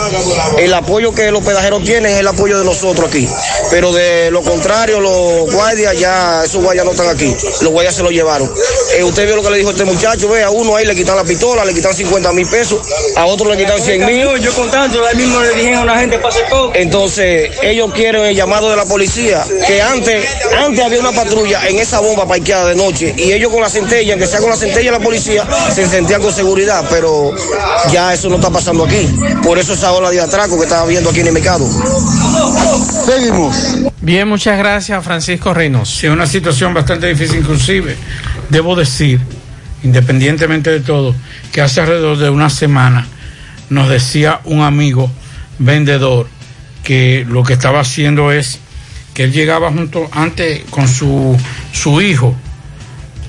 El 0.58 0.74
apoyo 0.74 1.14
que 1.14 1.32
los 1.32 1.44
pedajeros 1.44 1.84
tienen 1.84 2.12
es 2.12 2.20
el 2.20 2.28
apoyo 2.28 2.60
de 2.60 2.66
nosotros 2.66 3.08
aquí. 3.08 3.30
Pero 3.72 3.94
de 3.94 4.30
lo 4.30 4.42
contrario, 4.42 5.00
los 5.00 5.54
guardias 5.54 5.98
ya, 5.98 6.44
esos 6.44 6.62
guayas 6.62 6.84
no 6.86 6.92
están 6.92 7.08
aquí. 7.08 7.36
Los 7.62 7.72
guayas 7.72 7.96
se 7.96 8.04
los 8.04 8.12
llevaron. 8.12 8.52
Eh, 8.98 9.04
usted 9.04 9.26
vio 9.26 9.38
lo 9.38 9.42
que 9.42 9.52
le 9.52 9.58
dijo 9.58 9.72
este 9.72 9.86
muchacho, 9.86 10.28
ve, 10.28 10.44
a 10.44 10.50
uno 10.50 10.76
ahí 10.76 10.86
le 10.86 10.96
quitan 10.96 11.16
la 11.16 11.24
pistola, 11.24 11.64
le 11.64 11.74
quitan 11.74 11.94
50 11.94 12.32
mil 12.34 12.48
pesos, 12.48 12.85
a 13.16 13.26
otro 13.26 13.50
le 13.50 13.58
quitan 13.58 13.80
100 13.80 14.06
mil. 14.06 14.28
Yo 14.40 14.54
contando, 14.54 15.06
ahí 15.06 15.16
mismo 15.16 15.40
le 15.40 15.54
dijeron 15.54 15.90
a 15.90 15.94
la 15.94 16.00
gente, 16.00 16.20
pase 16.20 16.42
todo. 16.50 16.72
Entonces, 16.74 17.52
ellos 17.62 17.92
quieren 17.94 18.26
el 18.26 18.36
llamado 18.36 18.70
de 18.70 18.76
la 18.76 18.86
policía, 18.86 19.44
que 19.68 19.82
antes, 19.82 20.26
antes 20.64 20.84
había 20.84 21.00
una 21.00 21.12
patrulla 21.12 21.68
en 21.68 21.80
esa 21.80 22.00
bomba 22.00 22.28
parqueada 22.28 22.70
de 22.70 22.76
noche, 22.76 23.14
y 23.18 23.32
ellos 23.32 23.52
con 23.52 23.62
la 23.62 23.70
centella, 23.70 24.18
que 24.18 24.28
sea 24.28 24.40
con 24.40 24.50
la 24.50 24.56
centella 24.56 24.92
de 24.92 24.98
la 24.98 25.04
policía, 25.04 25.46
se 25.74 25.88
sentían 25.88 26.22
con 26.22 26.34
seguridad, 26.34 26.86
pero 26.90 27.34
ya 27.92 28.14
eso 28.14 28.30
no 28.30 28.36
está 28.36 28.50
pasando 28.50 28.86
aquí. 28.86 29.08
Por 29.44 29.58
eso 29.58 29.74
esa 29.74 29.92
ola 29.92 30.10
de 30.10 30.22
atraco 30.22 30.58
que 30.58 30.64
estaba 30.64 30.86
viendo 30.86 31.10
aquí 31.10 31.22
en 31.22 31.28
el 31.28 31.34
mercado. 31.34 31.68
Seguimos. 33.06 33.56
Bien, 34.02 34.28
muchas 34.28 34.58
gracias, 34.58 35.04
Francisco 35.04 35.54
Reynoso. 35.54 36.00
Sí, 36.00 36.08
es 36.08 36.14
una 36.14 36.28
situación 36.28 36.74
bastante 36.74 37.08
difícil, 37.08 37.38
inclusive, 37.38 37.96
debo 38.50 38.76
decir, 38.76 39.20
independientemente 39.84 40.72
de 40.72 40.80
todo, 40.80 41.16
que 41.56 41.62
hace 41.62 41.80
alrededor 41.80 42.18
de 42.18 42.30
una 42.30 42.50
semana 42.50 43.08
nos 43.70 43.88
decía 43.88 44.42
un 44.44 44.62
amigo 44.62 45.10
vendedor 45.58 46.28
que 46.84 47.26
lo 47.30 47.44
que 47.44 47.54
estaba 47.54 47.80
haciendo 47.80 48.34
es 48.34 48.60
que 49.14 49.24
él 49.24 49.32
llegaba 49.32 49.72
junto 49.72 50.10
antes 50.12 50.66
con 50.70 50.90
su, 50.90 51.38
su 51.72 52.02
hijo, 52.02 52.36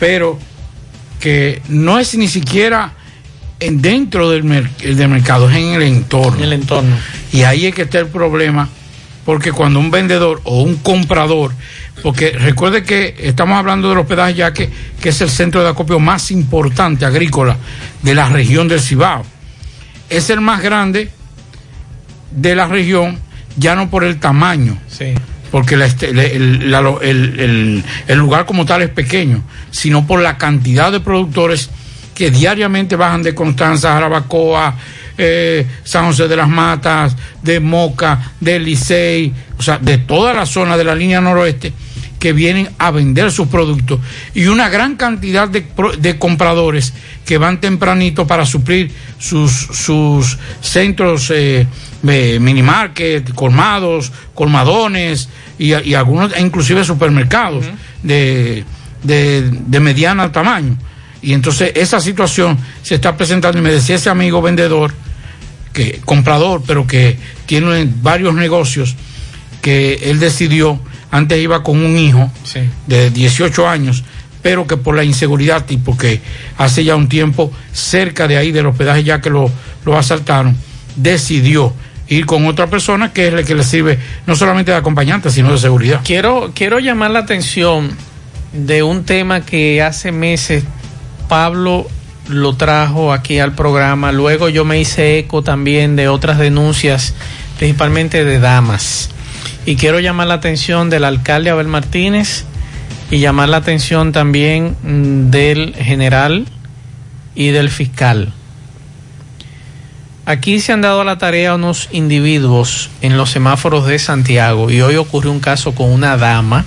pero 0.00 0.40
que 1.20 1.62
no 1.68 2.00
es 2.00 2.16
ni 2.16 2.26
siquiera 2.26 2.94
en 3.60 3.80
dentro 3.80 4.28
del, 4.28 4.42
mer- 4.42 4.76
del 4.76 5.08
mercado, 5.08 5.48
es 5.48 5.54
en 5.58 5.74
el 5.74 5.82
entorno. 5.82 6.42
el 6.42 6.52
entorno. 6.52 6.96
Y 7.32 7.42
ahí 7.42 7.66
es 7.66 7.76
que 7.76 7.82
está 7.82 8.00
el 8.00 8.08
problema, 8.08 8.68
porque 9.24 9.52
cuando 9.52 9.78
un 9.78 9.92
vendedor 9.92 10.40
o 10.42 10.62
un 10.62 10.74
comprador, 10.78 11.52
porque 12.02 12.30
recuerde 12.30 12.82
que 12.84 13.14
estamos 13.18 13.56
hablando 13.58 13.88
del 13.88 13.98
hospedaje 13.98 14.34
ya 14.34 14.52
que, 14.52 14.68
que 15.00 15.08
es 15.08 15.20
el 15.20 15.30
centro 15.30 15.62
de 15.62 15.70
acopio 15.70 15.98
más 15.98 16.30
importante 16.30 17.04
agrícola 17.04 17.56
de 18.02 18.14
la 18.14 18.28
región 18.28 18.68
del 18.68 18.80
Cibao. 18.80 19.24
Es 20.08 20.30
el 20.30 20.40
más 20.40 20.62
grande 20.62 21.10
de 22.30 22.54
la 22.54 22.66
región, 22.66 23.18
ya 23.56 23.74
no 23.74 23.88
por 23.90 24.04
el 24.04 24.18
tamaño, 24.18 24.76
Sí. 24.88 25.14
porque 25.50 25.76
la 25.76 25.86
este- 25.86 26.12
le- 26.12 26.36
el, 26.36 26.70
la- 26.70 26.80
lo- 26.82 27.00
el- 27.00 27.40
el- 27.40 27.84
el 28.08 28.18
lugar 28.18 28.46
como 28.46 28.66
tal 28.66 28.82
es 28.82 28.90
pequeño, 28.90 29.42
sino 29.70 30.06
por 30.06 30.20
la 30.20 30.36
cantidad 30.36 30.92
de 30.92 31.00
productores 31.00 31.70
que 32.14 32.30
diariamente 32.30 32.96
bajan 32.96 33.22
de 33.22 33.34
Constanza, 33.34 33.92
Jarabacoa, 33.92 34.74
eh, 35.18 35.66
San 35.84 36.06
José 36.06 36.28
de 36.28 36.36
las 36.36 36.48
Matas, 36.48 37.16
de 37.42 37.60
Moca, 37.60 38.32
de 38.40 38.58
Licey, 38.58 39.32
o 39.58 39.62
sea, 39.62 39.78
de 39.78 39.98
toda 39.98 40.32
la 40.32 40.46
zona 40.46 40.76
de 40.76 40.84
la 40.84 40.94
línea 40.94 41.20
noroeste 41.20 41.72
que 42.18 42.32
vienen 42.32 42.70
a 42.78 42.90
vender 42.90 43.30
sus 43.30 43.48
productos 43.48 44.00
y 44.34 44.46
una 44.46 44.68
gran 44.68 44.96
cantidad 44.96 45.48
de, 45.48 45.66
de 45.98 46.18
compradores 46.18 46.92
que 47.24 47.38
van 47.38 47.60
tempranito 47.60 48.26
para 48.26 48.46
suplir 48.46 48.90
sus, 49.18 49.52
sus 49.52 50.38
centros 50.60 51.30
eh, 51.30 51.66
eh, 52.08 52.38
minimarket, 52.40 53.34
colmados, 53.34 54.12
colmadones 54.34 55.28
y, 55.58 55.74
y 55.88 55.94
algunos 55.94 56.32
e 56.34 56.40
inclusive 56.40 56.84
supermercados 56.84 57.66
de, 58.02 58.64
de, 59.02 59.50
de 59.50 59.80
mediana 59.80 60.32
tamaño. 60.32 60.76
Y 61.22 61.32
entonces 61.32 61.72
esa 61.74 62.00
situación 62.00 62.58
se 62.82 62.94
está 62.96 63.16
presentando 63.16 63.58
y 63.58 63.62
me 63.62 63.72
decía 63.72 63.96
ese 63.96 64.10
amigo 64.10 64.40
vendedor, 64.40 64.94
que 65.76 66.00
comprador, 66.06 66.62
pero 66.66 66.86
que 66.86 67.18
tiene 67.44 67.86
varios 68.00 68.34
negocios, 68.34 68.96
que 69.60 70.10
él 70.10 70.18
decidió 70.18 70.80
antes 71.10 71.38
iba 71.38 71.62
con 71.62 71.84
un 71.84 71.98
hijo 71.98 72.32
de 72.86 73.10
18 73.10 73.68
años, 73.68 74.02
pero 74.40 74.66
que 74.66 74.78
por 74.78 74.96
la 74.96 75.04
inseguridad 75.04 75.66
y 75.68 75.76
porque 75.76 76.22
hace 76.56 76.82
ya 76.82 76.96
un 76.96 77.10
tiempo 77.10 77.52
cerca 77.74 78.26
de 78.26 78.38
ahí 78.38 78.52
del 78.52 78.64
hospedaje 78.64 79.04
ya 79.04 79.20
que 79.20 79.28
lo, 79.28 79.50
lo 79.84 79.98
asaltaron, 79.98 80.56
decidió 80.96 81.74
ir 82.08 82.24
con 82.24 82.46
otra 82.46 82.68
persona 82.68 83.12
que 83.12 83.28
es 83.28 83.34
la 83.34 83.42
que 83.42 83.54
le 83.54 83.62
sirve 83.62 83.98
no 84.26 84.34
solamente 84.34 84.70
de 84.70 84.78
acompañante, 84.78 85.30
sino 85.30 85.52
de 85.52 85.58
seguridad. 85.58 86.00
Quiero, 86.04 86.52
quiero 86.54 86.78
llamar 86.78 87.10
la 87.10 87.18
atención 87.18 87.90
de 88.54 88.82
un 88.82 89.04
tema 89.04 89.42
que 89.42 89.82
hace 89.82 90.10
meses 90.10 90.64
Pablo 91.28 91.86
lo 92.28 92.56
trajo 92.56 93.12
aquí 93.12 93.38
al 93.38 93.54
programa. 93.54 94.12
Luego 94.12 94.48
yo 94.48 94.64
me 94.64 94.80
hice 94.80 95.18
eco 95.18 95.42
también 95.42 95.96
de 95.96 96.08
otras 96.08 96.38
denuncias, 96.38 97.14
principalmente 97.58 98.24
de 98.24 98.38
damas. 98.38 99.10
Y 99.64 99.76
quiero 99.76 100.00
llamar 100.00 100.28
la 100.28 100.34
atención 100.34 100.90
del 100.90 101.04
alcalde 101.04 101.50
Abel 101.50 101.68
Martínez 101.68 102.44
y 103.10 103.18
llamar 103.18 103.48
la 103.48 103.58
atención 103.58 104.12
también 104.12 104.76
mm, 104.82 105.30
del 105.30 105.74
general 105.74 106.46
y 107.34 107.48
del 107.48 107.70
fiscal. 107.70 108.32
Aquí 110.24 110.58
se 110.58 110.72
han 110.72 110.80
dado 110.80 111.02
a 111.02 111.04
la 111.04 111.18
tarea 111.18 111.54
unos 111.54 111.88
individuos 111.92 112.90
en 113.00 113.16
los 113.16 113.30
semáforos 113.30 113.86
de 113.86 114.00
Santiago 114.00 114.70
y 114.70 114.80
hoy 114.80 114.96
ocurrió 114.96 115.30
un 115.30 115.38
caso 115.38 115.72
con 115.72 115.92
una 115.92 116.16
dama 116.16 116.64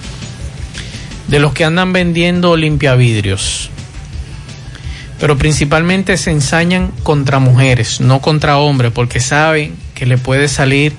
de 1.28 1.40
los 1.40 1.54
que 1.54 1.66
andan 1.66 1.92
vendiendo 1.92 2.56
limpiavidrios. 2.56 3.70
Pero 5.20 5.38
principalmente 5.38 6.18
se 6.18 6.32
ensañan 6.32 6.92
contra 7.04 7.40
mujeres, 7.40 8.00
no 8.00 8.22
contra 8.22 8.58
hombres, 8.58 8.92
porque 8.94 9.20
saben 9.20 9.76
que 9.94 10.06
le 10.06 10.18
puede 10.18 10.48
salir 10.48 10.94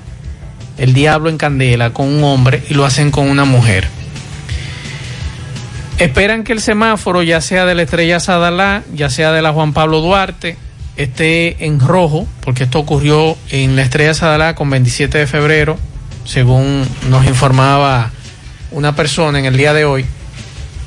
el 0.78 0.94
diablo 0.94 1.30
en 1.30 1.38
candela 1.38 1.92
con 1.92 2.06
un 2.06 2.24
hombre 2.24 2.62
y 2.68 2.74
lo 2.74 2.84
hacen 2.84 3.10
con 3.10 3.28
una 3.28 3.44
mujer. 3.44 3.88
Esperan 5.98 6.44
que 6.44 6.54
el 6.54 6.62
semáforo, 6.62 7.22
ya 7.22 7.42
sea 7.42 7.66
de 7.66 7.74
la 7.74 7.82
estrella 7.82 8.20
Sadalá, 8.20 8.82
ya 8.94 9.10
sea 9.10 9.32
de 9.32 9.42
la 9.42 9.52
Juan 9.52 9.74
Pablo 9.74 10.00
Duarte, 10.00 10.56
esté 10.96 11.66
en 11.66 11.78
rojo, 11.78 12.26
porque 12.40 12.64
esto 12.64 12.78
ocurrió 12.78 13.36
en 13.50 13.76
la 13.76 13.82
estrella 13.82 14.14
Sadalá 14.14 14.54
con 14.54 14.70
27 14.70 15.18
de 15.18 15.26
febrero, 15.26 15.78
según 16.24 16.86
nos 17.10 17.26
informaba 17.26 18.10
una 18.70 18.96
persona 18.96 19.38
en 19.38 19.44
el 19.44 19.58
día 19.58 19.74
de 19.74 19.84
hoy. 19.84 20.06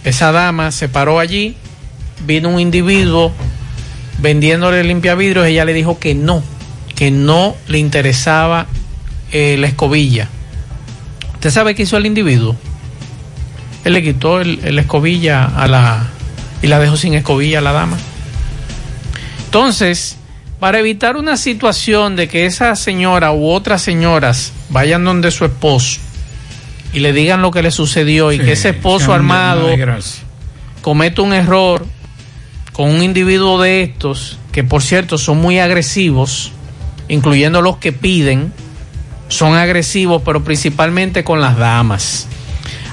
Esa 0.04 0.32
dama 0.32 0.72
se 0.72 0.90
paró 0.90 1.20
allí, 1.20 1.56
vino 2.26 2.50
un 2.50 2.60
individuo 2.60 3.32
vendiéndole 4.20 4.84
limpiavidrios, 4.84 5.46
ella 5.46 5.66
le 5.66 5.74
dijo 5.74 6.00
que 6.00 6.16
no, 6.16 6.44
que 6.96 7.12
no 7.12 7.56
le 7.68 7.80
interesaba 7.80 8.68
eh, 9.32 9.58
la 9.60 9.68
escobilla. 9.68 10.30
¿Usted 11.34 11.50
sabe 11.50 11.76
qué 11.76 11.84
hizo 11.84 11.98
el 11.98 12.06
individuo? 12.06 12.56
Él 13.84 13.94
le 13.94 14.04
quitó 14.04 14.40
el, 14.40 14.60
el 14.64 14.80
escobilla 14.80 15.46
a 15.46 15.68
la 15.68 16.08
y 16.62 16.68
la 16.68 16.80
dejó 16.80 16.96
sin 16.96 17.14
escobilla 17.14 17.60
a 17.60 17.62
la 17.62 17.74
dama. 17.74 17.98
Entonces, 19.46 20.18
para 20.60 20.80
evitar 20.80 21.18
una 21.18 21.36
situación 21.36 22.16
de 22.16 22.30
que 22.30 22.46
esa 22.46 22.76
señora 22.78 23.34
u 23.34 23.50
otras 23.50 23.82
señoras 23.82 24.54
vayan 24.70 25.04
donde 25.04 25.30
su 25.30 25.44
esposo 25.44 26.00
y 26.94 27.00
le 27.00 27.12
digan 27.12 27.42
lo 27.42 27.52
que 27.52 27.62
le 27.62 27.70
sucedió 27.70 28.32
y 28.32 28.38
Sí, 28.38 28.46
que 28.46 28.52
ese 28.54 28.70
esposo 28.70 29.14
armado 29.14 29.68
cometa 30.82 31.22
un 31.22 31.34
error 31.34 31.86
con 32.74 32.90
un 32.90 33.02
individuo 33.02 33.62
de 33.62 33.84
estos, 33.84 34.40
que 34.52 34.64
por 34.64 34.82
cierto 34.82 35.18
son 35.18 35.38
muy 35.38 35.60
agresivos, 35.60 36.52
incluyendo 37.08 37.62
los 37.62 37.78
que 37.78 37.94
piden, 37.94 38.52
son 39.30 39.56
agresivos, 39.56 40.22
pero 40.26 40.44
principalmente 40.44 41.24
con 41.24 41.40
las 41.40 41.58
damas. 41.58 42.28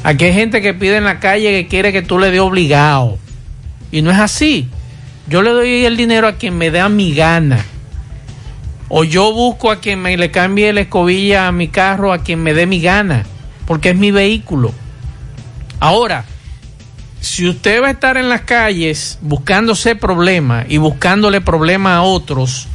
Aquí 0.02 0.27
hay 0.27 0.32
gente 0.32 0.62
que 0.62 0.74
pide 0.74 0.97
en 0.97 1.05
la 1.05 1.19
calle 1.19 1.51
que 1.51 1.69
quiere 1.69 1.93
que 1.93 2.02
tú 2.02 2.19
le 2.19 2.31
dé 2.31 2.40
obligado. 2.40 3.19
Y 3.90 4.02
no 4.02 4.11
es 4.11 4.19
así. 4.19 4.69
Yo 5.28 5.43
le 5.43 5.51
doy 5.51 5.85
el 5.85 5.97
dinero 5.97 6.27
a 6.28 6.36
quien 6.36 6.57
me 6.57 6.70
dé 6.70 6.81
a 6.81 6.89
mi 6.89 7.15
gana. 7.15 7.65
O 8.89 9.05
yo 9.05 9.32
busco 9.32 9.70
a 9.70 9.81
quien 9.81 10.01
me 10.01 10.16
le 10.16 10.31
cambie 10.31 10.73
la 10.73 10.81
escobilla 10.81 11.47
a 11.47 11.52
mi 11.52 11.69
carro, 11.69 12.12
a 12.12 12.19
quien 12.19 12.43
me 12.43 12.55
dé 12.55 12.66
mi 12.66 12.81
gana. 12.81 13.24
Porque 13.66 13.90
es 13.90 13.97
mi 13.97 14.11
vehículo. 14.11 14.73
Ahora, 15.78 16.24
si 17.20 17.48
usted 17.48 17.82
va 17.82 17.88
a 17.88 17.90
estar 17.90 18.16
en 18.16 18.28
las 18.28 18.42
calles 18.42 19.18
buscándose 19.20 19.94
problemas 19.94 20.66
y 20.68 20.78
buscándole 20.78 21.40
problemas 21.40 21.92
a 21.92 22.02
otros, 22.02 22.66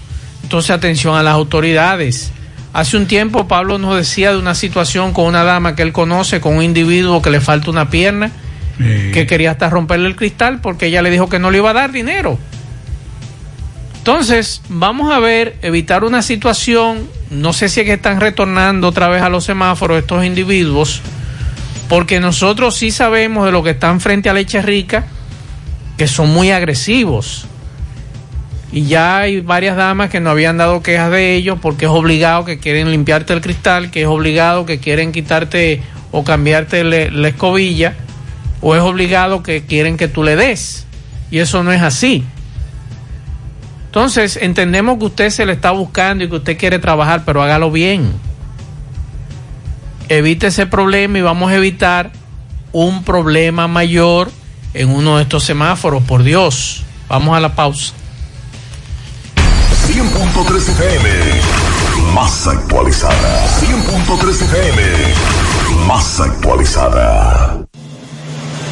entonces 0.43 0.71
atención 0.71 1.15
a 1.15 1.23
las 1.23 1.33
autoridades. 1.33 2.31
Hace 2.71 2.97
un 2.97 3.07
tiempo 3.07 3.47
Pablo 3.47 3.77
nos 3.79 3.95
decía 3.95 4.31
de 4.31 4.37
una 4.37 4.53
situación 4.53 5.13
con 5.13 5.25
una 5.25 5.43
dama 5.43 5.75
que 5.75 5.81
él 5.81 5.93
conoce, 5.93 6.41
con 6.41 6.57
un 6.57 6.63
individuo 6.63 7.21
que 7.21 7.31
le 7.31 7.41
falta 7.41 7.71
una 7.71 7.89
pierna, 7.89 8.31
que 8.77 9.25
quería 9.25 9.51
hasta 9.51 9.69
romperle 9.69 10.07
el 10.07 10.17
cristal 10.17 10.59
porque 10.59 10.87
ella 10.87 11.01
le 11.01 11.09
dijo 11.09 11.29
que 11.29 11.39
no 11.39 11.49
le 11.49 11.59
iba 11.59 11.69
a 11.69 11.73
dar 11.73 11.91
dinero. 11.91 12.37
Entonces, 13.97 14.61
vamos 14.69 15.11
a 15.11 15.19
ver, 15.19 15.55
evitar 15.63 16.03
una 16.03 16.21
situación, 16.21 17.07
no 17.31 17.53
sé 17.53 17.69
si 17.69 17.79
es 17.79 17.85
que 17.87 17.93
están 17.93 18.19
retornando 18.19 18.89
otra 18.89 19.07
vez 19.07 19.23
a 19.23 19.29
los 19.29 19.45
semáforos 19.45 19.97
estos 19.97 20.23
individuos, 20.23 21.01
porque 21.87 22.19
nosotros 22.19 22.75
sí 22.75 22.91
sabemos 22.91 23.45
de 23.45 23.51
lo 23.51 23.63
que 23.63 23.71
están 23.71 24.01
frente 24.01 24.29
a 24.29 24.33
Leche 24.33 24.61
Rica, 24.61 25.05
que 25.97 26.07
son 26.07 26.29
muy 26.29 26.51
agresivos. 26.51 27.47
Y 28.71 28.87
ya 28.87 29.19
hay 29.19 29.41
varias 29.41 29.77
damas 29.77 30.09
que 30.09 30.19
no 30.19 30.29
habían 30.29 30.57
dado 30.57 30.81
quejas 30.81 31.11
de 31.11 31.35
ellos 31.35 31.59
porque 31.61 31.85
es 31.85 31.91
obligado 31.91 32.43
que 32.43 32.59
quieren 32.59 32.91
limpiarte 32.91 33.33
el 33.33 33.41
cristal, 33.41 33.91
que 33.91 34.01
es 34.01 34.07
obligado 34.07 34.65
que 34.65 34.79
quieren 34.79 35.11
quitarte 35.11 35.81
o 36.11 36.23
cambiarte 36.23 36.83
la 36.83 37.27
escobilla, 37.27 37.93
o 38.61 38.75
es 38.75 38.81
obligado 38.81 39.43
que 39.43 39.65
quieren 39.65 39.97
que 39.97 40.07
tú 40.07 40.23
le 40.23 40.35
des. 40.35 40.85
Y 41.31 41.39
eso 41.39 41.63
no 41.63 41.71
es 41.71 41.81
así. 41.81 42.23
Entonces, 43.87 44.37
entendemos 44.41 44.97
que 44.99 45.05
usted 45.05 45.29
se 45.29 45.45
le 45.45 45.53
está 45.53 45.71
buscando 45.71 46.25
y 46.25 46.29
que 46.29 46.35
usted 46.35 46.57
quiere 46.57 46.79
trabajar, 46.79 47.23
pero 47.25 47.41
hágalo 47.41 47.71
bien. 47.71 48.11
Evite 50.09 50.47
ese 50.47 50.65
problema 50.65 51.17
y 51.17 51.21
vamos 51.21 51.51
a 51.51 51.55
evitar 51.55 52.11
un 52.71 53.03
problema 53.03 53.67
mayor 53.67 54.29
en 54.73 54.89
uno 54.89 55.17
de 55.17 55.23
estos 55.23 55.43
semáforos, 55.43 56.03
por 56.03 56.23
Dios. 56.23 56.83
Vamos 57.07 57.35
a 57.35 57.39
la 57.39 57.55
pausa. 57.55 57.93
100.3 59.87 60.57
FM, 60.57 61.09
más 62.13 62.47
actualizada. 62.47 63.47
100.3 63.61 64.29
FM, 64.29 64.81
más 65.87 66.19
actualizada. 66.19 67.65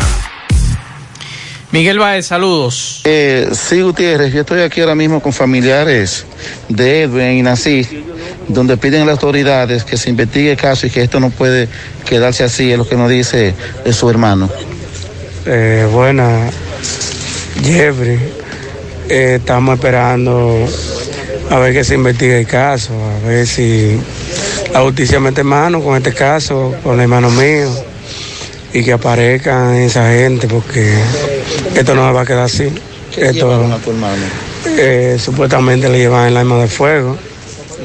Miguel 1.71 1.97
Baez, 1.99 2.25
saludos. 2.27 3.01
Eh, 3.03 3.49
sí, 3.51 3.81
Gutiérrez, 3.81 4.33
yo 4.33 4.41
estoy 4.41 4.61
aquí 4.61 4.81
ahora 4.81 4.95
mismo 4.95 5.19
con 5.19 5.33
familiares 5.33 6.25
de 6.69 7.01
Edwin 7.01 7.39
y 7.39 7.41
Nací, 7.41 7.85
donde 8.47 8.77
piden 8.77 9.03
a 9.03 9.05
las 9.05 9.13
autoridades 9.13 9.83
que 9.83 9.97
se 9.97 10.09
investigue 10.09 10.51
el 10.51 10.57
caso 10.57 10.87
y 10.87 10.89
que 10.89 11.01
esto 11.01 11.19
no 11.19 11.29
puede 11.29 11.67
quedarse 12.05 12.43
así, 12.43 12.71
es 12.71 12.77
lo 12.77 12.87
que 12.87 12.95
nos 12.95 13.09
dice 13.09 13.53
eh, 13.83 13.93
su 13.93 14.09
hermano. 14.09 14.49
Eh, 15.45 15.87
buena, 15.91 16.49
Jeffrey. 17.63 18.19
Eh, 19.07 19.35
estamos 19.39 19.75
esperando 19.75 20.67
a 21.51 21.59
ver 21.59 21.73
que 21.73 21.83
se 21.83 21.93
investigue 21.93 22.39
el 22.39 22.47
caso, 22.47 22.93
a 22.93 23.27
ver 23.27 23.45
si 23.45 23.99
la 24.73 24.81
justicia 24.81 25.19
mete 25.19 25.43
mano 25.43 25.81
con 25.83 25.95
este 25.95 26.13
caso, 26.13 26.73
con 26.83 26.95
el 26.95 27.01
hermano 27.01 27.29
mío, 27.29 27.69
y 28.73 28.83
que 28.83 28.93
aparezcan 28.93 29.75
esa 29.75 30.09
gente, 30.09 30.47
porque 30.47 30.93
esto 31.75 31.93
no 31.93 32.11
va 32.13 32.21
a 32.21 32.25
quedar 32.25 32.45
así. 32.45 32.69
Esto, 33.15 33.79
eh, 34.65 35.17
supuestamente 35.19 35.87
le 35.87 35.99
llevan 35.99 36.27
el 36.27 36.37
arma 36.37 36.57
de 36.57 36.67
fuego. 36.67 37.17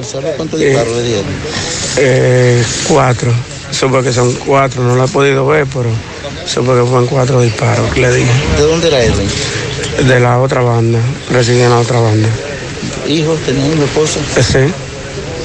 ¿Sabe 0.05 0.33
cuántos 0.37 0.61
Eh, 0.61 0.67
disparos 0.67 0.97
le 0.97 1.03
dieron? 1.03 1.25
Eh, 1.99 2.65
cuatro. 2.89 3.33
Supe 3.71 4.03
que 4.03 4.13
son 4.13 4.33
cuatro, 4.47 4.83
no 4.83 4.97
lo 4.97 5.05
he 5.05 5.09
podido 5.09 5.47
ver, 5.47 5.67
pero 5.73 5.91
supe 6.47 6.67
que 6.73 6.81
fueron 6.87 7.07
cuatro 7.07 7.41
disparos 7.41 7.93
que 7.95 8.01
le 8.01 8.13
dije. 8.15 8.31
¿De 8.57 8.63
dónde 8.65 8.89
era 8.89 9.03
Edwin? 9.03 9.29
De 10.09 10.19
la 10.21 10.39
otra 10.41 10.61
banda, 10.63 10.99
residía 11.31 11.65
en 11.65 11.71
la 11.71 11.79
otra 11.79 12.01
banda. 12.01 12.29
¿Hijos? 13.07 13.39
¿Tenía 13.47 13.65
un 13.65 13.81
esposo? 13.83 14.19
Eh, 14.37 14.43
Sí, 14.43 14.73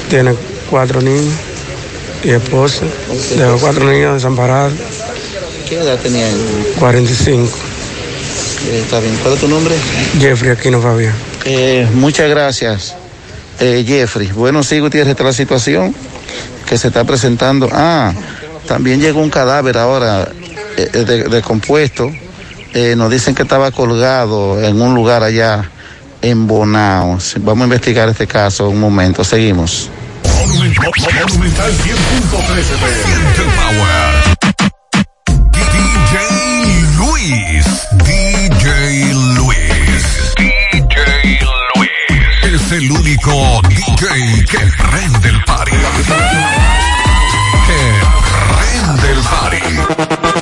tiene 0.09 0.33
cuatro 0.69 1.01
niños 1.01 1.33
y 2.23 2.31
esposa. 2.31 2.83
Dejó 3.37 3.57
cuatro 3.59 3.85
niños 3.91 4.15
desamparados, 4.15 4.73
¿Qué 5.69 5.77
edad 5.77 5.97
tenía 5.99 6.27
él? 6.29 6.37
45. 6.79 7.43
Eh, 8.69 8.81
está 8.83 8.99
bien. 8.99 9.15
¿Cuál 9.21 9.33
es 9.35 9.39
tu 9.39 9.47
nombre? 9.47 9.75
Jeffrey 10.19 10.51
Aquino 10.51 10.81
Fabián. 10.81 11.13
Eh, 11.45 11.87
muchas 11.93 12.29
gracias, 12.29 12.95
eh, 13.59 13.83
Jeffrey. 13.85 14.31
Bueno, 14.31 14.63
sí, 14.63 14.79
Gutiérrez, 14.79 15.11
esta 15.11 15.23
es 15.23 15.27
la 15.27 15.33
situación 15.33 15.95
que 16.67 16.77
se 16.77 16.87
está 16.87 17.03
presentando. 17.03 17.69
Ah, 17.71 18.13
también 18.67 18.99
llegó 18.99 19.21
un 19.21 19.29
cadáver 19.29 19.77
ahora 19.77 20.27
eh, 20.77 20.89
de. 20.89 21.41
Eh, 22.73 22.95
nos 22.97 23.09
dicen 23.09 23.33
que 23.33 23.43
estaba 23.43 23.71
colgado 23.71 24.61
en 24.61 24.81
un 24.81 24.93
lugar 24.93 25.23
allá 25.23 25.69
en 26.21 26.45
Bonao. 26.45 27.17
Vamos 27.39 27.61
a 27.61 27.63
investigar 27.63 28.09
este 28.09 28.27
caso 28.27 28.67
un 28.67 28.79
momento. 28.79 29.23
Seguimos. 29.23 29.89
Monumental 30.23 31.71
100.13 31.71 32.63
Siente 33.05 33.43
Power. 33.55 34.35
DJ 35.71 36.15
Luis. 36.97 37.65
Es 42.65 42.71
el 42.71 42.91
único 42.91 43.61
DJ 43.69 44.43
que 44.45 44.57
prende 44.57 45.29
el 45.29 45.43
party. 45.43 45.71
Que 47.67 47.93
prende 48.71 49.11
el 49.11 49.19
party. 49.19 49.61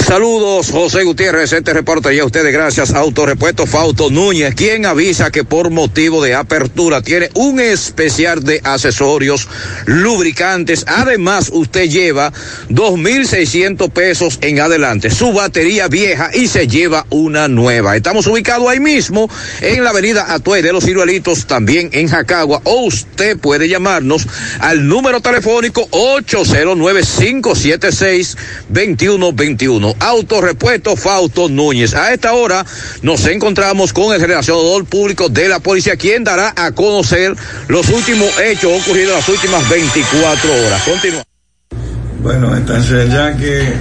Saludos, 0.07 0.71
José 0.71 1.05
Gutiérrez. 1.05 1.53
Este 1.53 1.73
reporte 1.75 2.15
ya 2.17 2.23
a 2.23 2.27
ustedes 2.27 2.53
gracias 2.53 2.95
Autorepuesto 2.95 3.67
Fausto 3.67 4.11
Núñez, 4.11 4.55
quien 4.55 4.87
avisa 4.87 5.31
que 5.31 5.45
por 5.45 5.71
motivo 5.71 6.23
de 6.23 6.35
apertura 6.35 7.03
tiene 7.03 7.29
un 7.35 7.61
especial 7.61 8.43
de 8.43 8.61
accesorios 8.65 9.49
lubricantes. 9.85 10.85
Además, 10.89 11.51
usted 11.53 11.89
lleva 11.89 12.33
2.600 12.71 13.91
pesos 13.91 14.39
en 14.41 14.61
adelante, 14.61 15.11
su 15.11 15.33
batería 15.33 15.89
vieja 15.89 16.31
y 16.33 16.49
se 16.49 16.67
lleva 16.67 17.07
una 17.11 17.49
nueva. 17.49 17.97
Estamos 17.97 18.27
ubicados 18.27 18.69
ahí 18.69 18.81
mismo 18.81 19.29
en 19.61 19.85
la 19.85 19.91
avenida 19.91 20.33
Atuey 20.33 20.63
de 20.63 20.73
los 20.73 20.85
Ciruelitos, 20.85 21.47
también 21.47 21.91
en 21.93 22.09
Jacagua. 22.09 22.63
O 22.65 22.87
usted 22.87 23.39
puede 23.39 23.69
llamarnos 23.69 24.27
al 24.61 24.89
número 24.89 25.21
telefónico 25.21 25.87
809-576-2121. 29.95 29.97
Autorepuesto 30.01 30.97
Fausto 30.97 31.49
Núñez. 31.49 31.95
A 31.95 32.13
esta 32.13 32.33
hora 32.33 32.65
nos 33.03 33.27
encontramos 33.27 33.93
con 33.93 34.15
el 34.15 34.21
relacionador 34.21 34.85
público 34.85 35.29
de 35.29 35.49
la 35.49 35.61
policía, 35.61 35.97
quien 35.97 36.25
dará 36.25 36.53
a 36.57 36.73
conocer 36.73 37.35
los 37.69 37.89
últimos 37.89 38.29
hechos 38.41 38.73
ocurridos 38.81 39.11
en 39.11 39.17
las 39.17 39.29
últimas 39.29 39.69
24 39.69 40.53
horas. 40.53 40.83
Continúa. 40.83 41.23
Bueno, 42.23 42.57
entonces 42.57 43.11
ya 43.13 43.37
que 43.37 43.75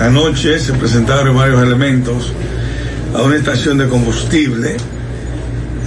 anoche 0.00 0.58
se 0.60 0.72
presentaron 0.74 1.36
varios 1.36 1.62
elementos 1.62 2.32
a 3.14 3.22
una 3.22 3.36
estación 3.36 3.78
de 3.78 3.88
combustible 3.88 4.76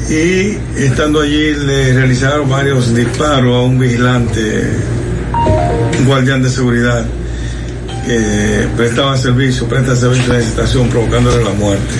y 0.10 0.58
estando 0.78 1.22
allí 1.22 1.54
le 1.54 1.94
realizaron 1.94 2.50
varios 2.50 2.94
disparos 2.94 3.56
a 3.56 3.60
un 3.62 3.80
vigilante, 3.80 4.64
un 6.00 6.06
guardián 6.06 6.44
de 6.44 6.50
seguridad 6.50 7.06
que 8.06 8.68
prestaba 8.76 9.18
servicio, 9.18 9.68
presta 9.68 9.96
servicio 9.96 10.34
en 10.34 10.40
esa 10.40 10.50
estación 10.50 10.90
provocándole 10.90 11.44
la 11.44 11.52
muerte. 11.52 11.94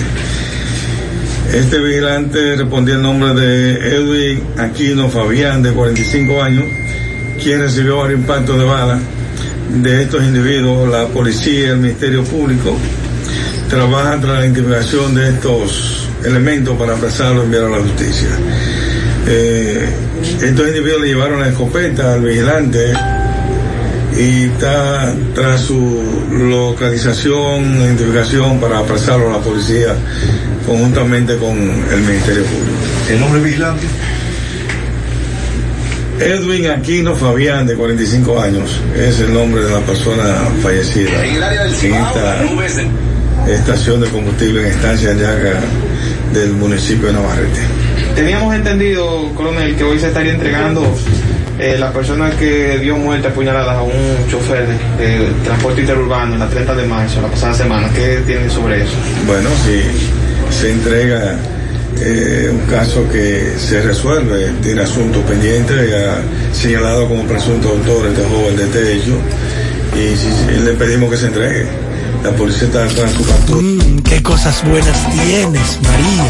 Este 1.52 1.78
vigilante 1.78 2.56
respondía 2.56 2.94
el 2.94 3.02
nombre 3.02 3.34
de 3.34 3.96
Edwin 3.96 4.42
Aquino 4.58 5.10
Fabián, 5.10 5.62
de 5.62 5.72
45 5.72 6.42
años, 6.42 6.64
quien 7.42 7.60
recibió 7.60 7.98
varios 7.98 8.20
impactos 8.20 8.58
de 8.58 8.64
bala 8.64 8.98
de 9.82 10.02
estos 10.02 10.22
individuos. 10.22 10.88
La 10.88 11.06
policía 11.08 11.60
y 11.60 11.64
el 11.64 11.78
Ministerio 11.78 12.24
Público 12.24 12.76
trabajan 13.68 14.20
tras 14.20 14.38
la 14.38 14.46
intimidación 14.46 15.14
de 15.14 15.28
estos 15.28 16.08
elementos 16.24 16.76
para 16.78 16.94
apresarlo 16.94 17.42
y 17.42 17.44
enviarlo 17.44 17.74
a 17.74 17.78
la 17.78 17.84
justicia. 17.84 18.28
Eh, 19.26 19.88
estos 20.40 20.68
individuos 20.68 21.02
le 21.02 21.08
llevaron 21.08 21.40
la 21.40 21.48
escopeta 21.48 22.14
al 22.14 22.22
vigilante 22.22 22.92
y 24.16 24.44
está 24.44 25.14
tras 25.34 25.62
su 25.62 26.02
localización 26.30 27.82
e 27.82 27.84
identificación 27.86 28.60
para 28.60 28.78
apresarlo 28.78 29.30
a 29.30 29.38
la 29.38 29.38
policía 29.38 29.94
conjuntamente 30.66 31.36
con 31.36 31.56
el 31.56 32.00
Ministerio 32.02 32.44
Público. 32.44 32.78
¿El 33.10 33.20
nombre 33.20 33.40
vigilante? 33.40 33.86
Edwin 36.20 36.70
Aquino 36.70 37.16
Fabián, 37.16 37.66
de 37.66 37.74
45 37.74 38.40
años, 38.40 38.80
es 38.96 39.18
el 39.20 39.34
nombre 39.34 39.64
de 39.64 39.70
la 39.70 39.80
persona 39.80 40.46
fallecida 40.62 41.24
en 41.24 41.94
esta 41.94 42.44
estación 43.48 44.00
de 44.00 44.08
combustible 44.08 44.60
en 44.60 44.66
Estancia 44.68 45.14
Llaga 45.14 45.60
del 46.32 46.52
municipio 46.52 47.08
de 47.08 47.14
Navarrete. 47.14 47.60
Teníamos 48.14 48.54
entendido, 48.54 49.34
coronel, 49.34 49.74
que 49.74 49.84
hoy 49.84 49.98
se 49.98 50.08
estaría 50.08 50.34
entregando 50.34 50.82
eh, 51.62 51.78
la 51.78 51.92
persona 51.92 52.30
que 52.30 52.78
dio 52.78 52.96
muerte 52.96 53.28
a 53.28 53.34
puñaladas 53.34 53.76
a 53.76 53.82
un 53.82 54.28
chofer 54.28 54.66
de, 54.66 55.18
de 55.18 55.30
transporte 55.44 55.80
interurbano 55.82 56.34
en 56.34 56.40
la 56.40 56.48
30 56.48 56.74
de 56.74 56.86
marzo, 56.86 57.20
la 57.22 57.28
pasada 57.28 57.54
semana. 57.54 57.88
¿Qué 57.94 58.20
tienen 58.26 58.50
sobre 58.50 58.82
eso? 58.82 58.94
Bueno, 59.26 59.48
si 59.64 59.80
se 60.52 60.72
entrega 60.72 61.36
eh, 62.00 62.48
un 62.50 62.66
caso 62.68 63.08
que 63.08 63.54
se 63.58 63.80
resuelve, 63.80 64.50
tiene 64.62 64.82
asunto 64.82 65.20
pendiente, 65.22 65.74
ha 65.94 66.20
señalado 66.52 67.06
como 67.08 67.22
presunto 67.24 67.68
autor 67.68 68.06
este 68.06 68.24
joven 68.24 68.56
de 68.56 68.64
este 68.64 68.94
hecho 68.94 69.16
y 69.94 70.16
si, 70.16 70.26
si 70.32 70.60
le 70.64 70.72
pedimos 70.72 71.10
que 71.10 71.16
se 71.16 71.26
entregue. 71.26 71.66
La 72.24 72.30
policía 72.30 72.68
está 72.68 72.86
tras 72.86 73.12
su 73.12 73.24
captura. 73.24 73.66
qué 74.04 74.22
cosas 74.22 74.64
buenas 74.64 75.10
tienes, 75.12 75.78
María. 75.82 76.24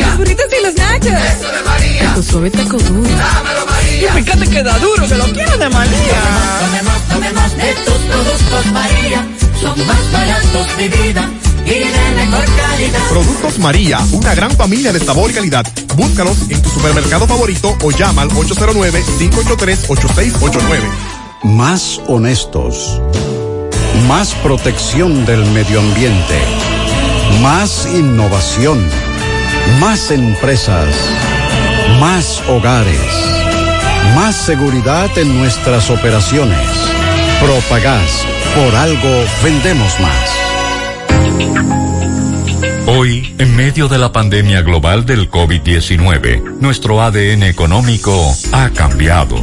Los 0.00 0.18
burritos 0.18 0.46
y 0.58 0.64
los 0.64 0.74
nachos. 0.76 1.06
Eso 1.06 1.46
de 1.46 1.62
María. 1.64 1.67
Tu 2.14 2.22
suave 2.22 2.50
taco 2.50 2.76
duro. 2.78 3.08
Dámelo, 3.08 3.66
María. 3.66 4.18
Y 4.18 4.22
fíjate 4.22 4.46
que 4.48 4.62
da 4.62 4.78
duro, 4.78 5.06
que 5.06 5.14
lo 5.14 5.24
quiero 5.26 5.56
de 5.58 5.68
María. 5.70 6.22
De 7.56 7.72
tus 7.84 7.94
productos, 7.94 8.66
María. 8.72 9.26
Son 9.60 9.86
más 9.86 10.12
baratos 10.12 10.76
de 10.76 10.88
vida 10.88 11.28
y 11.64 11.70
de 11.70 11.84
mejor 12.16 12.44
calidad. 12.44 12.70
calidad. 12.70 13.08
Productos 13.10 13.58
María, 13.58 13.98
una 14.12 14.34
gran 14.34 14.50
familia 14.52 14.92
de 14.92 15.00
sabor 15.00 15.30
y 15.30 15.34
calidad. 15.34 15.66
Búscalos 15.96 16.36
en 16.48 16.62
tu 16.62 16.70
supermercado 16.70 17.26
favorito 17.26 17.76
o 17.82 17.90
llama 17.90 18.22
al 18.22 18.30
809-583-8689. 18.30 20.80
Más 21.42 22.00
honestos. 22.06 23.00
Más 24.06 24.32
protección 24.34 25.26
del 25.26 25.44
medio 25.46 25.80
ambiente. 25.80 26.38
Más 27.42 27.88
innovación. 27.92 28.80
Más 29.80 30.10
empresas. 30.10 30.88
Más 32.00 32.42
hogares. 32.48 33.00
Más 34.14 34.36
seguridad 34.36 35.10
en 35.18 35.36
nuestras 35.38 35.90
operaciones. 35.90 36.68
Propagás. 37.40 38.24
Por 38.54 38.74
algo 38.76 39.24
vendemos 39.42 39.98
más. 39.98 40.38
Hoy, 42.86 43.34
en 43.38 43.56
medio 43.56 43.88
de 43.88 43.98
la 43.98 44.12
pandemia 44.12 44.62
global 44.62 45.04
del 45.04 45.28
COVID-19, 45.30 46.58
nuestro 46.60 47.02
ADN 47.02 47.42
económico 47.42 48.32
ha 48.52 48.70
cambiado 48.70 49.42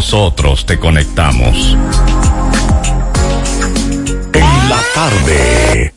nosotros 0.00 0.64
te 0.64 0.78
conectamos. 0.78 1.76
En 4.32 4.68
la 4.70 4.80
tarde. 4.94 5.92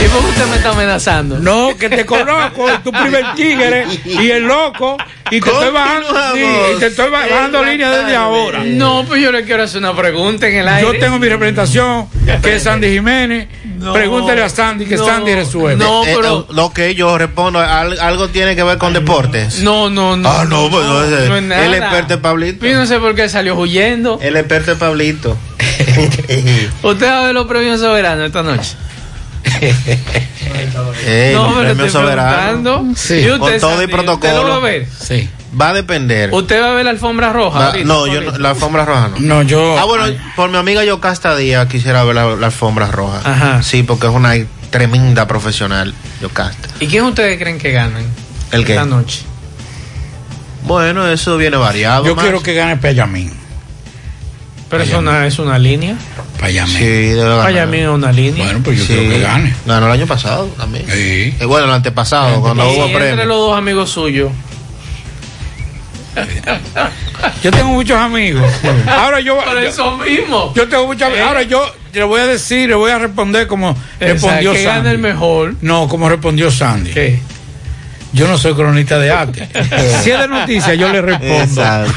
¿Y 0.00 0.08
por 0.08 0.20
qué 0.22 0.28
usted 0.28 0.46
me 0.46 0.56
está 0.56 0.70
amenazando? 0.70 1.40
No, 1.40 1.76
que 1.76 1.88
te 1.88 2.06
conozco, 2.06 2.68
tu 2.84 2.92
primer 2.92 3.34
tigre 3.34 3.86
y 4.04 4.30
el 4.30 4.44
loco, 4.44 4.96
y 5.32 5.40
te 5.40 5.50
estoy 5.50 5.72
bajando, 5.72 6.08
sí, 6.32 6.44
y 6.76 6.78
te 6.78 6.86
estoy 6.86 7.10
bajando 7.10 7.64
línea 7.64 7.90
desde 7.90 8.14
ahora. 8.14 8.62
No, 8.64 9.04
pues 9.04 9.20
yo 9.20 9.32
le 9.32 9.42
quiero 9.42 9.64
hacer 9.64 9.80
una 9.80 9.96
pregunta 9.96 10.46
en 10.46 10.54
el 10.54 10.68
aire. 10.68 10.92
Yo 10.92 11.00
tengo 11.00 11.18
mi 11.18 11.28
representación, 11.28 12.06
que 12.40 12.54
es 12.54 12.62
Sandy 12.62 12.88
Jiménez. 12.88 13.48
Pregúntale 13.92 14.42
a 14.42 14.48
Sandy, 14.48 14.86
que 14.86 14.96
no, 14.96 15.04
Sandy 15.06 15.34
resuelve. 15.34 15.76
no, 15.84 16.04
Eh, 16.04 16.12
pero- 16.16 16.40
eh, 16.48 16.52
lo 16.54 16.72
que 16.72 16.94
yo 16.94 17.18
respondo, 17.18 17.58
al- 17.60 17.98
algo 18.00 18.28
tiene 18.28 18.56
que 18.56 18.62
ver 18.62 18.78
con 18.78 18.92
deportes. 18.92 19.60
No, 19.60 19.90
no, 19.90 20.16
no. 20.16 20.28
Ah, 20.30 20.44
no, 20.48 20.70
pues 20.70 20.84
no, 20.86 21.00
no 21.00 21.36
es 21.36 21.42
nada. 21.42 21.64
el 21.66 21.74
experto 21.74 22.14
es 22.14 22.20
Pablito. 22.20 22.64
Yo 22.66 22.76
no 22.78 22.86
sé 22.86 22.98
por 22.98 23.14
qué 23.14 23.28
salió 23.28 23.54
huyendo. 23.56 24.18
El 24.22 24.36
experto 24.36 24.72
es 24.72 24.78
Pablito. 24.78 25.36
¿Usted 26.82 27.06
va 27.06 27.20
a 27.20 27.26
ver 27.26 27.34
los 27.34 27.46
premios 27.46 27.80
soberanos 27.80 28.26
esta 28.26 28.42
noche? 28.42 28.70
Ey, 31.06 31.34
no, 31.34 31.54
pero 31.54 31.74
premio 31.74 31.90
soberano. 31.90 32.92
Sí. 32.96 33.14
¿Y 33.14 33.30
usted, 33.30 33.38
Con 33.38 33.60
todo 33.60 33.72
y 33.72 33.76
Sandy, 33.78 33.86
protocolo. 33.92 34.32
¿Usted 34.34 34.42
lo 34.42 34.48
va 34.48 34.56
a 34.56 34.60
ver? 34.60 34.86
Sí. 34.98 35.28
Va 35.60 35.68
a 35.70 35.72
depender. 35.74 36.30
¿Usted 36.32 36.60
va 36.60 36.70
a 36.70 36.74
ver 36.74 36.84
la 36.84 36.90
alfombra 36.90 37.32
roja? 37.32 37.58
Va- 37.58 37.66
ahorita, 37.66 37.84
no, 37.86 38.06
yo 38.06 38.20
no- 38.20 38.38
la 38.38 38.50
alfombra 38.50 38.84
roja 38.84 39.08
no. 39.08 39.18
No, 39.20 39.42
yo. 39.42 39.78
Ah, 39.78 39.84
bueno, 39.84 40.04
por 40.34 40.50
mi 40.50 40.56
amiga 40.56 40.84
Yocasta 40.84 41.36
Díaz 41.36 41.68
quisiera 41.68 42.02
ver 42.04 42.14
la, 42.16 42.34
la 42.36 42.46
alfombra 42.46 42.88
roja. 42.90 43.20
Ajá. 43.24 43.62
Sí, 43.62 43.82
porque 43.82 44.06
es 44.06 44.12
una 44.12 44.32
tremenda 44.70 45.26
profesional, 45.28 45.94
Yocasta. 46.20 46.68
¿Y 46.80 46.86
quién 46.88 47.04
ustedes 47.04 47.38
creen 47.38 47.58
que 47.58 47.70
ganan 47.70 48.02
¿El 48.50 48.64
qué? 48.64 48.72
esta 48.72 48.84
noche? 48.84 49.20
Bueno, 50.64 51.06
eso 51.08 51.36
viene 51.36 51.56
variado. 51.56 52.06
Yo 52.06 52.16
más. 52.16 52.24
quiero 52.24 52.42
que 52.42 52.54
gane 52.54 52.76
Payamín. 52.78 53.30
Pero 54.70 54.82
es 54.82 55.38
una 55.38 55.58
línea. 55.58 55.94
Payamín. 56.40 56.76
Sí, 56.76 56.84
debe 56.84 57.28
ganar. 57.28 57.44
Payamín 57.44 57.80
es 57.82 57.88
una 57.88 58.10
línea. 58.10 58.44
Bueno, 58.44 58.60
pues 58.64 58.78
yo 58.78 58.84
Sí. 58.86 58.92
creo 58.94 59.10
que 59.10 59.20
gane. 59.20 59.54
Ganó 59.66 59.86
el 59.86 59.92
año 59.92 60.06
pasado 60.06 60.46
también. 60.58 60.84
Sí. 60.86 61.34
Eh, 61.38 61.44
bueno, 61.46 61.66
el 61.66 61.72
antepasado, 61.72 62.40
cuando 62.40 62.64
y 62.64 62.74
hubo 62.76 62.86
entre 62.86 62.98
premio. 62.98 63.24
los 63.26 63.36
dos 63.38 63.58
amigos 63.58 63.90
suyos. 63.90 64.32
Yo 67.42 67.50
tengo 67.50 67.68
muchos 67.70 67.96
amigos. 67.98 68.44
Ahora 68.86 69.20
yo. 69.20 69.36
Por 69.36 69.54
yo- 69.54 69.58
eso 69.60 69.96
mismo. 69.98 70.52
Yo 70.54 70.68
tengo 70.68 70.86
muchos 70.86 71.08
Eh. 71.12 71.20
Ahora 71.22 71.42
yo 71.42 71.64
le 71.92 72.04
voy 72.04 72.20
a 72.20 72.26
decir, 72.26 72.68
le 72.68 72.74
voy 72.74 72.90
a 72.90 72.98
responder 72.98 73.46
como 73.46 73.70
Exacto, 73.70 74.06
respondió 74.06 74.52
que 74.52 74.64
Sandy. 74.64 74.88
el 74.90 74.98
mejor. 74.98 75.54
No, 75.60 75.88
como 75.88 76.08
respondió 76.08 76.50
Sandy. 76.50 76.90
¿Qué? 76.92 77.20
Yo 78.12 78.28
no 78.28 78.38
soy 78.38 78.54
cronista 78.54 78.98
de 78.98 79.10
arte. 79.10 79.48
si 80.02 80.10
es 80.10 80.18
de 80.20 80.28
noticias, 80.28 80.78
yo 80.78 80.88
le 80.90 81.02
respondo. 81.02 81.34
Exacto. 81.42 81.92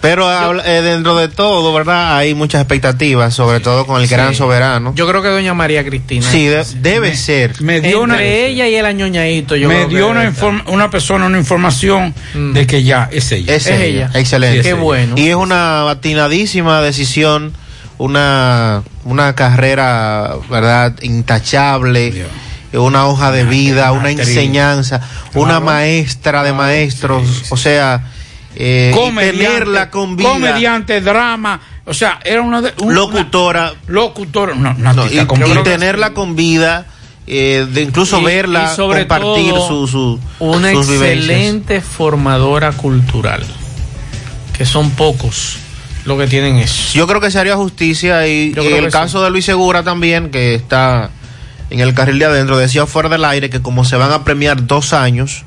Pero 0.00 0.60
eh, 0.64 0.82
dentro 0.82 1.16
de 1.16 1.28
todo, 1.28 1.72
¿verdad? 1.74 2.16
Hay 2.16 2.34
muchas 2.34 2.60
expectativas, 2.62 3.34
sobre 3.34 3.60
todo 3.60 3.86
con 3.86 4.00
el 4.00 4.08
Sí. 4.08 4.14
gran 4.14 4.34
soberano. 4.34 4.92
Yo 4.96 5.06
creo 5.08 5.22
que 5.22 5.28
doña 5.28 5.54
María 5.54 5.84
Cristina. 5.84 6.26
Sí, 6.30 6.46
de- 6.46 6.64
debe 6.80 7.14
ser. 7.16 7.60
Me 7.60 7.80
dio 7.80 8.02
Entre 8.02 8.14
una, 8.16 8.22
ella 8.22 8.68
y 8.68 8.74
el 8.74 8.86
añoñadito. 8.86 9.56
Yo 9.56 9.68
me 9.68 9.86
dio 9.86 10.08
una, 10.08 10.24
inform- 10.30 10.62
una 10.66 10.90
persona 10.90 11.26
una 11.26 11.38
información 11.38 12.14
Mm. 12.34 12.52
de 12.52 12.66
que 12.66 12.82
ya 12.82 13.08
es 13.12 13.30
ella. 13.32 13.54
Es, 13.54 13.66
Es 13.66 13.72
ella. 13.80 13.84
ella. 13.84 14.10
Excelente. 14.14 14.62
Qué 14.62 14.72
bueno. 14.74 15.14
Y 15.16 15.28
es 15.28 15.36
una 15.36 15.90
atinadísima 15.90 16.80
decisión, 16.80 17.52
una, 17.98 18.82
una 19.04 19.34
carrera, 19.34 20.34
¿verdad? 20.48 20.94
Intachable. 21.02 22.26
Una 22.72 23.06
hoja 23.08 23.32
de 23.32 23.42
vida, 23.44 23.90
una 23.90 24.10
enseñanza, 24.12 25.00
una 25.34 25.58
maestra 25.58 26.44
de 26.44 26.52
maestros, 26.52 27.44
o 27.50 27.56
sea, 27.56 28.04
eh, 28.56 28.90
y 28.92 28.96
comediante, 28.96 29.44
tenerla 29.44 29.90
con 29.90 30.16
vida, 30.16 30.28
comediante, 30.30 31.00
drama, 31.00 31.60
o 31.84 31.94
sea, 31.94 32.18
era 32.24 32.42
una, 32.42 32.60
de, 32.60 32.72
locutora, 32.86 33.72
locutora, 33.86 34.54
no, 34.54 34.74
una 34.76 34.92
No, 34.92 35.02
artista 35.02 35.22
y, 35.22 35.26
con 35.26 35.46
y 35.46 35.62
tenerla 35.62 36.12
con 36.14 36.34
vida, 36.36 36.86
eh, 37.26 37.66
de 37.70 37.82
incluso 37.82 38.20
Y- 38.20 38.24
verla, 38.24 38.70
y 38.72 38.76
sobre 38.76 39.06
compartir 39.06 39.52
todo, 39.54 39.68
su, 39.68 39.86
su- 39.88 40.20
Una 40.40 40.72
sus 40.72 40.88
vivencias. 40.88 41.18
excelente 41.30 41.80
formadora 41.80 42.72
cultural. 42.72 43.44
Que 44.56 44.66
son 44.66 44.90
pocos 44.90 45.56
los 46.04 46.18
que 46.18 46.26
tienen 46.26 46.56
eso. 46.56 46.92
Yo 46.94 47.06
creo 47.06 47.20
que 47.20 47.30
se 47.30 47.38
haría 47.38 47.56
justicia 47.56 48.26
y, 48.26 48.52
y 48.56 48.66
el 48.72 48.90
caso 48.90 49.22
de 49.22 49.30
Luis 49.30 49.44
Segura 49.44 49.82
también, 49.82 50.30
que 50.30 50.54
está 50.54 51.10
en 51.70 51.80
el 51.80 51.94
carril 51.94 52.18
de 52.18 52.24
adentro, 52.26 52.58
decía 52.58 52.84
fuera 52.86 53.08
del 53.08 53.24
aire 53.24 53.48
que 53.48 53.62
como 53.62 53.84
se 53.84 53.96
van 53.96 54.10
a 54.12 54.24
premiar 54.24 54.66
dos 54.66 54.92
años, 54.92 55.44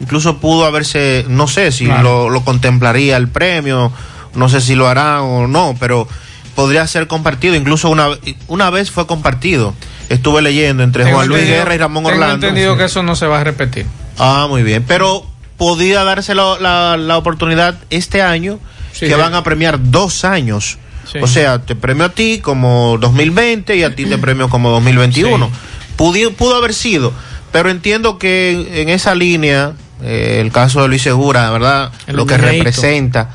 incluso 0.00 0.38
pudo 0.38 0.64
haberse, 0.66 1.24
no 1.28 1.48
sé 1.48 1.72
si 1.72 1.84
Claro. 1.86 2.02
lo, 2.02 2.30
lo 2.30 2.44
contemplaría 2.44 3.16
el 3.16 3.28
premio, 3.28 3.92
no 4.34 4.48
sé 4.48 4.60
si 4.60 4.74
lo 4.74 4.88
harán 4.88 5.20
o 5.20 5.46
no, 5.48 5.74
pero 5.80 6.06
podría 6.54 6.86
ser 6.86 7.06
compartido, 7.06 7.54
incluso 7.54 7.88
una, 7.90 8.08
una 8.48 8.70
vez 8.70 8.90
fue 8.90 9.06
compartido. 9.06 9.74
Estuve 10.08 10.40
leyendo 10.42 10.82
entre 10.82 11.04
Tengo 11.04 11.16
Juan 11.16 11.28
Luis 11.28 11.40
entendido- 11.40 11.58
Guerra 11.64 11.74
y 11.74 11.78
Ramón 11.78 12.04
tengo 12.04 12.14
Orlando. 12.14 12.46
entendido 12.46 12.76
que 12.76 12.84
eso 12.84 13.02
no 13.02 13.16
se 13.16 13.26
va 13.26 13.40
a 13.40 13.44
repetir. 13.44 13.86
Ah, 14.18 14.46
muy 14.48 14.62
bien. 14.62 14.84
Pero 14.86 15.26
podía 15.56 16.04
darse 16.04 16.34
la, 16.34 16.58
la- 16.60 16.96
la 16.96 17.16
oportunidad 17.18 17.76
este 17.90 18.22
año 18.22 18.58
Sí. 18.92 19.06
que 19.08 19.14
van 19.14 19.34
a 19.34 19.42
premiar 19.42 19.78
dos 19.90 20.24
años. 20.24 20.78
Sí. 21.12 21.18
O 21.20 21.26
sea, 21.26 21.60
te 21.60 21.76
premio 21.76 22.04
a 22.06 22.08
ti 22.10 22.40
como 22.42 22.96
2020 23.00 23.76
y 23.76 23.82
a 23.82 23.94
ti 23.94 24.06
te 24.06 24.16
premio 24.18 24.48
como 24.48 24.70
2021. 24.70 25.50
Pudi- 25.98 26.32
pudo 26.34 26.56
haber 26.56 26.72
sido, 26.74 27.12
pero 27.52 27.68
entiendo 27.70 28.18
que 28.18 28.80
en 28.82 28.88
esa 28.88 29.14
línea, 29.14 29.72
eh, 30.02 30.38
el 30.40 30.52
caso 30.52 30.82
de 30.82 30.88
Luis 30.88 31.02
Segura, 31.02 31.50
¿verdad? 31.50 31.92
El 32.06 32.16
Lo 32.16 32.26
que 32.26 32.36
representa 32.36 33.30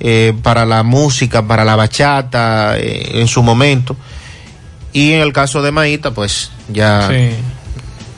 eh, 0.00 0.32
para 0.42 0.64
la 0.64 0.82
música, 0.82 1.46
para 1.46 1.64
la 1.64 1.76
bachata 1.76 2.78
eh, 2.78 3.20
en 3.20 3.28
su 3.28 3.42
momento. 3.42 3.96
Y 4.92 5.12
en 5.12 5.20
el 5.20 5.32
caso 5.32 5.62
de 5.62 5.70
Maíta, 5.70 6.12
pues 6.12 6.50
ya 6.68 7.08
Sí. 7.08 7.30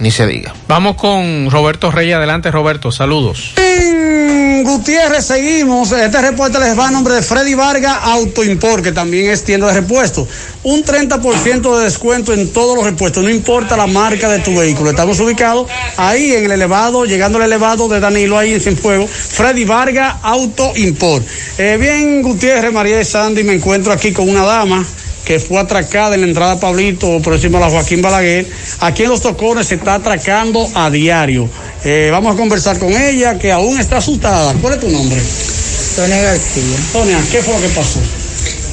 Ni 0.03 0.11
se 0.11 0.27
diga. 0.27 0.53
Vamos 0.67 0.97
con 0.97 1.49
Roberto 1.49 1.93
Reyes. 1.93 2.17
Adelante, 2.17 2.51
Roberto. 2.51 2.91
Saludos. 2.91 3.55
En 3.57 4.65
Gutiérrez 4.65 5.25
seguimos. 5.25 5.93
Este 5.93 6.21
reporte 6.21 6.59
les 6.59 6.77
va 6.77 6.89
a 6.89 6.91
nombre 6.91 7.15
de 7.15 7.23
Freddy 7.23 7.55
Vargas 7.55 7.99
Auto 8.03 8.43
Import, 8.43 8.83
que 8.83 8.91
también 8.91 9.31
es 9.31 9.45
tienda 9.45 9.69
de 9.69 9.75
repuestos. 9.75 10.27
Un 10.65 10.85
30% 10.85 11.79
de 11.79 11.85
descuento 11.85 12.33
en 12.33 12.53
todos 12.53 12.75
los 12.75 12.85
repuestos, 12.85 13.23
no 13.23 13.31
importa 13.31 13.77
la 13.77 13.87
marca 13.87 14.29
de 14.29 14.41
tu 14.41 14.57
vehículo. 14.59 14.91
Estamos 14.91 15.21
ubicados 15.21 15.71
ahí 15.97 16.33
en 16.33 16.47
el 16.47 16.51
elevado, 16.51 17.05
llegando 17.05 17.39
al 17.39 17.45
elevado 17.45 17.87
de 17.87 18.01
Danilo, 18.01 18.37
ahí 18.37 18.55
en 18.55 18.61
Cienfuegos. 18.61 19.09
Freddy 19.09 19.65
Vargas 19.65 20.17
Auto 20.23 20.73
Import. 20.75 21.25
Eh, 21.59 21.77
bien, 21.81 22.23
Gutiérrez, 22.23 22.73
María 22.73 22.97
de 22.97 23.05
Sandy, 23.05 23.45
me 23.45 23.55
encuentro 23.55 23.93
aquí 23.93 24.13
con 24.13 24.29
una 24.29 24.43
dama 24.43 24.85
que 25.25 25.39
fue 25.39 25.59
atracada 25.61 26.15
en 26.15 26.23
la 26.23 26.27
entrada 26.27 26.59
Pablito 26.59 27.21
por 27.23 27.35
encima 27.35 27.59
de 27.59 27.65
la 27.67 27.71
Joaquín 27.71 28.03
Balaguer. 28.03 28.47
Aquí 28.81 29.05
en 29.05 29.11
Los 29.11 29.21
Tocones 29.23 29.69
se 29.69 29.77
está 29.77 29.95
atracando 29.95 30.69
a 30.75 30.91
diario. 30.91 31.49
Eh, 31.85 32.09
vamos 32.11 32.35
a 32.35 32.37
conversar 32.39 32.79
con 32.79 32.93
ella, 32.93 33.39
que 33.39 33.53
aún 33.53 33.79
está 33.79 33.99
asustada. 33.99 34.55
¿Cuál 34.61 34.75
es 34.75 34.81
tu 34.81 34.89
nombre? 34.89 35.21
Sonia 35.21 36.21
García. 36.23 36.77
Sonia, 36.93 37.19
¿qué 37.31 37.43
fue 37.43 37.55
lo 37.55 37.61
que 37.61 37.69
pasó? 37.69 38.01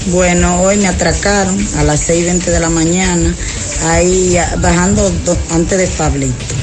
Bueno, 0.08 0.62
hoy 0.62 0.78
me 0.78 0.88
atracaron 0.88 1.68
a 1.78 1.84
las 1.84 2.10
6.20 2.10 2.46
de 2.46 2.60
la 2.60 2.70
mañana 2.70 3.34
ahí 3.90 4.38
a- 4.38 4.56
bajando 4.58 5.10
do- 5.26 5.38
antes 5.52 5.78
de 5.78 5.88
Pablito. 5.88 6.56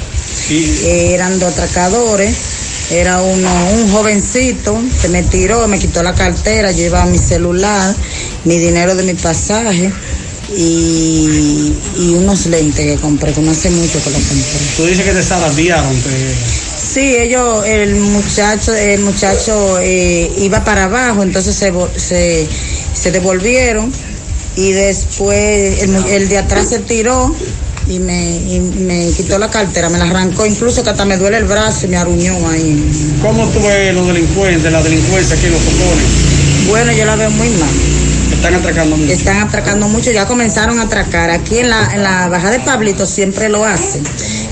Eh, 0.51 1.11
eran 1.13 1.39
dos 1.39 1.53
atracadores, 1.53 2.35
era 2.91 3.21
uno, 3.21 3.51
un 3.73 3.93
jovencito 3.93 4.81
que 5.03 5.09
me 5.09 5.23
tiró, 5.25 5.67
me 5.69 5.79
quitó 5.79 6.03
la 6.03 6.15
cartera, 6.15 6.71
llevaba 6.73 7.05
mi 7.07 7.19
celular, 7.19 7.95
mi 8.47 8.59
dinero 8.59 8.95
de 8.95 9.03
mi 9.03 9.13
pasaje 9.15 9.93
y, 10.57 11.73
y 11.99 12.15
unos 12.15 12.47
lentes 12.47 12.85
que 12.85 12.97
compré, 13.01 13.33
que 13.33 13.41
no 13.43 13.51
hace 13.51 13.71
mucho 13.71 14.03
que 14.03 14.11
los 14.11 14.23
compré. 14.23 14.59
Tú 14.77 14.85
dices 14.87 15.05
que 15.05 15.13
te 15.13 15.23
zaratearon. 15.23 15.95
te- 16.01 16.35
Sí, 16.95 17.15
ellos, 17.17 17.67
el 17.67 17.97
muchacho, 17.97 18.73
el 18.75 19.01
muchacho 19.03 19.79
eh, 19.81 20.31
iba 20.39 20.65
para 20.65 20.85
abajo, 20.85 21.23
entonces 21.23 21.55
se, 21.55 21.73
se, 21.97 22.47
se 22.95 23.11
devolvieron 23.13 23.93
y 24.57 24.73
después 24.73 25.83
el, 25.83 26.29
de 26.29 26.39
atrás 26.39 26.69
se 26.71 26.79
tiró 26.79 27.35
y 27.89 27.99
me, 27.99 28.37
y 28.37 28.61
me 28.61 29.11
quitó 29.17 29.39
la 29.39 29.51
cartera, 29.51 29.91
me 29.91 29.99
la 29.99 30.05
arrancó, 30.05 30.47
incluso 30.47 30.83
que 30.83 30.91
hasta 30.91 31.05
me 31.05 31.19
duele 31.19 31.37
el 31.39 31.45
brazo 31.45 31.87
y 31.87 31.89
me 31.89 31.97
aruñó 31.99 32.49
ahí. 32.49 32.83
¿Cómo 33.21 33.47
tú 33.49 33.61
ves 33.61 33.93
los 33.95 34.07
delincuentes, 34.07 34.73
la 34.73 34.83
delincuencia 34.83 35.37
aquí 35.37 35.49
los 35.49 35.61
sopones? 35.61 36.07
Bueno, 36.69 36.93
yo 36.93 37.05
la 37.05 37.17
veo 37.17 37.31
muy 37.31 37.49
mal. 37.51 37.69
Están 38.37 38.55
atracando 38.55 38.97
mucho. 38.97 39.13
Están 39.13 39.37
atracando 39.39 39.89
mucho, 39.89 40.11
ya 40.13 40.27
comenzaron 40.27 40.79
a 40.79 40.83
atracar. 40.83 41.31
Aquí 41.31 41.59
en 41.59 41.69
la, 41.71 41.95
en 41.95 42.03
la 42.03 42.29
bajada 42.29 42.53
de 42.53 42.61
Pablito 42.61 43.07
siempre 43.07 43.49
lo 43.49 43.65
hacen. 43.65 44.03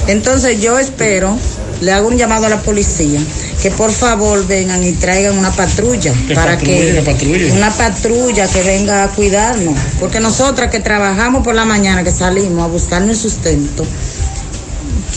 Entonces 0.08 0.60
yo 0.60 0.78
espero, 0.78 1.36
le 1.80 1.92
hago 1.92 2.08
un 2.08 2.16
llamado 2.16 2.46
a 2.46 2.48
la 2.48 2.60
policía, 2.60 3.20
que 3.62 3.70
por 3.70 3.90
favor 3.92 4.46
vengan 4.46 4.82
y 4.84 4.92
traigan 4.92 5.38
una 5.38 5.50
patrulla 5.50 6.12
¿Qué 6.28 6.34
para 6.34 6.56
patrulla, 6.56 6.92
que 6.94 7.02
patrulla? 7.02 7.54
una 7.54 7.70
patrulla 7.70 8.48
que 8.48 8.62
venga 8.62 9.04
a 9.04 9.08
cuidarnos, 9.08 9.74
porque 10.00 10.20
nosotras 10.20 10.70
que 10.70 10.80
trabajamos 10.80 11.42
por 11.44 11.54
la 11.54 11.64
mañana, 11.64 12.02
que 12.04 12.10
salimos 12.12 12.62
a 12.64 12.66
buscarnos 12.66 13.10
el 13.10 13.16
sustento, 13.16 13.86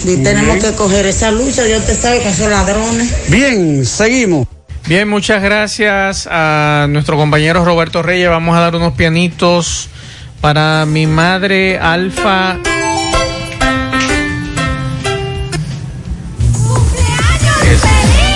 y 0.05 0.17
tenemos 0.17 0.55
bien. 0.55 0.59
que 0.71 0.77
coger 0.77 1.05
esa 1.07 1.31
lucha, 1.31 1.63
Dios 1.63 1.85
te 1.85 1.95
sabe 1.95 2.19
con 2.21 2.31
esos 2.31 2.49
ladrones. 2.49 3.09
Bien, 3.29 3.85
seguimos. 3.85 4.47
Bien, 4.87 5.07
muchas 5.09 5.43
gracias 5.43 6.27
a 6.31 6.87
nuestro 6.89 7.17
compañero 7.17 7.65
Roberto 7.65 8.01
Reyes. 8.01 8.29
Vamos 8.29 8.55
a 8.55 8.61
dar 8.61 8.75
unos 8.75 8.93
pianitos 8.93 9.89
para 10.39 10.85
mi 10.85 11.05
madre 11.07 11.77
Alfa. 11.77 12.57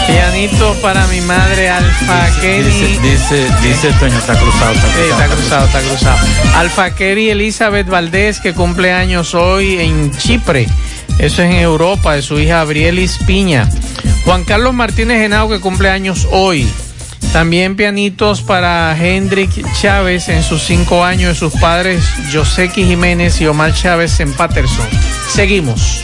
Pianito 0.07 0.73
para 0.81 1.05
mi 1.07 1.21
madre 1.21 1.69
Alfa 1.69 2.27
Kenny. 2.41 2.63
Dice, 2.63 2.99
dice, 3.01 3.47
dice 3.61 3.93
Toño, 3.99 4.17
está 4.17 4.37
cruzado, 4.37 4.73
está 4.73 4.87
Sí, 4.87 4.93
cruzado. 4.93 5.23
está 5.23 5.35
cruzado, 5.35 5.65
está 5.65 5.79
cruzado. 5.81 6.17
Alfa 6.57 6.95
Kerry 6.95 7.29
Elizabeth 7.29 7.87
Valdés, 7.87 8.39
que 8.39 8.53
cumple 8.53 8.91
años 8.91 9.33
hoy 9.35 9.79
en 9.79 10.11
Chipre. 10.17 10.67
Eso 11.19 11.43
es 11.43 11.51
en 11.51 11.59
Europa, 11.59 12.15
de 12.15 12.21
su 12.21 12.39
hija 12.39 12.61
Abrielis 12.61 13.17
Piña. 13.25 13.69
Juan 14.25 14.43
Carlos 14.43 14.73
Martínez 14.73 15.19
Genao, 15.19 15.49
que 15.49 15.59
cumple 15.59 15.89
años 15.89 16.27
hoy. 16.31 16.67
También 17.33 17.75
pianitos 17.77 18.41
para 18.41 18.95
Hendrik 18.97 19.49
Chávez 19.79 20.27
en 20.27 20.43
sus 20.43 20.63
cinco 20.63 21.03
años 21.03 21.29
de 21.29 21.35
sus 21.35 21.53
padres 21.61 22.03
Yoseki 22.31 22.83
Jiménez 22.83 23.39
y 23.39 23.47
Omar 23.47 23.73
Chávez 23.73 24.19
en 24.19 24.33
Patterson. 24.33 24.87
Seguimos. 25.29 26.03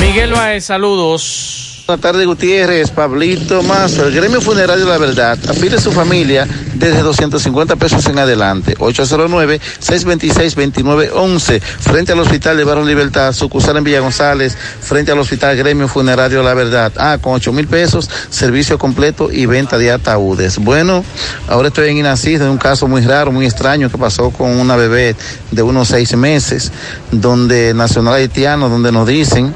Miguel 0.00 0.32
Baez, 0.32 0.64
saludos. 0.64 1.82
Buenas 1.86 2.00
tardes, 2.00 2.26
Gutiérrez, 2.26 2.90
Pablito 2.90 3.62
Mazo, 3.62 4.06
el 4.06 4.14
gremio 4.14 4.40
funerario 4.40 4.86
La 4.86 4.96
Verdad. 4.96 5.38
Afile 5.48 5.78
su 5.78 5.92
familia 5.92 6.48
desde 6.74 7.02
250 7.02 7.76
pesos 7.76 8.06
en 8.06 8.18
adelante. 8.18 8.74
809-626-2911, 8.76 11.60
frente 11.60 12.12
al 12.12 12.20
Hospital 12.20 12.56
de 12.56 12.64
Barrio 12.64 12.84
Libertad, 12.84 13.32
sucursal 13.32 13.76
en 13.76 13.84
Villa 13.84 14.00
González, 14.00 14.56
frente 14.80 15.12
al 15.12 15.18
Hospital 15.18 15.56
Gremio 15.56 15.88
Funerario 15.88 16.42
La 16.42 16.54
Verdad. 16.54 16.92
Ah, 16.96 17.18
con 17.20 17.34
8 17.34 17.52
mil 17.52 17.66
pesos, 17.66 18.08
servicio 18.30 18.78
completo 18.78 19.30
y 19.30 19.44
venta 19.46 19.78
de 19.78 19.92
ataúdes. 19.92 20.58
Bueno, 20.58 21.04
ahora 21.48 21.68
estoy 21.68 21.90
en 21.90 21.98
Inací, 21.98 22.36
de 22.36 22.48
un 22.48 22.58
caso 22.58 22.88
muy 22.88 23.02
raro, 23.02 23.30
muy 23.32 23.46
extraño 23.46 23.90
que 23.90 23.98
pasó 23.98 24.30
con 24.30 24.58
una 24.58 24.76
bebé 24.76 25.14
de 25.50 25.62
unos 25.62 25.88
seis 25.88 26.16
meses, 26.16 26.72
donde 27.10 27.74
Nacional 27.74 28.14
Haitiano, 28.14 28.68
donde 28.68 28.92
nos 28.92 29.06
dicen 29.06 29.54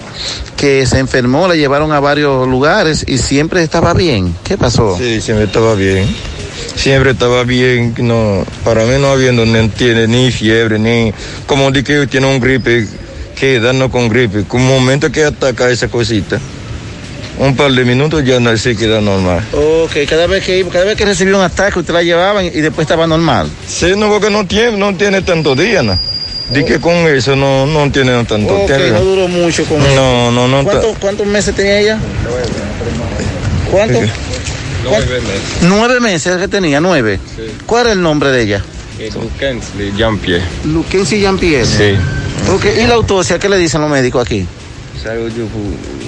que 0.57 0.87
se 0.87 0.99
enfermó, 0.99 1.47
la 1.49 1.55
llevaron 1.55 1.93
a 1.93 2.01
varios 2.01 2.49
lugares 2.49 3.05
y 3.07 3.19
siempre 3.19 3.63
estaba 3.63 3.95
bien. 3.95 4.35
¿Qué 4.45 4.59
pasó? 4.59 4.97
Sí, 4.99 5.21
siempre 5.21 5.47
estaba 5.47 5.75
bien. 5.75 6.09
Siempre 6.77 7.11
estaba 7.13 7.45
bien. 7.45 7.95
No, 7.99 8.45
para 8.65 8.85
mí 8.85 8.95
no 9.01 9.09
habiendo 9.11 9.45
ni, 9.45 9.69
tiene 9.69 10.07
ni 10.07 10.31
fiebre, 10.31 10.79
ni 10.79 11.13
como 11.47 11.71
de 11.71 11.83
que 11.85 12.07
tiene 12.07 12.27
un 12.27 12.41
gripe, 12.41 12.87
quedando 13.39 13.91
con 13.91 14.09
gripe. 14.09 14.45
Con 14.45 14.61
un 14.63 14.69
momento 14.69 15.11
que 15.11 15.25
ataca 15.25 15.71
esa 15.71 15.89
cosita. 15.89 16.39
Un 17.39 17.55
par 17.55 17.71
de 17.71 17.85
minutos 17.85 18.25
ya 18.25 18.41
no 18.41 18.57
se 18.57 18.75
queda 18.77 19.01
normal. 19.01 19.45
Ok, 19.53 19.93
cada 20.09 20.27
vez 20.27 20.45
que 20.45 20.65
cada 20.73 20.85
vez 20.85 20.97
que 20.97 21.05
recibía 21.05 21.37
un 21.37 21.43
ataque 21.43 21.79
usted 21.79 21.95
la 21.95 22.03
llevaban 22.03 22.45
y 22.47 22.51
después 22.51 22.85
estaba 22.85 23.07
normal. 23.07 23.49
Sí, 23.67 23.93
no, 23.97 24.09
porque 24.09 24.29
no 24.29 24.45
tiene, 24.45 24.77
no 24.77 24.93
tiene 24.97 25.23
tantos 25.23 25.57
días, 25.57 25.85
¿no? 25.85 25.97
Di 26.53 26.65
que 26.65 26.81
con 26.81 26.95
eso 26.95 27.37
no, 27.37 27.67
no 27.67 27.93
tiene 27.93 28.25
tanto 28.25 28.55
Ok, 28.55 28.67
tiempo. 28.67 28.87
no 28.99 29.01
duró 29.05 29.29
mucho 29.29 29.65
con 29.67 29.79
No, 29.95 30.33
no, 30.33 30.49
no. 30.49 30.65
¿Cuántos, 30.65 30.99
cuántos 30.99 31.27
meses 31.27 31.55
tenía 31.55 31.79
ella? 31.79 31.99
¿Cuántos? 33.71 34.03
Nueve 34.85 35.21
meses. 35.21 35.43
Nueve 35.63 36.01
meses 36.01 36.37
que 36.39 36.49
tenía, 36.49 36.81
nueve. 36.81 37.19
¿Cuál 37.67 37.87
era 37.87 37.93
el 37.93 38.03
nombre 38.03 38.31
de 38.31 38.43
ella? 38.43 38.65
Kensley 39.39 39.93
Jean-Pierre. 39.97 40.45
Luquensi 40.65 41.21
Jean-Pierre. 41.21 41.67
Sí. 41.67 42.51
Ok, 42.53 42.67
¿y 42.83 42.87
la 42.87 42.95
autopsia 42.95 43.39
qué 43.39 43.49
le 43.49 43.57
dicen 43.57 43.81
los 43.81 43.91
médicos 43.91 44.25
aquí? 44.27 44.47
Salgo 45.03 45.29
yo, 45.29 45.45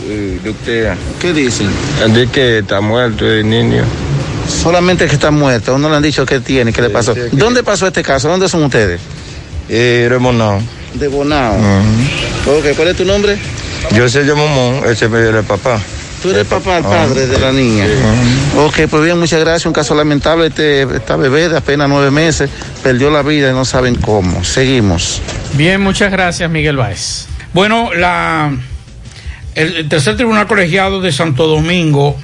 eh, 0.08 0.40
doctora. 0.44 0.96
¿Qué 1.20 1.32
dicen? 1.32 1.70
De 2.12 2.26
que 2.28 2.58
está 2.58 2.80
muerto 2.80 3.26
el 3.26 3.48
niño. 3.48 3.84
Solamente 4.48 5.06
que 5.06 5.14
está 5.14 5.30
muerto, 5.30 5.78
no 5.78 5.88
le 5.88 5.96
han 5.96 6.02
dicho 6.02 6.26
qué 6.26 6.40
tiene, 6.40 6.72
qué 6.72 6.82
le 6.82 6.90
pasó. 6.90 7.14
¿Dónde 7.32 7.62
pasó 7.62 7.86
este 7.86 8.02
caso? 8.02 8.28
¿Dónde 8.28 8.48
son 8.48 8.64
ustedes? 8.64 9.00
Eh, 9.68 10.06
Remonado. 10.08 10.60
De 10.94 11.06
Bonao. 11.06 11.54
Ok, 12.46 12.74
¿cuál 12.74 12.88
es 12.88 12.96
tu 12.96 13.04
nombre? 13.04 13.38
Yo 13.94 14.08
se 14.08 14.24
llamo 14.24 14.48
Mon, 14.48 14.84
ese 14.90 15.06
es 15.06 15.12
el 15.12 15.44
papá. 15.44 15.80
Tú 16.22 16.30
eres 16.30 16.46
papá, 16.46 16.78
el 16.78 16.84
padre 16.84 17.26
de 17.26 17.38
la 17.38 17.50
niña. 17.50 17.86
Ok, 18.56 18.80
pues 18.90 19.04
bien, 19.04 19.18
muchas 19.18 19.40
gracias. 19.40 19.66
Un 19.66 19.72
caso 19.72 19.94
lamentable. 19.94 20.48
Este, 20.48 20.82
esta 20.82 21.16
bebé 21.16 21.48
de 21.48 21.56
apenas 21.56 21.88
nueve 21.88 22.10
meses 22.10 22.50
perdió 22.82 23.10
la 23.10 23.22
vida 23.22 23.50
y 23.50 23.54
no 23.54 23.64
saben 23.64 23.94
cómo. 23.94 24.44
Seguimos. 24.44 25.22
Bien, 25.54 25.80
muchas 25.80 26.10
gracias, 26.12 26.50
Miguel 26.50 26.76
Báez. 26.76 27.26
Bueno, 27.54 27.90
la, 27.94 28.52
el, 29.54 29.88
tercer 29.88 30.16
tribunal 30.16 30.46
colegiado 30.46 31.00
de 31.00 31.10
Santo 31.10 31.46
Domingo 31.46 32.16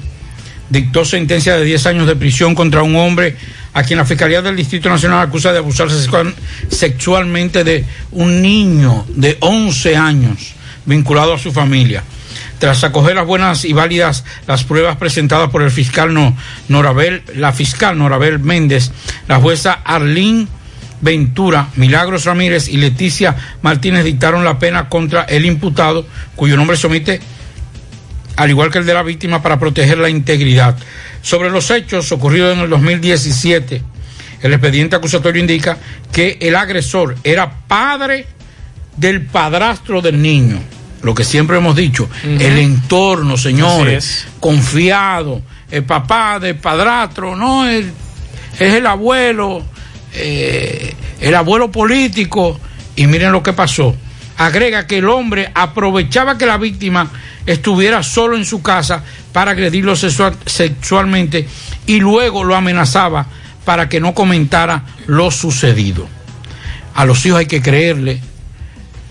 dictó 0.69 1.03
sentencia 1.03 1.57
de 1.57 1.63
10 1.63 1.85
años 1.87 2.07
de 2.07 2.15
prisión 2.15 2.53
contra 2.53 2.83
un 2.83 2.95
hombre 2.97 3.35
a 3.73 3.83
quien 3.83 3.97
la 3.97 4.05
Fiscalía 4.05 4.41
del 4.41 4.55
Distrito 4.55 4.89
Nacional 4.89 5.21
acusa 5.27 5.51
de 5.51 5.57
abusar 5.59 5.89
sexual- 5.89 6.35
sexualmente 6.69 7.63
de 7.63 7.85
un 8.11 8.41
niño 8.41 9.05
de 9.09 9.37
11 9.39 9.95
años 9.95 10.53
vinculado 10.85 11.33
a 11.33 11.39
su 11.39 11.51
familia. 11.51 12.03
Tras 12.59 12.83
acoger 12.83 13.15
las 13.15 13.25
buenas 13.25 13.65
y 13.65 13.73
válidas 13.73 14.23
las 14.47 14.63
pruebas 14.63 14.97
presentadas 14.97 15.49
por 15.49 15.61
el 15.61 15.71
fiscal 15.71 16.13
no, 16.13 16.35
Norabel, 16.69 17.23
la 17.35 17.53
fiscal 17.53 17.97
Norabel 17.97 18.39
Méndez, 18.39 18.91
la 19.27 19.37
jueza 19.37 19.73
Arlín 19.83 20.47
Ventura, 20.99 21.67
Milagros 21.75 22.25
Ramírez 22.25 22.67
y 22.69 22.77
Leticia 22.77 23.35
Martínez 23.61 24.03
dictaron 24.03 24.43
la 24.43 24.57
pena 24.57 24.89
contra 24.89 25.23
el 25.23 25.45
imputado, 25.45 26.07
cuyo 26.35 26.57
nombre 26.57 26.77
se 26.77 26.87
omite 26.87 27.21
al 28.37 28.51
igual 28.51 28.71
que 28.71 28.77
el 28.77 28.85
de 28.85 28.93
la 28.93 29.03
víctima, 29.03 29.41
para 29.41 29.59
proteger 29.59 29.97
la 29.97 30.09
integridad. 30.09 30.77
Sobre 31.21 31.49
los 31.49 31.69
hechos 31.71 32.11
ocurridos 32.11 32.55
en 32.55 32.63
el 32.63 32.69
2017, 32.69 33.81
el 34.43 34.53
expediente 34.53 34.95
acusatorio 34.95 35.41
indica 35.41 35.77
que 36.11 36.37
el 36.39 36.55
agresor 36.55 37.15
era 37.23 37.51
padre 37.67 38.27
del 38.95 39.23
padrastro 39.23 40.01
del 40.01 40.21
niño. 40.21 40.59
Lo 41.03 41.13
que 41.13 41.23
siempre 41.23 41.57
hemos 41.57 41.75
dicho, 41.75 42.09
el 42.23 42.57
entorno, 42.57 43.37
señores, 43.37 44.27
confiado, 44.39 45.41
el 45.69 45.83
papá 45.83 46.39
del 46.39 46.55
padrastro, 46.55 47.35
no, 47.35 47.67
el- 47.67 47.91
es 48.59 48.73
el 48.73 48.85
abuelo, 48.87 49.63
eh, 50.13 50.93
el 51.21 51.35
abuelo 51.35 51.71
político, 51.71 52.59
y 52.95 53.05
miren 53.07 53.31
lo 53.31 53.43
que 53.43 53.53
pasó. 53.53 53.95
Agrega 54.37 54.87
que 54.87 54.97
el 54.99 55.09
hombre 55.09 55.51
aprovechaba 55.53 56.37
que 56.37 56.45
la 56.45 56.57
víctima 56.57 57.09
estuviera 57.45 58.01
solo 58.03 58.35
en 58.37 58.45
su 58.45 58.61
casa 58.61 59.03
para 59.31 59.51
agredirlo 59.51 59.95
sexual- 59.95 60.35
sexualmente 60.45 61.47
y 61.85 61.99
luego 61.99 62.43
lo 62.43 62.55
amenazaba 62.55 63.25
para 63.65 63.87
que 63.89 63.99
no 63.99 64.13
comentara 64.13 64.83
lo 65.05 65.29
sucedido. 65.31 66.07
A 66.95 67.05
los 67.05 67.25
hijos 67.25 67.39
hay 67.39 67.45
que 67.45 67.61
creerle, 67.61 68.19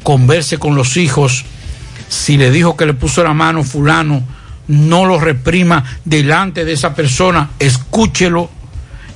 converse 0.02 0.58
con 0.58 0.74
los 0.74 0.96
hijos. 0.96 1.44
Si 2.08 2.36
le 2.36 2.50
dijo 2.50 2.76
que 2.76 2.86
le 2.86 2.94
puso 2.94 3.22
la 3.24 3.34
mano 3.34 3.64
fulano, 3.64 4.22
no 4.68 5.04
lo 5.04 5.18
reprima 5.20 5.84
delante 6.04 6.64
de 6.64 6.72
esa 6.72 6.94
persona, 6.94 7.50
escúchelo, 7.58 8.50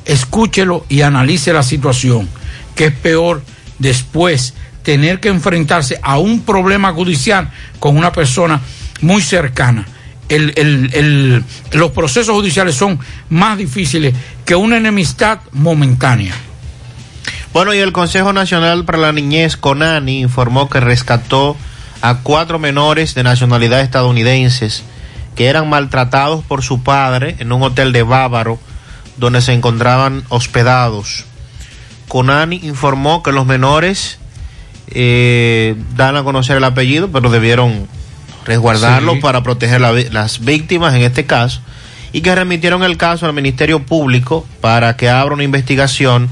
escúchelo 0.04 0.86
y 0.88 1.02
analice 1.02 1.52
la 1.52 1.62
situación, 1.62 2.28
que 2.74 2.86
es 2.86 2.92
peor 2.92 3.42
después 3.78 4.54
tener 4.82 5.20
que 5.20 5.28
enfrentarse 5.28 5.98
a 6.02 6.18
un 6.18 6.42
problema 6.42 6.92
judicial 6.92 7.50
con 7.78 7.96
una 7.96 8.12
persona 8.12 8.60
muy 9.00 9.22
cercana. 9.22 9.86
Los 11.72 11.90
procesos 11.90 12.34
judiciales 12.34 12.76
son 12.76 12.98
más 13.28 13.58
difíciles 13.58 14.14
que 14.44 14.54
una 14.54 14.76
enemistad 14.76 15.40
momentánea. 15.52 16.34
Bueno, 17.52 17.74
y 17.74 17.78
el 17.78 17.92
Consejo 17.92 18.32
Nacional 18.32 18.84
para 18.84 18.98
la 18.98 19.12
Niñez, 19.12 19.56
CONANI, 19.56 20.20
informó 20.20 20.70
que 20.70 20.78
rescató 20.78 21.56
a 22.02 22.18
cuatro 22.22 22.58
menores 22.58 23.14
de 23.14 23.22
nacionalidad 23.22 23.80
estadounidenses 23.80 24.82
que 25.36 25.46
eran 25.46 25.68
maltratados 25.68 26.44
por 26.44 26.62
su 26.62 26.82
padre 26.82 27.36
en 27.38 27.52
un 27.52 27.62
hotel 27.62 27.92
de 27.92 28.02
Bávaro, 28.02 28.58
donde 29.16 29.40
se 29.40 29.52
encontraban 29.52 30.24
hospedados. 30.28 31.24
CONANI 32.08 32.60
informó 32.64 33.22
que 33.22 33.32
los 33.32 33.46
menores 33.46 34.18
eh, 34.88 35.76
dan 35.94 36.16
a 36.16 36.24
conocer 36.24 36.56
el 36.56 36.64
apellido, 36.64 37.10
pero 37.12 37.30
debieron 37.30 37.86
resguardarlo 38.44 39.14
Sí. 39.14 39.20
para 39.20 39.42
proteger 39.42 39.80
la 39.80 39.92
las 39.92 40.40
víctimas 40.40 40.94
en 40.94 41.02
este 41.02 41.26
caso, 41.26 41.60
y 42.12 42.22
que 42.22 42.34
remitieron 42.34 42.82
el 42.82 42.96
caso 42.96 43.26
al 43.26 43.32
Ministerio 43.32 43.84
Público 43.84 44.46
para 44.60 44.96
que 44.96 45.08
abra 45.08 45.34
una 45.34 45.44
investigación. 45.44 46.28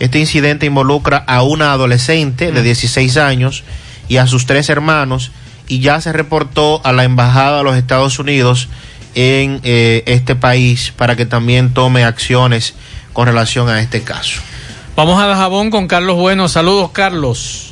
Este 0.00 0.18
incidente 0.18 0.66
involucra 0.66 1.18
a 1.18 1.42
una 1.42 1.72
adolescente 1.72 2.50
de 2.50 2.62
16 2.62 3.16
años 3.18 3.62
y 4.08 4.16
a 4.16 4.26
sus 4.26 4.46
tres 4.46 4.68
hermanos, 4.68 5.30
y 5.68 5.80
ya 5.80 6.00
se 6.00 6.12
reportó 6.12 6.80
a 6.84 6.92
la 6.92 7.04
Embajada 7.04 7.58
de 7.58 7.64
los 7.64 7.76
Estados 7.76 8.18
Unidos 8.18 8.68
en 9.14 9.60
eh, 9.62 10.02
este 10.06 10.34
país 10.34 10.92
para 10.96 11.16
que 11.16 11.26
también 11.26 11.74
tome 11.74 12.04
acciones 12.04 12.74
con 13.12 13.26
relación 13.26 13.68
a 13.68 13.80
este 13.80 14.02
caso. 14.02 14.40
Vamos 14.96 15.20
a 15.22 15.26
Dajabón 15.26 15.70
con 15.70 15.88
Carlos 15.88 16.16
Bueno. 16.16 16.48
Saludos, 16.48 16.90
Carlos. 16.92 17.71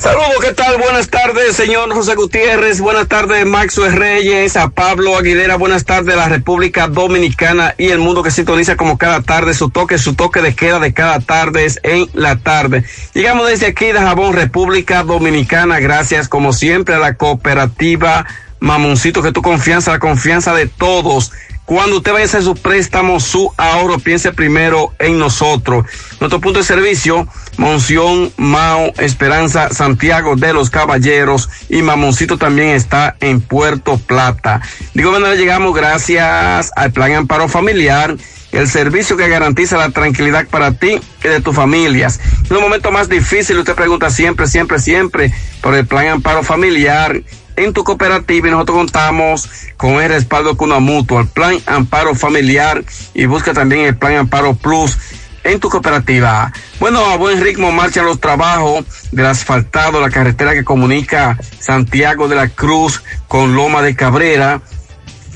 Saludos, 0.00 0.38
¿qué 0.40 0.54
tal? 0.54 0.78
Buenas 0.78 1.10
tardes, 1.10 1.54
señor 1.54 1.92
José 1.92 2.14
Gutiérrez. 2.14 2.80
Buenas 2.80 3.06
tardes, 3.06 3.44
Maxwell 3.44 3.92
Reyes, 3.92 4.56
a 4.56 4.70
Pablo 4.70 5.14
Aguilera. 5.18 5.56
Buenas 5.56 5.84
tardes, 5.84 6.16
la 6.16 6.26
República 6.26 6.88
Dominicana 6.88 7.74
y 7.76 7.88
el 7.88 7.98
mundo 7.98 8.22
que 8.22 8.30
sintoniza 8.30 8.76
como 8.76 8.96
cada 8.96 9.20
tarde 9.20 9.52
su 9.52 9.68
toque, 9.68 9.98
su 9.98 10.14
toque 10.14 10.40
de 10.40 10.54
queda 10.54 10.78
de 10.78 10.94
cada 10.94 11.20
tarde 11.20 11.66
es 11.66 11.80
en 11.82 12.08
la 12.14 12.36
tarde. 12.36 12.82
Llegamos 13.12 13.46
desde 13.46 13.66
aquí 13.66 13.92
de 13.92 13.98
Jabón, 13.98 14.32
República 14.32 15.02
Dominicana. 15.02 15.80
Gracias, 15.80 16.30
como 16.30 16.54
siempre, 16.54 16.94
a 16.94 16.98
la 16.98 17.16
cooperativa 17.16 18.24
Mamoncito, 18.58 19.20
que 19.20 19.32
tu 19.32 19.42
confianza, 19.42 19.90
la 19.90 19.98
confianza 19.98 20.54
de 20.54 20.66
todos. 20.66 21.30
Cuando 21.70 21.98
usted 21.98 22.10
vaya 22.10 22.24
a 22.24 22.26
hacer 22.26 22.42
su 22.42 22.56
préstamo, 22.56 23.20
su 23.20 23.54
ahorro, 23.56 24.00
piense 24.00 24.32
primero 24.32 24.92
en 24.98 25.20
nosotros. 25.20 25.86
Nuestro 26.18 26.40
punto 26.40 26.58
de 26.58 26.64
servicio, 26.64 27.28
Monción, 27.58 28.32
Mao, 28.36 28.92
Esperanza, 28.98 29.68
Santiago 29.70 30.34
de 30.34 30.52
los 30.52 30.68
Caballeros 30.68 31.48
y 31.68 31.82
Mamoncito 31.82 32.38
también 32.38 32.70
está 32.70 33.14
en 33.20 33.40
Puerto 33.40 33.98
Plata. 33.98 34.60
Digo, 34.94 35.12
bueno, 35.12 35.32
llegamos 35.36 35.72
gracias 35.72 36.72
al 36.74 36.90
Plan 36.90 37.12
Amparo 37.12 37.46
Familiar, 37.46 38.16
el 38.50 38.68
servicio 38.68 39.16
que 39.16 39.28
garantiza 39.28 39.76
la 39.76 39.90
tranquilidad 39.90 40.48
para 40.48 40.72
ti 40.72 40.98
y 41.22 41.28
de 41.28 41.40
tus 41.40 41.54
familias. 41.54 42.18
En 42.42 42.54
los 42.54 42.62
momentos 42.62 42.90
más 42.90 43.08
difíciles, 43.08 43.60
usted 43.60 43.76
pregunta 43.76 44.10
siempre, 44.10 44.48
siempre, 44.48 44.80
siempre 44.80 45.32
por 45.60 45.76
el 45.76 45.86
Plan 45.86 46.08
Amparo 46.08 46.42
Familiar 46.42 47.22
en 47.64 47.72
tu 47.72 47.84
cooperativa 47.84 48.48
y 48.48 48.50
nosotros 48.50 48.78
contamos 48.78 49.48
con 49.76 50.02
el 50.02 50.08
respaldo 50.08 50.56
con 50.56 50.70
una 50.70 50.80
mutua, 50.80 51.22
el 51.22 51.28
plan 51.28 51.58
Amparo 51.66 52.14
Familiar 52.14 52.82
y 53.14 53.26
busca 53.26 53.52
también 53.52 53.82
el 53.84 53.96
plan 53.96 54.16
Amparo 54.16 54.54
Plus 54.54 54.96
en 55.44 55.60
tu 55.60 55.68
cooperativa. 55.68 56.52
Bueno, 56.78 57.04
a 57.04 57.16
buen 57.16 57.40
ritmo 57.40 57.70
marchan 57.70 58.06
los 58.06 58.20
trabajos 58.20 58.84
del 59.12 59.26
asfaltado, 59.26 60.00
la 60.00 60.10
carretera 60.10 60.54
que 60.54 60.64
comunica 60.64 61.38
Santiago 61.58 62.28
de 62.28 62.36
la 62.36 62.48
Cruz 62.48 63.02
con 63.28 63.54
Loma 63.54 63.82
de 63.82 63.94
Cabrera. 63.94 64.62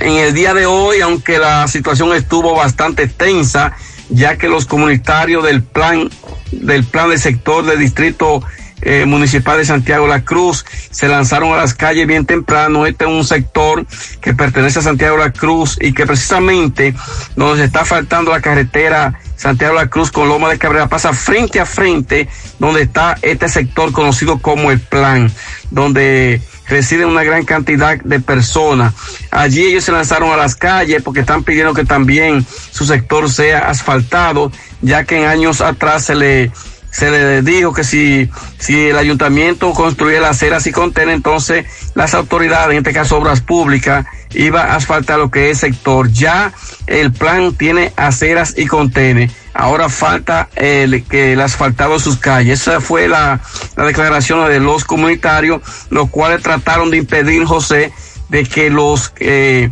En 0.00 0.14
el 0.14 0.34
día 0.34 0.54
de 0.54 0.66
hoy, 0.66 1.00
aunque 1.00 1.38
la 1.38 1.68
situación 1.68 2.14
estuvo 2.14 2.54
bastante 2.54 3.06
tensa, 3.06 3.76
ya 4.08 4.36
que 4.36 4.48
los 4.48 4.66
comunitarios 4.66 5.44
del 5.44 5.62
plan, 5.62 6.10
del 6.50 6.84
plan 6.84 7.10
del 7.10 7.18
sector 7.18 7.64
del 7.64 7.78
distrito 7.78 8.42
eh, 8.84 9.06
municipal 9.06 9.56
de 9.56 9.64
Santiago 9.64 10.06
la 10.06 10.24
Cruz 10.24 10.64
se 10.90 11.08
lanzaron 11.08 11.52
a 11.52 11.56
las 11.56 11.74
calles 11.74 12.06
bien 12.06 12.26
temprano. 12.26 12.86
Este 12.86 13.04
es 13.04 13.10
un 13.10 13.24
sector 13.24 13.86
que 14.20 14.34
pertenece 14.34 14.78
a 14.78 14.82
Santiago 14.82 15.16
la 15.16 15.32
Cruz 15.32 15.78
y 15.80 15.92
que 15.92 16.06
precisamente 16.06 16.94
donde 17.34 17.58
se 17.58 17.64
está 17.64 17.84
faltando 17.84 18.30
la 18.30 18.40
carretera 18.40 19.18
Santiago 19.36 19.74
la 19.74 19.88
Cruz 19.88 20.10
con 20.10 20.28
Loma 20.28 20.48
de 20.48 20.58
Cabrera 20.58 20.88
pasa 20.88 21.12
frente 21.12 21.60
a 21.60 21.66
frente 21.66 22.28
donde 22.58 22.82
está 22.82 23.16
este 23.22 23.48
sector 23.48 23.92
conocido 23.92 24.38
como 24.38 24.70
el 24.70 24.80
plan, 24.80 25.30
donde 25.70 26.40
residen 26.68 27.08
una 27.08 27.24
gran 27.24 27.44
cantidad 27.44 27.98
de 27.98 28.20
personas. 28.20 28.94
Allí 29.30 29.64
ellos 29.64 29.84
se 29.84 29.92
lanzaron 29.92 30.32
a 30.32 30.36
las 30.36 30.54
calles 30.54 31.02
porque 31.02 31.20
están 31.20 31.42
pidiendo 31.42 31.74
que 31.74 31.84
también 31.84 32.46
su 32.70 32.84
sector 32.84 33.30
sea 33.30 33.70
asfaltado, 33.70 34.52
ya 34.80 35.04
que 35.04 35.20
en 35.20 35.26
años 35.26 35.60
atrás 35.60 36.04
se 36.04 36.14
le 36.14 36.52
se 36.94 37.10
le 37.10 37.42
dijo 37.42 37.72
que 37.72 37.82
si, 37.82 38.30
si 38.56 38.86
el 38.86 38.96
ayuntamiento 38.96 39.72
construía 39.72 40.20
las 40.20 40.36
aceras 40.36 40.64
y 40.68 40.70
contene, 40.70 41.12
entonces 41.12 41.66
las 41.96 42.14
autoridades, 42.14 42.70
en 42.70 42.78
este 42.78 42.92
caso 42.92 43.16
obras 43.16 43.40
públicas, 43.40 44.06
iba 44.32 44.62
a 44.62 44.76
asfaltar 44.76 45.18
lo 45.18 45.28
que 45.28 45.50
es 45.50 45.58
sector. 45.58 46.08
Ya 46.12 46.52
el 46.86 47.12
plan 47.12 47.52
tiene 47.54 47.92
aceras 47.96 48.54
y 48.56 48.66
contene. 48.66 49.28
ahora 49.54 49.88
falta 49.88 50.48
el, 50.54 51.02
que 51.02 51.32
el 51.32 51.40
asfaltado 51.40 51.98
sus 51.98 52.16
calles. 52.16 52.60
Esa 52.60 52.80
fue 52.80 53.08
la, 53.08 53.40
la 53.74 53.84
declaración 53.86 54.48
de 54.48 54.60
los 54.60 54.84
comunitarios, 54.84 55.62
los 55.90 56.08
cuales 56.10 56.44
trataron 56.44 56.92
de 56.92 56.98
impedir, 56.98 57.44
José, 57.44 57.92
de 58.28 58.44
que 58.44 58.70
los, 58.70 59.12
eh, 59.18 59.68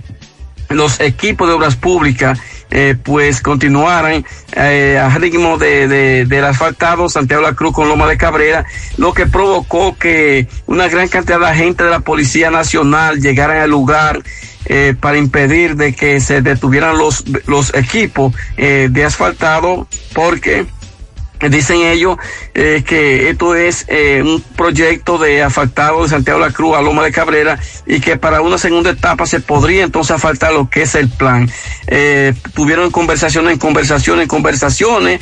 los 0.70 0.99
equipos 0.99 1.47
de 1.47 1.55
obras 1.55 1.77
públicas 1.77 2.40
eh, 2.74 2.97
pues 3.01 3.40
continuaran 3.43 4.24
eh, 4.57 4.99
al 5.01 5.12
ritmo 5.20 5.59
de, 5.59 5.86
de- 5.86 6.24
del 6.24 6.44
asfaltado 6.44 7.09
Santiago 7.09 7.43
la 7.43 7.55
Cruz 7.55 7.74
con 7.74 7.89
Loma 7.89 8.09
de 8.09 8.16
Cabrera, 8.16 8.65
lo 8.97 9.12
que 9.12 9.27
provocó 9.27 9.97
que 9.97 10.49
una 10.66 10.89
gran 10.89 11.09
cantidad 11.09 11.39
de 11.39 11.47
agentes 11.47 11.85
de 11.85 11.90
la 11.90 12.01
Policía 12.01 12.51
Nacional 12.51 13.20
llegaran 13.20 13.59
al 13.59 13.70
lugar 13.70 14.23
eh, 14.65 14.94
para 14.99 15.19
impedir 15.19 15.77
de 15.77 15.93
que 15.94 16.19
se 16.20 16.40
detuvieran 16.40 16.97
los, 16.97 17.24
los 17.47 17.74
equipos 17.74 18.32
eh, 18.57 18.89
de 18.90 19.05
asfaltado 19.05 19.86
porque 20.15 20.66
Dicen 21.51 21.82
ellos 21.82 22.19
eh, 22.55 22.85
que 22.86 23.31
esto 23.31 23.55
es 23.55 23.85
eh, 23.89 24.23
un 24.23 24.40
proyecto 24.56 25.19
de 25.19 25.43
asfaltado 25.43 26.02
de 26.02 26.09
Santiago 26.09 26.39
de 26.40 26.47
la 26.47 26.52
Cruz 26.52 26.77
a 26.77 26.82
Loma 26.82 27.02
de 27.02 27.10
Cabrera 27.10 27.59
y 27.86 28.01
que 28.01 28.16
para 28.16 28.40
una 28.43 28.59
segunda 28.59 28.90
etapa 28.90 29.27
se 29.27 29.40
podría 29.40 29.82
entonces 29.82 30.12
asfaltar 30.12 30.52
lo 30.52 30.70
que 30.70 30.82
es 30.82 30.94
el 30.94 31.09
plan. 31.09 31.51
Eh, 31.89 32.32
tuvieron 32.55 32.90
conversaciones, 32.90 33.59
conversaciones, 33.59 34.28
conversaciones. 34.28 35.20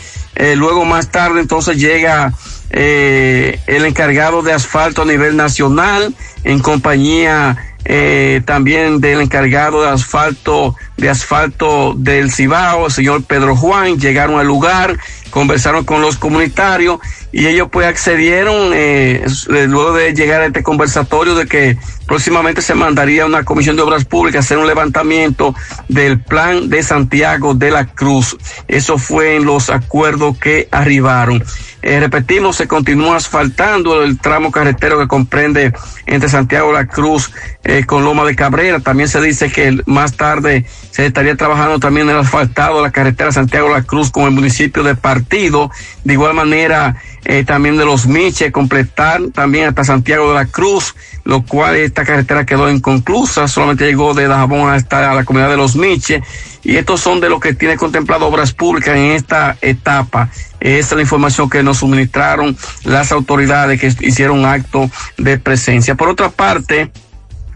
Luego 0.57 0.87
más 0.87 1.11
tarde 1.11 1.41
entonces 1.41 1.77
llega 1.77 2.33
el 2.71 3.85
encargado 3.85 4.41
de 4.41 4.55
asfalto 4.55 5.03
a 5.03 5.05
nivel 5.05 5.37
nacional 5.37 6.15
en 6.45 6.61
compañía 6.61 7.70
eh, 7.85 8.43
también 8.45 9.01
del 9.01 9.21
encargado 9.21 9.83
de 9.83 9.89
asfalto 9.89 10.77
de 11.01 11.09
asfalto 11.09 11.95
del 11.97 12.31
Cibao, 12.31 12.87
el 12.87 12.93
señor 12.93 13.25
Pedro 13.25 13.57
Juan, 13.57 13.99
llegaron 13.99 14.39
al 14.39 14.47
lugar, 14.47 14.99
conversaron 15.31 15.85
con 15.85 16.03
los 16.03 16.19
comunitarios 16.19 17.01
y 17.33 17.47
ellos 17.47 17.69
pues 17.73 17.87
accedieron 17.87 18.73
eh, 18.75 19.25
luego 19.49 19.95
de 19.95 20.13
llegar 20.13 20.43
a 20.43 20.47
este 20.47 20.63
conversatorio 20.63 21.35
de 21.35 21.47
que 21.47 21.79
próximamente 22.07 22.61
se 22.61 22.75
mandaría 22.75 23.25
una 23.25 23.45
comisión 23.45 23.77
de 23.77 23.83
obras 23.83 24.05
públicas 24.05 24.45
hacer 24.45 24.59
un 24.59 24.67
levantamiento 24.67 25.55
del 25.89 26.21
plan 26.21 26.69
de 26.69 26.83
Santiago 26.83 27.55
de 27.55 27.71
la 27.71 27.87
Cruz. 27.87 28.37
Eso 28.69 28.99
fue 28.99 29.37
en 29.37 29.47
los 29.47 29.71
acuerdos 29.71 30.37
que 30.37 30.69
arribaron. 30.71 31.43
Eh, 31.83 31.99
repetimos, 31.99 32.57
se 32.57 32.69
continúa 32.69 33.17
asfaltando 33.17 34.03
el 34.03 34.19
tramo 34.19 34.51
carretero 34.51 34.99
que 34.99 35.09
comprende 35.09 35.73
entre 36.07 36.29
Santiago 36.29 36.69
de 36.69 36.75
la 36.75 36.87
Cruz 36.87 37.33
eh, 37.65 37.85
con 37.87 38.05
Loma 38.05 38.25
de 38.25 38.37
Cabrera. 38.37 38.81
También 38.81 39.09
se 39.09 39.21
dice 39.21 39.51
que 39.51 39.81
más 39.87 40.15
tarde 40.15 40.67
se 40.91 41.07
estaría 41.07 41.37
trabajando 41.37 41.79
también 41.79 42.09
el 42.11 42.19
asfaltado 42.19 42.77
de 42.77 42.83
la 42.83 42.91
carretera 42.91 43.33
Santiago 43.33 43.69
de 43.69 43.75
la 43.75 43.83
Cruz 43.83 44.11
con 44.11 44.25
el 44.25 44.33
municipio 44.33 44.83
de 44.83 44.95
Partido. 44.95 45.71
De 46.05 46.13
igual 46.13 46.35
manera, 46.35 46.97
eh, 47.25 47.45
también 47.45 47.79
de 47.79 47.85
los 47.87 48.07
Miches, 48.07 48.53
completar 48.53 49.23
también 49.33 49.69
hasta 49.69 49.85
Santiago 49.85 50.29
de 50.29 50.35
la 50.35 50.47
Cruz, 50.47 50.95
lo 51.25 51.43
cual 51.43 51.77
esta 51.77 52.05
carretera 52.05 52.45
quedó 52.45 52.71
inconclusa, 52.71 53.49
solamente 53.49 53.87
llegó 53.87 54.15
de 54.15 54.29
Dajabón 54.29 54.71
hasta 54.71 55.15
la 55.15 55.25
comunidad 55.25 55.51
de 55.51 55.57
los 55.57 55.77
Miches. 55.77 56.23
Y 56.63 56.77
estos 56.77 57.01
son 57.01 57.21
de 57.21 57.29
lo 57.29 57.41
que 57.41 57.55
tiene 57.55 57.77
contemplado 57.77 58.27
obras 58.27 58.53
públicas 58.53 58.97
en 58.97 59.13
esta 59.13 59.57
etapa. 59.61 60.31
Esta 60.61 60.95
es 60.95 60.97
la 60.97 61.03
información 61.03 61.49
que 61.49 61.63
nos 61.63 61.79
suministraron 61.79 62.57
las 62.85 63.13
autoridades 63.13 63.81
que 63.81 64.07
hicieron 64.07 64.45
acto 64.45 64.91
de 65.17 65.39
presencia. 65.39 65.95
Por 65.95 66.09
otra 66.09 66.29
parte, 66.31 66.91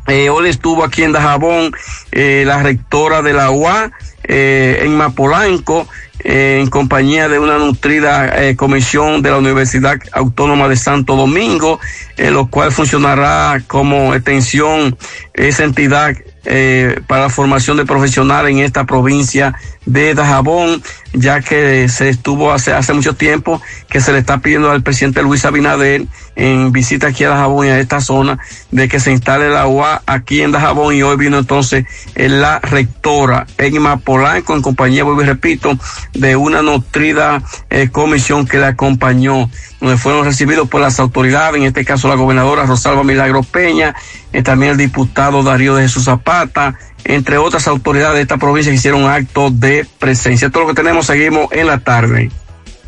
eh, 0.06 0.28
hoy 0.31 0.48
estuvo 0.48 0.85
aquí 0.85 1.02
en 1.02 1.12
Dajabón 1.12 1.72
eh, 2.12 2.44
la 2.47 2.62
rectora 2.62 3.22
de 3.22 3.32
la 3.32 3.51
UA 3.51 3.90
eh, 4.26 4.81
en 4.82 4.97
Mapolanco 4.97 5.86
eh, 6.20 6.60
en 6.60 6.70
compañía 6.70 7.28
de 7.28 7.39
una 7.39 7.59
nutrida 7.59 8.32
comisión 8.56 9.20
de 9.20 9.31
la 9.31 9.36
Universidad 9.36 9.98
Autónoma 10.12 10.68
de 10.68 10.76
Santo 10.76 11.16
Domingo, 11.16 11.78
eh, 12.16 12.31
lo 12.31 12.47
cual 12.47 12.72
funcionará 12.72 13.62
como 13.66 14.14
extensión 14.14 14.97
esa 15.35 15.64
entidad 15.64 16.14
eh, 16.47 17.01
para 17.07 17.23
la 17.23 17.31
formación 17.31 17.77
de 17.77 17.87
profesionales 17.87 18.53
en 18.53 18.59
esta 18.59 18.85
provincia 18.85 19.55
de 19.87 20.15
Dajabón, 20.15 20.83
ya 21.12 21.41
que 21.41 21.89
se 21.89 22.09
estuvo 22.09 22.53
hace, 22.53 22.73
hace 22.73 22.93
mucho 22.93 23.15
tiempo 23.15 23.61
que 23.89 24.01
se 24.01 24.12
le 24.12 24.19
está 24.19 24.39
pidiendo 24.39 24.71
al 24.71 24.83
presidente 24.83 25.23
Luis 25.23 25.45
Abinader 25.45 26.07
en 26.36 26.73
visita 26.73 27.09
aquí 27.09 27.24
a 27.24 27.31
Dajabón 27.31 27.66
y 27.66 27.70
a 27.70 27.78
esta 27.78 28.01
zona 28.01 28.39
de 28.70 28.89
que 28.89 29.01
se 29.01 29.12
instale 29.12 29.51
la 29.51 29.66
UA 29.66 30.02
aquí 30.06 30.43
en 30.43 30.52
Dajabón 30.52 30.94
y 30.94 31.02
hoy 31.02 31.16
vino 31.16 31.39
entonces 31.39 31.86
eh, 32.15 32.28
la 32.28 32.59
rectora 32.61 33.47
Egma 33.59 33.98
Polanco 33.98 34.55
en 34.55 34.62
compañía, 34.62 35.05
vuelvo 35.05 35.23
y 35.23 35.27
repito, 35.27 35.78
de 36.12 36.36
una 36.36 36.62
nutrida 36.62 37.43
eh, 37.70 37.89
comisión 37.90 38.47
que 38.47 38.59
la 38.59 38.69
acompañó, 38.69 39.51
donde 39.81 39.97
fueron 39.97 40.24
recibidos 40.24 40.69
por 40.69 40.81
las 40.81 40.98
autoridades, 40.98 41.56
en 41.56 41.66
este 41.66 41.85
caso 41.85 42.09
la 42.09 42.15
gobernadora 42.15 42.66
Rosalba 42.66 43.05
Milagro 43.05 43.43
Peña, 43.43 43.94
eh, 44.32 44.43
también 44.43 44.73
el 44.73 44.78
diputado 44.78 45.43
Darío 45.43 45.74
de 45.74 45.82
Jesús 45.82 46.05
Zapata, 46.05 46.77
entre 47.05 47.39
otras 47.39 47.69
autoridades 47.69 48.16
de 48.16 48.23
esta 48.23 48.39
provincia 48.39 48.73
que 48.73 48.77
hicieron 48.77 49.05
acto 49.05 49.51
de 49.51 49.86
presencia. 49.98 50.51
Todo 50.51 50.65
lo 50.65 50.69
que 50.70 50.74
tenemos, 50.74 51.06
seguimos 51.06 51.48
en 51.52 51.66
la 51.66 51.78
tarde. 51.78 52.31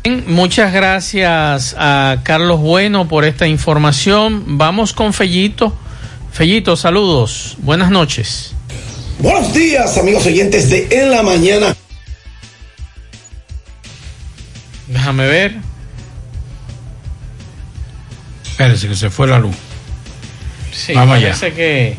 Bien, 0.03 0.23
Muchas 0.27 0.71
gracias 0.73 1.75
a 1.77 2.17
Carlos 2.23 2.59
Bueno 2.59 3.07
por 3.07 3.25
esta 3.25 3.47
información. 3.47 4.57
Vamos 4.57 4.93
con 4.93 5.13
Fellito. 5.13 5.75
Fellito, 6.31 6.75
saludos. 6.77 7.55
Buenas 7.59 7.89
noches. 7.91 8.53
Buenos 9.19 9.53
días, 9.53 9.97
amigos 9.97 10.25
oyentes 10.25 10.69
de 10.69 10.87
En 10.91 11.11
la 11.11 11.23
Mañana. 11.23 11.75
Déjame 14.87 15.27
ver. 15.27 15.55
Espérese 18.45 18.87
que 18.87 18.95
se 18.95 19.09
fue 19.09 19.27
la 19.27 19.39
luz. 19.39 19.55
Sí, 20.71 20.93
Vamos 20.93 21.17
allá. 21.17 21.27
parece 21.29 21.53
que 21.53 21.97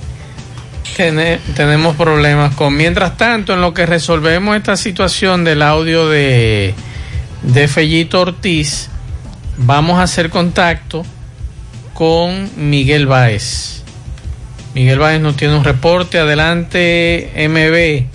tene- 0.96 1.40
tenemos 1.54 1.96
problemas 1.96 2.54
con. 2.54 2.74
Mientras 2.76 3.16
tanto, 3.16 3.52
en 3.52 3.60
lo 3.60 3.74
que 3.74 3.84
resolvemos 3.86 4.56
esta 4.56 4.76
situación 4.76 5.44
del 5.44 5.62
audio 5.62 6.08
de, 6.08 6.74
de 7.42 7.68
Fellito 7.68 8.20
Ortiz, 8.20 8.88
vamos 9.56 9.98
a 9.98 10.02
hacer 10.02 10.30
contacto 10.30 11.04
con 11.94 12.50
Miguel 12.56 13.06
Báez. 13.06 13.82
Miguel 14.74 14.98
Báez 14.98 15.20
nos 15.20 15.36
tiene 15.36 15.56
un 15.56 15.64
reporte. 15.64 16.18
Adelante, 16.18 17.32
MB. 17.48 18.06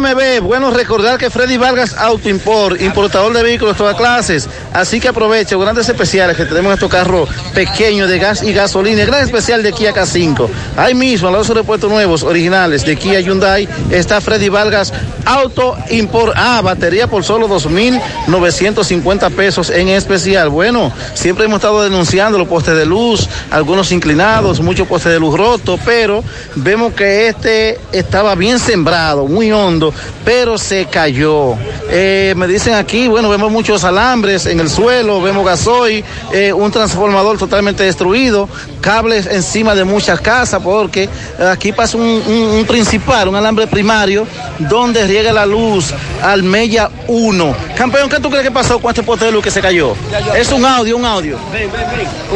MB, 0.00 0.40
bueno 0.40 0.70
recordar 0.70 1.18
que 1.18 1.28
Freddy 1.28 1.58
Vargas 1.58 1.94
Auto 1.98 2.30
Import, 2.30 2.80
importador 2.80 3.34
de 3.34 3.42
vehículos 3.42 3.74
de 3.74 3.78
todas 3.78 3.96
clases, 3.96 4.48
así 4.72 4.98
que 4.98 5.08
aproveche 5.08 5.56
grandes 5.56 5.88
especiales 5.88 6.38
que 6.38 6.46
tenemos 6.46 6.70
en 6.70 6.74
estos 6.74 6.90
carros 6.90 7.28
pequeños 7.54 8.08
de 8.08 8.18
gas 8.18 8.42
y 8.42 8.54
gasolina, 8.54 9.04
gran 9.04 9.22
especial 9.22 9.62
de 9.62 9.72
Kia 9.72 9.92
K5. 9.92 10.48
Ahí 10.76 10.94
mismo, 10.94 11.28
en 11.28 11.34
los 11.34 11.48
repuestos 11.48 11.90
nuevos, 11.90 12.22
originales 12.22 12.84
de 12.86 12.96
Kia 12.96 13.20
Hyundai, 13.20 13.68
está 13.90 14.20
Freddy 14.22 14.48
Vargas 14.48 14.92
Auto 15.26 15.76
Import. 15.90 16.32
Ah, 16.34 16.62
batería 16.62 17.06
por 17.06 17.22
solo 17.22 17.46
2.950 17.48 19.30
pesos 19.32 19.68
en 19.68 19.88
especial. 19.88 20.48
Bueno, 20.48 20.92
siempre 21.14 21.44
hemos 21.44 21.56
estado 21.56 21.82
denunciando 21.82 22.38
los 22.38 22.48
postes 22.48 22.74
de 22.74 22.86
luz, 22.86 23.28
algunos 23.50 23.92
inclinados, 23.92 24.60
muchos 24.60 24.88
postes 24.88 25.12
de 25.12 25.20
luz 25.20 25.36
rotos, 25.36 25.78
pero 25.84 26.24
vemos 26.54 26.94
que 26.94 27.28
este 27.28 27.78
estaba 27.92 28.34
bien 28.34 28.58
sembrado, 28.58 29.26
muy 29.26 29.52
hondo, 29.52 29.89
pero 30.24 30.58
se 30.58 30.86
cayó. 30.86 31.54
Eh, 31.90 32.34
me 32.36 32.46
dicen 32.46 32.74
aquí, 32.74 33.08
bueno, 33.08 33.28
vemos 33.28 33.50
muchos 33.50 33.84
alambres 33.84 34.46
en 34.46 34.60
el 34.60 34.70
suelo, 34.70 35.20
vemos 35.20 35.44
gasoil, 35.44 36.04
eh, 36.32 36.52
un 36.52 36.70
transformador 36.70 37.38
totalmente 37.38 37.82
destruido, 37.82 38.48
cables 38.80 39.26
encima 39.26 39.74
de 39.74 39.84
muchas 39.84 40.20
casas, 40.20 40.62
porque 40.62 41.08
aquí 41.50 41.72
pasa 41.72 41.96
un, 41.96 42.64
principal, 42.68 43.28
un 43.28 43.36
alambre 43.36 43.66
primario, 43.66 44.26
donde 44.58 45.06
riega 45.06 45.32
la 45.32 45.46
luz 45.46 45.92
al 46.22 46.42
Mella 46.42 46.90
1. 47.08 47.54
Campeón, 47.76 48.08
¿qué 48.08 48.20
tú 48.20 48.30
crees 48.30 48.44
que 48.44 48.50
pasó 48.50 48.78
con 48.78 48.90
este 48.90 49.02
poste 49.02 49.30
luz 49.30 49.42
que 49.42 49.50
se 49.50 49.60
cayó? 49.60 49.94
Es 50.36 50.52
un 50.52 50.64
audio, 50.64 50.96
un 50.96 51.04
audio. 51.04 51.38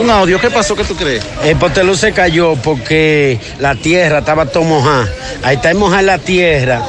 Un 0.00 0.10
audio, 0.10 0.40
¿qué 0.40 0.50
pasó? 0.50 0.74
¿Qué 0.74 0.84
tú 0.84 0.96
crees? 0.96 1.24
El 1.44 1.56
posteluz 1.56 2.00
se 2.00 2.12
cayó 2.12 2.56
porque 2.56 3.38
la 3.58 3.74
tierra 3.74 4.18
estaba 4.18 4.46
todo 4.46 4.64
mojada. 4.64 5.08
Ahí 5.42 5.56
está 5.56 5.72
mojada 5.74 6.02
la 6.02 6.18
tierra, 6.18 6.82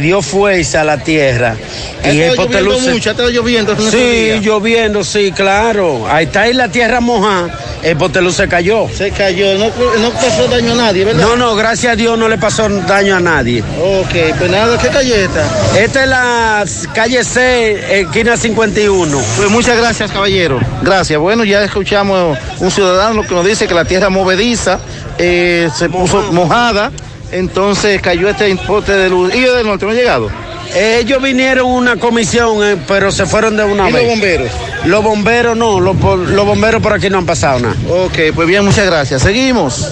perdió 0.00 0.22
fuerza 0.22 0.82
la 0.82 0.96
tierra. 0.96 1.56
El 2.02 2.34
posteluz 2.34 2.76
lloviendo 2.76 2.92
mucho, 2.94 3.10
estaba 3.10 3.28
lloviendo. 3.28 3.76
Sí, 3.90 3.98
días. 3.98 4.40
lloviendo, 4.42 5.04
sí, 5.04 5.30
claro. 5.30 6.08
Ahí 6.08 6.24
está 6.24 6.42
ahí 6.42 6.54
la 6.54 6.68
tierra 6.68 7.00
mojada, 7.00 7.50
el 7.82 7.98
posteluz 7.98 8.36
se 8.36 8.48
cayó. 8.48 8.88
Se 8.88 9.10
cayó, 9.10 9.58
no, 9.58 9.66
no 9.66 10.10
pasó 10.12 10.48
daño 10.48 10.72
a 10.72 10.76
nadie, 10.76 11.04
¿verdad? 11.04 11.22
No, 11.22 11.36
no, 11.36 11.54
gracias 11.54 11.92
a 11.92 11.96
Dios 11.96 12.18
no 12.18 12.30
le 12.30 12.38
pasó 12.38 12.66
daño 12.70 13.16
a 13.16 13.20
nadie. 13.20 13.60
Ok, 13.60 14.38
pues 14.38 14.50
nada, 14.50 14.78
¿qué 14.78 14.88
calle 14.88 15.24
esta? 15.24 15.44
Esta 15.78 16.02
es 16.04 16.08
la 16.08 16.64
calle 16.94 17.22
C, 17.22 18.00
esquina 18.00 18.38
51. 18.38 19.22
Pues 19.36 19.50
muchas 19.50 19.76
gracias, 19.76 20.10
caballero. 20.10 20.58
Gracias. 20.82 21.20
Bueno, 21.20 21.44
ya 21.44 21.62
escuchamos 21.62 22.38
un 22.58 22.70
ciudadano 22.70 23.22
que 23.22 23.34
nos 23.34 23.44
dice 23.44 23.68
que 23.68 23.74
la 23.74 23.84
tierra 23.84 24.08
movediza 24.08 24.80
eh, 25.18 25.68
se 25.76 25.90
puso 25.90 26.32
mojada 26.32 26.90
entonces 27.32 28.00
cayó 28.00 28.28
este 28.28 28.54
poste 28.56 28.92
de 28.92 29.08
luz. 29.08 29.34
¿Y 29.34 29.38
ellos 29.38 29.56
del 29.56 29.66
norte 29.66 29.84
no 29.84 29.92
han 29.92 29.96
llegado? 29.96 30.30
Ellos 30.74 31.20
vinieron 31.22 31.66
una 31.66 31.96
comisión, 31.96 32.62
eh, 32.62 32.76
pero 32.86 33.10
se 33.10 33.26
fueron 33.26 33.56
de 33.56 33.64
una 33.64 33.90
¿Y 33.90 33.92
vez. 33.92 34.02
los 34.02 34.10
bomberos? 34.10 34.50
Los 34.84 35.04
bomberos 35.04 35.56
no, 35.56 35.80
los 35.80 36.46
bomberos 36.46 36.80
por 36.82 36.92
aquí 36.92 37.10
no 37.10 37.18
han 37.18 37.26
pasado 37.26 37.58
nada. 37.60 37.76
Ok, 37.88 38.18
pues 38.34 38.46
bien, 38.46 38.64
muchas 38.64 38.86
gracias. 38.86 39.22
Seguimos. 39.22 39.88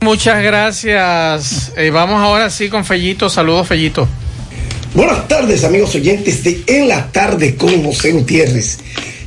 Muchas 0.00 0.42
gracias. 0.42 1.72
Eh, 1.76 1.90
vamos 1.90 2.20
ahora 2.20 2.50
sí 2.50 2.68
con 2.68 2.84
Fellito. 2.84 3.30
Saludos, 3.30 3.68
Fellito. 3.68 4.06
Buenas 4.94 5.26
tardes, 5.26 5.64
amigos 5.64 5.94
oyentes 5.94 6.44
de 6.44 6.62
En 6.66 6.88
la 6.88 7.10
Tarde 7.10 7.56
con 7.56 7.82
José 7.84 8.12
Gutiérrez. 8.12 8.78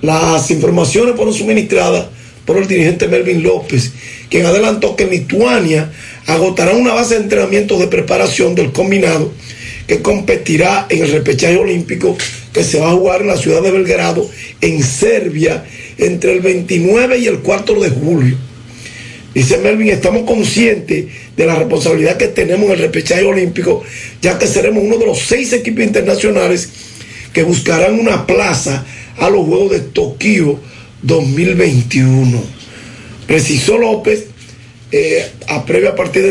Las 0.00 0.50
informaciones 0.50 1.16
fueron 1.16 1.34
suministradas 1.34 2.06
por 2.46 2.56
el 2.56 2.66
dirigente 2.66 3.08
Melvin 3.08 3.42
López, 3.42 3.92
quien 4.30 4.46
adelantó 4.46 4.96
que 4.96 5.06
Lituania 5.06 5.92
agotará 6.26 6.72
una 6.72 6.94
base 6.94 7.14
de 7.14 7.22
entrenamientos 7.22 7.78
de 7.78 7.88
preparación 7.88 8.54
del 8.54 8.72
combinado 8.72 9.32
que 9.90 10.02
competirá 10.02 10.86
en 10.88 11.02
el 11.02 11.10
repechaje 11.10 11.56
olímpico 11.56 12.16
que 12.52 12.62
se 12.62 12.78
va 12.78 12.90
a 12.90 12.94
jugar 12.94 13.22
en 13.22 13.26
la 13.26 13.36
ciudad 13.36 13.60
de 13.60 13.72
Belgrado, 13.72 14.30
en 14.60 14.84
Serbia, 14.84 15.64
entre 15.98 16.32
el 16.32 16.38
29 16.42 17.18
y 17.18 17.26
el 17.26 17.40
4 17.40 17.80
de 17.80 17.90
julio. 17.90 18.36
Dice 19.34 19.58
Melvin, 19.58 19.88
estamos 19.88 20.22
conscientes 20.22 21.06
de 21.36 21.44
la 21.44 21.56
responsabilidad 21.56 22.16
que 22.16 22.28
tenemos 22.28 22.66
en 22.66 22.74
el 22.74 22.78
repechaje 22.78 23.24
olímpico, 23.24 23.82
ya 24.22 24.38
que 24.38 24.46
seremos 24.46 24.84
uno 24.84 24.96
de 24.96 25.06
los 25.06 25.18
seis 25.18 25.52
equipos 25.52 25.82
internacionales 25.82 26.68
que 27.32 27.42
buscarán 27.42 27.98
una 27.98 28.28
plaza 28.28 28.86
a 29.18 29.28
los 29.28 29.44
Juegos 29.44 29.72
de 29.72 29.80
Tokio 29.80 30.60
2021. 31.02 32.40
Precisó 33.26 33.76
López, 33.76 34.26
eh, 34.92 35.28
a 35.48 35.66
previa 35.66 35.96
partida 35.96 36.28